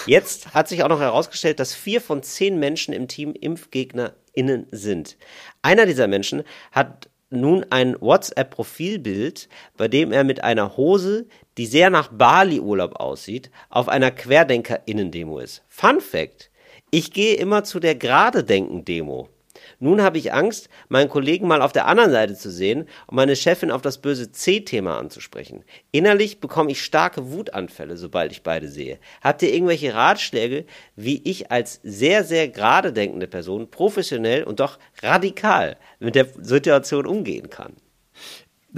Jetzt 0.07 0.53
hat 0.55 0.69
sich 0.69 0.83
auch 0.83 0.89
noch 0.89 1.01
herausgestellt, 1.01 1.61
dass 1.61 1.75
vier 1.75 2.01
von 2.01 2.23
zehn 2.23 2.59
Menschen 2.59 2.93
im 2.93 3.07
Team 3.07 3.35
ImpfgegnerInnen 3.35 4.67
sind. 4.73 5.17
Einer 5.63 5.87
dieser 5.87 6.09
Menschen 6.09 6.43
hat 6.73 7.09
nun 7.33 7.65
ein 7.71 7.97
WhatsApp-Profilbild, 8.01 9.49
bei 9.77 9.89
dem 9.89 10.13
er 10.13 10.25
mit 10.25 10.45
einer 10.45 10.77
Hose, 10.77 11.27
die 11.59 11.67
sehr 11.67 11.91
nach 11.91 12.09
Bali-Urlaub 12.09 12.97
aussieht, 12.97 13.51
auf 13.69 13.89
einer 13.89 14.11
Querdenker-Innendemo 14.11 15.39
ist. 15.39 15.63
Fun 15.69 16.01
Fact: 16.01 16.51
Ich 16.91 17.13
gehe 17.13 17.35
immer 17.37 17.65
zu 17.65 17.81
der 17.81 17.95
Gerade-Denken-Demo. 17.95 19.29
Nun 19.83 20.01
habe 20.01 20.17
ich 20.17 20.33
Angst, 20.33 20.69
meinen 20.89 21.11
Kollegen 21.11 21.49
mal 21.49 21.61
auf 21.61 21.73
der 21.73 21.89
anderen 21.89 22.13
Seite 22.13 22.37
zu 22.37 22.53
sehen 22.53 22.87
und 23.09 23.17
meine 23.17 23.35
Chefin 23.35 23.73
auf 23.73 23.83
das 23.83 23.99
böse 23.99 24.31
C-Thema 24.31 24.97
anzusprechen. 24.97 25.65
Innerlich 25.91 26.39
bekomme 26.39 26.71
ich 26.71 26.85
starke 26.85 27.33
Wutanfälle, 27.33 27.97
sobald 27.97 28.31
ich 28.31 28.45
beide 28.45 28.69
sehe. 28.69 29.01
Habt 29.23 29.43
ihr 29.43 29.53
irgendwelche 29.53 29.93
Ratschläge, 29.93 30.67
wie 30.95 31.21
ich 31.25 31.51
als 31.51 31.81
sehr, 31.83 32.23
sehr 32.23 32.47
gerade 32.47 32.93
denkende 32.93 33.27
Person 33.27 33.73
professionell 33.73 34.45
und 34.45 34.61
doch 34.61 34.79
radikal 35.03 35.77
mit 35.99 36.15
der 36.15 36.29
Situation 36.41 37.05
umgehen 37.05 37.51
kann? 37.51 37.73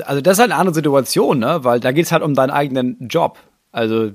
Also 0.05 0.23
das 0.23 0.39
ist 0.39 0.41
halt 0.41 0.53
eine 0.53 0.59
andere 0.59 0.75
Situation, 0.75 1.39
ne? 1.39 1.65
weil 1.65 1.81
da 1.81 1.93
geht 1.93 2.07
es 2.07 2.13
halt 2.13 2.23
um 2.23 2.33
deinen 2.33 2.51
eigenen 2.51 2.97
Job. 3.09 3.39
Also 3.73 4.13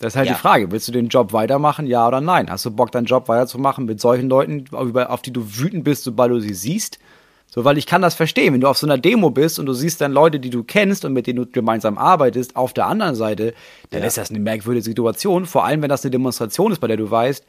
das 0.00 0.14
ist 0.14 0.16
halt 0.16 0.28
ja. 0.28 0.34
die 0.34 0.40
Frage, 0.40 0.72
willst 0.72 0.88
du 0.88 0.92
den 0.92 1.08
Job 1.08 1.32
weitermachen, 1.34 1.86
ja 1.86 2.08
oder 2.08 2.22
nein? 2.22 2.50
Hast 2.50 2.64
du 2.64 2.70
Bock, 2.70 2.90
deinen 2.90 3.04
Job 3.04 3.28
weiterzumachen 3.28 3.84
mit 3.84 4.00
solchen 4.00 4.30
Leuten, 4.30 4.64
auf 4.72 5.22
die 5.22 5.32
du 5.32 5.44
wütend 5.58 5.84
bist, 5.84 6.04
sobald 6.04 6.32
du 6.32 6.40
sie 6.40 6.54
siehst? 6.54 6.98
So, 7.46 7.64
weil 7.64 7.76
ich 7.76 7.86
kann 7.86 8.00
das 8.00 8.14
verstehen, 8.14 8.54
wenn 8.54 8.60
du 8.60 8.68
auf 8.68 8.78
so 8.78 8.86
einer 8.86 8.96
Demo 8.96 9.30
bist 9.30 9.58
und 9.58 9.66
du 9.66 9.72
siehst 9.72 10.00
dann 10.00 10.12
Leute, 10.12 10.40
die 10.40 10.50
du 10.50 10.62
kennst 10.62 11.04
und 11.04 11.12
mit 11.12 11.26
denen 11.26 11.36
du 11.36 11.46
gemeinsam 11.46 11.98
arbeitest, 11.98 12.56
auf 12.56 12.72
der 12.72 12.86
anderen 12.86 13.14
Seite, 13.14 13.54
dann 13.90 14.00
ja. 14.00 14.06
ist 14.06 14.16
das 14.16 14.30
eine 14.30 14.38
merkwürdige 14.38 14.84
Situation, 14.84 15.44
vor 15.44 15.64
allem 15.64 15.82
wenn 15.82 15.88
das 15.88 16.04
eine 16.04 16.12
Demonstration 16.12 16.72
ist, 16.72 16.80
bei 16.80 16.86
der 16.86 16.96
du 16.96 17.10
weißt, 17.10 17.44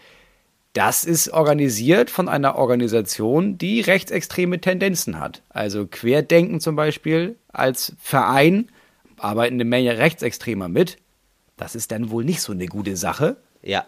das 0.73 1.05
ist 1.05 1.31
organisiert 1.31 2.09
von 2.09 2.27
einer 2.27 2.55
Organisation, 2.55 3.57
die 3.57 3.81
rechtsextreme 3.81 4.59
Tendenzen 4.59 5.19
hat. 5.19 5.41
Also 5.49 5.85
Querdenken 5.85 6.59
zum 6.59 6.75
Beispiel 6.75 7.37
als 7.53 7.93
Verein 7.99 8.69
arbeiten 9.17 9.55
eine 9.55 9.65
Menge 9.65 9.97
Rechtsextremer 9.97 10.67
mit. 10.67 10.97
Das 11.61 11.75
ist 11.75 11.91
dann 11.91 12.09
wohl 12.09 12.25
nicht 12.25 12.41
so 12.41 12.53
eine 12.53 12.65
gute 12.65 12.97
Sache. 12.97 13.37
Ja. 13.61 13.85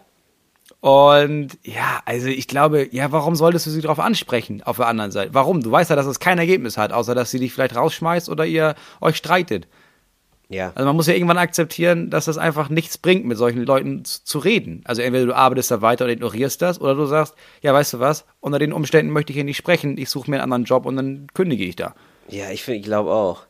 Und 0.80 1.58
ja, 1.64 2.02
also 2.04 2.28
ich 2.28 2.46
glaube, 2.46 2.88
ja, 2.92 3.10
warum 3.10 3.34
solltest 3.34 3.66
du 3.66 3.70
sie 3.70 3.80
darauf 3.80 3.98
ansprechen 3.98 4.62
auf 4.62 4.76
der 4.76 4.86
anderen 4.86 5.10
Seite? 5.10 5.34
Warum? 5.34 5.60
Du 5.60 5.72
weißt 5.72 5.90
ja, 5.90 5.96
dass 5.96 6.06
es 6.06 6.20
kein 6.20 6.38
Ergebnis 6.38 6.78
hat, 6.78 6.92
außer 6.92 7.16
dass 7.16 7.32
sie 7.32 7.40
dich 7.40 7.52
vielleicht 7.52 7.74
rausschmeißt 7.74 8.28
oder 8.28 8.46
ihr 8.46 8.76
euch 9.00 9.16
streitet. 9.16 9.66
Ja. 10.48 10.70
Also 10.76 10.86
man 10.86 10.94
muss 10.94 11.08
ja 11.08 11.14
irgendwann 11.14 11.38
akzeptieren, 11.38 12.10
dass 12.10 12.26
das 12.26 12.38
einfach 12.38 12.68
nichts 12.68 12.96
bringt, 12.96 13.24
mit 13.24 13.38
solchen 13.38 13.64
Leuten 13.64 14.04
zu, 14.04 14.22
zu 14.24 14.38
reden. 14.38 14.82
Also 14.84 15.02
entweder 15.02 15.26
du 15.26 15.34
arbeitest 15.34 15.72
da 15.72 15.82
weiter 15.82 16.04
und 16.04 16.12
ignorierst 16.12 16.62
das, 16.62 16.80
oder 16.80 16.94
du 16.94 17.06
sagst, 17.06 17.34
ja, 17.60 17.74
weißt 17.74 17.94
du 17.94 17.98
was, 17.98 18.24
unter 18.40 18.60
den 18.60 18.72
Umständen 18.72 19.12
möchte 19.12 19.32
ich 19.32 19.36
hier 19.36 19.44
nicht 19.44 19.56
sprechen, 19.56 19.98
ich 19.98 20.10
suche 20.10 20.30
mir 20.30 20.36
einen 20.36 20.44
anderen 20.44 20.64
Job 20.64 20.86
und 20.86 20.96
dann 20.96 21.26
kündige 21.34 21.64
ich 21.64 21.74
da. 21.74 21.94
Ja, 22.28 22.50
ich, 22.50 22.66
ich 22.68 22.82
glaube 22.82 23.12
auch. 23.12 23.42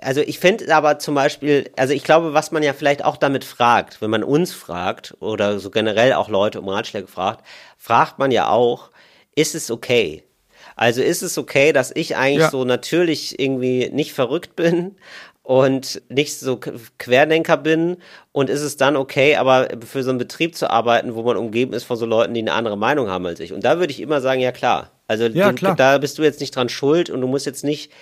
Also 0.00 0.20
ich 0.20 0.38
finde 0.38 0.74
aber 0.74 0.98
zum 0.98 1.14
Beispiel, 1.14 1.70
also 1.76 1.94
ich 1.94 2.04
glaube, 2.04 2.34
was 2.34 2.50
man 2.50 2.62
ja 2.62 2.72
vielleicht 2.72 3.04
auch 3.04 3.16
damit 3.16 3.44
fragt, 3.44 4.02
wenn 4.02 4.10
man 4.10 4.22
uns 4.22 4.52
fragt 4.52 5.14
oder 5.20 5.58
so 5.58 5.70
generell 5.70 6.12
auch 6.12 6.28
Leute 6.28 6.60
um 6.60 6.68
Ratschläge 6.68 7.06
fragt, 7.06 7.44
fragt 7.78 8.18
man 8.18 8.30
ja 8.30 8.48
auch, 8.48 8.90
ist 9.34 9.54
es 9.54 9.70
okay? 9.70 10.24
Also 10.76 11.00
ist 11.02 11.22
es 11.22 11.38
okay, 11.38 11.72
dass 11.72 11.92
ich 11.94 12.16
eigentlich 12.16 12.40
ja. 12.40 12.50
so 12.50 12.64
natürlich 12.64 13.38
irgendwie 13.38 13.90
nicht 13.92 14.12
verrückt 14.12 14.56
bin 14.56 14.96
und 15.42 16.02
nicht 16.08 16.38
so 16.38 16.58
Querdenker 16.98 17.56
bin 17.56 17.98
und 18.32 18.50
ist 18.50 18.62
es 18.62 18.76
dann 18.76 18.96
okay, 18.96 19.36
aber 19.36 19.68
für 19.86 20.02
so 20.02 20.10
einen 20.10 20.18
Betrieb 20.18 20.56
zu 20.56 20.70
arbeiten, 20.70 21.14
wo 21.14 21.22
man 21.22 21.36
umgeben 21.36 21.74
ist 21.74 21.84
von 21.84 21.96
so 21.96 22.06
Leuten, 22.06 22.34
die 22.34 22.40
eine 22.40 22.54
andere 22.54 22.76
Meinung 22.76 23.08
haben 23.08 23.26
als 23.26 23.40
ich. 23.40 23.52
Und 23.52 23.64
da 23.64 23.78
würde 23.78 23.92
ich 23.92 24.00
immer 24.00 24.20
sagen, 24.20 24.40
ja 24.40 24.52
klar. 24.52 24.90
Also 25.06 25.26
ja, 25.26 25.52
klar. 25.52 25.76
da 25.76 25.98
bist 25.98 26.18
du 26.18 26.22
jetzt 26.22 26.40
nicht 26.40 26.56
dran 26.56 26.70
schuld 26.70 27.10
und 27.10 27.20
du 27.20 27.26
musst 27.26 27.46
jetzt 27.46 27.62
nicht 27.62 27.92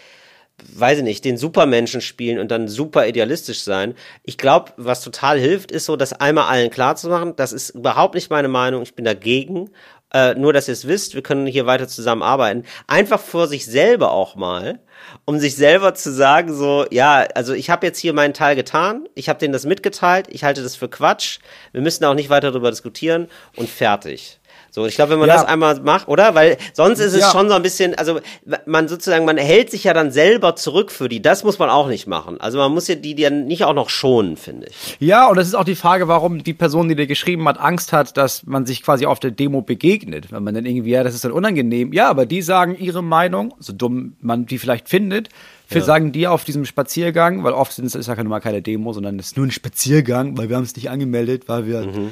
weiß 0.74 0.98
ich 0.98 1.04
nicht, 1.04 1.24
den 1.24 1.36
Supermenschen 1.36 2.00
spielen 2.00 2.38
und 2.38 2.50
dann 2.50 2.68
super 2.68 3.06
idealistisch 3.06 3.62
sein. 3.62 3.94
Ich 4.22 4.38
glaube, 4.38 4.72
was 4.76 5.02
total 5.02 5.38
hilft, 5.38 5.70
ist 5.70 5.86
so, 5.86 5.96
das 5.96 6.12
einmal 6.12 6.44
allen 6.44 6.70
klar 6.70 6.96
zu 6.96 7.08
machen. 7.08 7.34
Das 7.36 7.52
ist 7.52 7.70
überhaupt 7.70 8.14
nicht 8.14 8.30
meine 8.30 8.48
Meinung. 8.48 8.82
Ich 8.82 8.94
bin 8.94 9.04
dagegen. 9.04 9.70
Äh, 10.14 10.34
nur, 10.34 10.52
dass 10.52 10.68
ihr 10.68 10.72
es 10.72 10.86
wisst, 10.86 11.14
wir 11.14 11.22
können 11.22 11.46
hier 11.46 11.64
weiter 11.64 11.88
zusammenarbeiten. 11.88 12.64
Einfach 12.86 13.18
vor 13.18 13.48
sich 13.48 13.64
selber 13.64 14.12
auch 14.12 14.36
mal, 14.36 14.80
um 15.24 15.38
sich 15.38 15.56
selber 15.56 15.94
zu 15.94 16.12
sagen, 16.12 16.52
so, 16.52 16.84
ja, 16.90 17.26
also 17.34 17.54
ich 17.54 17.70
habe 17.70 17.86
jetzt 17.86 17.98
hier 17.98 18.12
meinen 18.12 18.34
Teil 18.34 18.54
getan, 18.54 19.08
ich 19.14 19.30
habe 19.30 19.38
denen 19.38 19.54
das 19.54 19.64
mitgeteilt, 19.64 20.26
ich 20.28 20.44
halte 20.44 20.62
das 20.62 20.76
für 20.76 20.90
Quatsch, 20.90 21.38
wir 21.72 21.80
müssen 21.80 22.04
auch 22.04 22.14
nicht 22.14 22.28
weiter 22.28 22.50
darüber 22.50 22.70
diskutieren 22.70 23.28
und 23.56 23.70
fertig. 23.70 24.38
So, 24.74 24.86
ich 24.86 24.94
glaube, 24.94 25.12
wenn 25.12 25.18
man 25.18 25.28
ja. 25.28 25.34
das 25.34 25.44
einmal 25.44 25.78
macht, 25.80 26.08
oder? 26.08 26.34
Weil 26.34 26.56
sonst 26.72 26.98
ist 26.98 27.12
es 27.12 27.20
ja. 27.20 27.30
schon 27.30 27.46
so 27.50 27.54
ein 27.54 27.60
bisschen, 27.60 27.94
also 27.94 28.20
man 28.64 28.88
sozusagen, 28.88 29.26
man 29.26 29.36
hält 29.36 29.70
sich 29.70 29.84
ja 29.84 29.92
dann 29.92 30.10
selber 30.10 30.56
zurück 30.56 30.90
für 30.90 31.10
die. 31.10 31.20
Das 31.20 31.44
muss 31.44 31.58
man 31.58 31.68
auch 31.68 31.88
nicht 31.88 32.06
machen. 32.06 32.40
Also 32.40 32.56
man 32.56 32.72
muss 32.72 32.88
ja 32.88 32.94
die 32.94 33.14
dann 33.14 33.44
nicht 33.44 33.64
auch 33.64 33.74
noch 33.74 33.90
schonen, 33.90 34.38
finde 34.38 34.68
ich. 34.68 34.96
Ja, 34.98 35.28
und 35.28 35.36
das 35.36 35.46
ist 35.46 35.54
auch 35.54 35.64
die 35.64 35.74
Frage, 35.74 36.08
warum 36.08 36.42
die 36.42 36.54
Person, 36.54 36.88
die 36.88 36.94
dir 36.94 37.06
geschrieben 37.06 37.46
hat, 37.48 37.60
Angst 37.60 37.92
hat, 37.92 38.16
dass 38.16 38.46
man 38.46 38.64
sich 38.64 38.82
quasi 38.82 39.04
auf 39.04 39.20
der 39.20 39.30
Demo 39.30 39.60
begegnet. 39.60 40.32
Wenn 40.32 40.42
man 40.42 40.54
dann 40.54 40.64
irgendwie, 40.64 40.92
ja, 40.92 41.04
das 41.04 41.14
ist 41.14 41.26
dann 41.26 41.32
unangenehm. 41.32 41.92
Ja, 41.92 42.08
aber 42.08 42.24
die 42.24 42.40
sagen 42.40 42.74
ihre 42.74 43.02
Meinung, 43.02 43.52
so 43.58 43.74
dumm 43.74 44.16
man 44.22 44.46
die 44.46 44.56
vielleicht 44.56 44.88
findet, 44.88 45.28
für 45.66 45.80
ja. 45.80 45.84
sagen 45.84 46.12
die 46.12 46.26
auf 46.26 46.44
diesem 46.44 46.64
Spaziergang, 46.64 47.44
weil 47.44 47.52
oft 47.52 47.78
ist 47.78 47.94
es 47.94 48.06
ja 48.06 48.24
mal 48.24 48.40
keine 48.40 48.62
Demo, 48.62 48.94
sondern 48.94 49.18
es 49.18 49.26
ist 49.26 49.36
nur 49.36 49.46
ein 49.46 49.50
Spaziergang, 49.50 50.38
weil 50.38 50.48
wir 50.48 50.56
haben 50.56 50.64
es 50.64 50.76
nicht 50.76 50.88
angemeldet, 50.88 51.44
weil 51.46 51.66
wir 51.66 51.82
mhm. 51.82 52.10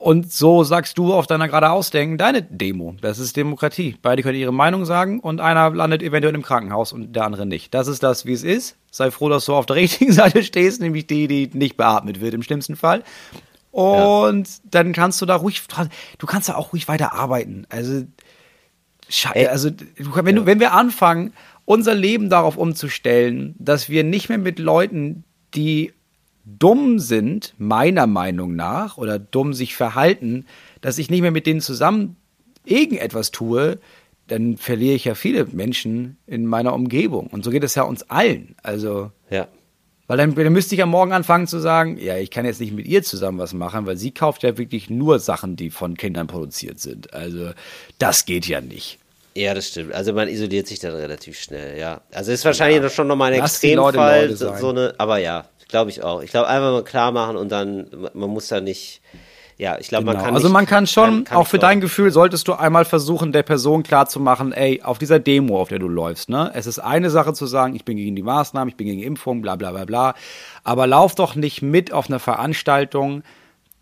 Und 0.00 0.32
so 0.32 0.64
sagst 0.64 0.96
du 0.96 1.12
auf 1.12 1.26
deiner 1.26 1.46
geradeausdenken 1.46 2.16
deine 2.16 2.42
Demo. 2.42 2.96
Das 3.02 3.18
ist 3.18 3.36
Demokratie. 3.36 3.96
Beide 4.00 4.22
können 4.22 4.38
ihre 4.38 4.50
Meinung 4.50 4.86
sagen 4.86 5.20
und 5.20 5.42
einer 5.42 5.68
landet 5.68 6.02
eventuell 6.02 6.34
im 6.34 6.40
Krankenhaus 6.40 6.94
und 6.94 7.14
der 7.14 7.26
andere 7.26 7.44
nicht. 7.44 7.74
Das 7.74 7.86
ist 7.86 8.02
das, 8.02 8.24
wie 8.24 8.32
es 8.32 8.42
ist. 8.42 8.78
Sei 8.90 9.10
froh, 9.10 9.28
dass 9.28 9.44
du 9.44 9.54
auf 9.54 9.66
der 9.66 9.76
richtigen 9.76 10.14
Seite 10.14 10.42
stehst, 10.42 10.80
nämlich 10.80 11.06
die, 11.06 11.28
die 11.28 11.50
nicht 11.52 11.76
beatmet 11.76 12.22
wird 12.22 12.32
im 12.32 12.42
schlimmsten 12.42 12.76
Fall. 12.76 13.04
Und 13.72 14.48
ja. 14.48 14.54
dann 14.70 14.94
kannst 14.94 15.20
du 15.20 15.26
da 15.26 15.36
ruhig, 15.36 15.60
du 16.16 16.26
kannst 16.26 16.48
da 16.48 16.54
auch 16.54 16.72
ruhig 16.72 16.88
weiter 16.88 17.12
arbeiten. 17.12 17.66
Also, 17.68 18.06
also 19.34 19.70
wenn, 19.98 20.36
du, 20.36 20.46
wenn 20.46 20.60
wir 20.60 20.72
anfangen, 20.72 21.34
unser 21.66 21.94
Leben 21.94 22.30
darauf 22.30 22.56
umzustellen, 22.56 23.54
dass 23.58 23.90
wir 23.90 24.02
nicht 24.02 24.30
mehr 24.30 24.38
mit 24.38 24.58
Leuten, 24.58 25.24
die 25.54 25.92
dumm 26.44 26.98
sind, 26.98 27.54
meiner 27.58 28.06
Meinung 28.06 28.54
nach, 28.56 28.96
oder 28.96 29.18
dumm 29.18 29.54
sich 29.54 29.74
verhalten, 29.74 30.46
dass 30.80 30.98
ich 30.98 31.10
nicht 31.10 31.20
mehr 31.20 31.30
mit 31.30 31.46
denen 31.46 31.60
zusammen 31.60 32.16
irgendetwas 32.64 33.30
tue, 33.30 33.78
dann 34.28 34.56
verliere 34.56 34.94
ich 34.94 35.04
ja 35.04 35.14
viele 35.14 35.46
Menschen 35.46 36.16
in 36.26 36.46
meiner 36.46 36.72
Umgebung. 36.72 37.26
Und 37.28 37.44
so 37.44 37.50
geht 37.50 37.64
es 37.64 37.74
ja 37.74 37.82
uns 37.82 38.08
allen. 38.10 38.54
Also. 38.62 39.10
Ja. 39.28 39.48
Weil 40.06 40.16
dann, 40.16 40.34
dann 40.34 40.52
müsste 40.52 40.74
ich 40.74 40.80
ja 40.80 40.86
morgen 40.86 41.12
anfangen 41.12 41.46
zu 41.46 41.60
sagen, 41.60 41.96
ja, 41.96 42.16
ich 42.16 42.32
kann 42.32 42.44
jetzt 42.44 42.60
nicht 42.60 42.72
mit 42.72 42.84
ihr 42.86 43.04
zusammen 43.04 43.38
was 43.38 43.54
machen, 43.54 43.86
weil 43.86 43.96
sie 43.96 44.10
kauft 44.10 44.42
ja 44.42 44.58
wirklich 44.58 44.90
nur 44.90 45.20
Sachen, 45.20 45.54
die 45.54 45.70
von 45.70 45.96
Kindern 45.96 46.26
produziert 46.26 46.80
sind. 46.80 47.14
Also 47.14 47.50
das 47.98 48.24
geht 48.24 48.48
ja 48.48 48.60
nicht. 48.60 48.98
Ja, 49.36 49.54
das 49.54 49.68
stimmt. 49.68 49.94
Also 49.94 50.12
man 50.12 50.28
isoliert 50.28 50.66
sich 50.66 50.80
dann 50.80 50.94
relativ 50.94 51.38
schnell, 51.38 51.78
ja. 51.78 52.00
Also 52.10 52.32
ist 52.32 52.44
wahrscheinlich 52.44 52.82
ja. 52.82 52.90
schon 52.90 53.06
nochmal 53.06 53.32
ein 53.32 53.40
Extremfall, 53.40 54.34
so 54.34 54.70
eine, 54.70 54.94
aber 54.98 55.18
ja, 55.18 55.46
Glaube 55.70 55.90
ich 55.90 56.02
auch. 56.02 56.22
Ich 56.22 56.30
glaube, 56.30 56.48
einfach 56.48 56.72
mal 56.72 56.84
klar 56.84 57.12
machen 57.12 57.36
und 57.36 57.50
dann, 57.50 57.86
man 58.12 58.30
muss 58.30 58.48
da 58.48 58.60
nicht, 58.60 59.00
ja, 59.56 59.78
ich 59.78 59.88
glaube, 59.88 60.06
man 60.06 60.14
Genau. 60.16 60.24
kann 60.24 60.34
also 60.34 60.48
nicht, 60.48 60.52
man 60.54 60.66
kann 60.66 60.86
schon, 60.86 61.10
man 61.10 61.24
kann 61.24 61.38
auch 61.38 61.46
für 61.46 61.58
dein 61.58 61.80
Gefühl, 61.80 62.10
solltest 62.10 62.48
du 62.48 62.54
einmal 62.54 62.84
versuchen, 62.84 63.30
der 63.30 63.42
Person 63.42 63.82
klarzumachen, 63.82 64.52
ey, 64.52 64.82
auf 64.82 64.98
dieser 64.98 65.18
Demo, 65.18 65.60
auf 65.60 65.68
der 65.68 65.78
du 65.78 65.86
läufst, 65.88 66.28
ne, 66.28 66.50
es 66.54 66.66
ist 66.66 66.78
eine 66.78 67.10
Sache 67.10 67.34
zu 67.34 67.46
sagen, 67.46 67.76
ich 67.76 67.84
bin 67.84 67.96
gegen 67.96 68.16
die 68.16 68.22
Maßnahmen, 68.22 68.68
ich 68.70 68.76
bin 68.76 68.86
gegen 68.86 69.02
Impfung, 69.02 69.42
bla 69.42 69.56
bla 69.56 69.70
bla 69.70 69.84
bla, 69.84 70.14
aber 70.64 70.86
lauf 70.86 71.14
doch 71.14 71.34
nicht 71.34 71.62
mit 71.62 71.92
auf 71.92 72.08
einer 72.08 72.18
Veranstaltung, 72.18 73.22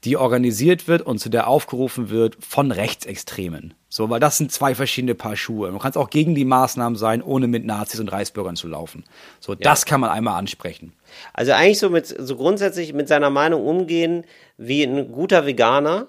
die 0.05 0.17
organisiert 0.17 0.87
wird 0.87 1.03
und 1.03 1.19
zu 1.19 1.29
der 1.29 1.49
aufgerufen 1.49 2.11
wird 2.11 2.37
von 2.41 2.71
Rechtsextremen. 2.71 3.75
So, 3.89 4.11
weil 4.11 4.21
das 4.21 4.37
sind 4.37 4.53
zwei 4.53 4.75
verschiedene 4.75 5.15
Paar 5.15 5.35
Schuhe. 5.35 5.71
Du 5.73 5.79
kannst 5.79 5.99
auch 5.99 6.11
gegen 6.11 6.35
die 6.35 6.45
Maßnahmen 6.45 6.97
sein, 6.97 7.23
ohne 7.23 7.49
mit 7.49 7.65
Nazis 7.65 7.99
und 7.99 8.13
Reichsbürgern 8.13 8.55
zu 8.55 8.69
laufen. 8.69 9.05
So, 9.41 9.55
das 9.55 9.87
kann 9.87 10.01
man 10.01 10.11
einmal 10.11 10.39
ansprechen. 10.39 10.93
Also 11.35 11.53
eigentlich 11.53 11.79
so 11.79 11.91
mit, 11.91 12.07
so 12.07 12.37
grundsätzlich 12.37 12.93
mit 12.93 13.09
seiner 13.09 13.31
Meinung 13.31 13.65
umgehen 13.67 14.25
wie 14.57 14.83
ein 14.83 15.13
guter 15.13 15.47
Veganer. 15.47 16.09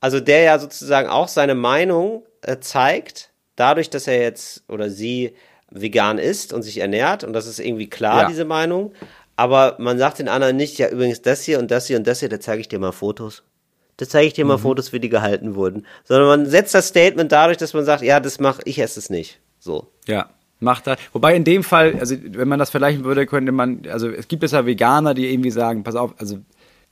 Also 0.00 0.20
der 0.20 0.42
ja 0.42 0.58
sozusagen 0.58 1.08
auch 1.08 1.28
seine 1.28 1.54
Meinung 1.54 2.24
äh, 2.42 2.58
zeigt, 2.58 3.30
dadurch, 3.56 3.88
dass 3.90 4.06
er 4.06 4.20
jetzt 4.20 4.62
oder 4.68 4.90
sie 4.90 5.34
vegan 5.70 6.18
ist 6.18 6.52
und 6.52 6.62
sich 6.62 6.78
ernährt. 6.78 7.24
Und 7.24 7.32
das 7.32 7.46
ist 7.46 7.58
irgendwie 7.58 7.88
klar, 7.88 8.22
Ja. 8.22 8.28
diese 8.28 8.44
Meinung. 8.44 8.92
Aber 9.36 9.76
man 9.78 9.98
sagt 9.98 10.18
den 10.20 10.28
anderen 10.28 10.56
nicht, 10.56 10.78
ja 10.78 10.88
übrigens 10.88 11.22
das 11.22 11.42
hier 11.42 11.58
und 11.58 11.70
das 11.70 11.86
hier 11.88 11.96
und 11.96 12.06
das 12.06 12.20
hier, 12.20 12.28
da 12.28 12.38
zeige 12.38 12.60
ich 12.60 12.68
dir 12.68 12.78
mal 12.78 12.92
Fotos. 12.92 13.42
Da 13.96 14.06
zeige 14.08 14.26
ich 14.26 14.32
dir 14.34 14.44
Mhm. 14.44 14.48
mal 14.50 14.58
Fotos, 14.58 14.92
wie 14.92 15.00
die 15.00 15.08
gehalten 15.08 15.54
wurden. 15.54 15.86
Sondern 16.04 16.26
man 16.28 16.46
setzt 16.50 16.74
das 16.74 16.88
Statement 16.88 17.32
dadurch, 17.32 17.56
dass 17.56 17.72
man 17.74 17.84
sagt, 17.84 18.02
ja, 18.02 18.20
das 18.20 18.38
mache 18.40 18.60
ich, 18.64 18.78
esse 18.78 18.98
es 19.00 19.08
nicht. 19.10 19.40
So. 19.58 19.88
Ja, 20.06 20.30
macht 20.64 20.86
er. 20.86 20.96
Wobei 21.12 21.36
in 21.36 21.44
dem 21.44 21.62
Fall, 21.62 21.96
also 21.98 22.16
wenn 22.20 22.48
man 22.48 22.58
das 22.58 22.70
vergleichen 22.70 23.04
würde, 23.04 23.26
könnte 23.26 23.52
man, 23.52 23.82
also 23.90 24.08
es 24.08 24.28
gibt 24.28 24.42
es 24.42 24.52
ja 24.52 24.66
Veganer, 24.66 25.14
die 25.14 25.32
irgendwie 25.32 25.50
sagen, 25.50 25.84
pass 25.84 25.94
auf, 25.94 26.14
also 26.18 26.38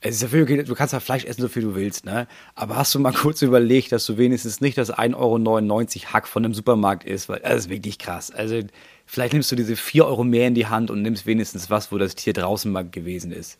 es 0.05 0.21
ist 0.21 0.33
okay, 0.33 0.63
du 0.63 0.75
kannst 0.75 0.93
ja 0.93 0.99
Fleisch 0.99 1.23
essen, 1.23 1.41
so 1.41 1.47
viel 1.47 1.61
du 1.61 1.75
willst, 1.75 2.05
ne? 2.05 2.27
Aber 2.55 2.75
hast 2.75 2.93
du 2.93 2.99
mal 2.99 3.13
kurz 3.13 3.41
überlegt, 3.41 3.93
dass 3.93 4.05
du 4.05 4.17
wenigstens 4.17 4.59
nicht 4.59 4.77
das 4.77 4.93
1,99 4.93 5.15
Euro 5.15 6.13
Hack 6.13 6.27
von 6.27 6.43
einem 6.43 6.53
Supermarkt 6.53 7.05
isst, 7.05 7.29
weil 7.29 7.39
das 7.39 7.55
ist 7.55 7.69
wirklich 7.69 7.99
krass. 7.99 8.29
Also 8.29 8.59
vielleicht 9.05 9.31
nimmst 9.31 9.51
du 9.51 9.55
diese 9.55 9.77
4 9.77 10.05
Euro 10.05 10.25
mehr 10.25 10.47
in 10.47 10.55
die 10.55 10.67
Hand 10.67 10.91
und 10.91 11.01
nimmst 11.01 11.25
wenigstens 11.25 11.69
was, 11.69 11.91
wo 11.91 11.97
das 11.97 12.15
Tier 12.15 12.33
draußen 12.33 12.69
mal 12.69 12.87
gewesen 12.87 13.31
ist. 13.31 13.57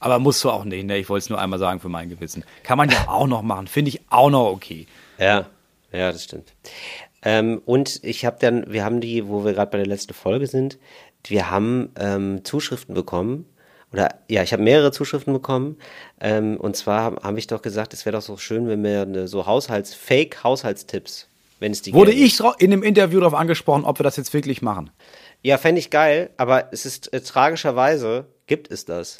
Aber 0.00 0.18
musst 0.18 0.42
du 0.42 0.50
auch 0.50 0.64
nicht, 0.64 0.86
ne? 0.86 0.96
Ich 0.96 1.10
wollte 1.10 1.24
es 1.24 1.30
nur 1.30 1.38
einmal 1.38 1.58
sagen 1.58 1.78
für 1.78 1.90
mein 1.90 2.08
Gewissen. 2.08 2.42
Kann 2.64 2.78
man 2.78 2.88
ja 2.88 3.08
auch 3.08 3.26
noch 3.26 3.42
machen, 3.42 3.66
finde 3.66 3.90
ich 3.90 4.00
auch 4.08 4.30
noch 4.30 4.46
okay. 4.46 4.86
Ja, 5.18 5.46
ja, 5.92 6.10
das 6.10 6.24
stimmt. 6.24 6.54
Ähm, 7.22 7.62
und 7.64 8.02
ich 8.02 8.24
habe 8.24 8.36
dann, 8.40 8.70
wir 8.72 8.84
haben 8.84 9.00
die, 9.00 9.28
wo 9.28 9.44
wir 9.44 9.52
gerade 9.52 9.70
bei 9.70 9.78
der 9.78 9.86
letzten 9.86 10.14
Folge 10.14 10.46
sind, 10.46 10.78
wir 11.26 11.50
haben 11.50 11.90
ähm, 11.98 12.44
Zuschriften 12.44 12.94
bekommen. 12.94 13.46
Oder 13.92 14.14
ja, 14.28 14.42
ich 14.42 14.52
habe 14.52 14.62
mehrere 14.62 14.90
Zuschriften 14.90 15.32
bekommen. 15.32 15.76
Ähm, 16.20 16.56
und 16.56 16.76
zwar 16.76 17.02
habe 17.02 17.22
hab 17.22 17.36
ich 17.36 17.46
doch 17.46 17.62
gesagt, 17.62 17.92
es 17.94 18.06
wäre 18.06 18.16
doch 18.16 18.22
so 18.22 18.36
schön, 18.36 18.66
wenn 18.66 18.82
wir 18.82 19.02
eine, 19.02 19.28
so 19.28 19.46
Haushalts, 19.46 19.94
Fake-Haushaltstipps, 19.94 21.28
wenn 21.60 21.72
es 21.72 21.82
die 21.82 21.92
Wurde 21.92 22.12
gäbe. 22.12 22.24
ich 22.24 22.40
in 22.58 22.72
einem 22.72 22.82
Interview 22.82 23.20
darauf 23.20 23.34
angesprochen, 23.34 23.84
ob 23.84 23.98
wir 24.00 24.04
das 24.04 24.16
jetzt 24.16 24.32
wirklich 24.32 24.62
machen? 24.62 24.90
Ja, 25.42 25.58
fände 25.58 25.78
ich 25.78 25.90
geil, 25.90 26.30
aber 26.38 26.72
es 26.72 26.86
ist 26.86 27.12
äh, 27.12 27.20
tragischerweise 27.20 28.26
gibt 28.46 28.70
es 28.70 28.84
das. 28.84 29.18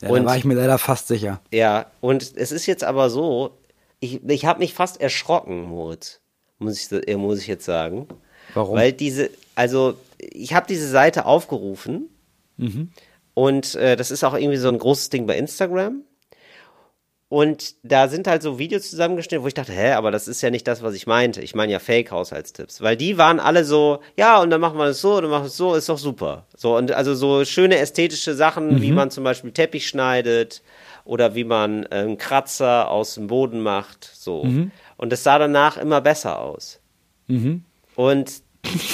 Ja, 0.00 0.08
Und- 0.08 0.20
da 0.22 0.26
war 0.30 0.36
ich 0.36 0.44
mir 0.44 0.54
leider 0.54 0.78
fast 0.78 1.08
sicher. 1.08 1.40
Ja, 1.52 1.86
und 2.00 2.22
es 2.36 2.52
ist 2.52 2.66
jetzt 2.66 2.84
aber 2.84 3.10
so, 3.10 3.58
ich, 4.00 4.24
ich 4.28 4.46
habe 4.46 4.60
mich 4.60 4.74
fast 4.74 5.00
erschrocken, 5.00 5.62
Moritz, 5.64 6.20
muss 6.58 6.92
ich, 6.92 7.08
äh, 7.08 7.16
muss 7.16 7.40
ich 7.40 7.46
jetzt 7.46 7.64
sagen. 7.64 8.08
Warum? 8.54 8.76
Weil 8.76 8.92
diese, 8.92 9.30
also 9.54 9.94
ich 10.18 10.54
habe 10.54 10.66
diese 10.68 10.88
Seite 10.88 11.26
aufgerufen 11.26 12.08
und 13.34 13.74
äh, 13.76 13.96
das 13.96 14.10
ist 14.10 14.24
auch 14.24 14.34
irgendwie 14.34 14.56
so 14.56 14.68
ein 14.68 14.78
großes 14.78 15.10
Ding 15.10 15.26
bei 15.26 15.36
Instagram. 15.36 16.02
Und 17.30 17.74
da 17.82 18.08
sind 18.08 18.26
halt 18.26 18.42
so 18.42 18.58
Videos 18.58 18.88
zusammengestellt, 18.88 19.42
wo 19.42 19.48
ich 19.48 19.54
dachte, 19.54 19.72
hä, 19.72 19.92
aber 19.92 20.10
das 20.10 20.28
ist 20.28 20.40
ja 20.40 20.48
nicht 20.48 20.66
das, 20.66 20.82
was 20.82 20.94
ich 20.94 21.06
meinte. 21.06 21.42
Ich 21.42 21.54
meine 21.54 21.70
ja 21.70 21.78
Fake-Haushaltstipps. 21.78 22.80
Weil 22.80 22.96
die 22.96 23.18
waren 23.18 23.38
alle 23.38 23.66
so, 23.66 24.00
ja, 24.16 24.40
und 24.40 24.48
dann 24.48 24.62
machen 24.62 24.78
wir 24.78 24.86
das 24.86 25.02
so, 25.02 25.16
und 25.16 25.22
dann 25.22 25.30
machen 25.30 25.42
wir 25.42 25.48
es 25.48 25.56
so, 25.58 25.74
ist 25.74 25.90
doch 25.90 25.98
super. 25.98 26.46
So, 26.56 26.74
und 26.74 26.90
also 26.92 27.14
so 27.14 27.44
schöne 27.44 27.76
ästhetische 27.76 28.34
Sachen, 28.34 28.80
wie 28.80 28.92
man 28.92 29.10
zum 29.10 29.24
Beispiel 29.24 29.52
Teppich 29.52 29.88
schneidet 29.88 30.62
oder 31.04 31.34
wie 31.34 31.44
man 31.44 31.84
äh, 31.84 31.96
einen 31.96 32.16
Kratzer 32.16 32.90
aus 32.90 33.14
dem 33.14 33.26
Boden 33.26 33.60
macht. 33.60 34.10
So. 34.14 34.44
Und 34.98 35.12
es 35.12 35.22
sah 35.22 35.38
danach 35.38 35.78
immer 35.78 36.02
besser 36.02 36.38
aus. 36.38 36.80
Und 37.94 38.42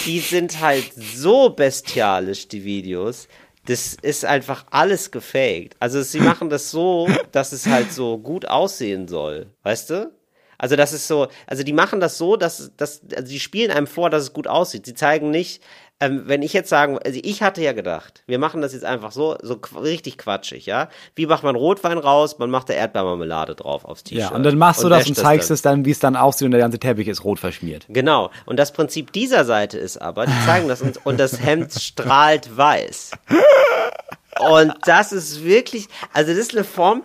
die 0.06 0.20
sind 0.20 0.60
halt 0.60 0.92
so 0.94 1.50
bestialisch, 1.50 2.46
die 2.46 2.64
Videos. 2.64 3.26
Das 3.66 3.96
ist 4.00 4.24
einfach 4.24 4.66
alles 4.70 5.10
gefaked. 5.10 5.74
Also 5.80 6.02
sie 6.02 6.20
machen 6.20 6.50
das 6.50 6.70
so, 6.70 7.08
dass 7.32 7.52
es 7.52 7.66
halt 7.66 7.92
so 7.92 8.18
gut 8.18 8.46
aussehen 8.46 9.08
soll. 9.08 9.46
Weißt 9.62 9.90
du? 9.90 10.12
Also 10.58 10.76
das 10.76 10.92
ist 10.92 11.08
so, 11.08 11.28
also 11.46 11.62
die 11.62 11.72
machen 11.72 12.00
das 12.00 12.16
so, 12.18 12.36
dass, 12.36 12.72
dass 12.76 13.02
also 13.16 13.28
die 13.28 13.40
spielen 13.40 13.70
einem 13.70 13.86
vor, 13.86 14.10
dass 14.10 14.22
es 14.22 14.32
gut 14.32 14.46
aussieht. 14.46 14.86
Sie 14.86 14.94
zeigen 14.94 15.30
nicht, 15.30 15.62
ähm, 16.00 16.24
wenn 16.26 16.42
ich 16.42 16.52
jetzt 16.52 16.68
sagen, 16.68 16.98
also 16.98 17.20
ich 17.22 17.42
hatte 17.42 17.62
ja 17.62 17.72
gedacht, 17.72 18.22
wir 18.26 18.38
machen 18.38 18.60
das 18.60 18.72
jetzt 18.72 18.84
einfach 18.84 19.12
so, 19.12 19.36
so 19.42 19.60
richtig 19.80 20.18
quatschig, 20.18 20.66
ja? 20.66 20.88
Wie 21.14 21.26
macht 21.26 21.44
man 21.44 21.54
Rotwein 21.54 21.98
raus? 21.98 22.38
Man 22.38 22.50
macht 22.50 22.68
da 22.68 22.74
Erdbeermarmelade 22.74 23.54
drauf 23.54 23.84
aufs 23.84 24.02
T-Shirt. 24.02 24.30
Ja, 24.30 24.36
und 24.36 24.42
dann 24.42 24.58
machst 24.58 24.82
du 24.82 24.88
das 24.88 25.00
wäscht 25.00 25.10
und 25.10 25.14
zeigst 25.16 25.50
es 25.50 25.62
dann, 25.62 25.84
wie 25.84 25.92
es 25.92 26.00
dann 26.00 26.16
aussieht 26.16 26.46
und 26.46 26.50
der 26.50 26.60
ganze 26.60 26.78
Teppich 26.78 27.08
ist 27.08 27.24
rot 27.24 27.38
verschmiert. 27.38 27.86
Genau. 27.88 28.30
Und 28.44 28.58
das 28.58 28.72
Prinzip 28.72 29.12
dieser 29.12 29.44
Seite 29.44 29.78
ist 29.78 29.98
aber, 29.98 30.26
die 30.26 30.44
zeigen 30.44 30.68
das 30.68 30.82
uns 30.82 30.98
und 30.98 31.18
das 31.18 31.40
Hemd 31.40 31.72
strahlt 31.80 32.56
weiß. 32.56 33.12
Und 34.40 34.74
das 34.84 35.12
ist 35.12 35.44
wirklich, 35.44 35.86
also 36.12 36.32
das 36.32 36.40
ist 36.40 36.54
eine 36.54 36.64
Form, 36.64 37.04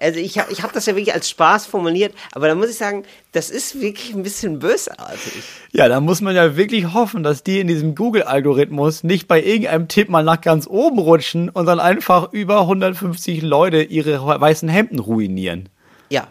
also 0.00 0.18
ich 0.18 0.38
habe 0.38 0.52
ich 0.52 0.62
hab 0.62 0.72
das 0.72 0.86
ja 0.86 0.94
wirklich 0.94 1.14
als 1.14 1.28
Spaß 1.28 1.66
formuliert, 1.66 2.14
aber 2.32 2.48
da 2.48 2.54
muss 2.54 2.70
ich 2.70 2.76
sagen, 2.76 3.04
das 3.32 3.50
ist 3.50 3.80
wirklich 3.80 4.14
ein 4.14 4.22
bisschen 4.22 4.58
bösartig. 4.58 5.42
Ja, 5.72 5.88
da 5.88 6.00
muss 6.00 6.20
man 6.20 6.34
ja 6.34 6.56
wirklich 6.56 6.92
hoffen, 6.94 7.22
dass 7.22 7.42
die 7.42 7.60
in 7.60 7.68
diesem 7.68 7.94
Google-Algorithmus 7.94 9.04
nicht 9.04 9.28
bei 9.28 9.42
irgendeinem 9.42 9.88
Tipp 9.88 10.08
mal 10.08 10.22
nach 10.22 10.40
ganz 10.40 10.66
oben 10.66 10.98
rutschen 10.98 11.48
und 11.48 11.66
dann 11.66 11.80
einfach 11.80 12.32
über 12.32 12.60
150 12.60 13.42
Leute 13.42 13.82
ihre 13.82 14.24
weißen 14.40 14.68
Hemden 14.68 14.98
ruinieren. 14.98 15.68
Ja. 16.08 16.28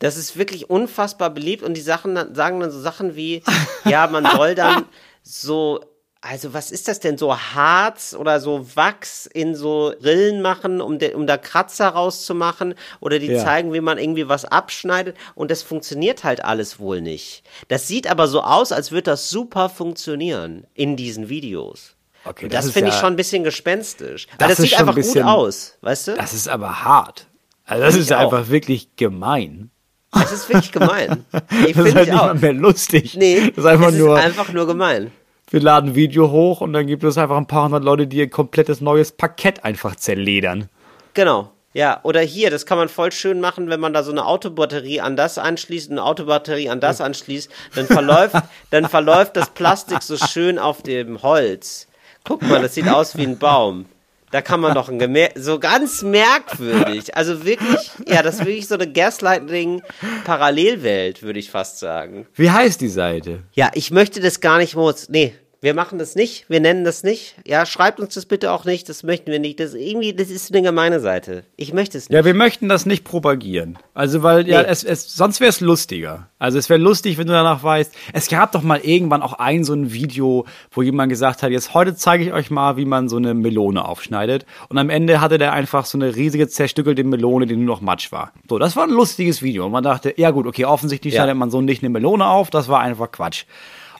Das 0.00 0.16
ist 0.16 0.38
wirklich 0.38 0.70
unfassbar 0.70 1.28
beliebt 1.28 1.62
und 1.62 1.76
die 1.76 1.82
Sachen 1.82 2.16
sagen 2.34 2.58
dann 2.58 2.70
so 2.70 2.80
Sachen 2.80 3.16
wie, 3.16 3.42
ja, 3.84 4.06
man 4.06 4.26
soll 4.34 4.54
dann 4.54 4.86
so, 5.22 5.80
also 6.22 6.52
was 6.52 6.70
ist 6.70 6.86
das 6.88 7.00
denn, 7.00 7.16
so 7.16 7.34
Harz 7.36 8.14
oder 8.18 8.40
so 8.40 8.66
Wachs 8.76 9.24
in 9.26 9.54
so 9.54 9.88
Rillen 10.04 10.42
machen, 10.42 10.80
um, 10.82 10.98
de, 10.98 11.14
um 11.14 11.26
da 11.26 11.38
Kratzer 11.38 11.88
rauszumachen 11.88 12.74
oder 13.00 13.18
die 13.18 13.28
Ja. 13.28 13.42
zeigen, 13.42 13.72
wie 13.72 13.80
man 13.80 13.96
irgendwie 13.98 14.28
was 14.28 14.44
abschneidet 14.44 15.16
und 15.34 15.50
das 15.50 15.62
funktioniert 15.62 16.22
halt 16.24 16.44
alles 16.44 16.78
wohl 16.78 17.00
nicht. 17.00 17.42
Das 17.68 17.88
sieht 17.88 18.10
aber 18.10 18.28
so 18.28 18.42
aus, 18.42 18.70
als 18.70 18.90
würde 18.92 19.04
das 19.04 19.30
super 19.30 19.68
funktionieren 19.70 20.64
in 20.74 20.96
diesen 20.96 21.28
Videos. 21.30 21.94
Okay, 22.26 22.44
und 22.44 22.52
das 22.54 22.66
das, 22.66 22.74
finde 22.74 22.90
ich 22.90 22.94
ja- 22.96 23.00
schon 23.00 23.14
ein 23.14 23.16
bisschen 23.16 23.42
gespenstisch. 23.44 24.26
Das 24.26 24.34
Aber 24.40 24.48
das 24.48 24.58
sieht 24.58 24.70
schon 24.70 24.78
ein 24.78 24.82
einfach 24.82 24.94
bisschen- 24.96 25.22
gut 25.24 25.32
aus, 25.32 25.78
weißt 25.80 26.08
du? 26.08 26.14
Das 26.16 26.34
ist 26.34 26.48
aber 26.48 26.84
hart. 26.84 27.26
Also 27.64 27.82
das 27.84 27.94
ist 27.96 28.10
ich 28.10 28.16
einfach 28.16 28.48
wirklich 28.50 28.94
gemein. 28.96 29.70
Das 30.12 30.32
ist 30.32 30.48
wirklich 30.50 30.72
gemein. 30.72 31.24
Ich 31.66 31.74
Das 31.74 31.86
ist 31.86 31.92
finde 31.92 31.94
halt 31.94 32.06
ich 32.08 32.12
nicht 32.12 32.20
auch. 32.22 32.34
mehr 32.34 32.52
lustig. 32.52 33.14
Nee, 33.16 33.48
das 33.54 33.58
ist 33.58 33.64
einfach 33.64 33.90
nur, 33.92 34.18
ist 34.18 34.24
einfach 34.24 34.52
nur 34.52 34.66
gemein. 34.66 35.12
Wir 35.50 35.60
laden 35.60 35.94
Video 35.94 36.30
hoch 36.30 36.60
und 36.60 36.72
dann 36.72 36.86
gibt 36.86 37.04
es 37.04 37.18
einfach 37.18 37.36
ein 37.36 37.46
paar 37.46 37.64
hundert 37.64 37.84
Leute, 37.84 38.06
die 38.06 38.18
ihr 38.18 38.30
komplettes 38.30 38.80
neues 38.80 39.12
Parkett 39.12 39.64
einfach 39.64 39.96
zerledern. 39.96 40.68
Genau. 41.14 41.50
Ja, 41.72 42.00
oder 42.02 42.20
hier, 42.20 42.50
das 42.50 42.66
kann 42.66 42.78
man 42.78 42.88
voll 42.88 43.12
schön 43.12 43.40
machen, 43.40 43.70
wenn 43.70 43.78
man 43.78 43.92
da 43.92 44.02
so 44.02 44.10
eine 44.10 44.26
Autobatterie 44.26 45.00
an 45.00 45.14
das 45.14 45.38
anschließt, 45.38 45.90
eine 45.90 46.02
Autobatterie 46.02 46.68
an 46.68 46.80
das 46.80 47.00
anschließt, 47.00 47.48
dann 47.76 47.86
verläuft, 47.86 48.34
dann 48.70 48.88
verläuft 48.88 49.36
das 49.36 49.50
Plastik 49.50 50.02
so 50.02 50.16
schön 50.16 50.58
auf 50.58 50.82
dem 50.82 51.22
Holz. 51.22 51.86
Guck 52.24 52.42
mal, 52.42 52.60
das 52.60 52.74
sieht 52.74 52.88
aus 52.88 53.16
wie 53.16 53.22
ein 53.22 53.38
Baum. 53.38 53.86
Da 54.30 54.42
kann 54.42 54.60
man 54.60 54.74
doch 54.74 54.88
ein 54.88 55.00
Gemä 55.00 55.30
so 55.34 55.58
ganz 55.58 56.02
merkwürdig. 56.02 57.16
Also 57.16 57.44
wirklich, 57.44 57.90
ja, 58.06 58.22
das 58.22 58.36
ist 58.36 58.46
wirklich 58.46 58.68
so 58.68 58.76
eine 58.76 58.90
Gaslighting-Parallelwelt, 58.90 61.22
würde 61.22 61.40
ich 61.40 61.50
fast 61.50 61.80
sagen. 61.80 62.26
Wie 62.34 62.50
heißt 62.50 62.80
die 62.80 62.88
Seite? 62.88 63.42
Ja, 63.52 63.70
ich 63.74 63.90
möchte 63.90 64.20
das 64.20 64.40
gar 64.40 64.56
nicht, 64.58 64.76
Moritz. 64.76 65.08
Nee, 65.08 65.34
wir 65.62 65.74
machen 65.74 65.98
das 65.98 66.14
nicht. 66.14 66.48
Wir 66.48 66.58
nennen 66.60 66.84
das 66.84 67.02
nicht. 67.02 67.34
Ja, 67.46 67.66
schreibt 67.66 68.00
uns 68.00 68.14
das 68.14 68.24
bitte 68.24 68.50
auch 68.50 68.64
nicht. 68.64 68.88
Das 68.88 69.02
möchten 69.02 69.30
wir 69.30 69.38
nicht. 69.38 69.60
Das 69.60 69.74
ist 69.74 69.80
irgendwie, 69.80 70.14
das 70.14 70.30
ist 70.30 70.50
eine 70.52 70.62
gemeine 70.62 71.00
Seite. 71.00 71.44
Ich 71.56 71.74
möchte 71.74 71.98
es 71.98 72.08
nicht. 72.08 72.16
Ja, 72.16 72.24
wir 72.24 72.32
möchten 72.32 72.68
das 72.68 72.86
nicht 72.86 73.04
propagieren. 73.04 73.78
Also, 73.92 74.22
weil, 74.22 74.48
ja, 74.48 74.62
Nee. 74.62 74.68
es, 74.70 74.84
es, 74.84 75.14
sonst 75.14 75.40
wäre 75.40 75.50
es 75.50 75.60
lustiger. 75.60 76.28
Also, 76.38 76.58
es 76.58 76.70
wäre 76.70 76.80
lustig, 76.80 77.18
wenn 77.18 77.26
du 77.26 77.34
danach 77.34 77.62
weißt. 77.62 77.92
Es 78.14 78.28
gab 78.28 78.52
doch 78.52 78.62
mal 78.62 78.80
irgendwann 78.80 79.20
auch 79.22 79.34
ein 79.34 79.62
so 79.64 79.74
ein 79.74 79.92
Video, 79.92 80.46
wo 80.70 80.80
jemand 80.80 81.10
gesagt 81.10 81.42
hat, 81.42 81.50
jetzt 81.50 81.74
heute 81.74 81.94
zeige 81.94 82.24
ich 82.24 82.32
euch 82.32 82.50
mal, 82.50 82.78
wie 82.78 82.86
man 82.86 83.10
so 83.10 83.16
eine 83.18 83.34
Melone 83.34 83.84
aufschneidet. 83.84 84.46
Und 84.70 84.78
am 84.78 84.88
Ende 84.88 85.20
hatte 85.20 85.36
der 85.36 85.52
einfach 85.52 85.84
so 85.84 85.98
eine 85.98 86.16
riesige 86.16 86.48
zerstückelte 86.48 87.04
Melone, 87.04 87.46
die 87.46 87.56
nur 87.56 87.66
noch 87.76 87.82
Matsch 87.82 88.10
war. 88.12 88.32
So, 88.48 88.58
das 88.58 88.76
war 88.76 88.84
ein 88.84 88.90
lustiges 88.90 89.42
Video. 89.42 89.66
Und 89.66 89.72
man 89.72 89.84
dachte, 89.84 90.14
ja 90.16 90.30
gut, 90.30 90.46
okay, 90.46 90.64
offensichtlich 90.64 91.12
Ja. 91.12 91.20
schneidet 91.24 91.36
man 91.36 91.50
so 91.50 91.60
nicht 91.60 91.82
eine 91.82 91.90
Melone 91.90 92.26
auf. 92.26 92.48
Das 92.48 92.68
war 92.68 92.80
einfach 92.80 93.10
Quatsch. 93.12 93.44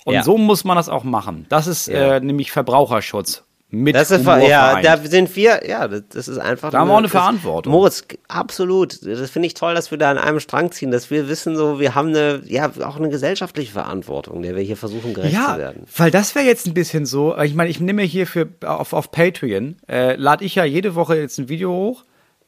Und 0.05 0.15
Ja. 0.15 0.23
so 0.23 0.39
muss 0.39 0.65
man 0.65 0.77
das 0.77 0.89
auch 0.89 1.05
machen. 1.05 1.47
Das 1.49 1.67
ist 1.67 1.87
Ja. 1.87 2.17
äh, 2.17 2.21
nämlich 2.21 2.51
Verbraucherschutz. 2.53 3.45
mit 3.73 3.95
Das 3.95 4.11
ist, 4.11 4.27
Humor 4.27 4.39
ja, 4.49 4.71
vereint. 4.81 4.85
da 4.85 4.97
sind 4.97 5.37
wir, 5.37 5.61
ja, 5.69 5.87
das, 5.87 6.27
ist 6.27 6.39
einfach. 6.39 6.71
Da 6.73 6.81
haben 6.81 6.89
wir 6.89 6.95
auch 6.95 6.99
eine 6.99 7.09
Verantwortung. 7.09 7.73
Moritz, 7.73 8.03
absolut. 8.27 9.07
Das 9.07 9.31
finde 9.31 9.47
ich 9.47 9.55
toll, 9.55 9.75
dass 9.77 9.93
wir 9.93 9.99
da 9.99 10.11
an 10.11 10.19
einem 10.19 10.41
Strang 10.41 10.73
ziehen, 10.73 10.91
dass 10.91 11.09
wir 11.13 11.29
wissen, 11.29 11.55
so, 11.57 11.79
wir 11.79 11.95
haben 11.95 12.09
eine, 12.09 12.43
ja, 12.47 12.69
auch 12.85 12.97
eine 12.97 13.11
gesellschaftliche 13.11 13.71
Verantwortung, 13.73 14.43
der 14.43 14.57
wir 14.57 14.63
hier 14.65 14.77
versuchen, 14.77 15.15
gerecht 15.15 15.37
zu 15.37 15.41
ja, 15.41 15.57
werden. 15.57 15.85
weil 15.97 16.11
das 16.11 16.35
wäre 16.35 16.45
jetzt 16.47 16.67
ein 16.67 16.75
bisschen 16.75 17.07
so, 17.07 17.39
ich 17.39 17.55
meine, 17.55 17.71
ich 17.71 17.79
nehme 17.79 18.03
hier 18.03 18.27
für 18.27 18.49
auf, 18.67 18.93
auf 18.93 19.13
Patreon, 19.13 19.77
äh, 19.89 20.17
lade 20.17 20.45
ich 20.45 20.57
ja 20.57 20.65
jede 20.65 20.97
Woche 20.97 21.17
jetzt 21.17 21.39
ein 21.39 21.49
Video 21.49 21.71
hoch. 21.71 22.03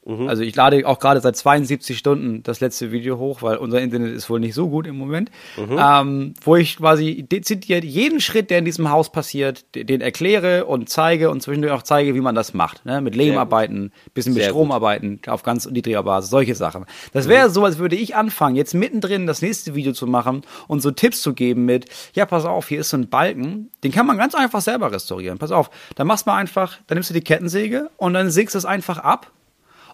Mhm. 0.04 0.26
Also 0.28 0.42
ich 0.42 0.56
lade 0.56 0.86
auch 0.86 0.98
gerade 0.98 1.20
seit 1.20 1.36
72 1.36 1.96
Stunden 1.96 2.42
das 2.42 2.58
letzte 2.60 2.90
Video 2.90 3.18
hoch, 3.18 3.42
weil 3.42 3.56
unser 3.56 3.80
Internet 3.80 4.12
ist 4.14 4.28
wohl 4.28 4.40
nicht 4.40 4.54
so 4.54 4.68
gut 4.68 4.86
im 4.88 4.96
Moment. 4.96 5.30
Mhm. 5.56 5.78
Ähm, 5.78 6.34
wo 6.44 6.56
ich 6.56 6.76
quasi 6.78 7.22
dezidiert 7.22 7.84
jeden 7.84 8.20
Schritt, 8.20 8.50
der 8.50 8.58
in 8.58 8.64
diesem 8.64 8.90
Haus 8.90 9.12
passiert, 9.12 9.64
de- 9.76 9.84
den 9.84 10.00
erkläre 10.00 10.64
und 10.66 10.88
zeige 10.88 11.30
und 11.30 11.40
zwischendurch 11.40 11.72
auch 11.72 11.82
zeige, 11.82 12.14
wie 12.16 12.20
man 12.20 12.34
das 12.34 12.52
macht. 12.52 12.84
Ne? 12.84 13.00
Mit 13.00 13.14
Lehm 13.14 13.34
gut. 13.34 13.38
arbeiten, 13.42 13.92
bisschen 14.12 14.34
mit 14.34 14.42
Sehr 14.42 14.50
Strom 14.50 14.70
gut. 14.70 15.28
auf 15.28 15.42
ganz 15.44 15.66
niedriger 15.70 16.02
Basis, 16.02 16.30
solche 16.30 16.54
Sachen. 16.56 16.84
Das 17.12 17.28
wäre 17.28 17.48
so, 17.50 17.64
als 17.64 17.78
würde 17.78 17.94
ich 17.94 18.16
anfangen, 18.16 18.56
jetzt 18.56 18.74
mittendrin 18.74 19.26
das 19.28 19.40
nächste 19.40 19.74
Video 19.76 19.92
zu 19.92 20.08
machen 20.08 20.42
und 20.66 20.80
so 20.82 20.90
Tipps 20.90 21.22
zu 21.22 21.32
geben 21.32 21.64
mit, 21.64 21.86
ja, 22.14 22.26
pass 22.26 22.44
auf, 22.44 22.66
hier 22.68 22.80
ist 22.80 22.88
so 22.90 22.96
ein 22.96 23.08
Balken, 23.08 23.70
den 23.84 23.92
kann 23.92 24.06
man 24.06 24.18
ganz 24.18 24.34
einfach 24.34 24.62
selber 24.62 24.90
restaurieren. 24.90 25.38
Pass 25.38 25.52
auf, 25.52 25.70
dann 25.94 26.08
machst 26.08 26.26
du 26.26 26.30
mal 26.30 26.38
einfach, 26.38 26.78
dann 26.88 26.96
nimmst 26.96 27.10
du 27.10 27.14
die 27.14 27.20
Kettensäge 27.20 27.88
und 27.98 28.14
dann 28.14 28.30
sägst 28.30 28.54
du 28.54 28.58
es 28.58 28.64
einfach 28.64 28.98
ab 28.98 29.30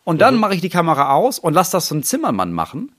und 0.09 0.21
dann 0.21 0.37
mache 0.37 0.55
ich 0.55 0.61
die 0.61 0.69
Kamera 0.71 1.13
aus 1.15 1.39
und 1.39 1.53
lass 1.55 1.71
das 1.71 1.89
so 1.89 1.95
ein 1.95 2.03
Zimmermann 2.03 2.53
machen, 2.53 2.93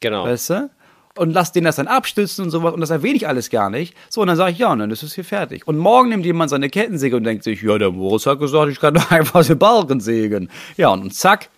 Genau. 0.00 0.24
weißt 0.24 0.50
du? 0.50 0.70
Und 1.16 1.32
lass 1.32 1.52
den 1.52 1.64
das 1.64 1.76
dann 1.76 1.88
abstützen 1.88 2.44
und 2.44 2.50
sowas 2.50 2.72
und 2.74 2.80
das 2.80 2.90
erwähne 2.90 3.16
ich 3.16 3.26
alles 3.26 3.50
gar 3.50 3.68
nicht. 3.70 3.94
So, 4.08 4.20
und 4.20 4.28
dann 4.28 4.36
sage 4.36 4.52
ich, 4.52 4.58
ja, 4.58 4.70
und 4.72 4.78
dann 4.78 4.90
ist 4.90 5.02
es 5.02 5.14
hier 5.14 5.24
fertig. 5.24 5.66
Und 5.66 5.76
morgen 5.78 6.08
nimmt 6.10 6.24
jemand 6.24 6.50
seine 6.50 6.68
Kettensäge 6.70 7.16
und 7.16 7.24
denkt 7.24 7.42
sich, 7.44 7.62
ja, 7.62 7.78
der 7.78 7.90
Moritz 7.90 8.26
hat 8.26 8.38
gesagt, 8.38 8.70
ich 8.70 8.78
kann 8.78 8.94
doch 8.94 9.10
einfach 9.10 9.44
den 9.44 9.58
Balken 9.58 10.00
sägen. 10.00 10.50
Ja, 10.76 10.90
und 10.90 11.12
zack, 11.14 11.48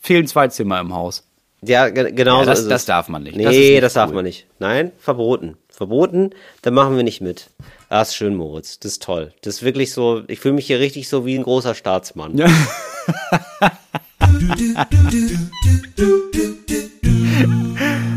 fehlen 0.00 0.26
zwei 0.26 0.48
Zimmer 0.48 0.78
im 0.80 0.92
Haus. 0.94 1.24
Ja, 1.62 1.88
ge 1.88 2.12
genau 2.12 2.38
Ja, 2.38 2.44
so 2.44 2.50
das- 2.50 2.58
ist 2.58 2.64
es. 2.66 2.70
das 2.70 2.84
darf 2.84 3.08
man 3.08 3.22
nicht. 3.22 3.36
Nee, 3.36 3.44
Das 3.44 3.54
das, 3.54 3.64
ist 3.64 3.70
nicht 3.82 3.96
darf 3.96 4.08
cool. 4.10 4.14
man 4.16 4.24
nicht. 4.24 4.46
Nein, 4.58 4.92
verboten. 4.98 5.56
Verboten, 5.70 6.30
da 6.62 6.70
machen 6.70 6.96
wir 6.96 7.02
nicht 7.04 7.20
mit. 7.20 7.50
Das 7.88 8.08
ist 8.08 8.14
schön, 8.16 8.34
Moritz. 8.36 8.78
Das 8.80 8.92
ist 8.92 9.02
toll. 9.02 9.32
Das 9.42 9.54
ist 9.54 9.62
wirklich 9.62 9.92
so, 9.92 10.22
ich 10.28 10.38
fühle 10.40 10.54
mich 10.54 10.66
hier 10.66 10.78
richtig 10.80 11.08
so 11.08 11.24
wie 11.24 11.36
ein 11.36 11.44
großer 11.44 11.74
Staatsmann. 11.74 12.36
Ja. 12.36 12.46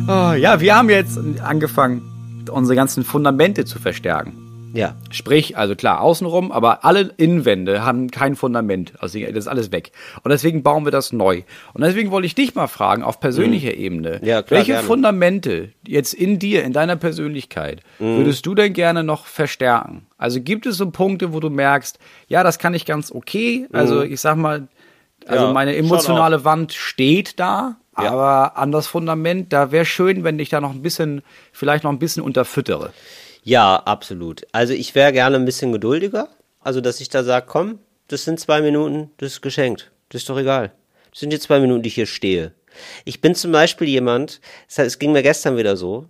Oh, 0.07 0.33
ja, 0.33 0.59
wir 0.59 0.75
haben 0.75 0.89
jetzt 0.89 1.17
angefangen, 1.41 2.01
unsere 2.51 2.75
ganzen 2.75 3.03
Fundamente 3.03 3.65
zu 3.65 3.79
verstärken. 3.79 4.37
Ja. 4.73 4.95
Sprich, 5.09 5.57
also 5.57 5.75
klar, 5.75 5.99
außenrum, 5.99 6.51
aber 6.51 6.85
alle 6.85 7.11
Innenwände 7.17 7.83
haben 7.83 8.09
kein 8.09 8.35
Fundament. 8.37 8.93
Also 8.99 9.19
das 9.19 9.29
ist 9.35 9.47
alles 9.47 9.71
weg. 9.73 9.91
Und 10.23 10.31
deswegen 10.31 10.63
bauen 10.63 10.85
wir 10.85 10.91
das 10.91 11.11
neu. 11.11 11.41
Und 11.73 11.83
deswegen 11.83 12.09
wollte 12.11 12.25
ich 12.25 12.35
dich 12.35 12.55
mal 12.55 12.67
fragen, 12.67 13.03
auf 13.03 13.19
persönlicher 13.19 13.73
Ebene, 13.73 14.19
Mhm. 14.21 14.27
Ja, 14.27 14.41
klar, 14.41 14.59
welche 14.59 14.71
gerne. 14.73 14.87
Fundamente 14.87 15.69
jetzt 15.85 16.13
in 16.13 16.39
dir, 16.39 16.63
in 16.63 16.71
deiner 16.71 16.95
Persönlichkeit, 16.95 17.81
Mhm. 17.99 18.17
würdest 18.17 18.45
du 18.45 18.55
denn 18.55 18.71
gerne 18.71 19.03
noch 19.03 19.25
verstärken? 19.25 20.07
Also 20.17 20.39
gibt 20.39 20.65
es 20.65 20.77
so 20.77 20.89
Punkte, 20.89 21.33
wo 21.33 21.39
du 21.41 21.49
merkst, 21.49 21.99
ja, 22.27 22.41
das 22.43 22.57
kann 22.57 22.73
ich 22.73 22.85
ganz 22.85 23.11
okay. 23.11 23.67
Also 23.73 24.03
ich 24.03 24.21
sag 24.21 24.37
mal, 24.37 24.67
also. 25.27 25.45
Ja, 25.45 25.53
meine 25.53 25.75
emotionale 25.75 26.43
Wand 26.43 26.73
steht 26.73 27.39
da. 27.39 27.77
Ja. 27.97 28.11
Aber 28.11 28.57
an 28.57 28.71
das 28.71 28.87
Fundament, 28.87 29.51
da 29.51 29.71
wäre 29.71 29.85
schön, 29.85 30.23
wenn 30.23 30.39
ich 30.39 30.49
da 30.49 30.61
noch 30.61 30.71
ein 30.71 30.81
bisschen, 30.81 31.21
vielleicht 31.51 31.83
noch 31.83 31.91
ein 31.91 31.99
bisschen 31.99 32.23
unterfüttere. 32.23 32.93
Ja, 33.43 33.75
absolut. 33.75 34.47
Also 34.51 34.73
ich 34.73 34.95
wäre 34.95 35.11
gerne 35.11 35.35
ein 35.35 35.45
bisschen 35.45 35.71
geduldiger. 35.71 36.29
Also, 36.61 36.79
dass 36.79 37.01
ich 37.01 37.09
da 37.09 37.23
sage, 37.23 37.47
komm, 37.49 37.79
das 38.07 38.23
sind 38.23 38.39
zwei 38.39 38.61
Minuten, 38.61 39.11
das 39.17 39.33
ist 39.33 39.41
geschenkt. 39.41 39.91
Das 40.09 40.21
ist 40.21 40.29
doch 40.29 40.37
egal. 40.37 40.71
Das 41.09 41.19
sind 41.19 41.31
die 41.33 41.39
zwei 41.39 41.59
Minuten, 41.59 41.81
die 41.81 41.89
ich 41.89 41.95
hier 41.95 42.05
stehe. 42.05 42.53
Ich 43.03 43.19
bin 43.19 43.35
zum 43.35 43.51
Beispiel 43.51 43.87
jemand, 43.87 44.39
es 44.67 44.99
ging 44.99 45.11
mir 45.11 45.23
gestern 45.23 45.57
wieder 45.57 45.75
so, 45.75 46.05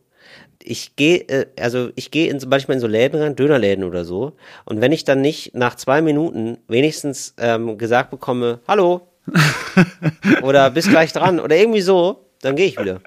ich 0.66 0.95
gehe, 0.95 1.18
äh, 1.30 1.45
also 1.59 1.89
ich 1.95 2.12
gehe 2.12 2.30
in, 2.30 2.39
so- 2.39 2.47
manchmal 2.47 2.76
in 2.76 2.82
so 2.82 2.88
Läden 2.88 3.22
rein, 3.22 3.36
Dönerläden 3.36 3.84
oder 3.84 4.05
so, 4.05 4.34
und 4.66 4.82
wenn 4.82 4.91
ich 4.91 5.03
dann 5.03 5.22
nicht 5.22 5.55
nach 5.55 5.76
zwei 5.76 6.01
Minuten 6.01 6.57
wenigstens 6.68 7.34
ähm, 7.38 7.78
gesagt 7.78 8.12
bekomme, 8.12 8.59
hallo, 8.68 9.01
oder 10.41 10.70
bis 10.72 10.89
gleich 10.89 11.14
dran, 11.14 11.39
oder 11.39 11.55
irgendwie 11.55 11.82
so, 11.82 12.26
dann 12.41 12.55
gehe 12.55 12.66
ich 12.68 12.80
wieder. 12.80 13.01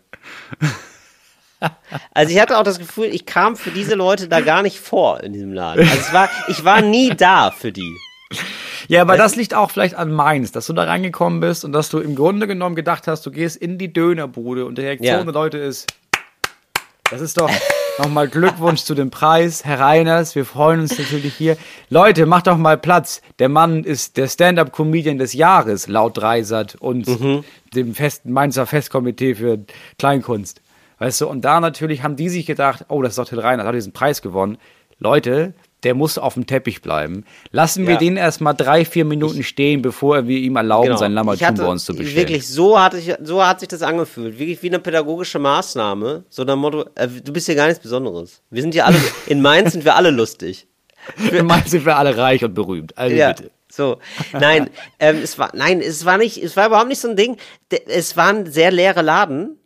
Also 2.13 2.33
ich 2.33 2.41
hatte 2.41 2.59
auch 2.59 2.63
das 2.63 2.79
Gefühl, 2.79 3.07
ich 3.07 3.25
kam 3.25 3.57
für 3.57 3.71
diese 3.71 3.95
Leute 3.95 4.29
da 4.29 4.41
gar 4.41 4.63
nicht 4.63 4.79
vor 4.79 5.23
in 5.23 5.33
diesem 5.33 5.53
Laden. 5.53 5.81
Also 5.89 6.01
es 6.01 6.13
war, 6.13 6.29
ich 6.49 6.65
war 6.65 6.83
nie 6.83 7.11
da 7.11 7.51
für 7.51 7.73
die. 7.73 7.97
Ja, 8.89 9.01
aber 9.01 9.17
das 9.17 9.35
liegt 9.35 9.55
auch 9.55 9.71
vielleicht 9.71 9.95
an 9.95 10.13
Mainz, 10.13 10.53
dass 10.53 10.67
du 10.67 10.75
da 10.75 10.85
reingekommen 10.85 11.41
bist 11.41 11.65
und 11.65 11.73
dass 11.73 11.89
du 11.89 12.01
im 12.01 12.15
Grunde 12.17 12.47
genommen 12.47 12.77
gedacht 12.77 13.07
hast, 13.07 13.25
du 13.25 13.31
gehst 13.31 13.57
in 13.57 13.79
die 13.79 13.91
Dönerbude 13.93 14.67
und 14.67 14.77
die 14.77 14.83
Reaktion 14.83 15.11
Ja. 15.19 15.25
der 15.25 15.33
Leute 15.33 15.57
ist, 15.57 15.87
das 17.11 17.21
ist 17.21 17.39
doch 17.41 17.51
nochmal 17.99 18.29
Glückwunsch 18.29 18.83
zu 18.83 18.95
dem 18.95 19.11
Preis, 19.11 19.65
Herr 19.65 19.79
Reiners, 19.81 20.35
wir 20.35 20.45
freuen 20.45 20.81
uns 20.81 20.99
natürlich 20.99 21.35
hier. 21.35 21.57
Leute, 21.91 22.27
macht 22.27 22.47
doch 22.47 22.57
mal 22.57 22.77
Platz. 22.79 23.21
Der 23.39 23.49
Mann 23.49 23.85
ist 23.85 24.17
der 24.17 24.27
Stand-Up-Comedian 24.29 25.19
des 25.19 25.33
Jahres, 25.35 25.87
laut 25.87 26.17
Dreisat 26.19 26.75
und 26.77 27.07
Mhm. 27.07 27.45
dem 27.75 27.95
festen 27.95 28.33
Mainzer 28.33 28.67
Festkomitee 28.67 29.35
für 29.35 29.59
Kleinkunst. 29.99 30.61
Weißt 30.99 31.21
du, 31.21 31.29
und 31.29 31.43
da 31.45 31.61
natürlich 31.61 32.03
haben 32.03 32.17
die 32.17 32.29
sich 32.29 32.47
gedacht, 32.47 32.87
oh, 32.89 33.03
das 33.03 33.13
ist 33.13 33.19
doch 33.19 33.29
Till 33.29 33.41
Reiners, 33.41 33.67
hat 33.67 33.75
diesen 33.75 33.93
Preis 33.93 34.23
gewonnen. 34.23 34.59
Leute, 34.99 35.55
der 35.85 35.95
muss 35.95 36.19
auf 36.19 36.35
dem 36.35 36.47
Teppich 36.47 36.83
bleiben. 36.83 37.25
Lassen 37.53 37.87
wir 37.87 37.95
Ja. 37.95 37.99
den 38.01 38.17
erstmal 38.17 38.55
drei, 38.55 38.85
vier 38.85 39.05
Minuten 39.05 39.43
stehen, 39.43 39.83
bevor 39.83 40.27
wir 40.27 40.39
ihm 40.39 40.57
erlauben, 40.57 40.97
sein 40.97 41.13
Ich 41.13 41.15
Lammertum 41.15 41.55
bei 41.55 41.67
uns 41.67 41.85
zu 41.85 41.95
bestellen. 41.95 42.17
Wirklich, 42.17 42.49
so, 42.49 42.81
hatte 42.81 42.99
ich, 42.99 43.15
so 43.23 43.45
hat 43.47 43.61
sich 43.61 43.69
das 43.69 43.83
angefühlt. 43.83 44.39
Wirklich 44.39 44.63
wie 44.63 44.69
eine 44.69 44.79
pädagogische 44.81 45.39
Maßnahme. 45.39 46.25
So 46.29 46.45
nach 46.45 46.57
Motto, 46.57 46.85
äh, 46.95 47.07
du 47.07 47.33
bist 47.33 47.47
hier 47.47 47.55
gar 47.55 47.67
nichts 47.67 47.83
Besonderes. 47.83 48.41
Wir 48.51 48.63
sind 48.63 48.73
hier 48.75 48.87
alle, 48.87 48.97
in 49.27 49.41
Mainz 49.43 49.73
sind 49.73 49.85
wir 49.85 49.95
alle 49.97 50.11
lustig. 50.11 50.67
In 51.31 51.47
Mainz 51.47 51.71
sind 51.71 51.85
wir 51.85 51.97
alle 51.99 52.17
reich 52.17 52.43
und 52.45 52.55
berühmt. 52.55 52.97
Also 52.97 53.15
Ja, 53.15 53.33
bitte. 53.33 53.51
so. 53.71 53.99
Nein, 54.33 54.71
ähm, 54.99 55.19
es 55.23 55.39
war, 55.39 55.51
nein, 55.55 55.81
es 55.83 56.05
war 56.07 56.17
nicht, 56.17 56.43
es 56.43 56.57
war 56.57 56.67
überhaupt 56.69 56.89
nicht 56.89 57.01
so 57.01 57.09
ein 57.09 57.17
Ding. 57.17 57.37
Es 57.89 58.17
war 58.17 58.29
ein 58.29 58.47
sehr 58.51 58.71
leere 58.71 59.03
Laden. 59.03 59.59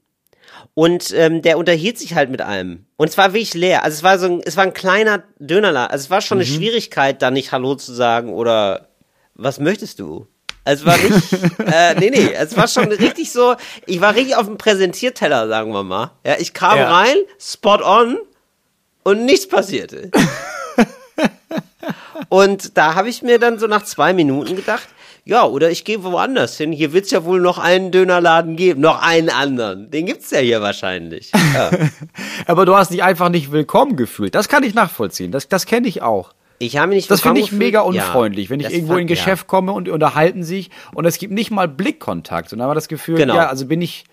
Und 0.79 1.13
ähm, 1.13 1.43
der 1.43 1.59
unterhielt 1.59 1.99
sich 1.99 2.15
halt 2.15 2.31
mit 2.31 2.41
allem. 2.41 2.87
Und 2.97 3.09
es 3.09 3.19
war 3.19 3.33
wirklich 3.33 3.53
leer. 3.55 3.83
Also 3.83 3.97
es 3.97 4.03
war 4.05 4.17
so 4.17 4.27
ein, 4.27 4.43
es 4.45 4.57
war 4.57 4.63
ein 4.63 4.73
kleiner 4.73 5.25
Dönerladen. 5.41 5.91
Also 5.91 6.05
es 6.05 6.11
war 6.11 6.21
schon 6.21 6.39
eine 6.39 6.47
Schwierigkeit, 6.47 7.21
da 7.21 7.33
nicht 7.33 7.51
Hallo 7.51 7.75
zu 7.75 7.93
sagen 7.93 8.33
oder 8.33 8.87
was 9.35 9.59
möchtest 9.59 9.99
du? 9.99 10.29
Also 10.65 10.85
Es 10.85 10.87
war 10.87 10.97
nicht, 10.97 11.33
äh, 11.67 11.95
nee, 11.99 12.11
nee, 12.11 12.33
es 12.33 12.57
war 12.57 12.69
schon 12.69 12.93
richtig 12.93 13.33
so, 13.33 13.57
ich 13.87 14.01
war 14.01 14.15
richtig 14.15 14.37
auf 14.37 14.47
dem 14.47 14.57
Präsentierteller, 14.57 15.49
sagen 15.49 15.73
wir 15.73 15.83
mal. 15.83 16.13
Ja, 16.25 16.37
ich 16.39 16.55
kam 16.55 16.79
Ja. 16.79 16.97
rein, 16.97 17.17
spot 17.41 17.83
on 17.83 18.17
und 19.03 19.25
nichts 19.25 19.49
passierte. 19.49 20.13
Und 22.29 22.77
da 22.77 22.95
habe 22.95 23.09
ich 23.09 23.23
mir 23.23 23.39
dann 23.39 23.59
so 23.59 23.67
nach 23.67 23.83
zwei 23.85 24.13
Minuten 24.13 24.55
gedacht, 24.55 24.87
ja, 25.29 25.45
oder 25.45 25.71
ich 25.71 25.85
gehe 25.85 26.03
woanders 26.03 26.57
hin. 26.57 26.73
Hier 26.73 26.93
wird's 26.93 27.11
ja 27.11 27.23
wohl 27.25 27.41
noch 27.41 27.59
einen 27.59 27.91
Dönerladen 27.93 28.57
geben, 28.57 28.81
noch 28.81 29.03
einen 29.03 29.29
anderen. 29.29 29.91
Den 29.91 30.07
gibt's 30.07 30.31
ja 30.31 30.39
hier 30.41 30.61
wahrscheinlich. 30.63 31.31
Ja. 31.55 31.71
Aber 32.47 32.65
du 32.67 32.75
hast 32.77 32.93
dich 32.93 33.03
einfach 33.03 33.29
nicht 33.29 33.53
willkommen 33.53 33.97
gefühlt. 33.97 34.35
Das 34.35 34.49
kann 34.49 34.63
ich 34.63 34.75
nachvollziehen. 34.75 35.31
Das, 35.33 35.49
das 35.49 35.67
kenne 35.67 35.87
ich 35.89 36.03
auch. 36.03 36.33
Ich 36.61 36.77
habe 36.77 36.89
mich 36.89 36.97
nicht 36.97 37.11
Das 37.11 37.21
finde 37.21 37.41
ich 37.41 37.47
gefühlt. 37.47 37.61
mega 37.63 37.79
Ja, 37.81 37.85
unfreundlich, 37.85 38.51
wenn 38.51 38.59
ich 38.61 38.71
irgendwo 38.73 38.95
in 38.95 39.01
ein 39.01 39.09
fand- 39.09 39.11
ja. 39.11 39.15
Geschäft 39.25 39.47
komme 39.47 39.73
und 39.73 39.89
unterhalten 39.89 40.43
sich 40.43 40.71
und 40.95 41.05
es 41.05 41.19
gibt 41.19 41.33
nicht 41.33 41.51
mal 41.51 41.69
Blickkontakt. 41.69 42.53
Und 42.53 42.59
dann 42.59 42.65
haben 42.65 42.71
wir 42.71 42.75
das 42.75 42.89
Gefühl, 42.89 43.17
Genau. 43.17 43.35
ja, 43.37 43.47
also 43.49 43.67
bin 43.67 43.81
ich, 43.81 44.05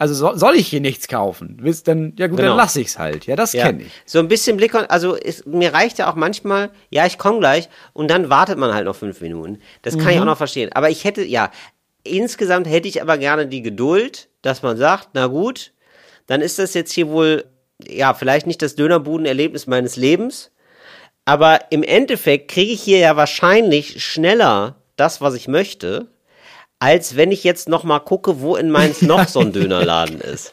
also 0.00 0.14
soll, 0.14 0.38
soll 0.38 0.56
ich 0.56 0.66
hier 0.68 0.80
nichts 0.80 1.06
kaufen? 1.08 1.58
Willst 1.60 1.86
dann, 1.86 2.14
ja 2.18 2.26
gut, 2.26 2.38
Genau. 2.38 2.48
dann 2.50 2.56
lass 2.56 2.74
ich's 2.74 2.98
halt. 2.98 3.26
Ja, 3.26 3.36
das 3.36 3.52
Ja, 3.52 3.66
kenne 3.66 3.82
ich. 3.82 3.92
so 4.06 4.18
ein 4.18 4.28
bisschen 4.28 4.56
Blick, 4.56 4.74
also 4.74 5.14
es, 5.16 5.44
mir 5.46 5.72
reicht 5.74 5.98
ja 5.98 6.10
auch 6.10 6.14
manchmal, 6.16 6.70
ja, 6.88 7.06
ich 7.06 7.18
komme 7.18 7.38
gleich 7.38 7.68
und 7.92 8.10
dann 8.10 8.30
wartet 8.30 8.58
man 8.58 8.72
halt 8.74 8.86
noch 8.86 8.96
fünf 8.96 9.20
Minuten. 9.20 9.58
Das 9.82 9.96
kann 9.96 10.06
Mhm. 10.06 10.10
ich 10.10 10.20
auch 10.20 10.24
noch 10.24 10.36
verstehen. 10.38 10.70
Aber 10.72 10.90
ich 10.90 11.04
hätte, 11.04 11.22
ja, 11.22 11.50
insgesamt 12.02 12.66
hätte 12.66 12.88
ich 12.88 13.02
aber 13.02 13.18
gerne 13.18 13.46
die 13.46 13.62
Geduld, 13.62 14.28
dass 14.42 14.62
man 14.62 14.76
sagt, 14.78 15.10
na 15.12 15.26
gut, 15.26 15.72
dann 16.26 16.40
ist 16.40 16.58
das 16.58 16.72
jetzt 16.74 16.92
hier 16.92 17.08
wohl, 17.08 17.44
ja, 17.86 18.14
vielleicht 18.14 18.46
nicht 18.46 18.62
das 18.62 18.74
Dönerbudenerlebnis 18.76 19.66
meines 19.66 19.96
Lebens, 19.96 20.50
aber 21.26 21.60
im 21.70 21.82
Endeffekt 21.82 22.50
kriege 22.50 22.72
ich 22.72 22.82
hier 22.82 22.98
ja 22.98 23.16
wahrscheinlich 23.16 24.02
schneller 24.02 24.76
das, 24.96 25.20
was 25.20 25.34
ich 25.34 25.46
möchte, 25.46 26.06
als 26.80 27.14
wenn 27.14 27.30
ich 27.30 27.44
jetzt 27.44 27.68
noch 27.68 27.84
mal 27.84 28.00
gucke, 28.00 28.40
wo 28.40 28.56
in 28.56 28.70
Mainz 28.70 29.02
noch 29.02 29.28
so 29.28 29.40
ein 29.40 29.52
Dönerladen 29.52 30.20
ist. 30.20 30.50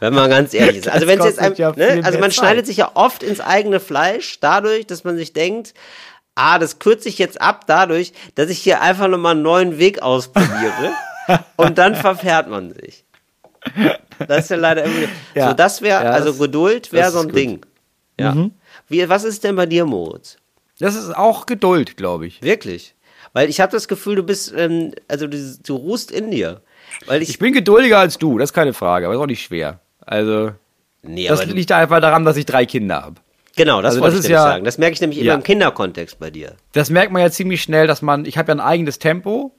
Wenn 0.00 0.14
man 0.14 0.28
ganz 0.28 0.52
ehrlich 0.54 0.78
ist. 0.78 0.88
Also 0.88 1.06
wenn 1.06 1.20
es 1.20 1.26
jetzt 1.26 1.38
ein, 1.38 1.54
ja 1.54 1.70
ne, 1.76 2.00
also 2.02 2.18
man 2.18 2.30
Zeit. 2.30 2.34
schneidet 2.34 2.66
sich 2.66 2.78
ja 2.78 2.90
oft 2.94 3.22
ins 3.22 3.40
eigene 3.40 3.78
Fleisch 3.78 4.40
dadurch, 4.40 4.86
dass 4.86 5.04
man 5.04 5.16
sich 5.16 5.32
denkt, 5.32 5.74
ah, 6.34 6.58
das 6.58 6.78
kürze 6.78 7.08
ich 7.08 7.18
jetzt 7.18 7.40
ab 7.40 7.64
dadurch, 7.66 8.12
dass 8.34 8.50
ich 8.50 8.58
hier 8.58 8.80
einfach 8.80 9.06
noch 9.06 9.18
mal 9.18 9.32
einen 9.32 9.42
neuen 9.42 9.78
Weg 9.78 10.02
ausprobiere 10.02 10.92
und 11.56 11.78
dann 11.78 11.94
verfährt 11.94 12.48
man 12.48 12.72
sich. 12.72 13.04
Das 14.26 14.44
ist 14.44 14.50
ja 14.50 14.56
leider 14.56 14.84
irgendwie. 14.84 15.08
Ja. 15.34 15.48
So, 15.48 15.54
das 15.54 15.82
wäre, 15.82 16.04
Ja, 16.04 16.10
also 16.10 16.34
Geduld 16.34 16.92
wäre 16.92 17.10
so 17.10 17.18
ein 17.18 17.26
gut. 17.26 17.32
Mhm. 17.32 17.36
Ding. 17.36 17.66
Ja. 18.18 18.34
Wie, 18.88 19.08
was 19.08 19.24
ist 19.24 19.44
denn 19.44 19.56
bei 19.56 19.66
dir, 19.66 19.84
Moritz? 19.84 20.38
Das 20.78 20.94
ist 20.94 21.14
auch 21.14 21.46
Geduld, 21.46 21.96
glaube 21.96 22.26
ich. 22.26 22.42
Wirklich. 22.42 22.94
Weil 23.32 23.48
ich 23.48 23.60
habe 23.60 23.72
das 23.72 23.88
Gefühl, 23.88 24.16
du 24.16 24.22
bist, 24.22 24.52
ähm, 24.56 24.92
also 25.08 25.26
du, 25.26 25.36
du 25.66 25.76
ruhst 25.76 26.10
in 26.10 26.30
dir. 26.30 26.60
Weil 27.06 27.22
ich, 27.22 27.28
Ich 27.30 27.38
bin 27.38 27.52
geduldiger 27.52 27.98
als 27.98 28.18
du, 28.18 28.38
das 28.38 28.50
ist 28.50 28.54
keine 28.54 28.72
Frage, 28.72 29.06
aber 29.06 29.14
ist 29.14 29.20
auch 29.20 29.26
nicht 29.26 29.42
schwer. 29.42 29.80
Also, 30.00 30.52
nee, 31.02 31.26
das 31.28 31.44
liegt 31.46 31.72
einfach 31.72 32.00
daran, 32.00 32.24
dass 32.24 32.36
ich 32.36 32.46
drei 32.46 32.64
Kinder 32.66 33.02
habe. 33.02 33.16
genau, 33.56 33.82
das 33.82 33.94
also 33.94 34.00
wollte 34.02 34.16
das 34.16 34.24
ich 34.24 34.30
ist 34.30 34.30
nämlich 34.30 34.44
ja- 34.44 34.50
sagen. 34.52 34.64
Das 34.64 34.78
merke 34.78 34.94
ich 34.94 35.00
nämlich 35.00 35.18
immer 35.18 35.28
Ja. 35.28 35.34
im 35.34 35.42
Kinderkontext 35.42 36.18
bei 36.18 36.30
dir. 36.30 36.54
Das 36.72 36.90
merkt 36.90 37.12
man 37.12 37.22
ja 37.22 37.30
ziemlich 37.30 37.60
schnell, 37.62 37.86
dass 37.86 38.02
man, 38.02 38.24
ich 38.24 38.38
habe 38.38 38.48
ja 38.52 38.54
ein 38.54 38.60
eigenes 38.60 38.98
Tempo, 38.98 39.52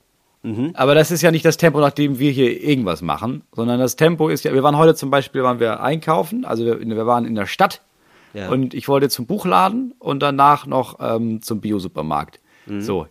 Mhm. 0.43 0.71
aber 0.75 0.95
das 0.95 1.11
ist 1.11 1.21
ja 1.21 1.31
nicht 1.31 1.43
das 1.45 1.57
Tempo, 1.57 1.79
nach 1.81 1.91
dem 1.91 2.19
wir 2.19 2.31
hier 2.31 2.61
irgendwas 2.63 3.01
machen, 3.01 3.43
sondern 3.51 3.79
das 3.79 3.95
Tempo 3.97 4.29
ist 4.29 4.45
ja, 4.45 4.53
wir 4.53 4.63
waren 4.63 4.77
heute 4.77 4.95
zum 4.95 5.09
Beispiel, 5.09 5.43
waren 5.43 5.59
wir 5.59 5.81
einkaufen, 5.81 6.45
also 6.45 6.63
wir, 6.65 6.79
wir 6.79 7.05
waren 7.07 7.25
in 7.25 7.35
der 7.35 7.47
Stadt 7.47 7.81
Ja. 8.33 8.49
und 8.49 8.73
ich 8.73 8.87
wollte 8.87 9.09
zum 9.09 9.25
Buchladen 9.25 9.93
und 9.99 10.21
danach 10.21 10.65
noch 10.67 10.99
ähm, 11.01 11.41
zum 11.41 11.59
Biosupermarkt. 11.59 12.39
Mhm. 12.67 12.81
So, 12.81 13.07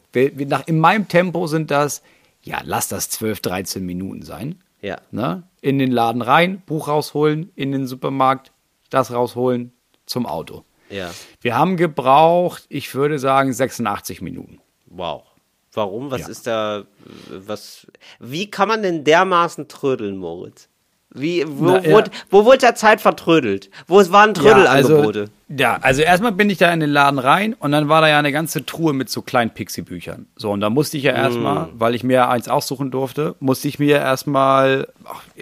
nach, 0.47 0.67
in 0.67 0.79
meinem 0.79 1.09
Tempo 1.09 1.47
sind 1.47 1.71
das, 1.71 2.03
ja, 2.43 2.61
lass 2.65 2.89
das 2.89 3.11
12, 3.11 3.41
13 3.41 3.85
Minuten 3.85 4.23
sein. 4.23 4.63
Ja. 4.83 4.99
Ne? 5.11 5.43
In 5.61 5.79
den 5.79 5.91
Laden 5.91 6.23
rein, 6.23 6.63
Buch 6.67 6.89
rausholen, 6.89 7.51
in 7.57 7.73
den 7.73 7.87
Supermarkt, 7.87 8.53
das 8.91 9.13
rausholen, 9.13 9.73
zum 10.05 10.27
Auto. 10.27 10.65
Ja. 10.91 11.11
Wir 11.41 11.57
haben 11.57 11.77
gebraucht, 11.77 12.67
ich 12.69 12.95
würde 12.95 13.19
sagen, 13.19 13.53
86 13.53 14.21
Minuten. 14.23 14.61
Wow. 14.87 15.25
Warum? 15.73 16.11
Was 16.11 16.23
Ja. 16.23 16.29
ist 16.29 16.47
da, 16.47 16.79
äh, 16.81 16.85
was, 17.29 17.87
wie 18.21 18.49
kann 18.51 18.69
man 18.69 18.83
denn 18.83 19.03
dermaßen 19.05 19.67
trödeln, 19.69 20.17
Moritz? 20.17 20.69
Wie, 21.19 21.45
wo, 21.47 21.65
Na, 21.65 21.83
ja. 21.83 21.91
wurde, 21.93 22.11
wo 22.31 22.45
wurde 22.45 22.59
da 22.59 22.75
Zeit 22.75 23.01
vertrödelt? 23.01 23.71
Wo 23.87 23.99
es 24.01 24.13
waren 24.13 24.35
Trödelangebote? 24.35 25.21
also, 25.21 25.33
ja, 25.49 25.79
also 25.81 26.03
erstmal 26.03 26.33
bin 26.33 26.51
ich 26.51 26.59
da 26.59 26.73
in 26.73 26.81
den 26.81 26.91
Laden 26.91 27.19
rein 27.19 27.55
und 27.55 27.73
dann 27.73 27.89
war 27.89 28.01
da 28.01 28.09
ja 28.09 28.19
eine 28.19 28.33
ganze 28.33 28.67
Truhe 28.67 28.93
mit 28.93 29.09
so 29.09 29.23
kleinen 29.23 29.51
Pixie-Büchern. 29.51 30.27
So, 30.37 30.51
und 30.51 30.61
da 30.61 30.71
musste 30.71 30.97
ich 30.97 31.05
ja 31.05 31.13
Mm. 31.13 31.17
erstmal, 31.17 31.69
weil 31.79 31.95
ich 31.95 32.03
mir 32.05 32.29
eins 32.29 32.49
aussuchen 32.49 32.91
durfte, 32.91 33.35
musste 33.41 33.69
ich 33.69 33.79
mir 33.79 33.97
erstmal, 33.99 34.89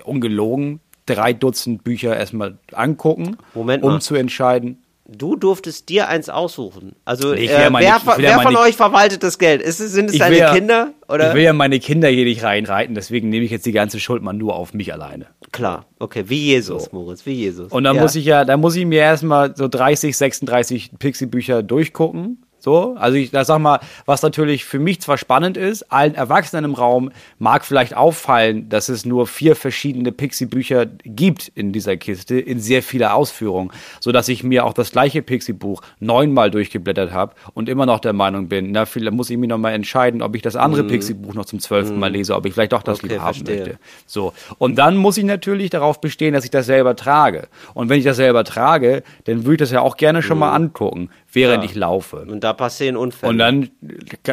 ungelogen, 0.04 0.80
drei 1.06 1.32
Dutzend 1.32 1.84
Bücher 1.84 2.16
erstmal 2.16 2.56
angucken, 2.72 3.36
Moment 3.54 3.82
um 3.84 3.94
mal. 3.94 4.00
zu 4.00 4.14
entscheiden. 4.14 4.78
Du 5.06 5.36
durftest 5.36 5.90
dir 5.90 6.08
eins 6.08 6.30
aussuchen. 6.30 6.96
Also, 7.04 7.32
will 7.32 7.38
äh, 7.48 7.68
meine- 7.68 7.86
wer, 7.86 8.16
will 8.16 8.24
ja 8.24 8.36
wer 8.38 8.40
von 8.40 8.56
euch 8.56 8.74
verwaltet 8.74 9.22
das 9.22 9.38
Geld? 9.38 9.60
Ist 9.60 9.76
sind 9.78 10.08
es 10.10 10.16
deine 10.16 10.38
ja- 10.38 10.54
Kinder? 10.54 10.92
Oder? 11.08 11.28
Ich 11.28 11.34
will 11.34 11.42
ja 11.42 11.52
meine 11.52 11.78
Kinder 11.78 12.08
hier 12.08 12.24
nicht 12.24 12.42
reinreiten, 12.42 12.94
deswegen 12.94 13.28
nehme 13.28 13.44
ich 13.44 13.50
jetzt 13.50 13.66
die 13.66 13.72
ganze 13.72 14.00
Schuld 14.00 14.22
mal 14.22 14.32
nur 14.32 14.56
auf 14.56 14.72
mich 14.72 14.94
alleine. 14.94 15.26
Klar, 15.52 15.84
okay, 15.98 16.24
wie 16.28 16.38
Jesus, 16.46 16.90
Moritz, 16.92 17.26
wie 17.26 17.32
Jesus. 17.34 17.70
Und 17.70 17.84
dann 17.84 17.96
Ja. 17.96 18.02
muss 18.02 18.14
ich 18.16 18.24
ja, 18.24 18.46
da 18.46 18.56
muss 18.56 18.76
ich 18.76 18.86
mir 18.86 19.00
erstmal 19.00 19.54
so 19.54 19.68
30, 19.68 20.16
36 20.16 20.92
Pixie-Bücher 20.98 21.62
durchgucken. 21.62 22.43
So, 22.64 22.96
also 22.98 23.18
ich 23.18 23.28
sag 23.30 23.58
mal, 23.58 23.78
was 24.06 24.22
natürlich 24.22 24.64
für 24.64 24.78
mich 24.78 25.02
zwar 25.02 25.18
spannend 25.18 25.58
ist, 25.58 25.92
allen 25.92 26.14
Erwachsenen 26.14 26.64
im 26.64 26.72
Raum 26.72 27.10
mag 27.38 27.62
vielleicht 27.62 27.94
auffallen, 27.94 28.70
dass 28.70 28.88
es 28.88 29.04
nur 29.04 29.26
vier 29.26 29.54
verschiedene 29.54 30.12
Pixie-Bücher 30.12 30.86
gibt 31.04 31.48
in 31.54 31.74
dieser 31.74 31.98
Kiste, 31.98 32.40
in 32.40 32.60
sehr 32.60 32.82
vieler 32.82 33.16
Ausführung, 33.16 33.70
so 34.00 34.12
dass 34.12 34.28
ich 34.28 34.44
mir 34.44 34.64
auch 34.64 34.72
das 34.72 34.92
gleiche 34.92 35.20
Pixie-Buch 35.20 35.82
neunmal 36.00 36.50
durchgeblättert 36.50 37.12
habe 37.12 37.34
und 37.52 37.68
immer 37.68 37.84
noch 37.84 38.00
der 38.00 38.14
Meinung 38.14 38.48
bin, 38.48 38.72
na, 38.72 38.86
vielleicht 38.86 39.12
muss 39.12 39.28
ich 39.28 39.36
mich 39.36 39.50
noch 39.50 39.58
mal 39.58 39.72
entscheiden, 39.72 40.22
ob 40.22 40.34
ich 40.34 40.40
das 40.40 40.56
andere 40.56 40.84
Pixie-Buch 40.84 41.34
noch 41.34 41.44
zum 41.44 41.60
zwölften 41.60 41.98
Mal 41.98 42.12
lese, 42.12 42.34
ob 42.34 42.46
ich 42.46 42.54
vielleicht 42.54 42.72
doch 42.72 42.82
das 42.82 43.02
Mhm. 43.02 43.04
Okay, 43.04 43.12
lieber 43.12 43.24
haben 43.24 43.34
verstehe. 43.34 43.58
möchte. 43.58 43.78
So. 44.06 44.32
Und 44.56 44.76
dann 44.76 44.96
muss 44.96 45.18
ich 45.18 45.24
natürlich 45.24 45.68
darauf 45.68 46.00
bestehen, 46.00 46.32
dass 46.32 46.44
ich 46.44 46.50
das 46.50 46.64
selber 46.64 46.96
trage. 46.96 47.48
Und 47.74 47.90
wenn 47.90 47.98
ich 47.98 48.04
das 48.04 48.16
selber 48.16 48.42
trage, 48.44 49.02
dann 49.24 49.44
würde 49.44 49.52
ich 49.54 49.58
das 49.58 49.70
ja 49.70 49.82
auch 49.82 49.98
gerne 49.98 50.22
schon 50.22 50.38
mal 50.38 50.52
angucken, 50.52 51.10
während 51.34 51.64
Ja. 51.64 51.70
ich 51.70 51.76
laufe. 51.76 52.18
Und 52.28 52.42
da 52.44 52.52
passieren 52.52 52.96
Unfälle. 52.96 53.30
Und 53.30 53.38
dann, 53.38 53.70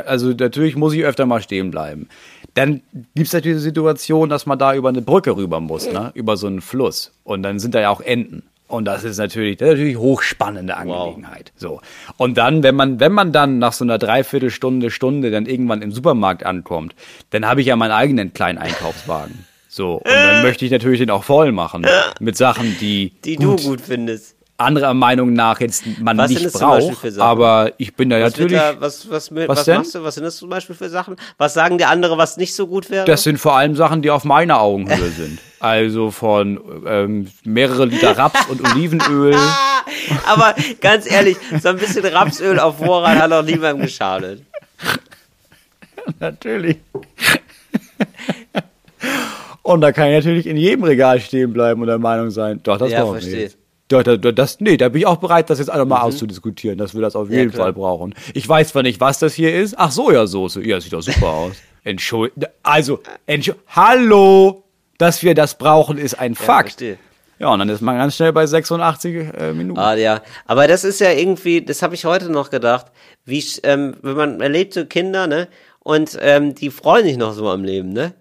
also 0.06 0.30
natürlich 0.30 0.76
muss 0.76 0.94
ich 0.94 1.04
öfter 1.04 1.26
mal 1.26 1.42
stehen 1.42 1.72
bleiben. 1.72 2.08
Dann 2.54 2.82
gibt 3.16 3.28
es 3.28 3.34
natürlich 3.34 3.58
die 3.58 3.64
Situation, 3.64 4.30
dass 4.30 4.46
man 4.46 4.60
da 4.60 4.76
über 4.76 4.90
eine 4.90 5.02
Brücke 5.02 5.36
rüber 5.36 5.60
muss, 5.60 5.92
ne? 5.92 6.12
über 6.16 6.38
so 6.38 6.48
einen 6.48 6.62
Fluss. 6.62 7.12
Und 7.24 7.44
dann 7.44 7.60
sind 7.60 7.76
da 7.76 7.82
ja 7.82 7.90
auch 7.90 8.02
Enten. 8.02 8.44
Und 8.68 8.86
das 8.86 9.04
ist 9.04 9.18
natürlich, 9.18 9.58
das 9.58 9.68
ist 9.70 9.74
natürlich 9.76 9.98
hochspannende 9.98 10.78
Angelegenheit. 10.78 11.52
So. 11.58 11.82
Und 12.16 12.38
dann, 12.38 12.64
wenn 12.64 12.76
man, 12.76 13.02
wenn 13.02 13.12
man 13.12 13.34
dann 13.34 13.60
nach 13.60 13.74
so 13.74 13.84
einer 13.84 13.98
Dreiviertelstunde, 13.98 14.92
Stunde 14.92 15.30
dann 15.30 15.46
irgendwann 15.46 15.82
im 15.82 15.92
Supermarkt 15.92 16.46
ankommt, 16.46 16.96
dann 17.32 17.46
habe 17.46 17.60
ich 17.62 17.68
ja 17.68 17.76
meinen 17.76 17.92
eigenen 17.92 18.32
kleinen 18.34 18.58
Einkaufswagen. 18.58 19.46
So. 19.68 19.96
Und 19.96 20.08
dann 20.08 20.42
möchte 20.44 20.64
ich 20.64 20.72
natürlich 20.72 21.00
den 21.00 21.10
auch 21.10 21.26
voll 21.26 21.52
machen. 21.52 21.86
Mit 22.22 22.38
Sachen, 22.38 22.78
die, 22.80 23.12
die 23.26 23.36
du 23.36 23.58
gut 23.58 23.82
findest. 23.82 24.36
Anderer 24.62 24.94
Meinung 24.94 25.34
nach 25.34 25.60
jetzt 25.60 25.84
man 26.00 26.18
Was 26.18 26.30
nicht 26.30 26.52
braucht. 26.54 27.20
Aber 27.20 27.72
ich 27.78 27.96
bin 27.96 28.10
da 28.10 28.22
Was, 28.22 28.32
natürlich. 28.34 28.58
da, 28.58 28.76
was, 28.80 29.10
was, 29.10 29.34
was, 29.34 29.48
Was 29.48 29.68
machst 29.68 29.96
du? 29.96 30.04
Was 30.04 30.16
sind 30.16 30.24
das 30.24 30.38
zum 30.38 30.50
Beispiel 30.50 30.76
für 30.76 30.90
Sachen? 30.90 31.16
Was 31.38 31.54
sagen 31.54 31.78
die 31.78 31.86
andere, 31.86 32.18
was 32.18 32.38
nicht 32.38 32.54
so 32.56 32.68
gut 32.68 32.90
wäre? 32.90 33.06
Das 33.06 33.24
sind 33.24 33.38
vor 33.38 33.56
allem 33.56 33.76
Sachen, 33.76 34.02
die 34.02 34.12
auf 34.12 34.24
meiner 34.24 34.62
Augenhöhe 34.62 35.10
sind. 35.18 35.40
Also 35.60 36.12
von 36.12 36.60
ähm, 36.88 37.28
mehrere 37.44 37.86
Liter 37.86 38.18
Raps 38.18 38.48
und 38.50 38.62
Olivenöl. 38.64 39.36
Aber 40.26 40.56
ganz 40.80 41.10
ehrlich, 41.10 41.38
so 41.62 41.70
ein 41.70 41.78
bisschen 41.78 42.06
Rapsöl 42.06 42.60
auf 42.60 42.78
Vorrat 42.78 43.20
hat 43.20 43.30
noch 43.30 43.44
niemandem 43.44 43.82
geschadet. 43.84 44.44
Natürlich. 46.20 46.78
Und 49.64 49.82
da 49.82 49.92
kann 49.92 50.08
ich 50.10 50.16
natürlich 50.16 50.48
in 50.48 50.58
jedem 50.58 50.84
Regal 50.84 51.20
stehen 51.20 51.54
bleiben 51.54 51.82
und 51.82 51.88
der 51.88 52.00
Meinung 52.00 52.32
sein, 52.32 52.60
doch, 52.64 52.78
das 52.78 52.92
Ja, 52.92 53.04
brauchen 53.04 53.22
wir 53.22 53.52
Doch, 53.92 54.04
da, 54.04 54.18
da- 54.18 54.32
das, 54.32 54.60
nee, 54.60 54.78
da 54.78 54.90
bin 54.90 55.02
ich 55.02 55.08
auch 55.08 55.18
bereit, 55.18 55.50
das 55.50 55.60
jetzt 55.60 55.70
einfach 55.70 55.86
mal 55.86 56.02
auszudiskutieren, 56.02 56.78
dass 56.78 56.94
wir 56.94 57.02
das 57.02 57.16
auf 57.16 57.30
jeden 57.30 57.52
klar. 57.52 57.66
Fall 57.66 57.74
brauchen. 57.74 58.16
Ich 58.34 58.48
weiß 58.48 58.70
zwar 58.70 58.84
nicht, 58.84 59.00
was 59.02 59.20
das 59.20 59.34
hier 59.34 59.54
ist. 59.56 59.76
Ach, 59.78 59.92
Sojasauce. 59.92 60.60
Ja, 60.64 60.80
sieht 60.80 60.94
doch 60.94 61.02
super 61.02 61.28
aus. 61.28 61.56
Entschuldigung. 61.84 62.46
Also, 62.64 63.00
Entschu 63.26 63.54
hallo! 63.68 64.64
Dass 64.98 65.24
wir 65.24 65.34
das 65.34 65.58
brauchen, 65.58 65.98
ist 65.98 66.14
ein 66.20 66.36
Fakt. 66.36 66.70
verstehe. 66.74 66.98
Ja, 67.40 67.50
und 67.50 67.58
dann 67.58 67.70
ist 67.70 67.82
man 67.82 67.98
ganz 67.98 68.16
schnell 68.16 68.32
bei 68.34 68.46
86 68.46 69.16
äh, 69.36 69.52
Minuten. 69.54 69.80
Ah, 69.80 69.96
ja. 69.96 70.22
Aber 70.46 70.68
das 70.68 70.84
ist 70.84 71.00
ja 71.02 71.12
irgendwie, 71.12 71.64
das 71.66 71.82
habe 71.82 71.96
ich 71.96 72.06
heute 72.06 72.30
noch 72.30 72.52
gedacht, 72.52 72.86
wie, 73.26 73.44
ähm, 73.64 73.96
wenn 74.04 74.16
man 74.16 74.42
erlebt 74.42 74.74
so 74.76 74.86
Kinder, 74.86 75.26
ne? 75.26 75.48
Und 75.80 76.20
ähm, 76.22 76.54
die 76.54 76.70
freuen 76.70 77.04
sich 77.06 77.18
noch 77.18 77.34
so 77.34 77.50
am 77.50 77.64
Leben, 77.64 77.94
ne? 77.94 78.14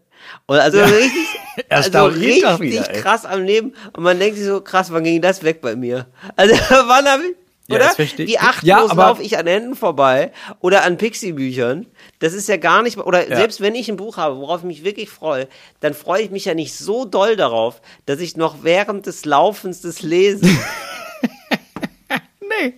Und 0.47 0.59
also 0.59 0.79
richtig, 0.81 1.13
also 1.69 2.05
richtig 2.07 2.61
wieder, 2.61 2.83
krass 2.85 3.25
am 3.25 3.43
Leben. 3.45 3.75
Und 3.97 4.03
man 4.03 4.19
denkt 4.19 4.37
sich 4.37 4.47
so, 4.47 4.61
krass, 4.61 4.93
wann 4.93 5.05
ging 5.05 5.21
das 5.21 5.43
weg 5.43 5.61
bei 5.61 5.77
mir? 5.77 6.07
Also 6.37 6.55
wann 6.71 7.07
habe 7.07 7.23
ich, 7.25 7.37
Ja, 7.69 7.77
oder? 7.77 7.99
ich. 7.99 8.19
Wie 8.19 8.39
achtlos 8.39 8.63
Ja, 8.67 8.93
laufe 8.93 9.23
ich 9.23 9.39
an 9.39 9.47
Händen 9.47 9.75
vorbei 9.77 10.33
oder 10.61 10.83
an 10.85 10.97
Pixie-Büchern. 10.97 11.87
Das 12.19 12.33
ist 12.33 12.49
ja 12.49 12.57
gar 12.57 12.83
nicht, 12.83 12.99
oder 12.99 13.29
Ja. 13.29 13.37
selbst 13.37 13.61
wenn 13.61 13.75
ich 13.75 13.89
ein 13.89 13.97
Buch 13.97 14.17
habe, 14.17 14.37
worauf 14.39 14.61
ich 14.61 14.67
mich 14.67 14.85
wirklich 14.85 15.09
freue, 15.11 15.49
dann 15.81 15.95
freue 15.95 16.23
ich 16.23 16.31
mich 16.31 16.45
ja 16.45 16.55
nicht 16.55 16.75
so 16.77 17.05
doll 17.05 17.37
darauf, 17.37 17.81
dass 18.07 18.21
ich 18.21 18.37
noch 18.37 18.63
während 18.63 19.07
des 19.07 19.25
Laufens 19.25 19.81
des 19.83 20.03
Lesens 20.03 20.49
Nee. 22.63 22.75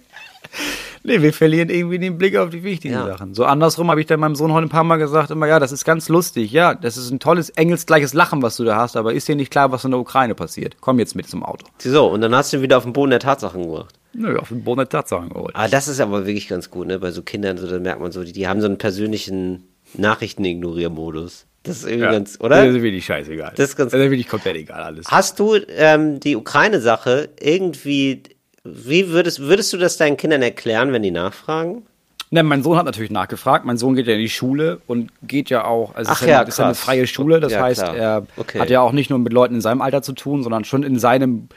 Nee, 1.04 1.20
wir 1.20 1.32
verlieren 1.32 1.68
irgendwie 1.68 1.98
den 1.98 2.16
Blick 2.18 2.36
auf 2.36 2.50
die 2.50 2.62
wichtigen 2.62 2.94
Ja. 2.94 3.06
Sachen. 3.06 3.34
So 3.34 3.44
andersrum 3.44 3.90
habe 3.90 4.00
ich 4.00 4.06
dann 4.06 4.20
meinem 4.20 4.36
Sohn 4.36 4.52
heute 4.52 4.66
ein 4.66 4.70
paar 4.70 4.84
Mal 4.84 4.96
gesagt, 4.98 5.30
immer, 5.32 5.46
ja, 5.48 5.58
das 5.58 5.72
ist 5.72 5.84
ganz 5.84 6.08
lustig. 6.08 6.52
Ja, 6.52 6.74
das 6.74 6.96
ist 6.96 7.10
ein 7.10 7.18
tolles, 7.18 7.50
engelsgleiches 7.50 8.14
Lachen, 8.14 8.40
was 8.42 8.56
du 8.56 8.64
da 8.64 8.76
hast, 8.76 8.96
aber 8.96 9.12
ist 9.12 9.26
dir 9.26 9.34
nicht 9.34 9.50
klar, 9.50 9.72
was 9.72 9.84
in 9.84 9.90
der 9.90 9.98
Ukraine 10.00 10.34
passiert? 10.36 10.76
Komm 10.80 10.98
jetzt 11.00 11.16
mit 11.16 11.28
zum 11.28 11.42
Auto. 11.44 11.66
So, 11.78 12.06
und 12.08 12.20
dann 12.20 12.34
hast 12.34 12.52
du 12.52 12.58
ihn 12.58 12.62
wieder 12.62 12.76
auf 12.78 12.84
den 12.84 12.92
Boden 12.92 13.10
der 13.10 13.20
Tatsachen 13.20 13.62
gebracht. 13.62 13.94
Nö, 14.14 14.36
auf 14.38 14.48
den 14.48 14.62
Boden 14.62 14.78
der 14.78 14.88
Tatsachen 14.90 15.30
geholt. 15.30 15.56
Aber 15.56 15.68
das 15.68 15.88
ist 15.88 15.98
aber 16.00 16.26
wirklich 16.26 16.46
ganz 16.46 16.70
gut, 16.70 16.86
ne? 16.86 16.98
Bei 16.98 17.10
so 17.10 17.22
Kindern, 17.22 17.56
so, 17.58 17.66
da 17.66 17.78
merkt 17.78 18.00
man 18.00 18.12
so, 18.12 18.22
die, 18.22 18.32
die 18.32 18.46
haben 18.46 18.60
so 18.60 18.66
einen 18.66 18.78
persönlichen 18.78 19.64
Nachrichten-Ignoriermodus. 19.94 21.46
Das 21.64 21.78
ist 21.78 21.84
irgendwie 21.84 22.04
Ja. 22.04 22.12
ganz, 22.12 22.38
oder? 22.40 22.64
Das 22.64 22.74
ist 22.74 22.82
wirklich 22.82 23.04
scheißegal. 23.04 23.52
Das 23.56 23.70
ist 23.70 23.76
ganz- 23.76 23.92
das 23.92 24.00
ist 24.00 24.10
wirklich 24.10 24.28
komplett 24.28 24.56
egal 24.56 24.82
alles. 24.82 25.06
Hast 25.08 25.38
du 25.38 25.56
ähm, 25.68 26.18
die 26.20 26.36
Ukraine-Sache 26.36 27.30
irgendwie, 27.40 28.22
wie 28.64 29.08
würdest, 29.08 29.40
würdest 29.40 29.72
du 29.72 29.76
das 29.76 29.96
deinen 29.96 30.16
Kindern 30.16 30.42
erklären, 30.42 30.92
wenn 30.92 31.02
die 31.02 31.10
nachfragen? 31.10 31.82
Ne, 32.30 32.42
mein 32.42 32.62
Sohn 32.62 32.78
hat 32.78 32.86
natürlich 32.86 33.10
nachgefragt. 33.10 33.66
Mein 33.66 33.76
Sohn 33.76 33.94
geht 33.94 34.06
ja 34.06 34.14
in 34.14 34.18
die 34.20 34.28
Schule 34.30 34.80
und 34.86 35.10
geht 35.22 35.50
ja 35.50 35.64
auch, 35.66 35.94
also 35.94 36.10
Ach 36.10 36.14
es 36.16 36.20
ist 36.22 36.26
ja, 36.28 36.32
ja, 36.32 36.40
eine- 36.40 36.48
ist 36.48 36.58
ja 36.58 36.64
eine 36.64 36.74
freie 36.74 37.06
Schule. 37.06 37.40
Das 37.40 37.52
Ja, 37.52 37.60
heißt, 37.62 37.82
klar. 37.82 37.94
er 37.96 38.26
Okay. 38.38 38.58
hat 38.58 38.70
ja 38.70 38.80
auch 38.80 38.92
nicht 38.92 39.10
nur 39.10 39.18
mit 39.18 39.34
Leuten 39.34 39.56
in 39.56 39.60
seinem 39.60 39.82
Alter 39.82 40.00
zu 40.00 40.12
tun, 40.14 40.42
sondern 40.42 40.64
schon 40.64 40.82
in 40.82 40.98
seinem 40.98 41.48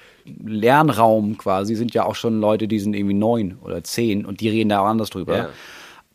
Lernraum 0.43 1.37
quasi 1.37 1.75
sind 1.75 1.93
ja 1.93 2.03
auch 2.05 2.15
schon 2.15 2.39
Leute, 2.41 2.67
die 2.67 2.79
sind 2.79 2.93
irgendwie 2.93 3.13
neun 3.13 3.57
oder 3.63 3.83
zehn 3.83 4.25
und 4.25 4.41
die 4.41 4.49
reden 4.49 4.69
da 4.69 4.79
auch 4.81 4.85
anders 4.87 5.09
drüber. 5.09 5.49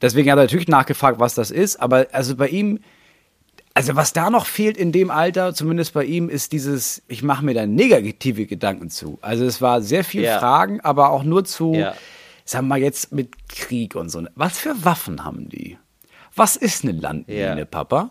Deswegen 0.02 0.30
hat 0.30 0.38
er 0.38 0.42
natürlich 0.44 0.68
nachgefragt, 0.68 1.20
was 1.20 1.34
das 1.34 1.50
ist. 1.50 1.76
Aber 1.76 2.06
also 2.12 2.36
bei 2.36 2.48
ihm, 2.48 2.80
also 3.74 3.96
was 3.96 4.12
da 4.12 4.30
noch 4.30 4.46
fehlt 4.46 4.76
in 4.76 4.92
dem 4.92 5.10
Alter, 5.10 5.54
zumindest 5.54 5.94
bei 5.94 6.04
ihm, 6.04 6.28
ist 6.28 6.52
dieses, 6.52 7.02
ich 7.08 7.22
mache 7.22 7.44
mir 7.44 7.54
da 7.54 7.66
negative 7.66 8.46
Gedanken 8.46 8.90
zu. 8.90 9.18
Also 9.22 9.44
es 9.44 9.62
war 9.62 9.80
sehr 9.82 10.04
viel 10.04 10.22
Ja. 10.22 10.38
Fragen, 10.38 10.80
aber 10.80 11.10
auch 11.10 11.22
nur 11.22 11.44
zu, 11.44 11.74
Ja. 11.74 11.94
sagen 12.44 12.66
wir 12.66 12.70
mal 12.70 12.78
jetzt 12.80 13.12
mit 13.12 13.48
Krieg 13.48 13.94
und 13.94 14.08
so. 14.10 14.22
Was 14.34 14.58
für 14.58 14.84
Waffen 14.84 15.24
haben 15.24 15.48
die? 15.48 15.78
Was 16.34 16.56
ist 16.56 16.84
eine 16.84 16.92
Landmine, 16.92 17.58
Ja. 17.58 17.64
Papa? 17.64 18.10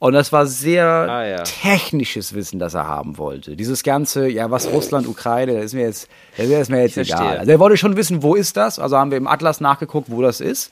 Und 0.00 0.12
das 0.12 0.30
war 0.32 0.46
sehr 0.46 0.84
Ah, 0.86 1.26
ja. 1.26 1.42
technisches 1.42 2.32
Wissen, 2.32 2.60
das 2.60 2.74
er 2.74 2.86
haben 2.86 3.18
wollte. 3.18 3.56
Dieses 3.56 3.82
ganze, 3.82 4.28
ja, 4.28 4.48
was 4.48 4.70
Russland, 4.70 5.08
Ukraine, 5.08 5.54
das 5.54 5.64
ist 5.66 5.74
mir 5.74 5.82
jetzt, 5.82 6.08
das 6.36 6.46
ist 6.46 6.70
mir 6.70 6.82
jetzt 6.82 6.96
Ich 6.96 7.08
egal. 7.08 7.18
verstehe. 7.18 7.40
Also 7.40 7.50
er 7.52 7.58
wollte 7.58 7.76
schon 7.76 7.96
wissen, 7.96 8.22
wo 8.22 8.36
ist 8.36 8.56
das? 8.56 8.78
Also 8.78 8.96
haben 8.96 9.10
wir 9.10 9.18
im 9.18 9.26
Atlas 9.26 9.60
nachgeguckt, 9.60 10.08
wo 10.10 10.22
das 10.22 10.40
ist. 10.40 10.70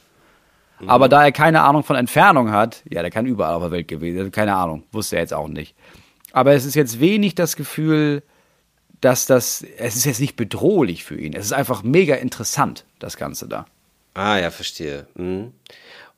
Aber 0.87 1.09
da 1.09 1.24
er 1.24 1.33
keine 1.33 1.62
Ahnung 1.62 1.83
von 1.83 1.97
Entfernung 1.97 2.51
hat, 2.51 2.83
ja, 2.89 3.03
der 3.03 3.11
kann 3.11 3.27
überall 3.27 3.55
auf 3.55 3.62
der 3.62 3.70
Welt 3.70 3.89
gewesen 3.89 4.18
sein. 4.18 4.33
Keine 4.33 4.55
Ahnung, 4.55 4.85
wusste 4.93 5.16
er 5.16 5.22
jetzt 5.22 5.35
auch 5.35 5.49
nicht. 5.49 5.74
Aber 6.33 6.53
es 6.53 6.66
ist 6.66 6.74
jetzt 6.74 7.01
wenig 7.01 7.35
das 7.35 7.57
Gefühl, 7.57 8.22
dass 9.01 9.27
das, 9.27 9.64
es 9.79 9.97
ist 9.97 10.05
jetzt 10.05 10.20
nicht 10.20 10.37
bedrohlich 10.37 11.05
für 11.05 11.18
ihn. 11.18 11.33
Es 11.33 11.47
ist 11.47 11.53
einfach 11.53 11.83
mega 11.83 12.14
interessant, 12.14 12.85
das 12.99 13.16
Ganze 13.16 13.49
da. 13.49 13.66
Ah, 14.14 14.39
ja, 14.39 14.51
verstehe. 14.51 15.07
Mhm. 15.14 15.53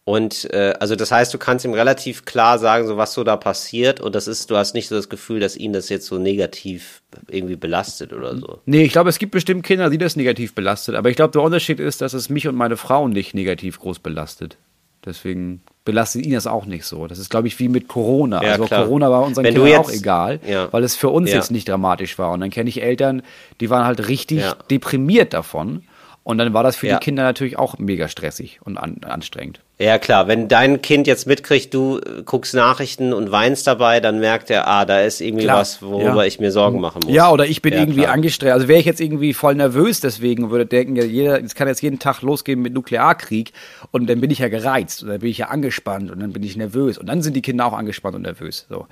Und 0.08 0.50
äh, 0.54 0.72
also 0.80 0.96
das 0.96 1.12
heißt, 1.12 1.34
du 1.34 1.38
kannst 1.38 1.66
ihm 1.66 1.74
relativ 1.74 2.24
klar 2.24 2.58
sagen, 2.58 2.86
so 2.86 2.96
was 2.96 3.12
so 3.12 3.24
da 3.24 3.36
passiert 3.36 4.00
und 4.00 4.14
das 4.14 4.26
ist, 4.26 4.50
du 4.50 4.56
hast 4.56 4.72
nicht 4.72 4.88
so 4.88 4.94
das 4.94 5.10
Gefühl, 5.10 5.38
dass 5.38 5.54
ihn 5.54 5.74
das 5.74 5.90
jetzt 5.90 6.06
so 6.06 6.16
negativ 6.16 7.02
irgendwie 7.28 7.56
belastet 7.56 8.14
oder 8.14 8.34
so. 8.38 8.60
Nee, 8.64 8.84
ich 8.84 8.92
glaube, 8.92 9.10
es 9.10 9.18
gibt 9.18 9.32
bestimmt 9.32 9.64
Kinder, 9.66 9.90
die 9.90 9.98
das 9.98 10.16
negativ 10.16 10.54
belastet. 10.54 10.94
Aber 10.94 11.10
ich 11.10 11.16
glaube, 11.16 11.32
der 11.32 11.42
Unterschied 11.42 11.78
ist, 11.78 12.00
dass 12.00 12.14
es 12.14 12.30
mich 12.30 12.48
und 12.48 12.54
meine 12.54 12.78
Frau 12.78 13.06
nicht 13.06 13.34
negativ 13.34 13.78
groß 13.80 13.98
belastet. 13.98 14.56
Deswegen 15.04 15.60
belastet 15.84 16.24
ihn 16.24 16.32
das 16.32 16.46
auch 16.46 16.64
nicht 16.64 16.84
so. 16.86 17.06
Das 17.06 17.18
ist, 17.18 17.28
glaube 17.28 17.46
ich, 17.48 17.58
wie 17.58 17.68
mit 17.68 17.86
Corona. 17.88 18.42
Ja, 18.42 18.52
also 18.52 18.64
klar. 18.64 18.84
Corona 18.84 19.10
war 19.10 19.22
unseren 19.24 19.44
Wenn 19.44 19.54
Kindern 19.54 19.80
auch 19.80 19.90
jetzt- 19.90 20.00
egal, 20.00 20.40
Ja. 20.48 20.72
weil 20.72 20.84
es 20.84 20.96
für 20.96 21.10
uns 21.10 21.28
Ja. 21.30 21.36
jetzt 21.36 21.50
nicht 21.50 21.68
dramatisch 21.68 22.18
war. 22.18 22.32
Und 22.32 22.40
dann 22.40 22.50
kenne 22.50 22.70
ich 22.70 22.80
Eltern, 22.82 23.20
die 23.60 23.68
waren 23.68 23.84
halt 23.84 24.08
richtig 24.08 24.42
deprimiert 24.70 25.34
davon. 25.34 25.82
Und 26.28 26.36
dann 26.36 26.52
war 26.52 26.62
das 26.62 26.76
für 26.76 26.86
Ja. 26.88 26.98
die 26.98 27.04
Kinder 27.04 27.22
natürlich 27.22 27.58
auch 27.58 27.78
mega 27.78 28.06
stressig 28.06 28.60
und 28.62 28.76
an, 28.76 28.98
anstrengend. 29.02 29.60
Ja, 29.78 29.96
klar, 29.98 30.28
wenn 30.28 30.46
dein 30.46 30.82
Kind 30.82 31.06
jetzt 31.06 31.26
mitkriegt, 31.26 31.72
du 31.72 32.00
äh, 32.00 32.22
guckst 32.22 32.52
Nachrichten 32.54 33.14
und 33.14 33.30
weinst 33.30 33.66
dabei, 33.66 34.00
dann 34.00 34.20
merkt 34.20 34.50
er, 34.50 34.66
ah, 34.68 34.84
da 34.84 35.00
ist 35.00 35.22
irgendwie 35.22 35.44
Klar, 35.44 35.60
was, 35.60 35.80
worüber 35.80 36.16
ja. 36.16 36.24
ich 36.24 36.38
mir 36.38 36.50
Sorgen 36.52 36.80
machen 36.82 37.00
muss. 37.02 37.14
Ja, 37.14 37.30
oder 37.30 37.46
ich 37.46 37.62
bin 37.62 37.72
Ja, 37.72 37.78
irgendwie 37.80 38.02
klar. 38.02 38.12
angestrengt. 38.12 38.52
Also 38.52 38.68
wäre 38.68 38.78
ich 38.78 38.84
jetzt 38.84 39.00
irgendwie 39.00 39.32
voll 39.32 39.54
nervös 39.54 40.00
deswegen 40.00 40.44
und 40.44 40.50
würde 40.50 40.66
denken, 40.66 40.96
ja, 40.96 41.04
jeder, 41.04 41.42
es 41.42 41.54
kann 41.54 41.66
jetzt 41.66 41.80
jeden 41.80 41.98
Tag 41.98 42.20
losgehen 42.20 42.60
mit 42.60 42.74
Nuklearkrieg 42.74 43.52
und 43.90 44.06
dann 44.10 44.20
bin 44.20 44.30
ich 44.30 44.40
ja 44.40 44.48
gereizt 44.48 45.02
und 45.02 45.08
dann 45.08 45.20
bin 45.20 45.30
ich 45.30 45.38
ja 45.38 45.46
angespannt 45.46 46.10
und 46.10 46.20
dann 46.20 46.34
bin 46.34 46.42
ich 46.42 46.58
nervös 46.58 46.98
und 46.98 47.06
dann 47.06 47.22
sind 47.22 47.36
die 47.36 47.42
Kinder 47.42 47.64
auch 47.64 47.72
angespannt 47.72 48.16
und 48.16 48.22
nervös. 48.22 48.66
So. 48.68 48.86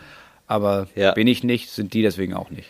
Aber 0.47 0.87
bin 1.14 1.26
ich 1.26 1.45
nicht, 1.45 1.68
sind 1.68 1.93
die 1.93 2.01
deswegen 2.01 2.32
auch 2.32 2.49
nicht. 2.49 2.68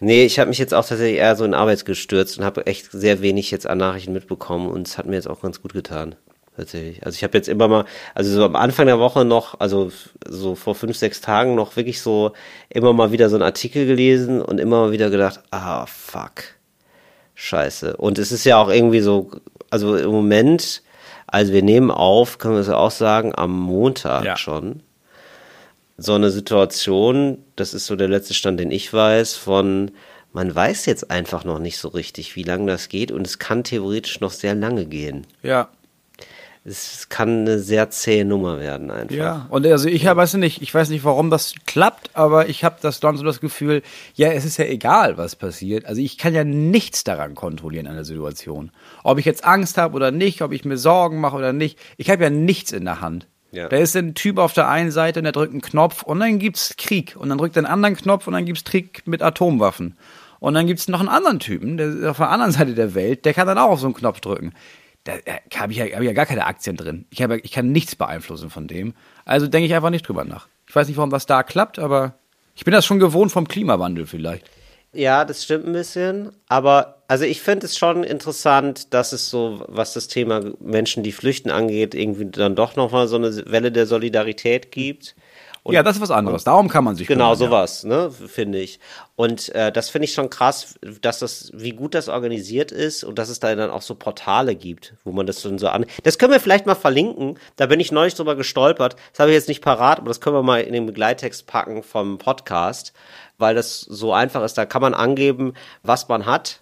Nee, 0.00 0.24
ich 0.24 0.38
habe 0.38 0.48
mich 0.48 0.58
jetzt 0.58 0.74
auch 0.74 0.86
tatsächlich 0.86 1.18
eher 1.18 1.34
so 1.36 1.44
in 1.44 1.54
Arbeit 1.54 1.84
gestürzt 1.84 2.38
und 2.38 2.44
habe 2.44 2.66
echt 2.66 2.90
sehr 2.92 3.20
wenig 3.20 3.50
jetzt 3.50 3.66
an 3.66 3.78
Nachrichten 3.78 4.12
mitbekommen 4.12 4.68
und 4.68 4.86
es 4.86 4.98
hat 4.98 5.06
mir 5.06 5.16
jetzt 5.16 5.28
auch 5.28 5.40
ganz 5.40 5.60
gut 5.60 5.72
getan. 5.72 6.14
Tatsächlich. 6.56 7.04
Also 7.06 7.14
ich 7.14 7.22
habe 7.22 7.38
jetzt 7.38 7.48
immer 7.48 7.68
mal, 7.68 7.84
also 8.14 8.32
so 8.32 8.44
am 8.44 8.56
Anfang 8.56 8.86
der 8.86 8.98
Woche 8.98 9.24
noch, 9.24 9.60
also 9.60 9.92
so 10.26 10.56
vor 10.56 10.74
fünf, 10.74 10.96
sechs 10.96 11.20
Tagen 11.20 11.54
noch 11.54 11.76
wirklich 11.76 12.00
so 12.00 12.32
immer 12.68 12.92
mal 12.92 13.12
wieder 13.12 13.28
so 13.28 13.36
einen 13.36 13.44
Artikel 13.44 13.86
gelesen 13.86 14.42
und 14.42 14.58
immer 14.58 14.86
mal 14.86 14.92
wieder 14.92 15.08
gedacht, 15.08 15.40
ah, 15.52 15.86
fuck. 15.86 16.42
Scheiße. 17.36 17.96
Und 17.96 18.18
es 18.18 18.32
ist 18.32 18.44
ja 18.44 18.60
auch 18.60 18.68
irgendwie 18.70 19.00
so, 19.00 19.30
also 19.70 19.96
im 19.96 20.10
Moment, 20.10 20.82
also 21.28 21.52
wir 21.52 21.62
nehmen 21.62 21.92
auf, 21.92 22.38
können 22.38 22.54
wir 22.54 22.60
es 22.60 22.68
auch 22.68 22.90
sagen, 22.90 23.32
am 23.36 23.52
Montag 23.52 24.24
Ja. 24.24 24.36
schon 24.36 24.82
so 25.98 26.14
eine 26.14 26.30
Situation, 26.30 27.38
das 27.56 27.74
ist 27.74 27.86
so 27.86 27.96
der 27.96 28.08
letzte 28.08 28.32
Stand, 28.32 28.60
den 28.60 28.70
ich 28.70 28.92
weiß, 28.92 29.34
von 29.34 29.90
man 30.32 30.54
weiß 30.54 30.86
jetzt 30.86 31.10
einfach 31.10 31.44
noch 31.44 31.58
nicht 31.58 31.78
so 31.78 31.88
richtig, 31.88 32.36
wie 32.36 32.44
lange 32.44 32.70
das 32.70 32.88
geht 32.88 33.10
und 33.10 33.26
es 33.26 33.38
kann 33.38 33.64
theoretisch 33.64 34.20
noch 34.20 34.30
sehr 34.30 34.54
lange 34.54 34.86
gehen. 34.86 35.26
Ja. 35.42 35.68
Es 36.64 37.08
kann 37.08 37.40
eine 37.40 37.58
sehr 37.58 37.88
zähe 37.88 38.26
Nummer 38.26 38.60
werden 38.60 38.90
einfach. 38.90 39.16
Ja, 39.16 39.46
und 39.48 39.66
also 39.66 39.88
ich 39.88 40.04
weiß 40.04 40.34
nicht, 40.34 40.60
ich 40.60 40.72
weiß 40.72 40.90
nicht, 40.90 41.02
warum 41.02 41.30
das 41.30 41.54
klappt, 41.66 42.10
aber 42.12 42.48
ich 42.48 42.62
habe 42.62 42.76
das 42.82 43.00
dann 43.00 43.16
so 43.16 43.24
das 43.24 43.40
Gefühl, 43.40 43.82
ja, 44.14 44.28
es 44.32 44.44
ist 44.44 44.58
ja 44.58 44.66
egal, 44.66 45.16
was 45.16 45.34
passiert. 45.34 45.86
Also 45.86 46.02
ich 46.02 46.18
kann 46.18 46.34
ja 46.34 46.44
nichts 46.44 47.04
daran 47.04 47.34
kontrollieren 47.34 47.86
an 47.86 47.94
der 47.94 48.04
Situation. 48.04 48.70
Ob 49.02 49.18
ich 49.18 49.24
jetzt 49.24 49.44
Angst 49.44 49.78
habe 49.78 49.96
oder 49.96 50.10
nicht, 50.10 50.42
ob 50.42 50.52
ich 50.52 50.64
mir 50.66 50.76
Sorgen 50.76 51.20
mache 51.20 51.36
oder 51.36 51.54
nicht, 51.54 51.78
ich 51.96 52.10
habe 52.10 52.22
ja 52.22 52.30
nichts 52.30 52.72
in 52.72 52.84
der 52.84 53.00
Hand. 53.00 53.26
Ja. 53.50 53.68
Da 53.68 53.76
ist 53.76 53.96
ein 53.96 54.14
Typ 54.14 54.38
auf 54.38 54.52
der 54.52 54.68
einen 54.68 54.90
Seite 54.90 55.20
und 55.20 55.24
der 55.24 55.32
drückt 55.32 55.52
einen 55.52 55.62
Knopf 55.62 56.02
und 56.02 56.20
dann 56.20 56.38
gibt's 56.38 56.74
Krieg 56.76 57.16
und 57.16 57.28
dann 57.30 57.38
drückt 57.38 57.56
er 57.56 57.60
einen 57.60 57.72
anderen 57.72 57.96
Knopf 57.96 58.26
und 58.26 58.34
dann 58.34 58.44
gibt's 58.44 58.64
Krieg 58.64 59.02
mit 59.06 59.22
Atomwaffen. 59.22 59.96
Und 60.40 60.54
dann 60.54 60.66
gibt's 60.66 60.88
noch 60.88 61.00
einen 61.00 61.08
anderen 61.08 61.40
Typen, 61.40 61.76
der 61.76 61.88
ist 61.88 62.04
auf 62.04 62.18
der 62.18 62.30
anderen 62.30 62.52
Seite 62.52 62.74
der 62.74 62.94
Welt, 62.94 63.24
der 63.24 63.34
kann 63.34 63.46
dann 63.46 63.58
auch 63.58 63.70
auf 63.70 63.80
so 63.80 63.86
einen 63.86 63.94
Knopf 63.94 64.20
drücken. 64.20 64.52
Da 65.04 65.14
habe 65.56 65.72
ich, 65.72 65.78
ja, 65.78 65.86
hab 65.86 66.00
ich 66.00 66.06
ja 66.06 66.12
gar 66.12 66.26
keine 66.26 66.44
Aktien 66.44 66.76
drin. 66.76 67.06
Ich, 67.10 67.22
hab, 67.22 67.30
ich 67.30 67.50
kann 67.50 67.72
nichts 67.72 67.96
beeinflussen 67.96 68.50
von 68.50 68.68
dem. 68.68 68.94
Also 69.24 69.46
denke 69.46 69.66
ich 69.66 69.74
einfach 69.74 69.90
nicht 69.90 70.06
drüber 70.06 70.24
nach. 70.24 70.48
Ich 70.66 70.76
weiß 70.76 70.86
nicht, 70.86 70.98
warum 70.98 71.10
das 71.10 71.24
da 71.24 71.42
klappt, 71.42 71.78
aber 71.78 72.14
ich 72.54 72.64
bin 72.64 72.72
das 72.72 72.84
schon 72.84 72.98
gewohnt 72.98 73.32
vom 73.32 73.48
Klimawandel 73.48 74.06
vielleicht. 74.06 74.44
Ja, 74.92 75.24
das 75.24 75.44
stimmt 75.44 75.66
ein 75.66 75.72
bisschen. 75.72 76.32
Aber 76.48 76.97
also 77.08 77.24
ich 77.24 77.40
finde 77.40 77.66
es 77.66 77.76
schon 77.76 78.04
interessant, 78.04 78.92
dass 78.92 79.12
es 79.12 79.30
so, 79.30 79.64
was 79.66 79.94
das 79.94 80.08
Thema 80.08 80.42
Menschen, 80.60 81.02
die 81.02 81.12
flüchten 81.12 81.50
angeht, 81.50 81.94
irgendwie 81.94 82.26
dann 82.26 82.54
doch 82.54 82.76
nochmal 82.76 83.08
so 83.08 83.16
eine 83.16 83.34
Welle 83.46 83.72
der 83.72 83.86
Solidarität 83.86 84.70
gibt. 84.70 85.16
Und 85.62 85.74
ja, 85.74 85.82
das 85.82 85.96
ist 85.96 86.02
was 86.02 86.10
anderes. 86.10 86.44
Darum 86.44 86.68
kann 86.68 86.84
man 86.84 86.96
sich 86.96 87.06
Genau, 87.06 87.34
kümmern, 87.34 87.40
ja. 87.40 87.46
sowas, 87.46 87.84
ne, 87.84 88.10
finde 88.10 88.58
ich. 88.58 88.78
Und 89.16 89.54
äh, 89.54 89.72
das 89.72 89.88
finde 89.88 90.04
ich 90.04 90.12
schon 90.12 90.30
krass, 90.30 90.78
dass 91.00 91.18
das, 91.18 91.50
wie 91.54 91.72
gut 91.72 91.94
das 91.94 92.08
organisiert 92.08 92.72
ist 92.72 93.04
und 93.04 93.18
dass 93.18 93.28
es 93.28 93.40
da 93.40 93.54
dann 93.54 93.70
auch 93.70 93.82
so 93.82 93.94
Portale 93.94 94.54
gibt, 94.54 94.94
wo 95.04 95.12
man 95.12 95.26
das 95.26 95.42
dann 95.42 95.58
so 95.58 95.68
an. 95.68 95.86
Das 96.04 96.18
können 96.18 96.32
wir 96.32 96.40
vielleicht 96.40 96.66
mal 96.66 96.74
verlinken. 96.74 97.38
Da 97.56 97.66
bin 97.66 97.80
ich 97.80 97.90
neulich 97.90 98.14
drüber 98.14 98.36
gestolpert. 98.36 98.96
Das 99.12 99.20
habe 99.20 99.30
ich 99.30 99.34
jetzt 99.34 99.48
nicht 99.48 99.62
parat, 99.62 99.98
aber 99.98 100.08
das 100.08 100.20
können 100.20 100.36
wir 100.36 100.42
mal 100.42 100.60
in 100.60 100.74
den 100.74 100.86
Begleittext 100.86 101.46
packen 101.46 101.82
vom 101.82 102.18
Podcast, 102.18 102.92
weil 103.38 103.54
das 103.54 103.80
so 103.80 104.12
einfach 104.12 104.44
ist. 104.44 104.58
Da 104.58 104.66
kann 104.66 104.82
man 104.82 104.94
angeben, 104.94 105.54
was 105.82 106.08
man 106.08 106.26
hat. 106.26 106.60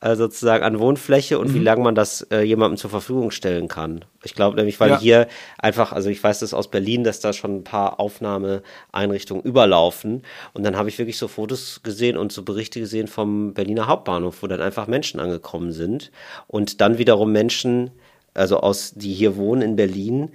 Äh, 0.00 0.16
sozusagen 0.16 0.64
an 0.64 0.78
Wohnfläche 0.78 1.38
und 1.38 1.54
wie 1.54 1.58
Mhm. 1.58 1.64
lange 1.64 1.82
man 1.84 1.94
das 1.94 2.22
äh, 2.30 2.42
jemandem 2.42 2.76
zur 2.76 2.90
Verfügung 2.90 3.30
stellen 3.30 3.68
kann. 3.68 4.04
Ich 4.22 4.34
glaube 4.34 4.56
nämlich, 4.56 4.78
weil 4.80 4.90
Ja. 4.90 4.98
hier 4.98 5.28
einfach, 5.58 5.92
also 5.92 6.10
ich 6.10 6.22
weiß 6.22 6.40
das 6.40 6.52
aus 6.54 6.70
Berlin, 6.70 7.04
dass 7.04 7.20
da 7.20 7.32
schon 7.32 7.56
ein 7.56 7.64
paar 7.64 8.00
Aufnahmeeinrichtungen 8.00 9.42
überlaufen 9.44 10.22
und 10.52 10.64
dann 10.64 10.76
habe 10.76 10.88
ich 10.88 10.98
wirklich 10.98 11.18
so 11.18 11.28
Fotos 11.28 11.80
gesehen 11.82 12.16
und 12.16 12.32
so 12.32 12.42
Berichte 12.42 12.80
gesehen 12.80 13.06
vom 13.06 13.54
Berliner 13.54 13.86
Hauptbahnhof, 13.86 14.42
wo 14.42 14.46
dann 14.46 14.60
einfach 14.60 14.86
Menschen 14.86 15.20
angekommen 15.20 15.72
sind 15.72 16.10
und 16.46 16.80
dann 16.80 16.98
wiederum 16.98 17.32
Menschen, 17.32 17.90
also 18.34 18.58
aus, 18.58 18.92
die 18.94 19.12
hier 19.12 19.36
wohnen 19.36 19.62
in 19.62 19.76
Berlin, 19.76 20.30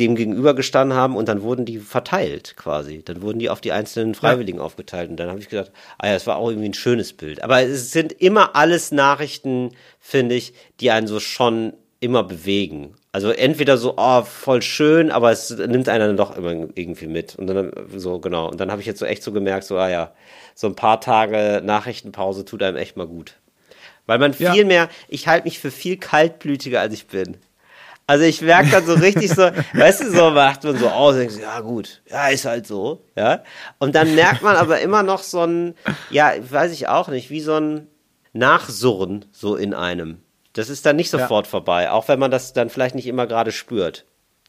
dem 0.00 0.16
gegenübergestanden 0.16 0.96
haben 0.96 1.16
und 1.16 1.28
dann 1.28 1.42
wurden 1.42 1.64
die 1.64 1.78
verteilt 1.78 2.54
quasi. 2.56 3.02
Dann 3.04 3.22
wurden 3.22 3.38
die 3.38 3.50
auf 3.50 3.60
die 3.60 3.72
einzelnen 3.72 4.14
Freiwilligen 4.14 4.58
aufgeteilt. 4.58 5.10
Und 5.10 5.16
dann 5.18 5.28
habe 5.28 5.38
ich 5.38 5.48
gedacht, 5.48 5.70
ah 5.98 6.08
ja, 6.08 6.14
es 6.14 6.26
war 6.26 6.36
auch 6.36 6.48
irgendwie 6.48 6.68
ein 6.70 6.74
schönes 6.74 7.12
Bild. 7.12 7.42
Aber 7.42 7.62
es 7.62 7.92
sind 7.92 8.12
immer 8.12 8.56
alles 8.56 8.92
Nachrichten, 8.92 9.70
finde 10.00 10.34
ich, 10.34 10.54
die 10.80 10.90
einen 10.90 11.06
so 11.06 11.20
schon 11.20 11.74
immer 12.00 12.24
bewegen. 12.24 12.94
Also 13.12 13.30
entweder 13.30 13.76
so, 13.76 13.94
oh, 13.96 14.22
voll 14.22 14.62
schön, 14.62 15.10
aber 15.10 15.30
es 15.30 15.50
nimmt 15.50 15.88
einen 15.88 16.08
dann 16.08 16.16
doch 16.16 16.36
immer 16.36 16.52
irgendwie 16.52 17.08
mit. 17.08 17.36
Und 17.36 17.46
dann 17.48 17.72
so, 17.94 18.18
genau. 18.20 18.48
Und 18.50 18.60
dann 18.60 18.70
habe 18.70 18.80
ich 18.80 18.86
jetzt 18.86 19.00
so 19.00 19.06
echt 19.06 19.22
so 19.22 19.32
gemerkt, 19.32 19.64
so, 19.64 19.76
ah 19.76 19.90
ja, 19.90 20.12
so 20.54 20.66
ein 20.66 20.76
paar 20.76 21.00
Tage 21.00 21.60
Nachrichtenpause 21.64 22.44
tut 22.44 22.62
einem 22.62 22.76
echt 22.76 22.96
mal 22.96 23.06
gut. 23.06 23.34
Weil 24.06 24.18
man 24.18 24.34
Ja. 24.38 24.52
viel 24.52 24.64
mehr, 24.64 24.88
ich 25.08 25.28
halte 25.28 25.44
mich 25.44 25.58
für 25.58 25.70
viel 25.70 25.96
kaltblütiger, 25.96 26.80
als 26.80 26.94
ich 26.94 27.06
bin. 27.06 27.36
Also 28.10 28.24
ich 28.24 28.42
merke 28.42 28.70
dann 28.72 28.84
so 28.84 28.94
richtig 28.94 29.30
so, 29.30 29.52
weißt 29.72 30.00
du, 30.00 30.10
so 30.10 30.30
macht 30.30 30.64
man 30.64 30.76
so 30.76 30.88
aus, 30.88 31.14
denkst, 31.14 31.36
du, 31.36 31.42
ja 31.42 31.60
gut, 31.60 32.02
ja, 32.10 32.26
ist 32.26 32.44
halt 32.44 32.66
so, 32.66 33.04
ja. 33.14 33.44
Und 33.78 33.94
dann 33.94 34.16
merkt 34.16 34.42
man 34.42 34.56
aber 34.56 34.80
immer 34.80 35.04
noch 35.04 35.22
so 35.22 35.44
ein, 35.44 35.76
ja, 36.10 36.32
weiß 36.40 36.72
ich 36.72 36.88
auch 36.88 37.06
nicht, 37.06 37.30
wie 37.30 37.40
so 37.40 37.54
ein 37.54 37.86
Nachsurren 38.32 39.26
so 39.30 39.54
in 39.54 39.74
einem. 39.74 40.22
Das 40.54 40.70
ist 40.70 40.86
dann 40.86 40.96
nicht 40.96 41.08
sofort 41.08 41.46
vorbei, 41.46 41.92
auch 41.92 42.08
wenn 42.08 42.18
man 42.18 42.32
das 42.32 42.52
dann 42.52 42.68
vielleicht 42.68 42.96
nicht 42.96 43.06
immer 43.06 43.28
gerade 43.28 43.52
spürt. 43.52 44.06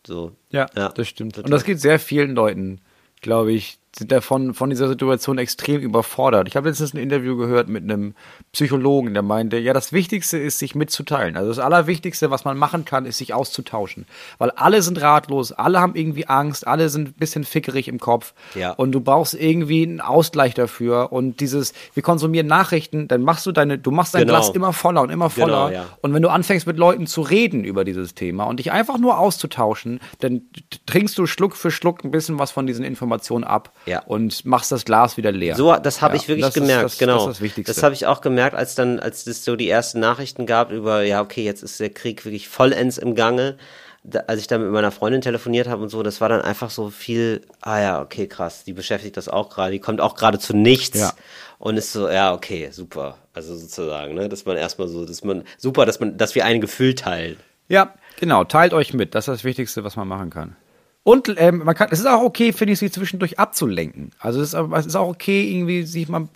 So. 0.08 0.32
Ja, 0.50 0.66
das 0.74 1.08
stimmt. 1.08 1.38
Und 1.38 1.52
das 1.52 1.64
geht 1.64 1.80
sehr 1.80 2.00
vielen 2.00 2.34
Leuten, 2.34 2.82
glaube 3.22 3.52
ich, 3.52 3.78
sind 3.98 4.12
davon 4.12 4.54
von 4.54 4.70
dieser 4.70 4.88
Situation 4.88 5.38
extrem 5.38 5.82
überfordert. 5.82 6.48
Ich 6.48 6.56
habe 6.56 6.70
letztens 6.70 6.94
ein 6.94 6.98
Interview 6.98 7.36
gehört 7.36 7.68
mit 7.68 7.84
einem 7.84 8.16
Psychologen, 8.54 9.14
der 9.14 9.22
meinte, 9.22 9.58
ja, 9.58 9.74
das 9.74 9.92
Wichtigste 9.92 10.38
ist, 10.38 10.60
sich 10.60 10.76
mitzuteilen. 10.76 11.36
Also 11.36 11.50
das 11.50 11.60
Allerwichtigste, 11.60 12.32
was 12.32 12.46
man 12.46 12.58
machen 12.58 12.86
kann, 12.86 13.06
ist, 13.06 13.18
sich 13.18 13.34
auszutauschen. 13.34 14.06
Weil 14.38 14.52
alle 14.52 14.82
sind 14.82 15.02
ratlos, 15.02 15.52
alle 15.52 15.82
haben 15.82 15.96
irgendwie 15.96 16.28
Angst, 16.28 16.66
alle 16.66 16.88
sind 16.88 17.10
ein 17.10 17.14
bisschen 17.14 17.44
fickerig 17.44 17.90
im 17.90 18.00
Kopf. 18.00 18.34
Ja. 18.56 18.72
Und 18.72 18.94
du 18.94 19.02
brauchst 19.02 19.34
irgendwie 19.34 19.84
einen 19.84 20.00
Ausgleich 20.00 20.54
dafür. 20.54 21.12
Und 21.12 21.42
dieses, 21.42 21.74
wir 21.94 22.04
konsumieren 22.04 22.48
Nachrichten, 22.48 23.10
dann 23.10 23.24
machst 23.24 23.46
du 23.46 23.52
deine, 23.52 23.78
du 23.78 23.92
machst 23.92 24.16
dein 24.16 24.22
Genau. 24.22 24.34
Glas 24.34 24.50
immer 24.50 24.72
voller 24.72 25.02
und 25.02 25.10
immer 25.10 25.30
voller. 25.30 25.70
Genau, 25.70 25.82
ja. 25.82 25.86
Und 26.02 26.14
wenn 26.14 26.22
du 26.22 26.30
anfängst 26.30 26.68
mit 26.68 26.78
Leuten 26.78 27.08
zu 27.08 27.22
reden 27.22 27.64
über 27.64 27.84
dieses 27.84 28.14
Thema 28.14 28.46
und 28.46 28.60
dich 28.60 28.72
einfach 28.72 29.00
nur 29.00 29.18
auszutauschen, 29.18 30.00
dann 30.20 30.44
trinkst 30.86 31.18
du 31.18 31.26
Schluck 31.26 31.58
für 31.58 31.72
Schluck 31.72 32.04
ein 32.06 32.12
bisschen 32.12 32.40
was 32.40 32.52
von 32.52 32.68
diesen 32.68 32.86
Informationen 32.86 33.44
ab 33.44 33.74
Ja. 33.86 34.04
und 34.06 34.46
machst 34.46 34.72
das 34.72 34.86
Glas 34.86 35.18
wieder 35.18 35.32
leer. 35.32 35.56
So, 35.56 35.76
das 35.76 36.02
habe 36.02 36.16
Ja, 36.16 36.22
ich 36.22 36.28
wirklich 36.28 36.46
das 36.46 36.56
ist 36.56 36.62
gemerkt, 36.62 36.84
das- 36.86 36.98
genau. 36.98 37.14
Das 37.16 37.22
ist 37.24 37.30
das 37.30 37.42
Wichtigste. 37.42 37.74
Das 37.74 37.84
habe 37.84 37.94
ich 37.96 38.06
auch 38.06 38.22
gemerkt, 38.22 38.56
als 38.56 38.76
dann, 38.76 39.00
als 39.00 39.26
es 39.28 39.44
so 39.44 39.56
die 39.56 39.70
ersten 39.70 40.00
Nachrichten 40.00 40.46
gab 40.46 40.72
über, 40.72 41.02
ja, 41.04 41.22
okay, 41.22 41.44
jetzt 41.44 41.64
ist 41.64 41.80
der 41.80 41.90
Krieg 41.90 42.24
wirklich 42.26 42.48
vollends 42.48 42.98
im 42.98 43.16
Gange. 43.16 43.58
Da, 44.04 44.22
als 44.28 44.42
ich 44.42 44.48
dann 44.48 44.62
mit 44.64 44.72
meiner 44.72 44.92
Freundin 44.92 45.22
telefoniert 45.22 45.68
habe 45.68 45.84
und 45.84 45.90
so, 45.90 46.02
das 46.02 46.22
war 46.22 46.30
dann 46.30 46.42
einfach 46.42 46.72
so 46.72 46.90
viel, 46.90 47.42
ah 47.62 47.80
ja, 47.80 48.02
okay, 48.02 48.28
krass, 48.28 48.64
die 48.64 48.74
beschäftigt 48.74 49.16
das 49.16 49.30
auch 49.30 49.50
gerade, 49.50 49.72
die 49.74 49.80
kommt 49.80 50.02
auch 50.02 50.16
gerade 50.16 50.40
zu 50.40 50.56
nichts 50.56 51.00
Ja. 51.00 51.14
und 51.60 51.78
ist 51.78 51.92
so, 51.94 52.10
ja, 52.10 52.34
okay, 52.34 52.70
super. 52.72 53.18
Also 53.34 53.56
sozusagen, 53.56 54.16
ne, 54.16 54.28
dass 54.28 54.46
man 54.46 54.58
erstmal 54.58 54.88
so, 54.88 55.06
dass 55.06 55.24
man, 55.24 55.44
super, 55.60 55.86
dass 55.86 56.00
man, 56.00 56.18
dass 56.18 56.34
wir 56.34 56.46
ein 56.46 56.62
Gefühl 56.62 56.96
teilen. 56.96 57.38
Ja, 57.68 57.94
Genau, 58.20 58.44
teilt 58.44 58.74
euch 58.74 58.94
mit. 58.94 59.16
Das 59.16 59.28
ist 59.28 59.34
das 59.34 59.44
Wichtigste, 59.44 59.84
was 59.84 59.96
man 59.96 60.08
machen 60.08 60.30
kann. 60.30 60.56
Und 61.04 61.34
ähm, 61.38 61.64
man 61.66 61.74
kann, 61.76 61.88
es 61.92 62.00
ist 62.00 62.06
auch 62.06 62.22
okay, 62.22 62.54
finde 62.54 62.74
ich, 62.74 62.80
sich 62.80 62.94
zwischendurch 62.94 63.40
abzulenken. 63.40 64.12
Also 64.20 64.40
es 64.42 64.50
ist, 64.50 64.56
auch- 64.56 64.72
es 64.74 64.86
ist 64.86 64.96
auch 64.96 65.08
okay, 65.08 65.50
irgendwie 65.52 65.84
sich 65.84 66.08
mal 66.08 66.28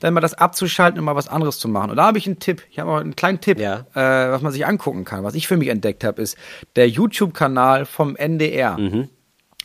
dann 0.00 0.12
mal 0.14 0.20
das 0.20 0.34
abzuschalten 0.34 0.98
und 0.98 1.04
mal 1.04 1.14
was 1.14 1.28
anderes 1.28 1.58
zu 1.58 1.68
machen. 1.68 1.90
Und 1.90 1.96
da 1.96 2.06
habe 2.06 2.18
ich 2.18 2.26
einen 2.26 2.38
Tipp. 2.38 2.62
Ich 2.70 2.78
habe 2.78 2.90
auch 2.90 2.96
einen 2.96 3.16
kleinen 3.16 3.40
Tipp, 3.40 3.58
Ja. 3.58 3.86
äh, 3.94 4.30
was 4.32 4.42
man 4.42 4.52
sich 4.52 4.66
angucken 4.66 5.04
kann. 5.04 5.24
Was 5.24 5.34
ich 5.34 5.46
für 5.46 5.56
mich 5.56 5.68
entdeckt 5.68 6.04
habe, 6.04 6.20
ist 6.20 6.36
der 6.76 6.88
YouTube-Kanal 6.88 7.86
vom 7.86 8.16
NDR. 8.16 8.76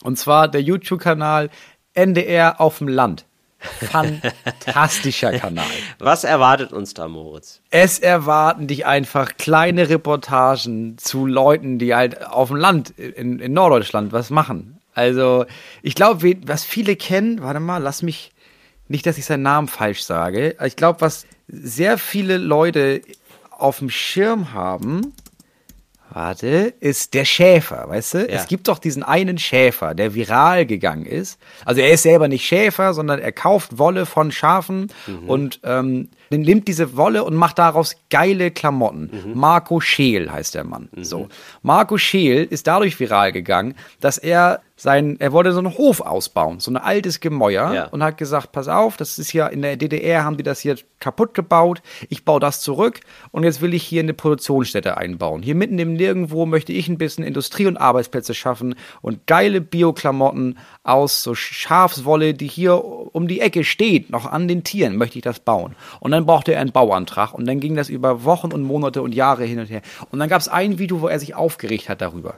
Und 0.02 0.18
zwar 0.18 0.48
der 0.48 0.62
YouTube-Kanal 0.62 1.50
NDR 1.94 2.60
auf 2.60 2.78
dem 2.78 2.88
Land. 2.88 3.26
Fantastischer 3.60 5.32
Kanal. 5.38 5.66
Was 5.98 6.24
erwartet 6.24 6.72
uns 6.72 6.94
da, 6.94 7.08
Moritz? 7.08 7.60
Es 7.70 7.98
erwarten 7.98 8.66
dich 8.66 8.86
einfach 8.86 9.36
kleine 9.36 9.88
Reportagen 9.88 10.96
zu 10.98 11.26
Leuten, 11.26 11.78
die 11.78 11.94
halt 11.94 12.26
auf 12.26 12.48
dem 12.48 12.56
Land 12.56 12.90
in, 12.98 13.38
in 13.38 13.52
Norddeutschland 13.52 14.12
was 14.12 14.30
machen. 14.30 14.80
Also, 14.94 15.46
ich 15.82 15.94
glaube, 15.94 16.36
was 16.46 16.64
viele 16.64 16.96
kennen, 16.96 17.42
warte 17.42 17.60
mal, 17.60 17.78
lass 17.78 18.02
mich, 18.02 18.32
nicht, 18.88 19.06
dass 19.06 19.18
ich 19.18 19.24
seinen 19.24 19.42
Namen 19.42 19.68
falsch 19.68 20.02
sage. 20.02 20.56
Ich 20.64 20.76
glaube, 20.76 21.00
was 21.00 21.26
sehr 21.46 21.96
viele 21.96 22.38
Leute 22.38 23.02
auf 23.50 23.78
dem 23.78 23.90
Schirm 23.90 24.52
haben, 24.52 25.14
warte, 26.12 26.74
ist 26.80 27.14
der 27.14 27.24
Schäfer, 27.24 27.88
weißt 27.88 28.14
du? 28.14 28.18
Ja. 28.18 28.26
Es 28.26 28.46
gibt 28.46 28.68
doch 28.68 28.78
diesen 28.78 29.02
einen 29.02 29.38
Schäfer, 29.38 29.94
der 29.94 30.14
viral 30.14 30.66
gegangen 30.66 31.06
ist. 31.06 31.38
Also 31.64 31.80
er 31.80 31.90
ist 31.90 32.02
selber 32.02 32.28
nicht 32.28 32.44
Schäfer, 32.44 32.94
sondern 32.94 33.20
er 33.20 33.32
kauft 33.32 33.78
Wolle 33.78 34.06
von 34.06 34.32
Schafen 34.32 34.92
und 35.26 35.60
ähm, 35.64 36.08
nimmt 36.38 36.68
diese 36.68 36.96
Wolle 36.96 37.24
und 37.24 37.34
macht 37.34 37.58
daraus 37.58 37.96
geile 38.08 38.50
Klamotten. 38.50 39.10
Marco 39.34 39.80
Scheel 39.80 40.30
heißt 40.30 40.54
der 40.54 40.64
Mann. 40.64 40.88
So. 40.96 41.28
Marco 41.62 41.98
Scheel 41.98 42.44
ist 42.44 42.66
dadurch 42.66 42.98
viral 43.00 43.32
gegangen, 43.32 43.74
dass 44.00 44.16
er 44.18 44.60
sein, 44.76 45.16
er 45.18 45.32
wollte 45.32 45.52
so 45.52 45.58
einen 45.58 45.76
Hof 45.76 46.00
ausbauen, 46.00 46.58
so 46.58 46.70
ein 46.70 46.78
altes 46.78 47.20
Gemäuer 47.20 47.74
Ja. 47.74 47.84
und 47.88 48.02
hat 48.02 48.16
gesagt, 48.16 48.50
pass 48.52 48.66
auf, 48.66 48.96
das 48.96 49.18
ist 49.18 49.34
ja 49.34 49.46
in 49.46 49.60
der 49.60 49.76
DDR 49.76 50.24
haben 50.24 50.38
die 50.38 50.42
das 50.42 50.60
hier 50.60 50.76
kaputt 51.00 51.34
gebaut, 51.34 51.82
ich 52.08 52.24
baue 52.24 52.40
das 52.40 52.62
zurück 52.62 53.00
und 53.30 53.44
jetzt 53.44 53.60
will 53.60 53.74
ich 53.74 53.82
hier 53.82 54.02
eine 54.02 54.14
Produktionsstätte 54.14 54.96
einbauen. 54.96 55.42
Hier 55.42 55.54
mitten 55.54 55.78
im 55.78 55.92
Nirgendwo 55.92 56.46
möchte 56.46 56.72
ich 56.72 56.88
ein 56.88 56.96
bisschen 56.96 57.24
Industrie 57.24 57.66
und 57.66 57.76
Arbeitsplätze 57.76 58.32
schaffen 58.32 58.74
und 59.02 59.26
geile 59.26 59.60
Bioklamotten 59.60 60.56
aus 60.82 61.22
so 61.22 61.34
Schafswolle, 61.34 62.32
die 62.32 62.46
hier 62.48 62.82
um 62.82 63.28
die 63.28 63.40
Ecke 63.40 63.64
steht, 63.64 64.08
noch 64.08 64.24
an 64.24 64.48
den 64.48 64.64
Tieren, 64.64 64.96
möchte 64.96 65.18
ich 65.18 65.22
das 65.24 65.40
bauen. 65.40 65.76
Und 66.00 66.12
dann 66.12 66.19
brauchte 66.24 66.54
er 66.54 66.60
einen 66.60 66.72
Bauantrag 66.72 67.34
und 67.34 67.46
dann 67.46 67.60
ging 67.60 67.76
das 67.76 67.88
über 67.88 68.24
Wochen 68.24 68.52
und 68.52 68.62
Monate 68.62 69.02
und 69.02 69.14
Jahre 69.14 69.44
hin 69.44 69.58
und 69.58 69.70
her. 69.70 69.82
Und 70.10 70.18
dann 70.18 70.28
gab 70.28 70.40
es 70.40 70.48
ein 70.48 70.78
Video, 70.78 71.00
wo 71.00 71.08
er 71.08 71.18
sich 71.18 71.34
aufgeregt 71.34 71.88
hat 71.88 72.00
darüber. 72.00 72.36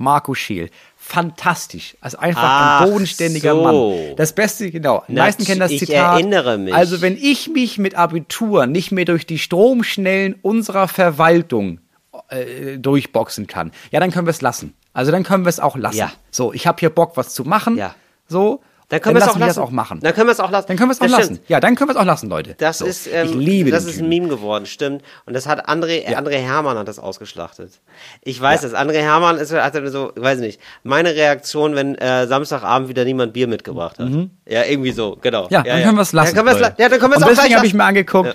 Marco 0.00 0.34
Scheel. 0.34 0.70
Fantastisch. 0.96 1.96
Also 2.00 2.18
einfach 2.18 2.42
Ach 2.42 2.80
ein 2.80 2.90
bodenständiger 2.90 3.54
so. 3.54 3.62
Mann. 3.62 4.16
Das 4.16 4.34
Beste, 4.34 4.70
genau. 4.70 5.04
Die 5.08 5.12
meisten 5.12 5.44
kennen 5.44 5.60
das 5.60 5.70
ich 5.70 5.80
Zitat. 5.80 6.14
erinnere 6.14 6.56
mich. 6.58 6.74
Also 6.74 7.00
wenn 7.00 7.16
ich 7.16 7.48
mich 7.48 7.78
mit 7.78 7.94
Abitur 7.94 8.66
nicht 8.66 8.92
mehr 8.92 9.04
durch 9.04 9.26
die 9.26 9.38
Stromschnellen 9.38 10.36
unserer 10.40 10.88
Verwaltung 10.88 11.80
äh, 12.28 12.78
durchboxen 12.78 13.46
kann, 13.46 13.72
ja, 13.90 14.00
dann 14.00 14.10
können 14.10 14.26
wir 14.26 14.30
es 14.32 14.40
lassen. 14.40 14.74
Also 14.92 15.12
dann 15.12 15.22
können 15.22 15.44
wir 15.44 15.50
es 15.50 15.60
auch 15.60 15.76
lassen. 15.76 15.98
Ja. 15.98 16.12
So, 16.30 16.52
ich 16.52 16.66
habe 16.66 16.78
hier 16.80 16.90
Bock, 16.90 17.16
was 17.16 17.34
zu 17.34 17.44
machen. 17.44 17.76
Ja. 17.76 17.94
So. 18.26 18.62
Dann 18.90 19.00
können 19.00 19.14
wir 19.16 19.22
es 19.22 19.28
auch 19.28 19.38
lassen 19.38 19.48
das 19.48 19.58
auch 19.58 19.70
machen. 19.70 20.00
Dann 20.02 20.12
können 20.14 20.26
wir 20.26 20.32
es 20.32 20.40
auch 20.40 20.50
lassen. 20.50 20.66
Dann 20.66 20.76
können 20.76 20.90
wir 20.90 20.92
es 20.94 21.00
auch 21.00 21.04
Das 21.04 21.12
lassen. 21.12 21.34
stimmt. 21.36 21.48
Ja, 21.48 21.60
dann 21.60 21.76
können 21.76 21.88
wir 21.88 21.94
es 21.94 21.96
auch 22.00 22.04
lassen, 22.04 22.28
Leute. 22.28 22.54
Das 22.58 22.78
so. 22.78 22.86
ist, 22.86 23.06
ähm, 23.06 23.28
ich 23.28 23.34
liebe 23.34 23.70
das 23.70 23.84
ist 23.84 23.92
Typen. 23.92 24.06
ein 24.06 24.08
Meme 24.08 24.28
geworden, 24.28 24.66
stimmt. 24.66 25.02
Und 25.26 25.34
das 25.34 25.46
hat 25.46 25.68
André, 25.68 26.04
äh, 26.08 26.16
André 26.16 26.38
Hermann 26.38 26.76
hat 26.76 26.88
das 26.88 26.98
ausgeschlachtet. 26.98 27.80
Ich 28.22 28.40
weiß 28.40 28.64
es. 28.64 28.74
André 28.74 29.00
Hermann 29.00 29.38
ist, 29.38 29.52
hat 29.52 29.74
so, 29.86 30.12
ich 30.14 30.20
weiß 30.22 30.40
nicht, 30.40 30.60
meine 30.82 31.14
Reaktion, 31.14 31.76
wenn 31.76 31.94
äh, 31.94 32.26
Samstagabend 32.26 32.88
wieder 32.88 33.04
niemand 33.04 33.32
Bier 33.32 33.46
mitgebracht 33.46 33.98
hat. 34.00 34.08
Ja, 34.46 34.64
irgendwie 34.64 34.90
so, 34.90 35.16
genau. 35.22 35.44
Mhm. 35.44 35.48
Ja, 35.52 35.62
dann 35.62 35.82
können 35.84 35.96
wir 35.96 36.02
es 36.02 36.12
lassen. 36.12 36.34
Dann 36.34 36.44
können 36.44 36.60
es 36.60 36.72
ja, 36.76 36.88
dann 36.88 36.98
können 36.98 37.12
wir 37.12 37.16
es 37.16 37.22
auch 37.22 37.28
deswegen 37.28 37.54
habe 37.56 37.66
ich 37.66 37.72
lassen. 37.72 37.76
mir 37.76 37.84
angeguckt. 37.84 38.28
Ja. 38.28 38.34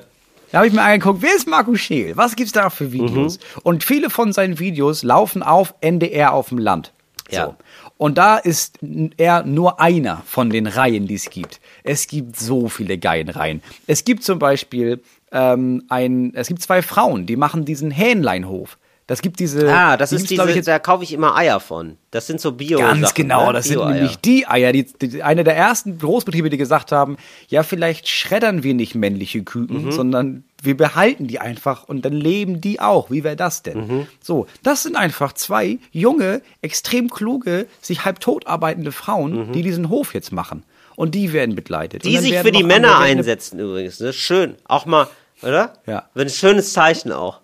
Da 0.51 0.59
habe 0.59 0.67
ich 0.67 0.73
mir 0.73 0.83
angeguckt, 0.83 1.21
wer 1.21 1.35
ist 1.35 1.47
Marco 1.49 1.75
Scheel? 1.75 2.15
Was 2.15 2.37
gibt's 2.37 2.53
da 2.53 2.69
für 2.69 2.93
Videos? 2.93 3.39
Mhm. 3.39 3.61
Und 3.63 3.83
viele 3.83 4.09
von 4.09 4.31
seinen 4.31 4.57
Videos 4.57 5.03
laufen 5.03 5.43
auf 5.43 5.73
NDR 5.81 6.31
auf 6.31 6.47
dem 6.47 6.59
Land. 6.59 6.93
So. 7.29 7.35
Ja. 7.37 7.55
Und 7.97 8.17
da 8.17 8.37
ist 8.37 8.79
er 9.17 9.43
nur 9.43 9.79
einer 9.79 10.21
von 10.25 10.49
den 10.49 10.67
Reihen, 10.67 11.07
die 11.07 11.15
es 11.15 11.29
gibt. 11.29 11.61
Es 11.83 12.07
gibt 12.07 12.35
so 12.37 12.67
viele 12.67 12.97
Reihen. 13.29 13.61
Es 13.87 14.03
gibt 14.03 14.23
zum 14.23 14.37
Beispiel 14.37 15.01
ähm, 15.31 15.83
ein, 15.87 16.33
es 16.35 16.47
gibt 16.47 16.61
zwei 16.61 16.81
Frauen, 16.81 17.25
die 17.25 17.37
machen 17.37 17.63
diesen 17.63 17.91
Hähnleinhof. 17.91 18.77
Das 19.07 19.21
gibt 19.21 19.39
diese. 19.39 19.71
Ah, 19.71 19.97
das 19.97 20.09
die 20.09 20.15
ist 20.15 20.29
diese, 20.31 20.49
ich, 20.49 20.65
da 20.65 20.79
kaufe 20.79 21.03
ich 21.03 21.13
immer 21.13 21.35
Eier 21.35 21.59
von. 21.59 21.97
Das 22.09 22.25
sind 22.25 22.41
so 22.41 22.53
bio 22.53 22.79
Ganz 22.79 23.01
Sachen, 23.01 23.15
genau, 23.15 23.47
ne? 23.47 23.53
das 23.53 23.67
sind 23.67 23.85
nämlich 23.87 24.17
die 24.17 24.47
Eier, 24.47 24.71
die, 24.71 24.85
die 24.85 25.21
eine 25.21 25.43
der 25.43 25.55
ersten 25.55 25.99
Großbetriebe, 25.99 26.49
die 26.49 26.57
gesagt 26.57 26.91
haben, 26.91 27.17
ja, 27.47 27.61
vielleicht 27.61 28.07
schreddern 28.07 28.63
wir 28.63 28.73
nicht 28.73 28.95
männliche 28.95 29.39
Mhm. 29.39 29.45
Küken, 29.45 29.91
sondern 29.91 30.43
wir 30.63 30.75
behalten 30.75 31.27
die 31.27 31.39
einfach 31.39 31.83
und 31.83 32.03
dann 32.03 32.13
leben 32.13 32.61
die 32.61 32.79
auch. 32.79 33.11
Wie 33.11 33.23
wäre 33.23 33.35
das 33.35 33.61
denn? 33.61 33.77
Mhm. 33.87 34.07
So, 34.21 34.47
das 34.63 34.81
sind 34.81 34.95
einfach 34.95 35.33
zwei 35.33 35.77
junge, 35.91 36.41
extrem 36.63 37.09
kluge, 37.09 37.67
sich 37.81 38.05
halb 38.05 38.19
tot 38.19 38.47
arbeitende 38.47 38.91
Frauen, 38.91 39.51
die 39.51 39.61
diesen 39.61 39.89
Hof 39.89 40.15
jetzt 40.15 40.31
machen. 40.31 40.63
Und 40.95 41.13
die 41.13 41.31
werden 41.33 41.55
begleitet. 41.55 42.05
Mhm. 42.05 42.09
Die 42.09 42.17
sich 42.17 42.39
für 42.39 42.51
die 42.51 42.63
Männer 42.63 42.97
einsetzen 42.99 43.59
übrigens, 43.59 43.99
ne? 43.99 44.13
Schön. 44.13 44.55
Auch 44.63 44.85
mal, 44.85 45.07
oder? 45.43 45.73
Ja. 45.85 46.09
Ein 46.15 46.29
schönes 46.29 46.73
Zeichen 46.73 47.11
auch. 47.11 47.39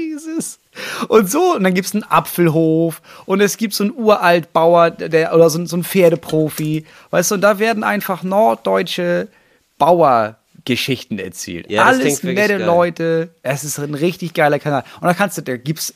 Jesus. 0.00 0.58
Und 1.08 1.30
so, 1.30 1.56
und 1.56 1.64
dann 1.64 1.74
gibt 1.74 1.86
es 1.86 1.94
einen 1.94 2.04
Apfelhof 2.04 3.02
und 3.26 3.40
es 3.40 3.56
gibt 3.56 3.74
so 3.74 3.84
einen 3.84 3.92
Uraltbauer 3.94 4.90
der, 4.90 5.34
oder 5.34 5.50
so, 5.50 5.64
so 5.66 5.76
einen 5.76 5.84
Pferdeprofi. 5.84 6.84
Weißt 7.10 7.30
du, 7.30 7.36
und 7.36 7.40
da 7.40 7.58
werden 7.58 7.84
einfach 7.84 8.22
norddeutsche 8.22 9.28
Bauergeschichten 9.78 11.18
erzählt. 11.18 11.70
Ja, 11.70 11.84
Alles 11.84 12.22
nette 12.22 12.58
geil. 12.58 12.62
Leute. 12.62 13.30
Es 13.42 13.64
ist 13.64 13.78
ein 13.78 13.94
richtig 13.94 14.34
geiler 14.34 14.58
Kanal. 14.58 14.84
Und 15.00 15.06
da 15.06 15.14
kannst 15.14 15.38
du, 15.38 15.42
da 15.42 15.56
gibt's 15.56 15.94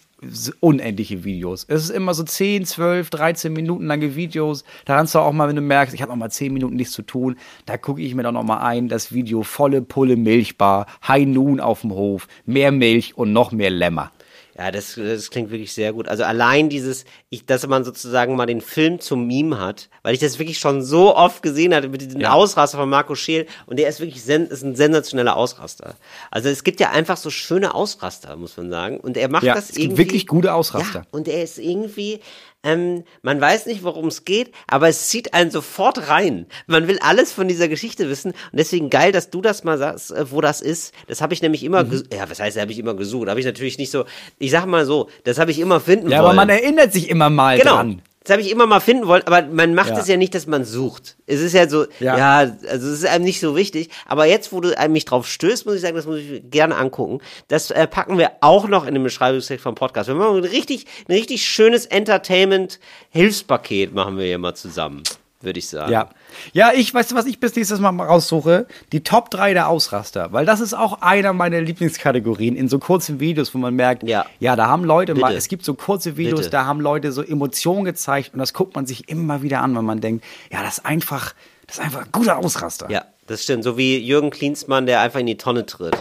unendliche 0.60 1.24
Videos. 1.24 1.64
Es 1.68 1.84
ist 1.84 1.90
immer 1.90 2.14
so 2.14 2.22
10, 2.22 2.64
12, 2.64 3.10
13 3.10 3.52
Minuten 3.52 3.86
lange 3.86 4.16
Videos. 4.16 4.64
Da 4.84 4.96
kannst 4.96 5.14
du 5.14 5.18
auch 5.18 5.32
mal, 5.32 5.48
wenn 5.48 5.56
du 5.56 5.62
merkst, 5.62 5.94
ich 5.94 6.02
habe 6.02 6.10
noch 6.10 6.16
mal 6.16 6.30
10 6.30 6.52
Minuten 6.52 6.76
nichts 6.76 6.92
zu 6.92 7.02
tun, 7.02 7.36
da 7.66 7.76
gucke 7.76 8.00
ich 8.00 8.14
mir 8.14 8.22
dann 8.22 8.34
noch 8.34 8.44
mal 8.44 8.58
ein, 8.58 8.88
das 8.88 9.12
Video 9.12 9.42
volle 9.42 9.82
Pulle 9.82 10.16
Milchbar, 10.16 10.86
High 11.06 11.26
Noon 11.26 11.60
auf 11.60 11.82
dem 11.82 11.92
Hof, 11.92 12.28
mehr 12.46 12.72
Milch 12.72 13.16
und 13.16 13.32
noch 13.32 13.52
mehr 13.52 13.70
Lämmer. 13.70 14.10
Ja, 14.56 14.70
das, 14.70 14.94
das 14.94 15.30
klingt 15.30 15.50
wirklich 15.50 15.72
sehr 15.72 15.92
gut. 15.92 16.06
Also 16.08 16.22
allein 16.22 16.68
dieses, 16.68 17.04
ich, 17.28 17.44
dass 17.44 17.66
man 17.66 17.84
sozusagen 17.84 18.36
mal 18.36 18.46
den 18.46 18.60
Film 18.60 19.00
zum 19.00 19.26
Meme 19.26 19.58
hat, 19.58 19.88
weil 20.02 20.14
ich 20.14 20.20
das 20.20 20.38
wirklich 20.38 20.58
schon 20.58 20.80
so 20.82 21.16
oft 21.16 21.42
gesehen 21.42 21.74
hatte 21.74 21.88
mit 21.88 22.00
diesem 22.02 22.20
Ja. 22.20 22.32
Ausraster 22.32 22.78
von 22.78 22.88
Marco 22.88 23.16
Scheel 23.16 23.46
und 23.66 23.78
der 23.80 23.88
ist 23.88 23.98
wirklich 23.98 24.22
sen 24.22 24.46
ist 24.46 24.62
ein 24.62 24.76
sensationeller 24.76 25.36
Ausraster. 25.36 25.96
Also 26.30 26.48
es 26.48 26.62
gibt 26.62 26.78
ja 26.78 26.90
einfach 26.90 27.16
so 27.16 27.30
schöne 27.30 27.74
Ausraster, 27.74 28.36
muss 28.36 28.56
man 28.56 28.70
sagen. 28.70 29.00
Und 29.00 29.16
er 29.16 29.28
macht 29.28 29.42
Ja, 29.42 29.54
das 29.54 29.70
es 29.70 29.74
gibt 29.74 29.84
irgendwie. 29.86 29.98
wirklich 29.98 30.26
gute 30.28 30.54
Ausraster. 30.54 31.00
Ja, 31.00 31.06
und 31.10 31.26
er 31.26 31.42
ist 31.42 31.58
irgendwie, 31.58 32.20
ähm, 32.64 33.04
man 33.22 33.40
weiß 33.40 33.66
nicht, 33.66 33.84
worum 33.84 34.08
es 34.08 34.24
geht, 34.24 34.50
aber 34.66 34.88
es 34.88 35.08
zieht 35.08 35.34
einen 35.34 35.50
sofort 35.52 36.08
rein. 36.08 36.46
Man 36.66 36.88
will 36.88 36.98
alles 37.00 37.32
von 37.32 37.46
dieser 37.46 37.68
Geschichte 37.68 38.08
wissen 38.08 38.30
und 38.32 38.58
deswegen 38.58 38.90
geil, 38.90 39.12
dass 39.12 39.30
du 39.30 39.40
das 39.42 39.62
mal 39.62 39.78
sagst, 39.78 40.10
äh, 40.10 40.30
wo 40.32 40.40
das 40.40 40.60
ist. 40.60 40.92
Das 41.06 41.20
habe 41.20 41.34
ich 41.34 41.42
nämlich 41.42 41.62
immer, 41.62 41.84
Mhm. 41.84 42.02
ja, 42.12 42.28
was 42.28 42.40
heißt, 42.40 42.58
habe 42.60 42.72
ich 42.72 42.78
immer 42.78 42.94
gesucht? 42.94 43.28
Habe 43.28 43.38
ich 43.38 43.46
natürlich 43.46 43.78
nicht 43.78 43.90
so, 43.90 44.04
ich 44.38 44.50
sag 44.50 44.66
mal 44.66 44.86
so, 44.86 45.08
das 45.24 45.38
habe 45.38 45.50
ich 45.50 45.58
immer 45.60 45.78
finden 45.80 46.10
Ja, 46.10 46.18
wollen. 46.18 46.26
aber 46.30 46.34
man 46.34 46.48
erinnert 46.48 46.92
sich 46.92 47.08
immer 47.10 47.30
mal 47.30 47.58
genau. 47.58 47.76
dran. 47.76 48.02
Das 48.24 48.32
habe 48.32 48.40
ich 48.42 48.50
immer 48.50 48.66
mal 48.66 48.80
finden 48.80 49.06
wollen, 49.06 49.22
aber 49.26 49.42
man 49.42 49.74
macht 49.74 49.90
Ja. 49.90 49.98
es 49.98 50.08
ja 50.08 50.16
nicht, 50.16 50.34
dass 50.34 50.46
man 50.46 50.64
sucht. 50.64 51.18
Es 51.26 51.42
ist 51.42 51.52
ja 51.52 51.68
so, 51.68 51.84
ja. 52.00 52.16
Ja. 52.16 52.38
also 52.38 52.88
es 52.88 53.00
ist 53.00 53.04
einem 53.06 53.22
nicht 53.24 53.38
so 53.38 53.54
wichtig. 53.54 53.90
Aber 54.06 54.24
jetzt, 54.24 54.50
wo 54.50 54.62
du 54.62 54.76
einem 54.78 54.94
mich 54.94 55.04
drauf 55.04 55.28
stößt, 55.28 55.66
muss 55.66 55.74
ich 55.74 55.82
sagen, 55.82 55.94
das 55.94 56.06
muss 56.06 56.20
ich 56.20 56.42
gerne 56.50 56.74
angucken. 56.76 57.20
Das 57.48 57.70
äh, 57.70 57.86
packen 57.86 58.16
wir 58.16 58.30
auch 58.40 58.66
noch 58.66 58.86
in 58.86 58.94
den 58.94 59.02
Beschreibungstext 59.02 59.62
vom 59.62 59.74
Podcast. 59.74 60.08
Wir 60.08 60.14
machen 60.14 60.38
ein 60.38 60.44
richtig, 60.44 60.86
ein 61.06 61.12
richtig 61.12 61.44
schönes 61.44 61.84
Entertainment-Hilfspaket 61.84 63.92
machen 63.94 64.16
wir 64.18 64.24
hier 64.24 64.38
mal 64.38 64.54
zusammen, 64.54 65.02
würde 65.44 65.58
ich 65.58 65.68
sagen. 65.68 65.92
Ja. 65.92 66.08
Ja, 66.52 66.72
ich, 66.74 66.92
weißt 66.92 67.12
du, 67.12 67.14
was 67.14 67.26
ich 67.26 67.38
bis 67.40 67.54
nächstes 67.56 67.78
Mal 67.80 67.92
mal 67.92 68.06
raussuche? 68.06 68.66
Die 68.92 69.02
Top 69.02 69.30
3 69.30 69.54
der 69.54 69.68
Ausraster. 69.68 70.32
Weil 70.32 70.46
das 70.46 70.60
ist 70.60 70.74
auch 70.74 71.00
einer 71.02 71.32
meiner 71.32 71.60
Lieblingskategorien 71.60 72.56
in 72.56 72.68
so 72.68 72.78
kurzen 72.78 73.20
Videos, 73.20 73.54
wo 73.54 73.58
man 73.58 73.74
merkt, 73.74 74.02
Ja. 74.04 74.26
ja 74.40 74.56
da 74.56 74.66
haben 74.66 74.84
Leute 74.84 75.14
mal, 75.14 75.28
Bitte. 75.28 75.38
es 75.38 75.48
gibt 75.48 75.64
so 75.64 75.74
kurze 75.74 76.16
Videos, 76.16 76.40
Bitte. 76.40 76.50
da 76.50 76.66
haben 76.66 76.80
Leute 76.80 77.12
so 77.12 77.22
Emotionen 77.22 77.84
gezeigt 77.84 78.30
und 78.34 78.38
das 78.40 78.52
guckt 78.52 78.74
man 78.74 78.86
sich 78.86 79.08
immer 79.08 79.42
wieder 79.42 79.60
an, 79.60 79.76
wenn 79.76 79.84
man 79.84 80.00
denkt, 80.00 80.24
ja, 80.50 80.62
das 80.62 80.78
ist 80.78 80.86
einfach, 80.86 81.34
das 81.66 81.78
ist 81.78 81.84
einfach 81.84 82.02
ein 82.04 82.12
guter 82.12 82.38
Ausraster. 82.38 82.90
Ja, 82.90 83.04
das 83.26 83.42
stimmt. 83.42 83.64
So 83.64 83.78
wie 83.78 83.98
Jürgen 83.98 84.30
Klinsmann, 84.30 84.86
der 84.86 85.00
einfach 85.00 85.20
in 85.20 85.26
die 85.26 85.36
Tonne 85.36 85.64
tritt. 85.66 85.96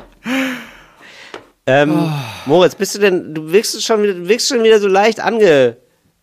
Ähm, 1.65 1.93
Oh. 1.97 2.09
Moritz, 2.45 2.75
bist 2.75 2.95
du 2.95 2.99
denn, 2.99 3.33
du 3.33 3.51
wirkst 3.51 3.81
schon 3.83 4.27
wirkst 4.27 4.49
schon 4.49 4.63
wieder 4.63 4.79
so 4.81 4.87
leicht 4.89 5.21
ange, 5.21 5.77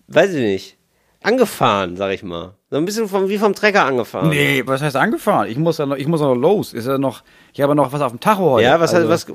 weiß 0.08 0.34
ich 0.34 0.40
nicht, 0.42 0.76
angefahren, 1.22 1.96
sag 1.96 2.12
ich 2.12 2.22
mal. 2.22 2.54
So 2.70 2.76
ein 2.76 2.84
bisschen 2.84 3.08
vom, 3.08 3.28
wie 3.28 3.38
vom 3.38 3.52
Trecker 3.52 3.84
angefahren. 3.84 4.28
Nee, 4.28 4.62
was 4.64 4.80
heißt 4.80 4.94
angefahren? 4.94 5.48
Ich 5.50 5.58
muss 5.58 5.78
ja 5.78 5.86
noch, 5.86 5.96
ich 5.96 6.06
muss 6.06 6.20
ja 6.20 6.26
noch 6.28 6.36
los. 6.36 6.72
Ist 6.72 6.86
ja 6.86 6.98
noch, 6.98 7.24
ich 7.52 7.60
habe 7.60 7.74
noch 7.74 7.92
was 7.92 8.00
auf 8.00 8.12
dem 8.12 8.20
Tacho 8.20 8.48
heute. 8.52 8.64
Ja, 8.64 8.78
was, 8.78 8.94
Also, 8.94 9.08
was, 9.08 9.26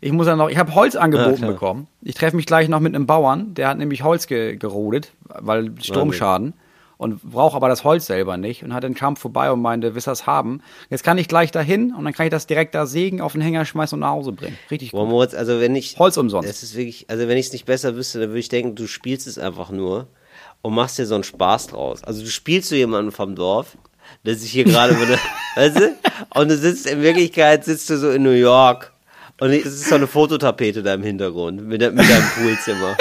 Ich 0.00 0.12
muss 0.12 0.26
ja 0.26 0.36
noch, 0.36 0.48
ich 0.48 0.56
habe 0.56 0.74
Holz 0.74 0.96
angeboten 0.96 1.36
klar. 1.36 1.50
bekommen. 1.52 1.86
Ich 2.00 2.14
treffe 2.14 2.34
mich 2.34 2.46
gleich 2.46 2.68
noch 2.68 2.80
mit 2.80 2.94
einem 2.94 3.06
Bauern, 3.06 3.52
der 3.54 3.68
hat 3.68 3.76
nämlich 3.76 4.02
Holz 4.04 4.26
ge 4.26 4.56
gerodet, 4.56 5.12
weil 5.24 5.72
Sturmschaden. 5.82 6.54
Und 6.96 7.22
braucht 7.22 7.54
aber 7.54 7.68
das 7.68 7.84
Holz 7.84 8.06
selber 8.06 8.36
nicht 8.38 8.64
und 8.64 8.74
hat 8.74 8.82
den 8.82 8.94
Kampf 8.94 9.20
vorbei 9.20 9.52
und 9.52 9.62
meinte, 9.62 9.94
willst 9.94 10.08
du 10.08 10.10
das 10.10 10.26
haben? 10.26 10.62
Jetzt 10.90 11.04
kann 11.04 11.16
ich 11.16 11.28
gleich 11.28 11.52
dahin 11.52 11.94
und 11.94 12.04
dann 12.04 12.12
kann 12.12 12.26
ich 12.26 12.32
das 12.32 12.48
direkt 12.48 12.74
da 12.74 12.86
sägen, 12.86 13.20
auf 13.20 13.34
den 13.34 13.40
Hänger 13.40 13.64
schmeißen 13.64 13.94
und 13.94 14.00
nach 14.00 14.10
Hause 14.10 14.32
bringen. 14.32 14.58
Richtig 14.68 14.90
gut. 14.90 15.08
Moritz, 15.08 15.32
also 15.32 15.60
wenn 15.60 15.76
ich. 15.76 15.96
Holz 15.96 16.16
umsonst. 16.16 16.48
Das 16.48 16.64
ist 16.64 16.74
wirklich, 16.74 17.04
also 17.08 17.28
wenn 17.28 17.38
ich 17.38 17.46
es 17.46 17.52
nicht 17.52 17.66
besser 17.66 17.94
wüsste, 17.94 18.18
dann 18.18 18.30
würde 18.30 18.40
ich 18.40 18.48
denken, 18.48 18.74
du 18.74 18.88
spielst 18.88 19.28
es 19.28 19.38
einfach 19.38 19.70
nur 19.70 20.08
und 20.62 20.74
machst 20.74 20.98
dir 20.98 21.06
so 21.06 21.14
einen 21.14 21.24
Spaß 21.24 21.68
draus. 21.68 22.02
Also 22.04 22.22
du 22.22 22.28
spielst 22.28 22.68
zu 22.68 22.76
jemanden 22.76 23.12
vom 23.12 23.34
Dorf, 23.34 23.76
der 24.24 24.34
sich 24.34 24.50
hier 24.50 24.64
gerade 24.64 24.98
wieder, 25.00 25.18
weißt 25.56 25.76
du? 25.78 25.96
Und 26.34 26.48
du 26.48 26.56
sitzt 26.56 26.86
in 26.86 27.02
Wirklichkeit, 27.02 27.64
sitzt 27.64 27.88
du 27.90 27.96
so 27.98 28.10
in 28.10 28.22
New 28.22 28.30
York 28.30 28.92
und 29.40 29.50
es 29.50 29.66
ist 29.66 29.88
so 29.88 29.94
eine 29.94 30.06
Fototapete 30.06 30.82
da 30.82 30.94
im 30.94 31.02
Hintergrund 31.02 31.62
mit, 31.66 31.80
de- 31.80 31.90
mit 31.90 32.08
deinem 32.08 32.28
Poolzimmer. 32.36 32.96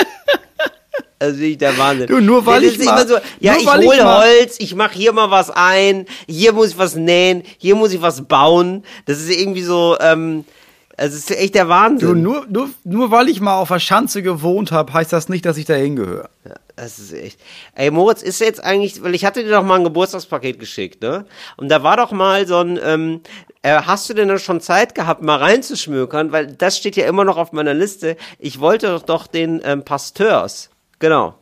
Also 1.19 1.39
wirklich 1.39 1.57
der 1.57 1.75
Wahnsinn. 1.79 2.05
Du, 2.07 2.19
nur 2.21 2.45
weil 2.45 2.61
Das 2.61 2.73
ich 2.73 2.85
mal- 2.85 3.01
immer 3.01 3.07
so, 3.07 3.15
ja, 3.39 3.55
ich 3.55 3.63
ich 3.63 3.67
hole 3.73 4.05
Holz, 4.17 4.55
ich 4.59 4.75
mache 4.75 4.93
hier 4.93 5.13
mal 5.13 5.31
was 5.31 5.49
ein, 5.49 6.05
hier 6.29 6.53
muss 6.53 6.69
ich 6.69 6.77
was 6.77 6.95
nähen, 6.95 7.41
hier 7.57 7.75
muss 7.75 7.91
ich 7.91 8.01
was 8.03 8.21
bauen. 8.27 8.83
Das 9.05 9.17
ist 9.17 9.31
irgendwie 9.31 9.63
so, 9.63 9.97
ähm, 9.99 10.45
also 10.97 11.15
es 11.15 11.29
ist 11.29 11.37
echt 11.37 11.53
der 11.55 11.69
Wahnsinn. 11.69 12.07
Du, 12.09 12.15
nur, 12.15 12.45
nur, 12.49 12.69
nur 12.83 13.11
weil 13.11 13.29
ich 13.29 13.39
mal 13.39 13.55
auf 13.59 13.67
der 13.67 13.79
Schanze 13.79 14.23
gewohnt 14.23 14.71
habe, 14.71 14.91
heißt 14.93 15.13
das 15.13 15.29
nicht, 15.29 15.45
dass 15.45 15.57
ich 15.57 15.65
da 15.65 15.75
hingehöre. 15.75 16.29
Das 16.75 16.97
ist 16.99 17.13
echt. 17.13 17.39
Ey, 17.75 17.91
Moritz, 17.91 18.21
ist 18.23 18.39
jetzt 18.39 18.63
eigentlich, 18.63 19.03
weil 19.03 19.13
ich 19.15 19.23
hatte 19.23 19.43
dir 19.43 19.51
doch 19.51 19.63
mal 19.63 19.75
ein 19.75 19.83
Geburtstagspaket 19.83 20.59
geschickt, 20.59 21.01
ne? 21.01 21.25
Und 21.55 21.69
da 21.69 21.83
war 21.83 21.97
doch 21.97 22.11
mal 22.11 22.47
so 22.47 22.57
ein, 22.57 22.79
ähm, 22.83 23.21
äh, 23.61 23.81
hast 23.81 24.09
du 24.09 24.13
denn 24.15 24.27
da 24.27 24.37
schon 24.39 24.59
Zeit 24.59 24.95
gehabt, 24.95 25.21
mal 25.21 25.37
reinzuschmökern? 25.37 26.31
Weil 26.31 26.47
das 26.47 26.77
steht 26.77 26.95
ja 26.95 27.07
immer 27.07 27.25
noch 27.25 27.37
auf 27.37 27.51
meiner 27.51 27.73
Liste. 27.73 28.17
Ich 28.39 28.59
wollte 28.59 28.87
doch, 28.87 29.03
doch 29.03 29.27
den 29.27 29.61
ähm, 29.63 29.83
Pasteurs, 29.83 30.69
genau. 30.99 31.35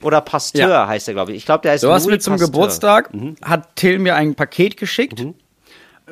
Oder 0.00 0.20
Pasteur 0.20 0.68
Ja. 0.68 0.86
heißt 0.86 1.08
er, 1.08 1.14
glaube 1.14 1.32
ich. 1.32 1.38
Ich 1.38 1.44
glaube, 1.44 1.62
der 1.62 1.72
heißt 1.72 1.82
Du 1.82 1.90
hast 1.90 2.06
mir 2.06 2.18
zum 2.20 2.34
Pasteur. 2.34 2.48
Geburtstag, 2.52 3.10
hat 3.42 3.74
Till 3.74 3.98
mir 3.98 4.14
ein 4.14 4.36
Paket 4.36 4.76
geschickt 4.76 5.24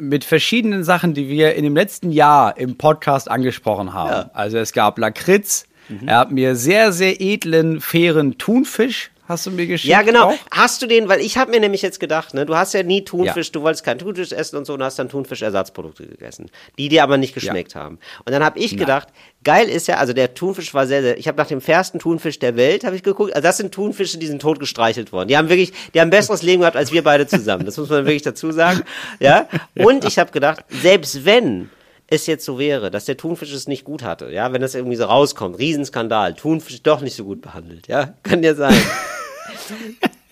mit 0.01 0.25
verschiedenen 0.25 0.85
Sachen, 0.85 1.15
die 1.15 1.29
wir 1.29 1.55
in 1.55 1.65
dem 1.65 1.75
letzten 1.77 2.11
Jahr 2.11 2.57
im 2.57 2.77
Podcast 2.77 3.31
angesprochen 3.31 3.93
haben. 3.93 4.11
Ja. 4.11 4.31
Also 4.35 4.59
es 4.59 4.73
gab 4.73 4.99
Lakritz, 4.99 5.67
er 6.05 6.19
hat 6.19 6.33
mir 6.33 6.57
sehr, 6.57 6.93
sehr 6.93 7.21
edlen, 7.21 7.81
fairen 7.81 8.39
Thunfisch, 8.39 9.11
hast 9.29 9.47
du 9.47 9.51
mir 9.51 9.67
geschickt. 9.67 9.91
Ja, 9.91 10.03
genau. 10.03 10.31
Auch. 10.31 10.35
Hast 10.51 10.83
du 10.83 10.87
den, 10.87 11.09
weil 11.09 11.21
ich 11.21 11.37
habe 11.39 11.51
mir 11.51 11.61
nämlich 11.61 11.83
jetzt 11.83 12.01
gedacht, 12.01 12.35
ne, 12.35 12.47
du 12.47 12.57
hast 12.57 12.75
ja 12.75 12.83
nie 12.83 13.05
Thunfisch, 13.05 13.49
Ja. 13.49 13.53
du 13.53 13.63
wolltest 13.63 13.85
keinen 13.85 13.99
Thunfisch 13.99 14.33
essen 14.33 14.57
und 14.57 14.65
so 14.65 14.75
und 14.75 14.83
hast 14.83 14.99
dann 14.99 15.09
Thunfischersatzprodukte 15.09 16.07
gegessen, 16.07 16.51
die 16.79 16.89
dir 16.89 17.03
aber 17.03 17.17
nicht 17.19 17.35
geschmeckt 17.35 17.75
haben. 17.75 17.99
Und 18.25 18.33
dann 18.33 18.45
habe 18.45 18.59
ich 18.59 18.77
gedacht, 18.77 19.09
geil 19.45 19.69
ist 19.69 19.89
ja, 19.89 19.97
also 19.97 20.13
der 20.13 20.35
Thunfisch 20.35 20.73
war 20.75 20.87
sehr, 20.87 21.03
sehr, 21.03 21.19
ich 21.19 21.29
habe 21.29 21.39
nach 21.39 21.47
dem 21.49 21.61
fairsten 21.61 22.01
Thunfisch 22.01 22.39
der 22.39 22.57
Welt, 22.57 22.85
habe 22.85 22.97
ich 22.97 23.03
geguckt, 23.03 23.35
also 23.35 23.43
das 23.47 23.57
sind 23.59 23.73
Thunfische, 23.73 24.19
die 24.19 24.27
sind 24.27 24.43
tot 24.43 24.59
gestreichelt 24.59 25.13
worden. 25.13 25.29
Die 25.29 25.37
haben 25.37 25.49
wirklich, 25.49 25.73
die 25.95 26.01
haben 26.01 26.09
ein 26.09 26.11
besseres 26.11 26.43
Leben 26.43 26.61
gehabt 26.61 26.77
als 26.77 26.93
wir 26.93 27.03
beide 27.05 27.27
zusammen. 27.27 27.65
Das 27.67 27.77
muss 27.77 27.89
man 27.89 28.05
wirklich 28.07 28.23
dazu 28.23 28.51
sagen. 28.53 28.83
Ja. 29.21 29.49
Und 29.77 30.05
ich 30.05 30.19
habe 30.19 30.31
gedacht, 30.33 30.65
selbst 30.83 31.25
wenn 31.25 31.71
es 32.09 32.27
jetzt 32.27 32.45
so 32.45 32.59
wäre, 32.59 32.91
dass 32.91 33.05
der 33.07 33.17
Thunfisch 33.17 33.53
es 33.53 33.67
nicht 33.67 33.85
gut 33.85 34.03
hatte, 34.03 34.31
ja, 34.31 34.53
wenn 34.53 34.61
das 34.63 34.75
irgendwie 34.75 34.97
so 34.97 35.05
rauskommt, 35.05 35.59
Riesenskandal, 35.59 36.35
Thunfisch 36.35 36.83
doch 36.83 37.01
nicht 37.01 37.17
so 37.17 37.25
gut 37.25 37.41
behandelt, 37.41 37.89
ja, 37.89 38.15
kann 38.23 38.43
ja 38.43 38.55
sein 38.55 38.75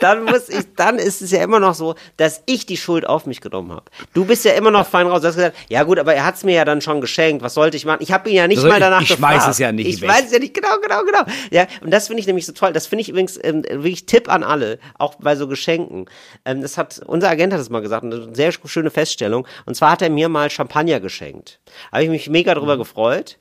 dann 0.01 0.25
muss 0.25 0.49
ich, 0.49 0.65
dann 0.77 0.99
ist 0.99 1.23
es 1.23 1.31
ja 1.31 1.43
immer 1.43 1.61
noch 1.61 1.75
so, 1.75 1.95
dass 2.19 2.43
ich 2.47 2.67
die 2.67 2.77
Schuld 2.77 3.07
auf 3.07 3.25
mich 3.27 3.41
genommen 3.41 3.71
habe. 3.73 3.85
Du 4.13 4.25
bist 4.27 4.45
ja 4.45 4.53
immer 4.53 4.71
noch 4.71 4.87
fein 4.87 5.07
raus. 5.07 5.23
Du 5.23 5.29
hast 5.29 5.37
gesagt, 5.37 5.57
ja 5.71 5.83
gut, 5.85 5.99
aber 5.99 6.15
er 6.15 6.27
hat 6.27 6.35
es 6.35 6.45
mir 6.45 6.55
ja 6.55 6.65
dann 6.65 6.81
schon 6.83 7.01
geschenkt. 7.01 7.43
Was 7.43 7.55
sollte 7.55 7.77
ich 7.77 7.85
machen? 7.87 8.01
Ich 8.03 8.13
habe 8.13 8.29
ihn 8.29 8.37
ja 8.37 8.47
nicht 8.47 8.59
Also 8.59 8.69
mal 8.69 8.75
ich- 8.75 8.81
danach 8.81 9.01
ich 9.03 9.09
gefragt. 9.09 9.35
schmeiß 9.37 9.49
es 9.51 9.59
ja 9.59 9.73
nicht 9.73 9.87
Ich 9.89 10.01
weg. 10.03 10.11
weiß 10.11 10.27
es 10.27 10.33
ja 10.33 10.39
nicht. 10.41 10.53
Genau, 10.55 10.79
genau, 10.83 11.03
genau. 11.05 11.23
Ja, 11.51 11.67
und 11.81 11.91
das 11.91 12.09
finde 12.09 12.21
ich 12.21 12.27
nämlich 12.27 12.45
so 12.45 12.53
toll. 12.53 12.73
Das 12.73 12.87
finde 12.87 13.03
ich 13.03 13.09
übrigens 13.09 13.39
ähm, 13.43 13.63
wirklich 13.65 14.05
Tipp 14.07 14.29
an 14.31 14.43
alle, 14.43 14.79
auch 14.99 15.15
bei 15.17 15.37
so 15.37 15.49
Geschenken. 15.49 16.07
Ähm, 16.45 16.61
das 16.61 16.77
hat 16.77 17.01
unser 17.07 17.31
Agent 17.31 17.53
hat 17.53 17.61
es 17.61 17.71
mal 17.71 17.81
gesagt, 17.81 18.05
eine 18.05 18.35
sehr 18.35 18.53
schöne 18.53 18.91
Feststellung. 18.91 19.47
Und 19.65 19.75
zwar 19.75 19.93
hat 19.93 20.03
er 20.03 20.11
mir 20.11 20.29
mal 20.29 20.51
Champagner 20.51 21.01
geschenkt. 21.01 21.61
Habe 21.93 22.03
ich 22.05 22.11
mich 22.11 22.29
mega 22.29 22.55
Mhm. 22.55 22.59
drüber 22.59 22.77
gefreut. 22.77 23.39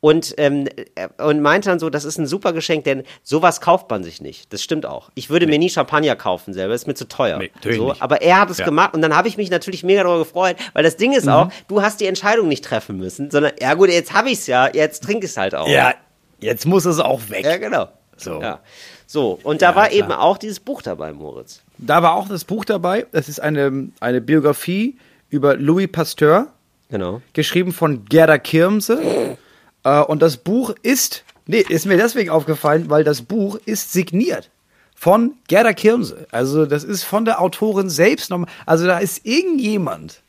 Und, 0.00 0.34
ähm, 0.38 0.66
äh, 0.94 1.08
und 1.22 1.40
meinte 1.42 1.68
dann 1.68 1.78
so, 1.78 1.90
das 1.90 2.04
ist 2.04 2.18
ein 2.18 2.26
super 2.26 2.52
Geschenk, 2.52 2.84
denn 2.84 3.02
sowas 3.22 3.60
kauft 3.60 3.90
man 3.90 4.02
sich 4.02 4.20
nicht. 4.20 4.52
Das 4.52 4.62
stimmt 4.62 4.86
auch. 4.86 5.10
Ich 5.14 5.28
würde 5.30 5.46
mir 5.46 5.58
nie 5.58 5.68
Champagner 5.70 6.16
kaufen 6.16 6.54
selber, 6.54 6.74
ist 6.74 6.86
mir 6.86 6.94
zu 6.94 7.06
teuer. 7.08 7.38
Nee, 7.38 7.50
so, 7.76 7.94
aber 7.98 8.22
er 8.22 8.40
hat 8.40 8.50
es 8.50 8.58
Ja. 8.58 8.64
gemacht 8.64 8.94
und 8.94 9.02
dann 9.02 9.14
habe 9.14 9.28
ich 9.28 9.36
mich 9.36 9.50
natürlich 9.50 9.82
mega 9.84 10.02
darüber 10.02 10.20
gefreut, 10.20 10.56
weil 10.72 10.82
das 10.84 10.96
Ding 10.96 11.12
ist 11.12 11.26
Mhm. 11.26 11.32
auch, 11.32 11.48
du 11.68 11.82
hast 11.82 12.00
die 12.00 12.06
Entscheidung 12.06 12.48
nicht 12.48 12.64
treffen 12.64 12.96
müssen, 12.96 13.30
sondern, 13.30 13.52
ja 13.60 13.74
gut, 13.74 13.90
jetzt 13.90 14.12
habe 14.14 14.28
ich 14.30 14.38
es 14.38 14.46
ja, 14.46 14.68
jetzt 14.72 15.02
trink 15.04 15.22
ich 15.24 15.30
es 15.30 15.36
halt 15.36 15.54
auch. 15.54 15.68
Ja, 15.68 15.94
jetzt 16.40 16.66
muss 16.66 16.84
es 16.86 16.98
auch 16.98 17.20
weg. 17.28 17.44
Ja, 17.44 17.56
genau. 17.58 17.88
So. 18.16 18.40
Ja. 18.40 18.60
So, 19.06 19.38
und 19.42 19.60
da 19.62 19.70
Ja, 19.70 19.76
war 19.76 19.88
klar. 19.88 19.98
eben 19.98 20.12
auch 20.12 20.38
dieses 20.38 20.60
Buch 20.60 20.82
dabei, 20.82 21.12
Moritz. 21.12 21.62
Da 21.78 22.02
war 22.02 22.14
auch 22.14 22.28
das 22.28 22.44
Buch 22.44 22.64
dabei. 22.64 23.06
Das 23.12 23.28
ist 23.28 23.40
eine, 23.40 23.88
eine 24.00 24.20
Biografie 24.20 24.98
über 25.30 25.56
Louis 25.56 25.88
Pasteur. 25.90 26.48
Genau. 26.90 27.22
geschrieben 27.34 27.72
von 27.72 28.04
Gerda 28.06 28.36
Kirmse. 28.38 29.36
Äh, 29.84 30.00
und 30.02 30.20
das 30.22 30.36
Buch 30.36 30.74
ist, 30.82 31.24
nee, 31.46 31.64
ist 31.68 31.86
mir 31.86 31.96
deswegen 31.96 32.30
aufgefallen, 32.30 32.90
weil 32.90 33.04
das 33.04 33.22
Buch 33.22 33.58
ist 33.64 33.92
signiert 33.92 34.50
von 34.94 35.32
Gerda 35.48 35.72
Kirmse. 35.72 36.26
Also 36.30 36.66
das 36.66 36.84
ist 36.84 37.04
von 37.04 37.24
der 37.24 37.40
Autorin 37.40 37.88
selbst 37.88 38.30
noch. 38.30 38.44
Also 38.66 38.86
da 38.86 38.98
ist 38.98 39.24
irgendjemand, 39.24 40.20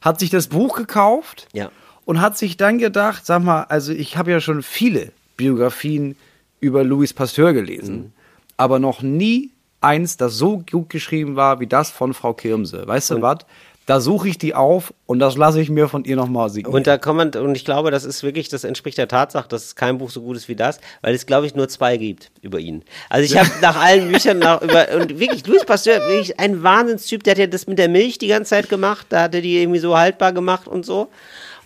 hat 0.00 0.18
sich 0.20 0.30
das 0.30 0.46
Buch 0.48 0.76
gekauft 0.76 1.48
Ja. 1.52 1.70
und 2.06 2.20
hat 2.20 2.38
sich 2.38 2.56
dann 2.56 2.78
gedacht, 2.78 3.26
sag 3.26 3.42
mal, 3.42 3.64
also 3.64 3.92
ich 3.92 4.16
habe 4.16 4.30
ja 4.30 4.40
schon 4.40 4.62
viele 4.62 5.12
Biografien 5.36 6.16
über 6.60 6.82
Louis 6.82 7.12
Pasteur 7.12 7.52
gelesen, 7.52 8.14
aber 8.56 8.78
noch 8.78 9.02
nie 9.02 9.50
eins, 9.82 10.16
das 10.16 10.34
so 10.36 10.64
gut 10.70 10.88
geschrieben 10.88 11.36
war 11.36 11.60
wie 11.60 11.66
das 11.66 11.90
von 11.90 12.14
Frau 12.14 12.32
Kirmse. 12.32 12.86
Weißt 12.88 13.10
du 13.10 13.20
was? 13.20 13.38
Da 13.86 14.00
suche 14.00 14.28
ich 14.28 14.36
die 14.36 14.52
auf 14.52 14.92
und 15.06 15.20
das 15.20 15.36
lasse 15.36 15.60
ich 15.60 15.70
mir 15.70 15.88
von 15.88 16.04
ihr 16.04 16.16
nochmal 16.16 16.50
signieren. 16.50 16.74
Und 16.74 16.88
da 16.88 16.98
kann 16.98 17.14
man, 17.14 17.30
und 17.30 17.54
ich 17.54 17.64
glaube, 17.64 17.92
das 17.92 18.04
ist 18.04 18.24
wirklich, 18.24 18.48
das 18.48 18.64
entspricht 18.64 18.98
der 18.98 19.06
Tatsache, 19.06 19.48
dass 19.48 19.76
kein 19.76 19.98
Buch 19.98 20.10
so 20.10 20.22
gut 20.22 20.36
ist 20.36 20.48
wie 20.48 20.56
das, 20.56 20.80
weil 21.02 21.14
es, 21.14 21.24
glaube 21.24 21.46
ich, 21.46 21.54
nur 21.54 21.68
zwei 21.68 21.96
gibt 21.96 22.32
über 22.42 22.58
ihn. 22.58 22.82
Also 23.08 23.24
ich 23.24 23.38
habe 23.38 23.48
nach 23.62 23.80
allen 23.80 24.10
Büchern 24.10 24.40
nach 24.40 24.60
über, 24.60 24.88
und 24.96 25.20
wirklich, 25.20 25.46
Louis 25.46 25.64
Pasteur, 25.64 26.00
wirklich 26.00 26.38
ein 26.40 26.64
Wahnsinnstyp, 26.64 27.22
der 27.22 27.32
hat 27.32 27.38
ja 27.38 27.46
das 27.46 27.68
mit 27.68 27.78
der 27.78 27.88
Milch 27.88 28.18
die 28.18 28.26
ganze 28.26 28.50
Zeit 28.50 28.68
gemacht, 28.68 29.06
da 29.10 29.22
hat 29.22 29.36
er 29.36 29.40
die 29.40 29.62
irgendwie 29.62 29.78
so 29.78 29.96
haltbar 29.96 30.32
gemacht 30.32 30.66
und 30.66 30.84
so. 30.84 31.08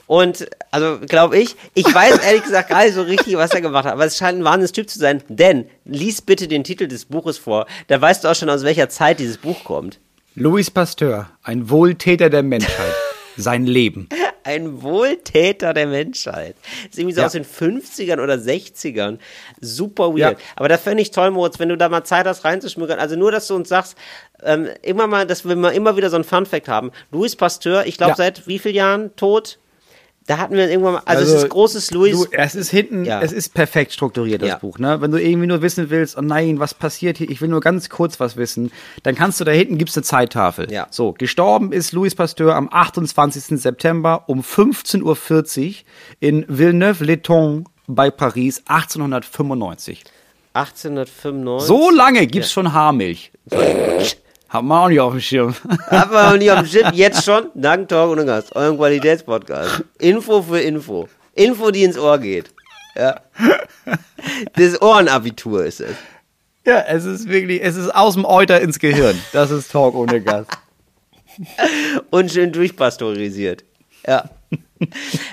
Und, 0.07 0.47
also, 0.73 0.99
glaube 0.99 1.39
ich, 1.39 1.57
ich 1.73 1.87
weiß 1.87 2.19
ehrlich 2.19 2.43
gesagt 2.43 2.69
gar 2.69 2.85
nicht 2.85 2.95
so 2.95 3.03
richtig, 3.03 3.37
was 3.37 3.53
er 3.53 3.63
gemacht 3.63 3.87
hat, 3.87 3.93
aber 3.93 4.05
es 4.05 4.19
scheint 4.19 4.41
ein 4.41 4.45
Wahnsinnstyp 4.45 4.91
zu 4.91 4.99
sein, 4.99 5.23
denn, 5.29 5.67
lies 5.87 6.21
bitte 6.21 6.49
den 6.49 6.65
Titel 6.65 6.87
des 6.87 7.07
Buches 7.07 7.39
vor, 7.39 7.67
da 7.87 7.99
weißt 7.99 8.25
du 8.25 8.29
auch 8.29 8.35
schon, 8.35 8.51
aus 8.51 8.65
welcher 8.65 8.91
Zeit 8.91 9.21
dieses 9.21 9.39
Buch 9.39 9.65
kommt. 9.65 10.01
Louis 10.35 10.71
Pasteur, 10.71 11.29
ein 11.43 11.71
Wohltäter 11.71 12.31
der 12.31 12.43
Menschheit. 12.43 12.95
Sein 13.37 13.65
Leben. 13.65 14.09
Ein 14.43 14.83
Wohltäter 14.83 15.73
der 15.73 15.87
Menschheit. 15.87 16.57
ist 16.91 16.99
irgendwie 16.99 17.15
so 17.15 17.21
Ja. 17.21 17.27
aus 17.27 17.33
den 17.33 17.45
50ern 17.45 18.21
oder 18.21 18.35
60ern. 18.35 19.19
Super 19.61 20.09
weird. 20.11 20.39
Ja. 20.39 20.47
Aber 20.57 20.69
da 20.69 20.77
fände 20.77 21.03
ich 21.03 21.11
toll, 21.11 21.31
Moritz, 21.31 21.59
wenn 21.59 21.69
du 21.69 21.77
da 21.77 21.89
mal 21.89 22.05
Zeit 22.05 22.27
hast 22.27 22.45
reinzuschmückern. 22.45 22.99
Also 22.99 23.17
nur, 23.17 23.31
dass 23.33 23.47
du 23.47 23.55
uns 23.55 23.69
sagst, 23.69 23.97
ähm, 24.43 24.69
immer 24.83 25.07
mal, 25.07 25.27
dass 25.27 25.47
wir 25.49 25.57
mal 25.57 25.71
immer 25.71 25.97
wieder 25.97 26.11
so 26.11 26.17
ein 26.17 26.25
Fun-Fact 26.25 26.69
haben. 26.69 26.91
Louis 27.13 27.37
Pasteur, 27.37 27.87
ich 27.87 27.97
glaube, 27.97 28.13
Ja. 28.13 28.17
seit 28.17 28.47
wie 28.47 28.59
vielen 28.59 28.75
Jahren 28.75 29.17
tot? 29.17 29.59
Da 30.27 30.39
hatten 30.39 30.55
wir 30.55 30.71
irgendwann 30.71 30.93
mal, 30.95 31.03
also, 31.07 31.23
Also, 31.23 31.37
es 31.37 31.43
ist 31.45 31.49
großes 31.51 31.91
Louis. 31.93 32.13
Du, 32.13 32.27
es 32.31 32.55
ist 32.55 32.71
hinten, 32.71 33.05
Ja. 33.05 33.21
es 33.21 33.33
ist 33.33 33.53
perfekt 33.55 33.93
strukturiert, 33.93 34.43
das 34.43 34.49
Ja. 34.51 34.59
Buch. 34.59 34.79
Ne? 34.79 35.01
Wenn 35.01 35.11
du 35.11 35.21
irgendwie 35.21 35.47
nur 35.49 35.61
wissen 35.63 35.91
willst, 35.91 36.17
oh 36.17 36.21
nein, 36.21 36.61
was 36.61 36.75
passiert 36.75 37.17
hier, 37.19 37.29
ich 37.29 37.41
will 37.41 37.49
nur 37.49 37.61
ganz 37.61 37.89
kurz 37.89 38.21
was 38.21 38.37
wissen, 38.37 38.71
dann 39.03 39.15
kannst 39.17 39.41
du 39.41 39.45
da 39.45 39.51
hinten, 39.51 39.77
gibt's 39.79 39.97
eine 39.97 40.05
Zeittafel. 40.05 40.71
Ja. 40.71 40.87
So, 40.91 41.13
gestorben 41.13 41.73
ist 41.73 41.93
Louis 41.93 42.15
Pasteur 42.15 42.55
am 42.55 42.69
28. 42.71 43.61
September 43.61 44.25
um 44.29 44.43
15.40 44.43 45.03
Uhr 45.69 45.75
in 46.21 46.45
Villeneuve-l'Étang 46.47 47.65
bei 47.89 48.11
Paris 48.11 48.63
1895. 48.67 50.05
1895. 50.53 51.67
So 51.67 51.91
lange 51.91 52.27
gibt's 52.27 52.53
schon 52.53 52.73
Haarmilch. 52.73 53.33
Hat 54.51 54.65
man 54.65 54.79
auch 54.79 54.89
nicht 54.89 54.99
auf 55.01 55.13
dem 55.13 55.21
Schirm. 55.21 55.55
Haben 55.87 56.11
wir 56.11 56.31
noch 56.31 56.37
nicht 56.37 56.51
auf 56.51 56.59
dem 56.59 56.67
Schirm. 56.67 56.91
Jetzt 56.93 57.25
schon. 57.25 57.51
Dank 57.55 57.89
Talk 57.89 58.11
ohne 58.11 58.25
Gast. 58.25 58.55
Euren 58.57 58.77
Qualitätspodcast. 58.77 59.85
Info 59.99 60.43
für 60.43 60.61
Info. 60.61 61.09
Info, 61.37 61.71
die 61.71 61.85
ins 61.85 61.97
Ohr 61.97 62.19
geht. 62.19 62.51
Ja. 62.97 63.21
Das 64.55 64.83
Ohrenabitur 64.83 65.65
ist 65.65 65.81
es. 65.81 65.97
ja, 66.67 66.81
es 66.81 67.05
ist 67.05 67.29
wirklich, 67.29 67.63
es 67.63 67.77
ist 67.77 67.95
aus 67.95 68.15
dem 68.15 68.25
Euter 68.25 68.61
ins 68.61 68.81
Gehirn. 68.81 69.17
Das 69.33 69.53
ist 69.53 69.71
Talk 69.71 69.95
ohne 69.95 70.21
Gast. 70.21 70.51
Und 72.11 72.33
schön 72.33 72.51
durchpasteurisiert. 72.53 73.65
Ja. 74.07 74.29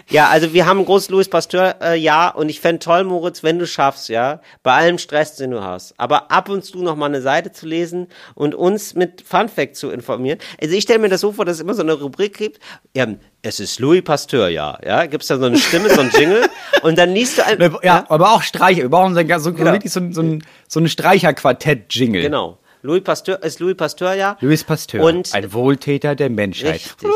Ja, 0.09 0.28
also 0.28 0.51
wir 0.53 0.65
haben 0.65 0.80
ein 0.80 0.86
großes 0.86 1.09
Louis 1.09 1.30
Pasteur 1.30 1.76
äh, 1.82 1.95
ja 1.97 2.28
und 2.30 2.49
ich 2.49 2.59
fände 2.59 2.80
toll, 2.80 3.05
Moritz, 3.05 3.43
wenn 3.43 3.57
du 3.57 3.65
schaffst, 3.65 4.09
ja, 4.09 4.41
bei 4.61 4.74
allem 4.74 4.97
Stress, 4.97 5.36
den 5.38 5.51
du 5.51 5.61
hast, 5.63 5.93
aber 5.97 6.32
ab 6.32 6.49
und 6.49 6.65
zu 6.65 6.80
noch 6.84 6.97
mal 6.97 7.05
eine 7.05 7.22
Seite 7.22 7.51
zu 7.53 7.65
lesen 7.65 8.07
und 8.36 8.53
uns 8.55 8.93
mit 8.93 9.22
Fun 9.22 9.47
Fact 9.47 9.78
zu 9.78 9.89
informieren. 9.89 10.39
Also 10.61 10.76
ich 10.76 10.84
stelle 10.84 10.99
mir 10.99 11.07
das 11.09 11.22
so 11.22 11.32
vor, 11.32 11.45
dass 11.45 11.55
es 11.55 11.61
immer 11.61 11.74
so 11.74 11.82
eine 11.82 11.93
Rubrik 11.93 12.38
gibt. 12.38 12.59
Ja, 12.93 13.07
es 13.41 13.61
ist 13.61 13.80
Louis 13.80 14.03
Pasteur, 14.03 14.49
ja, 14.49 14.78
ja, 14.86 15.05
gibt's 15.05 15.28
da 15.28 15.38
so 15.38 15.45
eine 15.45 15.57
Stimme, 15.57 15.89
so 15.89 16.01
einen 16.01 16.11
Jingle 16.11 16.49
und 16.84 16.97
dann 16.97 17.13
liest 17.13 17.38
du 17.38 17.45
ein, 17.45 17.57
Ne, 17.57 17.74
Ja, 17.84 18.05
aber 18.09 18.34
auch 18.34 18.41
Streicher. 18.41 18.82
Wir 18.82 18.89
brauchen 18.89 19.13
so, 19.13 19.20
ein- 19.22 19.39
so, 19.39 19.53
Genau. 19.53 19.78
so, 19.86 19.99
ein- 20.01 20.13
so 20.13 20.22
ein, 20.22 20.43
so 20.68 20.80
ein 20.82 20.89
Streicherquartett-Jingle. 20.89 22.22
genau. 22.22 22.59
Louis 22.84 23.01
Pasteur 23.03 23.41
ist 23.43 23.59
Louis 23.59 23.76
Pasteur, 23.76 24.13
ja. 24.13 24.38
Louis 24.39 24.63
Pasteur, 24.63 25.03
Und 25.03 25.34
ein 25.34 25.51
Wohltäter 25.51 26.15
der 26.15 26.30
Menschheit. 26.30 26.76
richtig. 26.76 27.09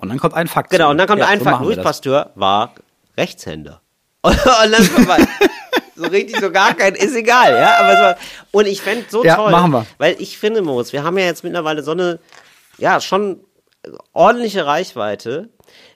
Und 0.00 0.08
dann 0.08 0.18
kommt 0.18 0.34
ein 0.34 0.46
Fakt. 0.48 0.70
Genau, 0.70 0.90
und 0.90 0.98
dann 0.98 1.06
kommt 1.06 1.20
Ja, 1.20 1.26
so 1.26 1.32
einfach, 1.32 1.50
machen 1.52 1.68
wir 1.68 1.74
Louis. 1.76 1.84
Pasteur 1.84 2.30
war 2.34 2.74
Rechtshänder. 3.16 3.80
Und, 4.22 4.36
dann 4.44 5.06
man, 5.06 5.26
so 5.96 6.06
richtig 6.06 6.38
so 6.40 6.50
gar 6.50 6.74
kein, 6.74 6.94
ist 6.94 7.14
egal, 7.14 7.54
ja. 7.56 7.76
Aber 7.78 7.92
war, 8.00 8.16
und 8.52 8.66
ich 8.66 8.82
fände 8.82 9.04
so 9.08 9.24
Ja, 9.24 9.36
toll, 9.36 9.50
machen 9.50 9.70
wir. 9.72 9.86
weil 9.98 10.16
ich 10.18 10.38
finde, 10.38 10.60
Moritz, 10.62 10.92
wir 10.92 11.04
haben 11.04 11.16
ja 11.16 11.24
jetzt 11.24 11.42
mittlerweile 11.42 11.82
so 11.82 11.92
eine, 11.92 12.18
ja, 12.76 13.00
schon 13.00 13.40
ordentliche 14.12 14.66
Reichweite, 14.66 15.48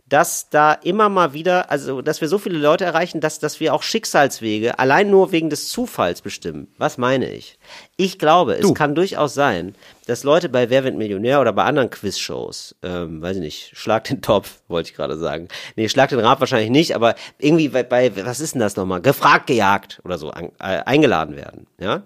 dass 0.07 0.51
da 0.51 0.73
immer 0.73 1.09
mal 1.09 1.33
wieder, 1.33 1.71
also 1.71 2.03
dass 2.03 2.21
wir 2.21 2.29
so 2.29 2.37
viele 2.39 2.59
Leute 2.59 2.85
erreichen, 2.85 3.21
dass, 3.21 3.39
dass 3.39 3.59
wir 3.59 3.73
auch 3.73 3.83
Schicksalswege 3.83 4.79
allein 4.79 5.11
nur 5.11 5.33
wegen 5.33 5.49
des 5.49 5.69
Zufalls 5.69 6.21
bestimmen. 6.21 6.69
Was 6.77 6.99
meine 6.99 7.31
ich? 7.33 7.59
Ich 7.97 8.19
glaube, 8.19 8.55
es 8.55 8.61
Du. 8.61 8.75
kann 8.75 8.95
durchaus 8.95 9.33
sein, 9.33 9.75
dass 10.07 10.23
Leute 10.23 10.51
bei 10.51 10.69
Wer 10.69 10.85
wird 10.85 10.97
Millionär 10.97 11.41
oder 11.41 11.55
bei 11.55 11.65
anderen 11.65 11.89
Quizshows, 11.89 12.77
ähm, 12.83 13.23
weiß 13.23 13.37
ich 13.37 13.43
nicht, 13.43 13.71
Schlag 13.77 14.05
den 14.05 14.21
Topf, 14.21 14.61
wollte 14.69 14.91
ich 14.91 14.97
gerade 14.97 15.17
sagen. 15.17 15.49
Nee, 15.77 15.89
Schlag 15.89 16.11
den 16.11 16.19
Rab 16.21 16.41
wahrscheinlich 16.41 16.71
nicht, 16.71 16.95
aber 16.95 17.15
irgendwie 17.39 17.69
bei, 17.69 17.83
bei 17.83 18.13
was 18.27 18.41
ist 18.41 18.55
denn 18.55 18.61
das 18.61 18.77
nochmal? 18.77 19.01
Gefragt, 19.01 19.47
gejagt 19.47 20.03
oder 20.05 20.19
so 20.19 20.31
an, 20.31 20.53
äh, 20.61 20.83
eingeladen 20.85 21.37
werden, 21.37 21.67
ja? 21.81 22.03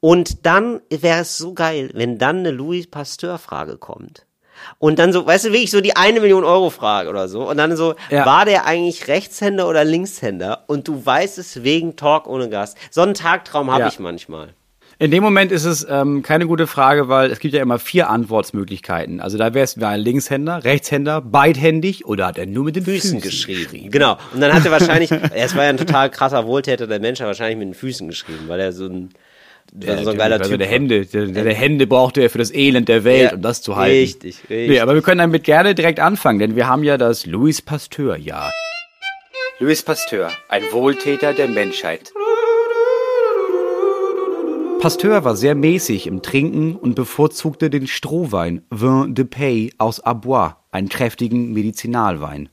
Und 0.00 0.46
dann 0.46 0.80
wäre 0.90 1.22
es 1.22 1.36
so 1.36 1.54
geil, 1.54 1.90
wenn 1.92 2.18
dann 2.18 2.38
eine 2.38 2.52
Louis 2.52 2.86
Pasteur-Frage 2.86 3.78
kommt. 3.78 4.27
Und 4.78 4.98
dann 4.98 5.12
so, 5.12 5.26
weißt 5.26 5.46
du, 5.46 5.52
wirklich 5.52 5.70
so 5.70 5.80
die 5.80 5.96
eine 5.96 6.20
Million 6.20 6.44
Euro 6.44 6.70
Frage 6.70 7.08
oder 7.10 7.28
so. 7.28 7.48
Und 7.48 7.56
dann 7.56 7.76
so, 7.76 7.94
Ja. 8.10 8.26
war 8.26 8.44
der 8.44 8.66
eigentlich 8.66 9.08
Rechtshänder 9.08 9.68
oder 9.68 9.84
Linkshänder? 9.84 10.64
Und 10.66 10.88
du 10.88 11.04
weißt 11.04 11.38
es 11.38 11.62
wegen 11.64 11.96
Talk 11.96 12.26
ohne 12.26 12.48
Gast. 12.48 12.76
So 12.90 13.02
einen 13.02 13.14
Tagtraum 13.14 13.70
habe 13.70 13.80
Ja. 13.82 13.88
ich 13.88 13.98
manchmal. 13.98 14.50
In 15.00 15.12
dem 15.12 15.22
Moment 15.22 15.52
ist 15.52 15.64
es 15.64 15.86
ähm, 15.88 16.22
keine 16.24 16.48
gute 16.48 16.66
Frage, 16.66 17.08
weil 17.08 17.30
es 17.30 17.38
gibt 17.38 17.54
ja 17.54 17.62
immer 17.62 17.78
vier 17.78 18.10
Antwortmöglichkeiten. 18.10 19.20
Also 19.20 19.38
da 19.38 19.54
wäre 19.54 19.62
es 19.62 19.80
ein 19.80 20.00
Linkshänder, 20.00 20.64
Rechtshänder, 20.64 21.20
beidhändig 21.20 22.04
oder 22.06 22.26
hat 22.26 22.38
er 22.38 22.46
nur 22.46 22.64
mit 22.64 22.74
den 22.74 22.84
Füßen, 22.84 23.20
Füßen, 23.20 23.46
geschrieben. 23.46 23.90
Genau. 23.92 24.16
Und 24.34 24.40
dann 24.40 24.52
hat 24.52 24.64
er 24.64 24.72
wahrscheinlich, 24.72 25.10
es 25.34 25.54
war 25.54 25.64
ja 25.64 25.70
ein 25.70 25.76
total 25.76 26.10
krasser 26.10 26.46
Wohltäter 26.46 26.88
der 26.88 26.98
Mensch, 26.98 27.20
hat 27.20 27.28
wahrscheinlich 27.28 27.58
mit 27.58 27.68
den 27.68 27.74
Füßen 27.74 28.08
geschrieben, 28.08 28.44
weil 28.48 28.58
er 28.58 28.72
so 28.72 28.86
ein, 28.86 29.10
Ja, 29.80 30.02
so 30.02 30.10
ein 30.10 30.16
geiler 30.18 30.40
Typ 30.40 30.58
der. 30.58 30.66
Hände, 30.66 31.04
der, 31.06 31.26
der, 31.26 31.54
Hände 31.54 31.86
brauchte 31.86 32.22
er 32.22 32.30
für 32.30 32.38
das 32.38 32.52
Elend 32.52 32.88
der 32.88 33.04
Welt 33.04 33.30
Ja, 33.30 33.34
und 33.34 33.42
das 33.42 33.62
zu 33.62 33.76
halten. 33.76 33.96
richtig, 33.96 34.36
richtig. 34.48 34.68
Nee, 34.68 34.80
aber 34.80 34.94
wir 34.94 35.02
können 35.02 35.18
damit 35.18 35.44
gerne 35.44 35.74
direkt 35.74 36.00
anfangen, 36.00 36.38
denn 36.38 36.56
wir 36.56 36.66
haben 36.66 36.82
ja 36.82 36.96
das 36.96 37.26
Louis 37.26 37.60
Pasteur-Jahr. 37.60 38.50
Louis 39.60 39.82
Pasteur, 39.82 40.30
ein 40.48 40.62
Wohltäter 40.72 41.34
der 41.34 41.48
Menschheit. 41.48 42.12
Pasteur 44.80 45.24
war 45.24 45.34
sehr 45.34 45.56
mäßig 45.56 46.06
im 46.06 46.22
Trinken 46.22 46.76
und 46.76 46.94
bevorzugte 46.94 47.68
den 47.68 47.88
Strohwein 47.88 48.62
Vin 48.70 49.16
de 49.16 49.24
Paix 49.24 49.74
aus 49.78 49.98
Arbois, 49.98 50.54
einen 50.70 50.88
kräftigen 50.88 51.52
Medizinalwein. 51.52 52.48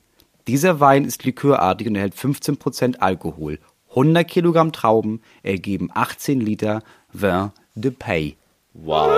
Dieser 0.48 0.80
Wein 0.80 1.04
ist 1.04 1.24
likörartig 1.24 1.86
und 1.86 1.94
enthält 1.94 2.14
15% 2.16 2.96
Alkohol. 2.98 3.60
100 3.90 4.26
Kilogramm 4.28 4.72
Trauben 4.72 5.20
ergeben 5.44 5.90
18 5.94 6.40
Liter 6.40 6.82
Vin 7.20 7.50
de 7.74 7.90
Paix. 7.90 8.36
Wow. 8.74 9.10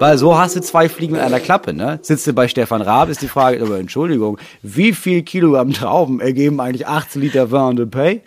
Weil 0.00 0.16
so 0.16 0.38
hast 0.38 0.54
du 0.54 0.60
zwei 0.60 0.88
Fliegen 0.88 1.14
mit 1.14 1.22
einer 1.22 1.40
Klappe, 1.40 1.72
ne? 1.72 1.98
Sitzt 2.02 2.24
du 2.26 2.32
bei 2.32 2.46
Stefan 2.46 2.82
Raab, 2.82 3.08
ist 3.08 3.20
die 3.20 3.26
Frage, 3.28 3.60
aber 3.60 3.78
Entschuldigung, 3.80 4.38
wie 4.62 4.92
viel 4.92 5.22
Kilogramm 5.22 5.72
Trauben 5.72 6.20
ergeben 6.20 6.60
eigentlich 6.60 6.86
18 6.86 7.20
Liter 7.20 7.50
Vin 7.50 7.74
de 7.76 7.86
Paix? 7.86 8.22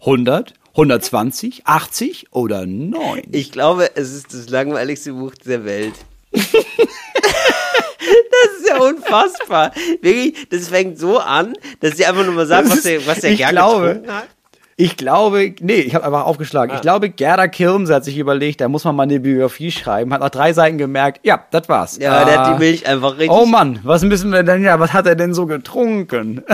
100? 0.00 0.54
120? 0.70 1.66
80 1.66 2.28
oder 2.32 2.64
9? 2.64 3.24
Ich 3.32 3.52
glaube, 3.52 3.90
es 3.96 4.12
ist 4.14 4.32
das 4.32 4.48
langweiligste 4.48 5.12
Buch 5.12 5.34
der 5.44 5.64
Welt. 5.66 5.92
das 6.32 6.54
ist 8.58 8.68
ja 8.68 8.78
unfassbar. 8.78 9.72
Wirklich, 10.00 10.48
das 10.48 10.68
fängt 10.68 10.98
so 10.98 11.18
an, 11.18 11.54
dass 11.80 11.96
sie 11.98 12.06
einfach 12.06 12.24
nur 12.24 12.34
mal 12.34 12.46
sagt, 12.46 12.66
Das 12.68 12.76
was 12.78 12.82
der, 12.82 13.06
was 13.06 13.20
der 13.20 13.32
ich 13.32 13.38
gern 13.38 13.50
glaube- 13.50 13.86
getrunken 13.88 14.12
hat. 14.14 14.28
Ich 14.80 14.96
glaube, 14.96 15.54
nee, 15.60 15.74
ich 15.74 15.94
habe 15.94 16.06
einfach 16.06 16.24
aufgeschlagen. 16.24 16.74
Ich 16.74 16.80
glaube, 16.80 17.10
Gerda 17.10 17.48
Kirms 17.48 17.90
hat 17.90 18.02
sich 18.04 18.16
überlegt, 18.16 18.62
da 18.62 18.68
muss 18.68 18.84
man 18.84 18.96
mal 18.96 19.02
eine 19.02 19.20
Biografie 19.20 19.70
schreiben, 19.70 20.10
hat 20.14 20.20
nach 20.20 20.30
drei 20.30 20.54
Seiten 20.54 20.78
gemerkt, 20.78 21.20
ja, 21.22 21.44
das 21.50 21.68
war's. 21.68 21.98
Ja, 21.98 22.24
der 22.24 22.38
hat 22.38 22.46
Ah, 22.46 22.52
die 22.54 22.58
Milch 22.58 22.86
einfach 22.88 23.12
richtig. 23.18 23.30
Oh 23.30 23.44
Mann, 23.44 23.80
was 23.82 24.02
müssen 24.04 24.32
wir 24.32 24.42
denn, 24.42 24.64
ja, 24.64 24.80
was 24.80 24.94
hat 24.94 25.06
er 25.06 25.16
denn 25.16 25.34
so 25.34 25.44
getrunken? 25.44 26.42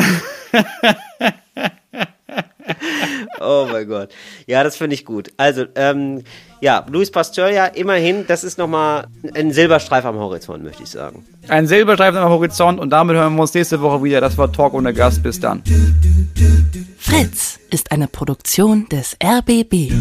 Oh 3.40 3.66
mein 3.70 3.86
Gott. 3.86 4.10
Ja, 4.46 4.64
das 4.64 4.76
finde 4.76 4.94
ich 4.94 5.04
gut. 5.04 5.30
Also, 5.36 5.66
ähm, 5.74 6.22
ja, 6.60 6.86
Louis 6.90 7.10
Pasteur 7.10 7.50
ja 7.50 7.66
immerhin, 7.66 8.24
das 8.26 8.44
ist 8.44 8.58
nochmal 8.58 9.06
ein 9.34 9.52
Silberstreif 9.52 10.04
am 10.04 10.16
Horizont, 10.16 10.64
möchte 10.64 10.82
ich 10.82 10.88
sagen. 10.88 11.24
Ein 11.48 11.66
Silberstreifen 11.66 12.18
am 12.18 12.30
Horizont 12.30 12.80
und 12.80 12.90
damit 12.90 13.16
hören 13.16 13.34
wir 13.34 13.42
uns 13.42 13.54
nächste 13.54 13.80
Woche 13.80 14.02
wieder. 14.02 14.20
Das 14.20 14.38
war 14.38 14.52
Talk 14.52 14.74
ohne 14.74 14.94
Gast. 14.94 15.22
Bis 15.22 15.38
dann. 15.38 15.62
Fritz 16.98 17.58
ist 17.70 17.92
eine 17.92 18.08
Produktion 18.08 18.88
des 18.88 19.16
RBB. 19.22 19.92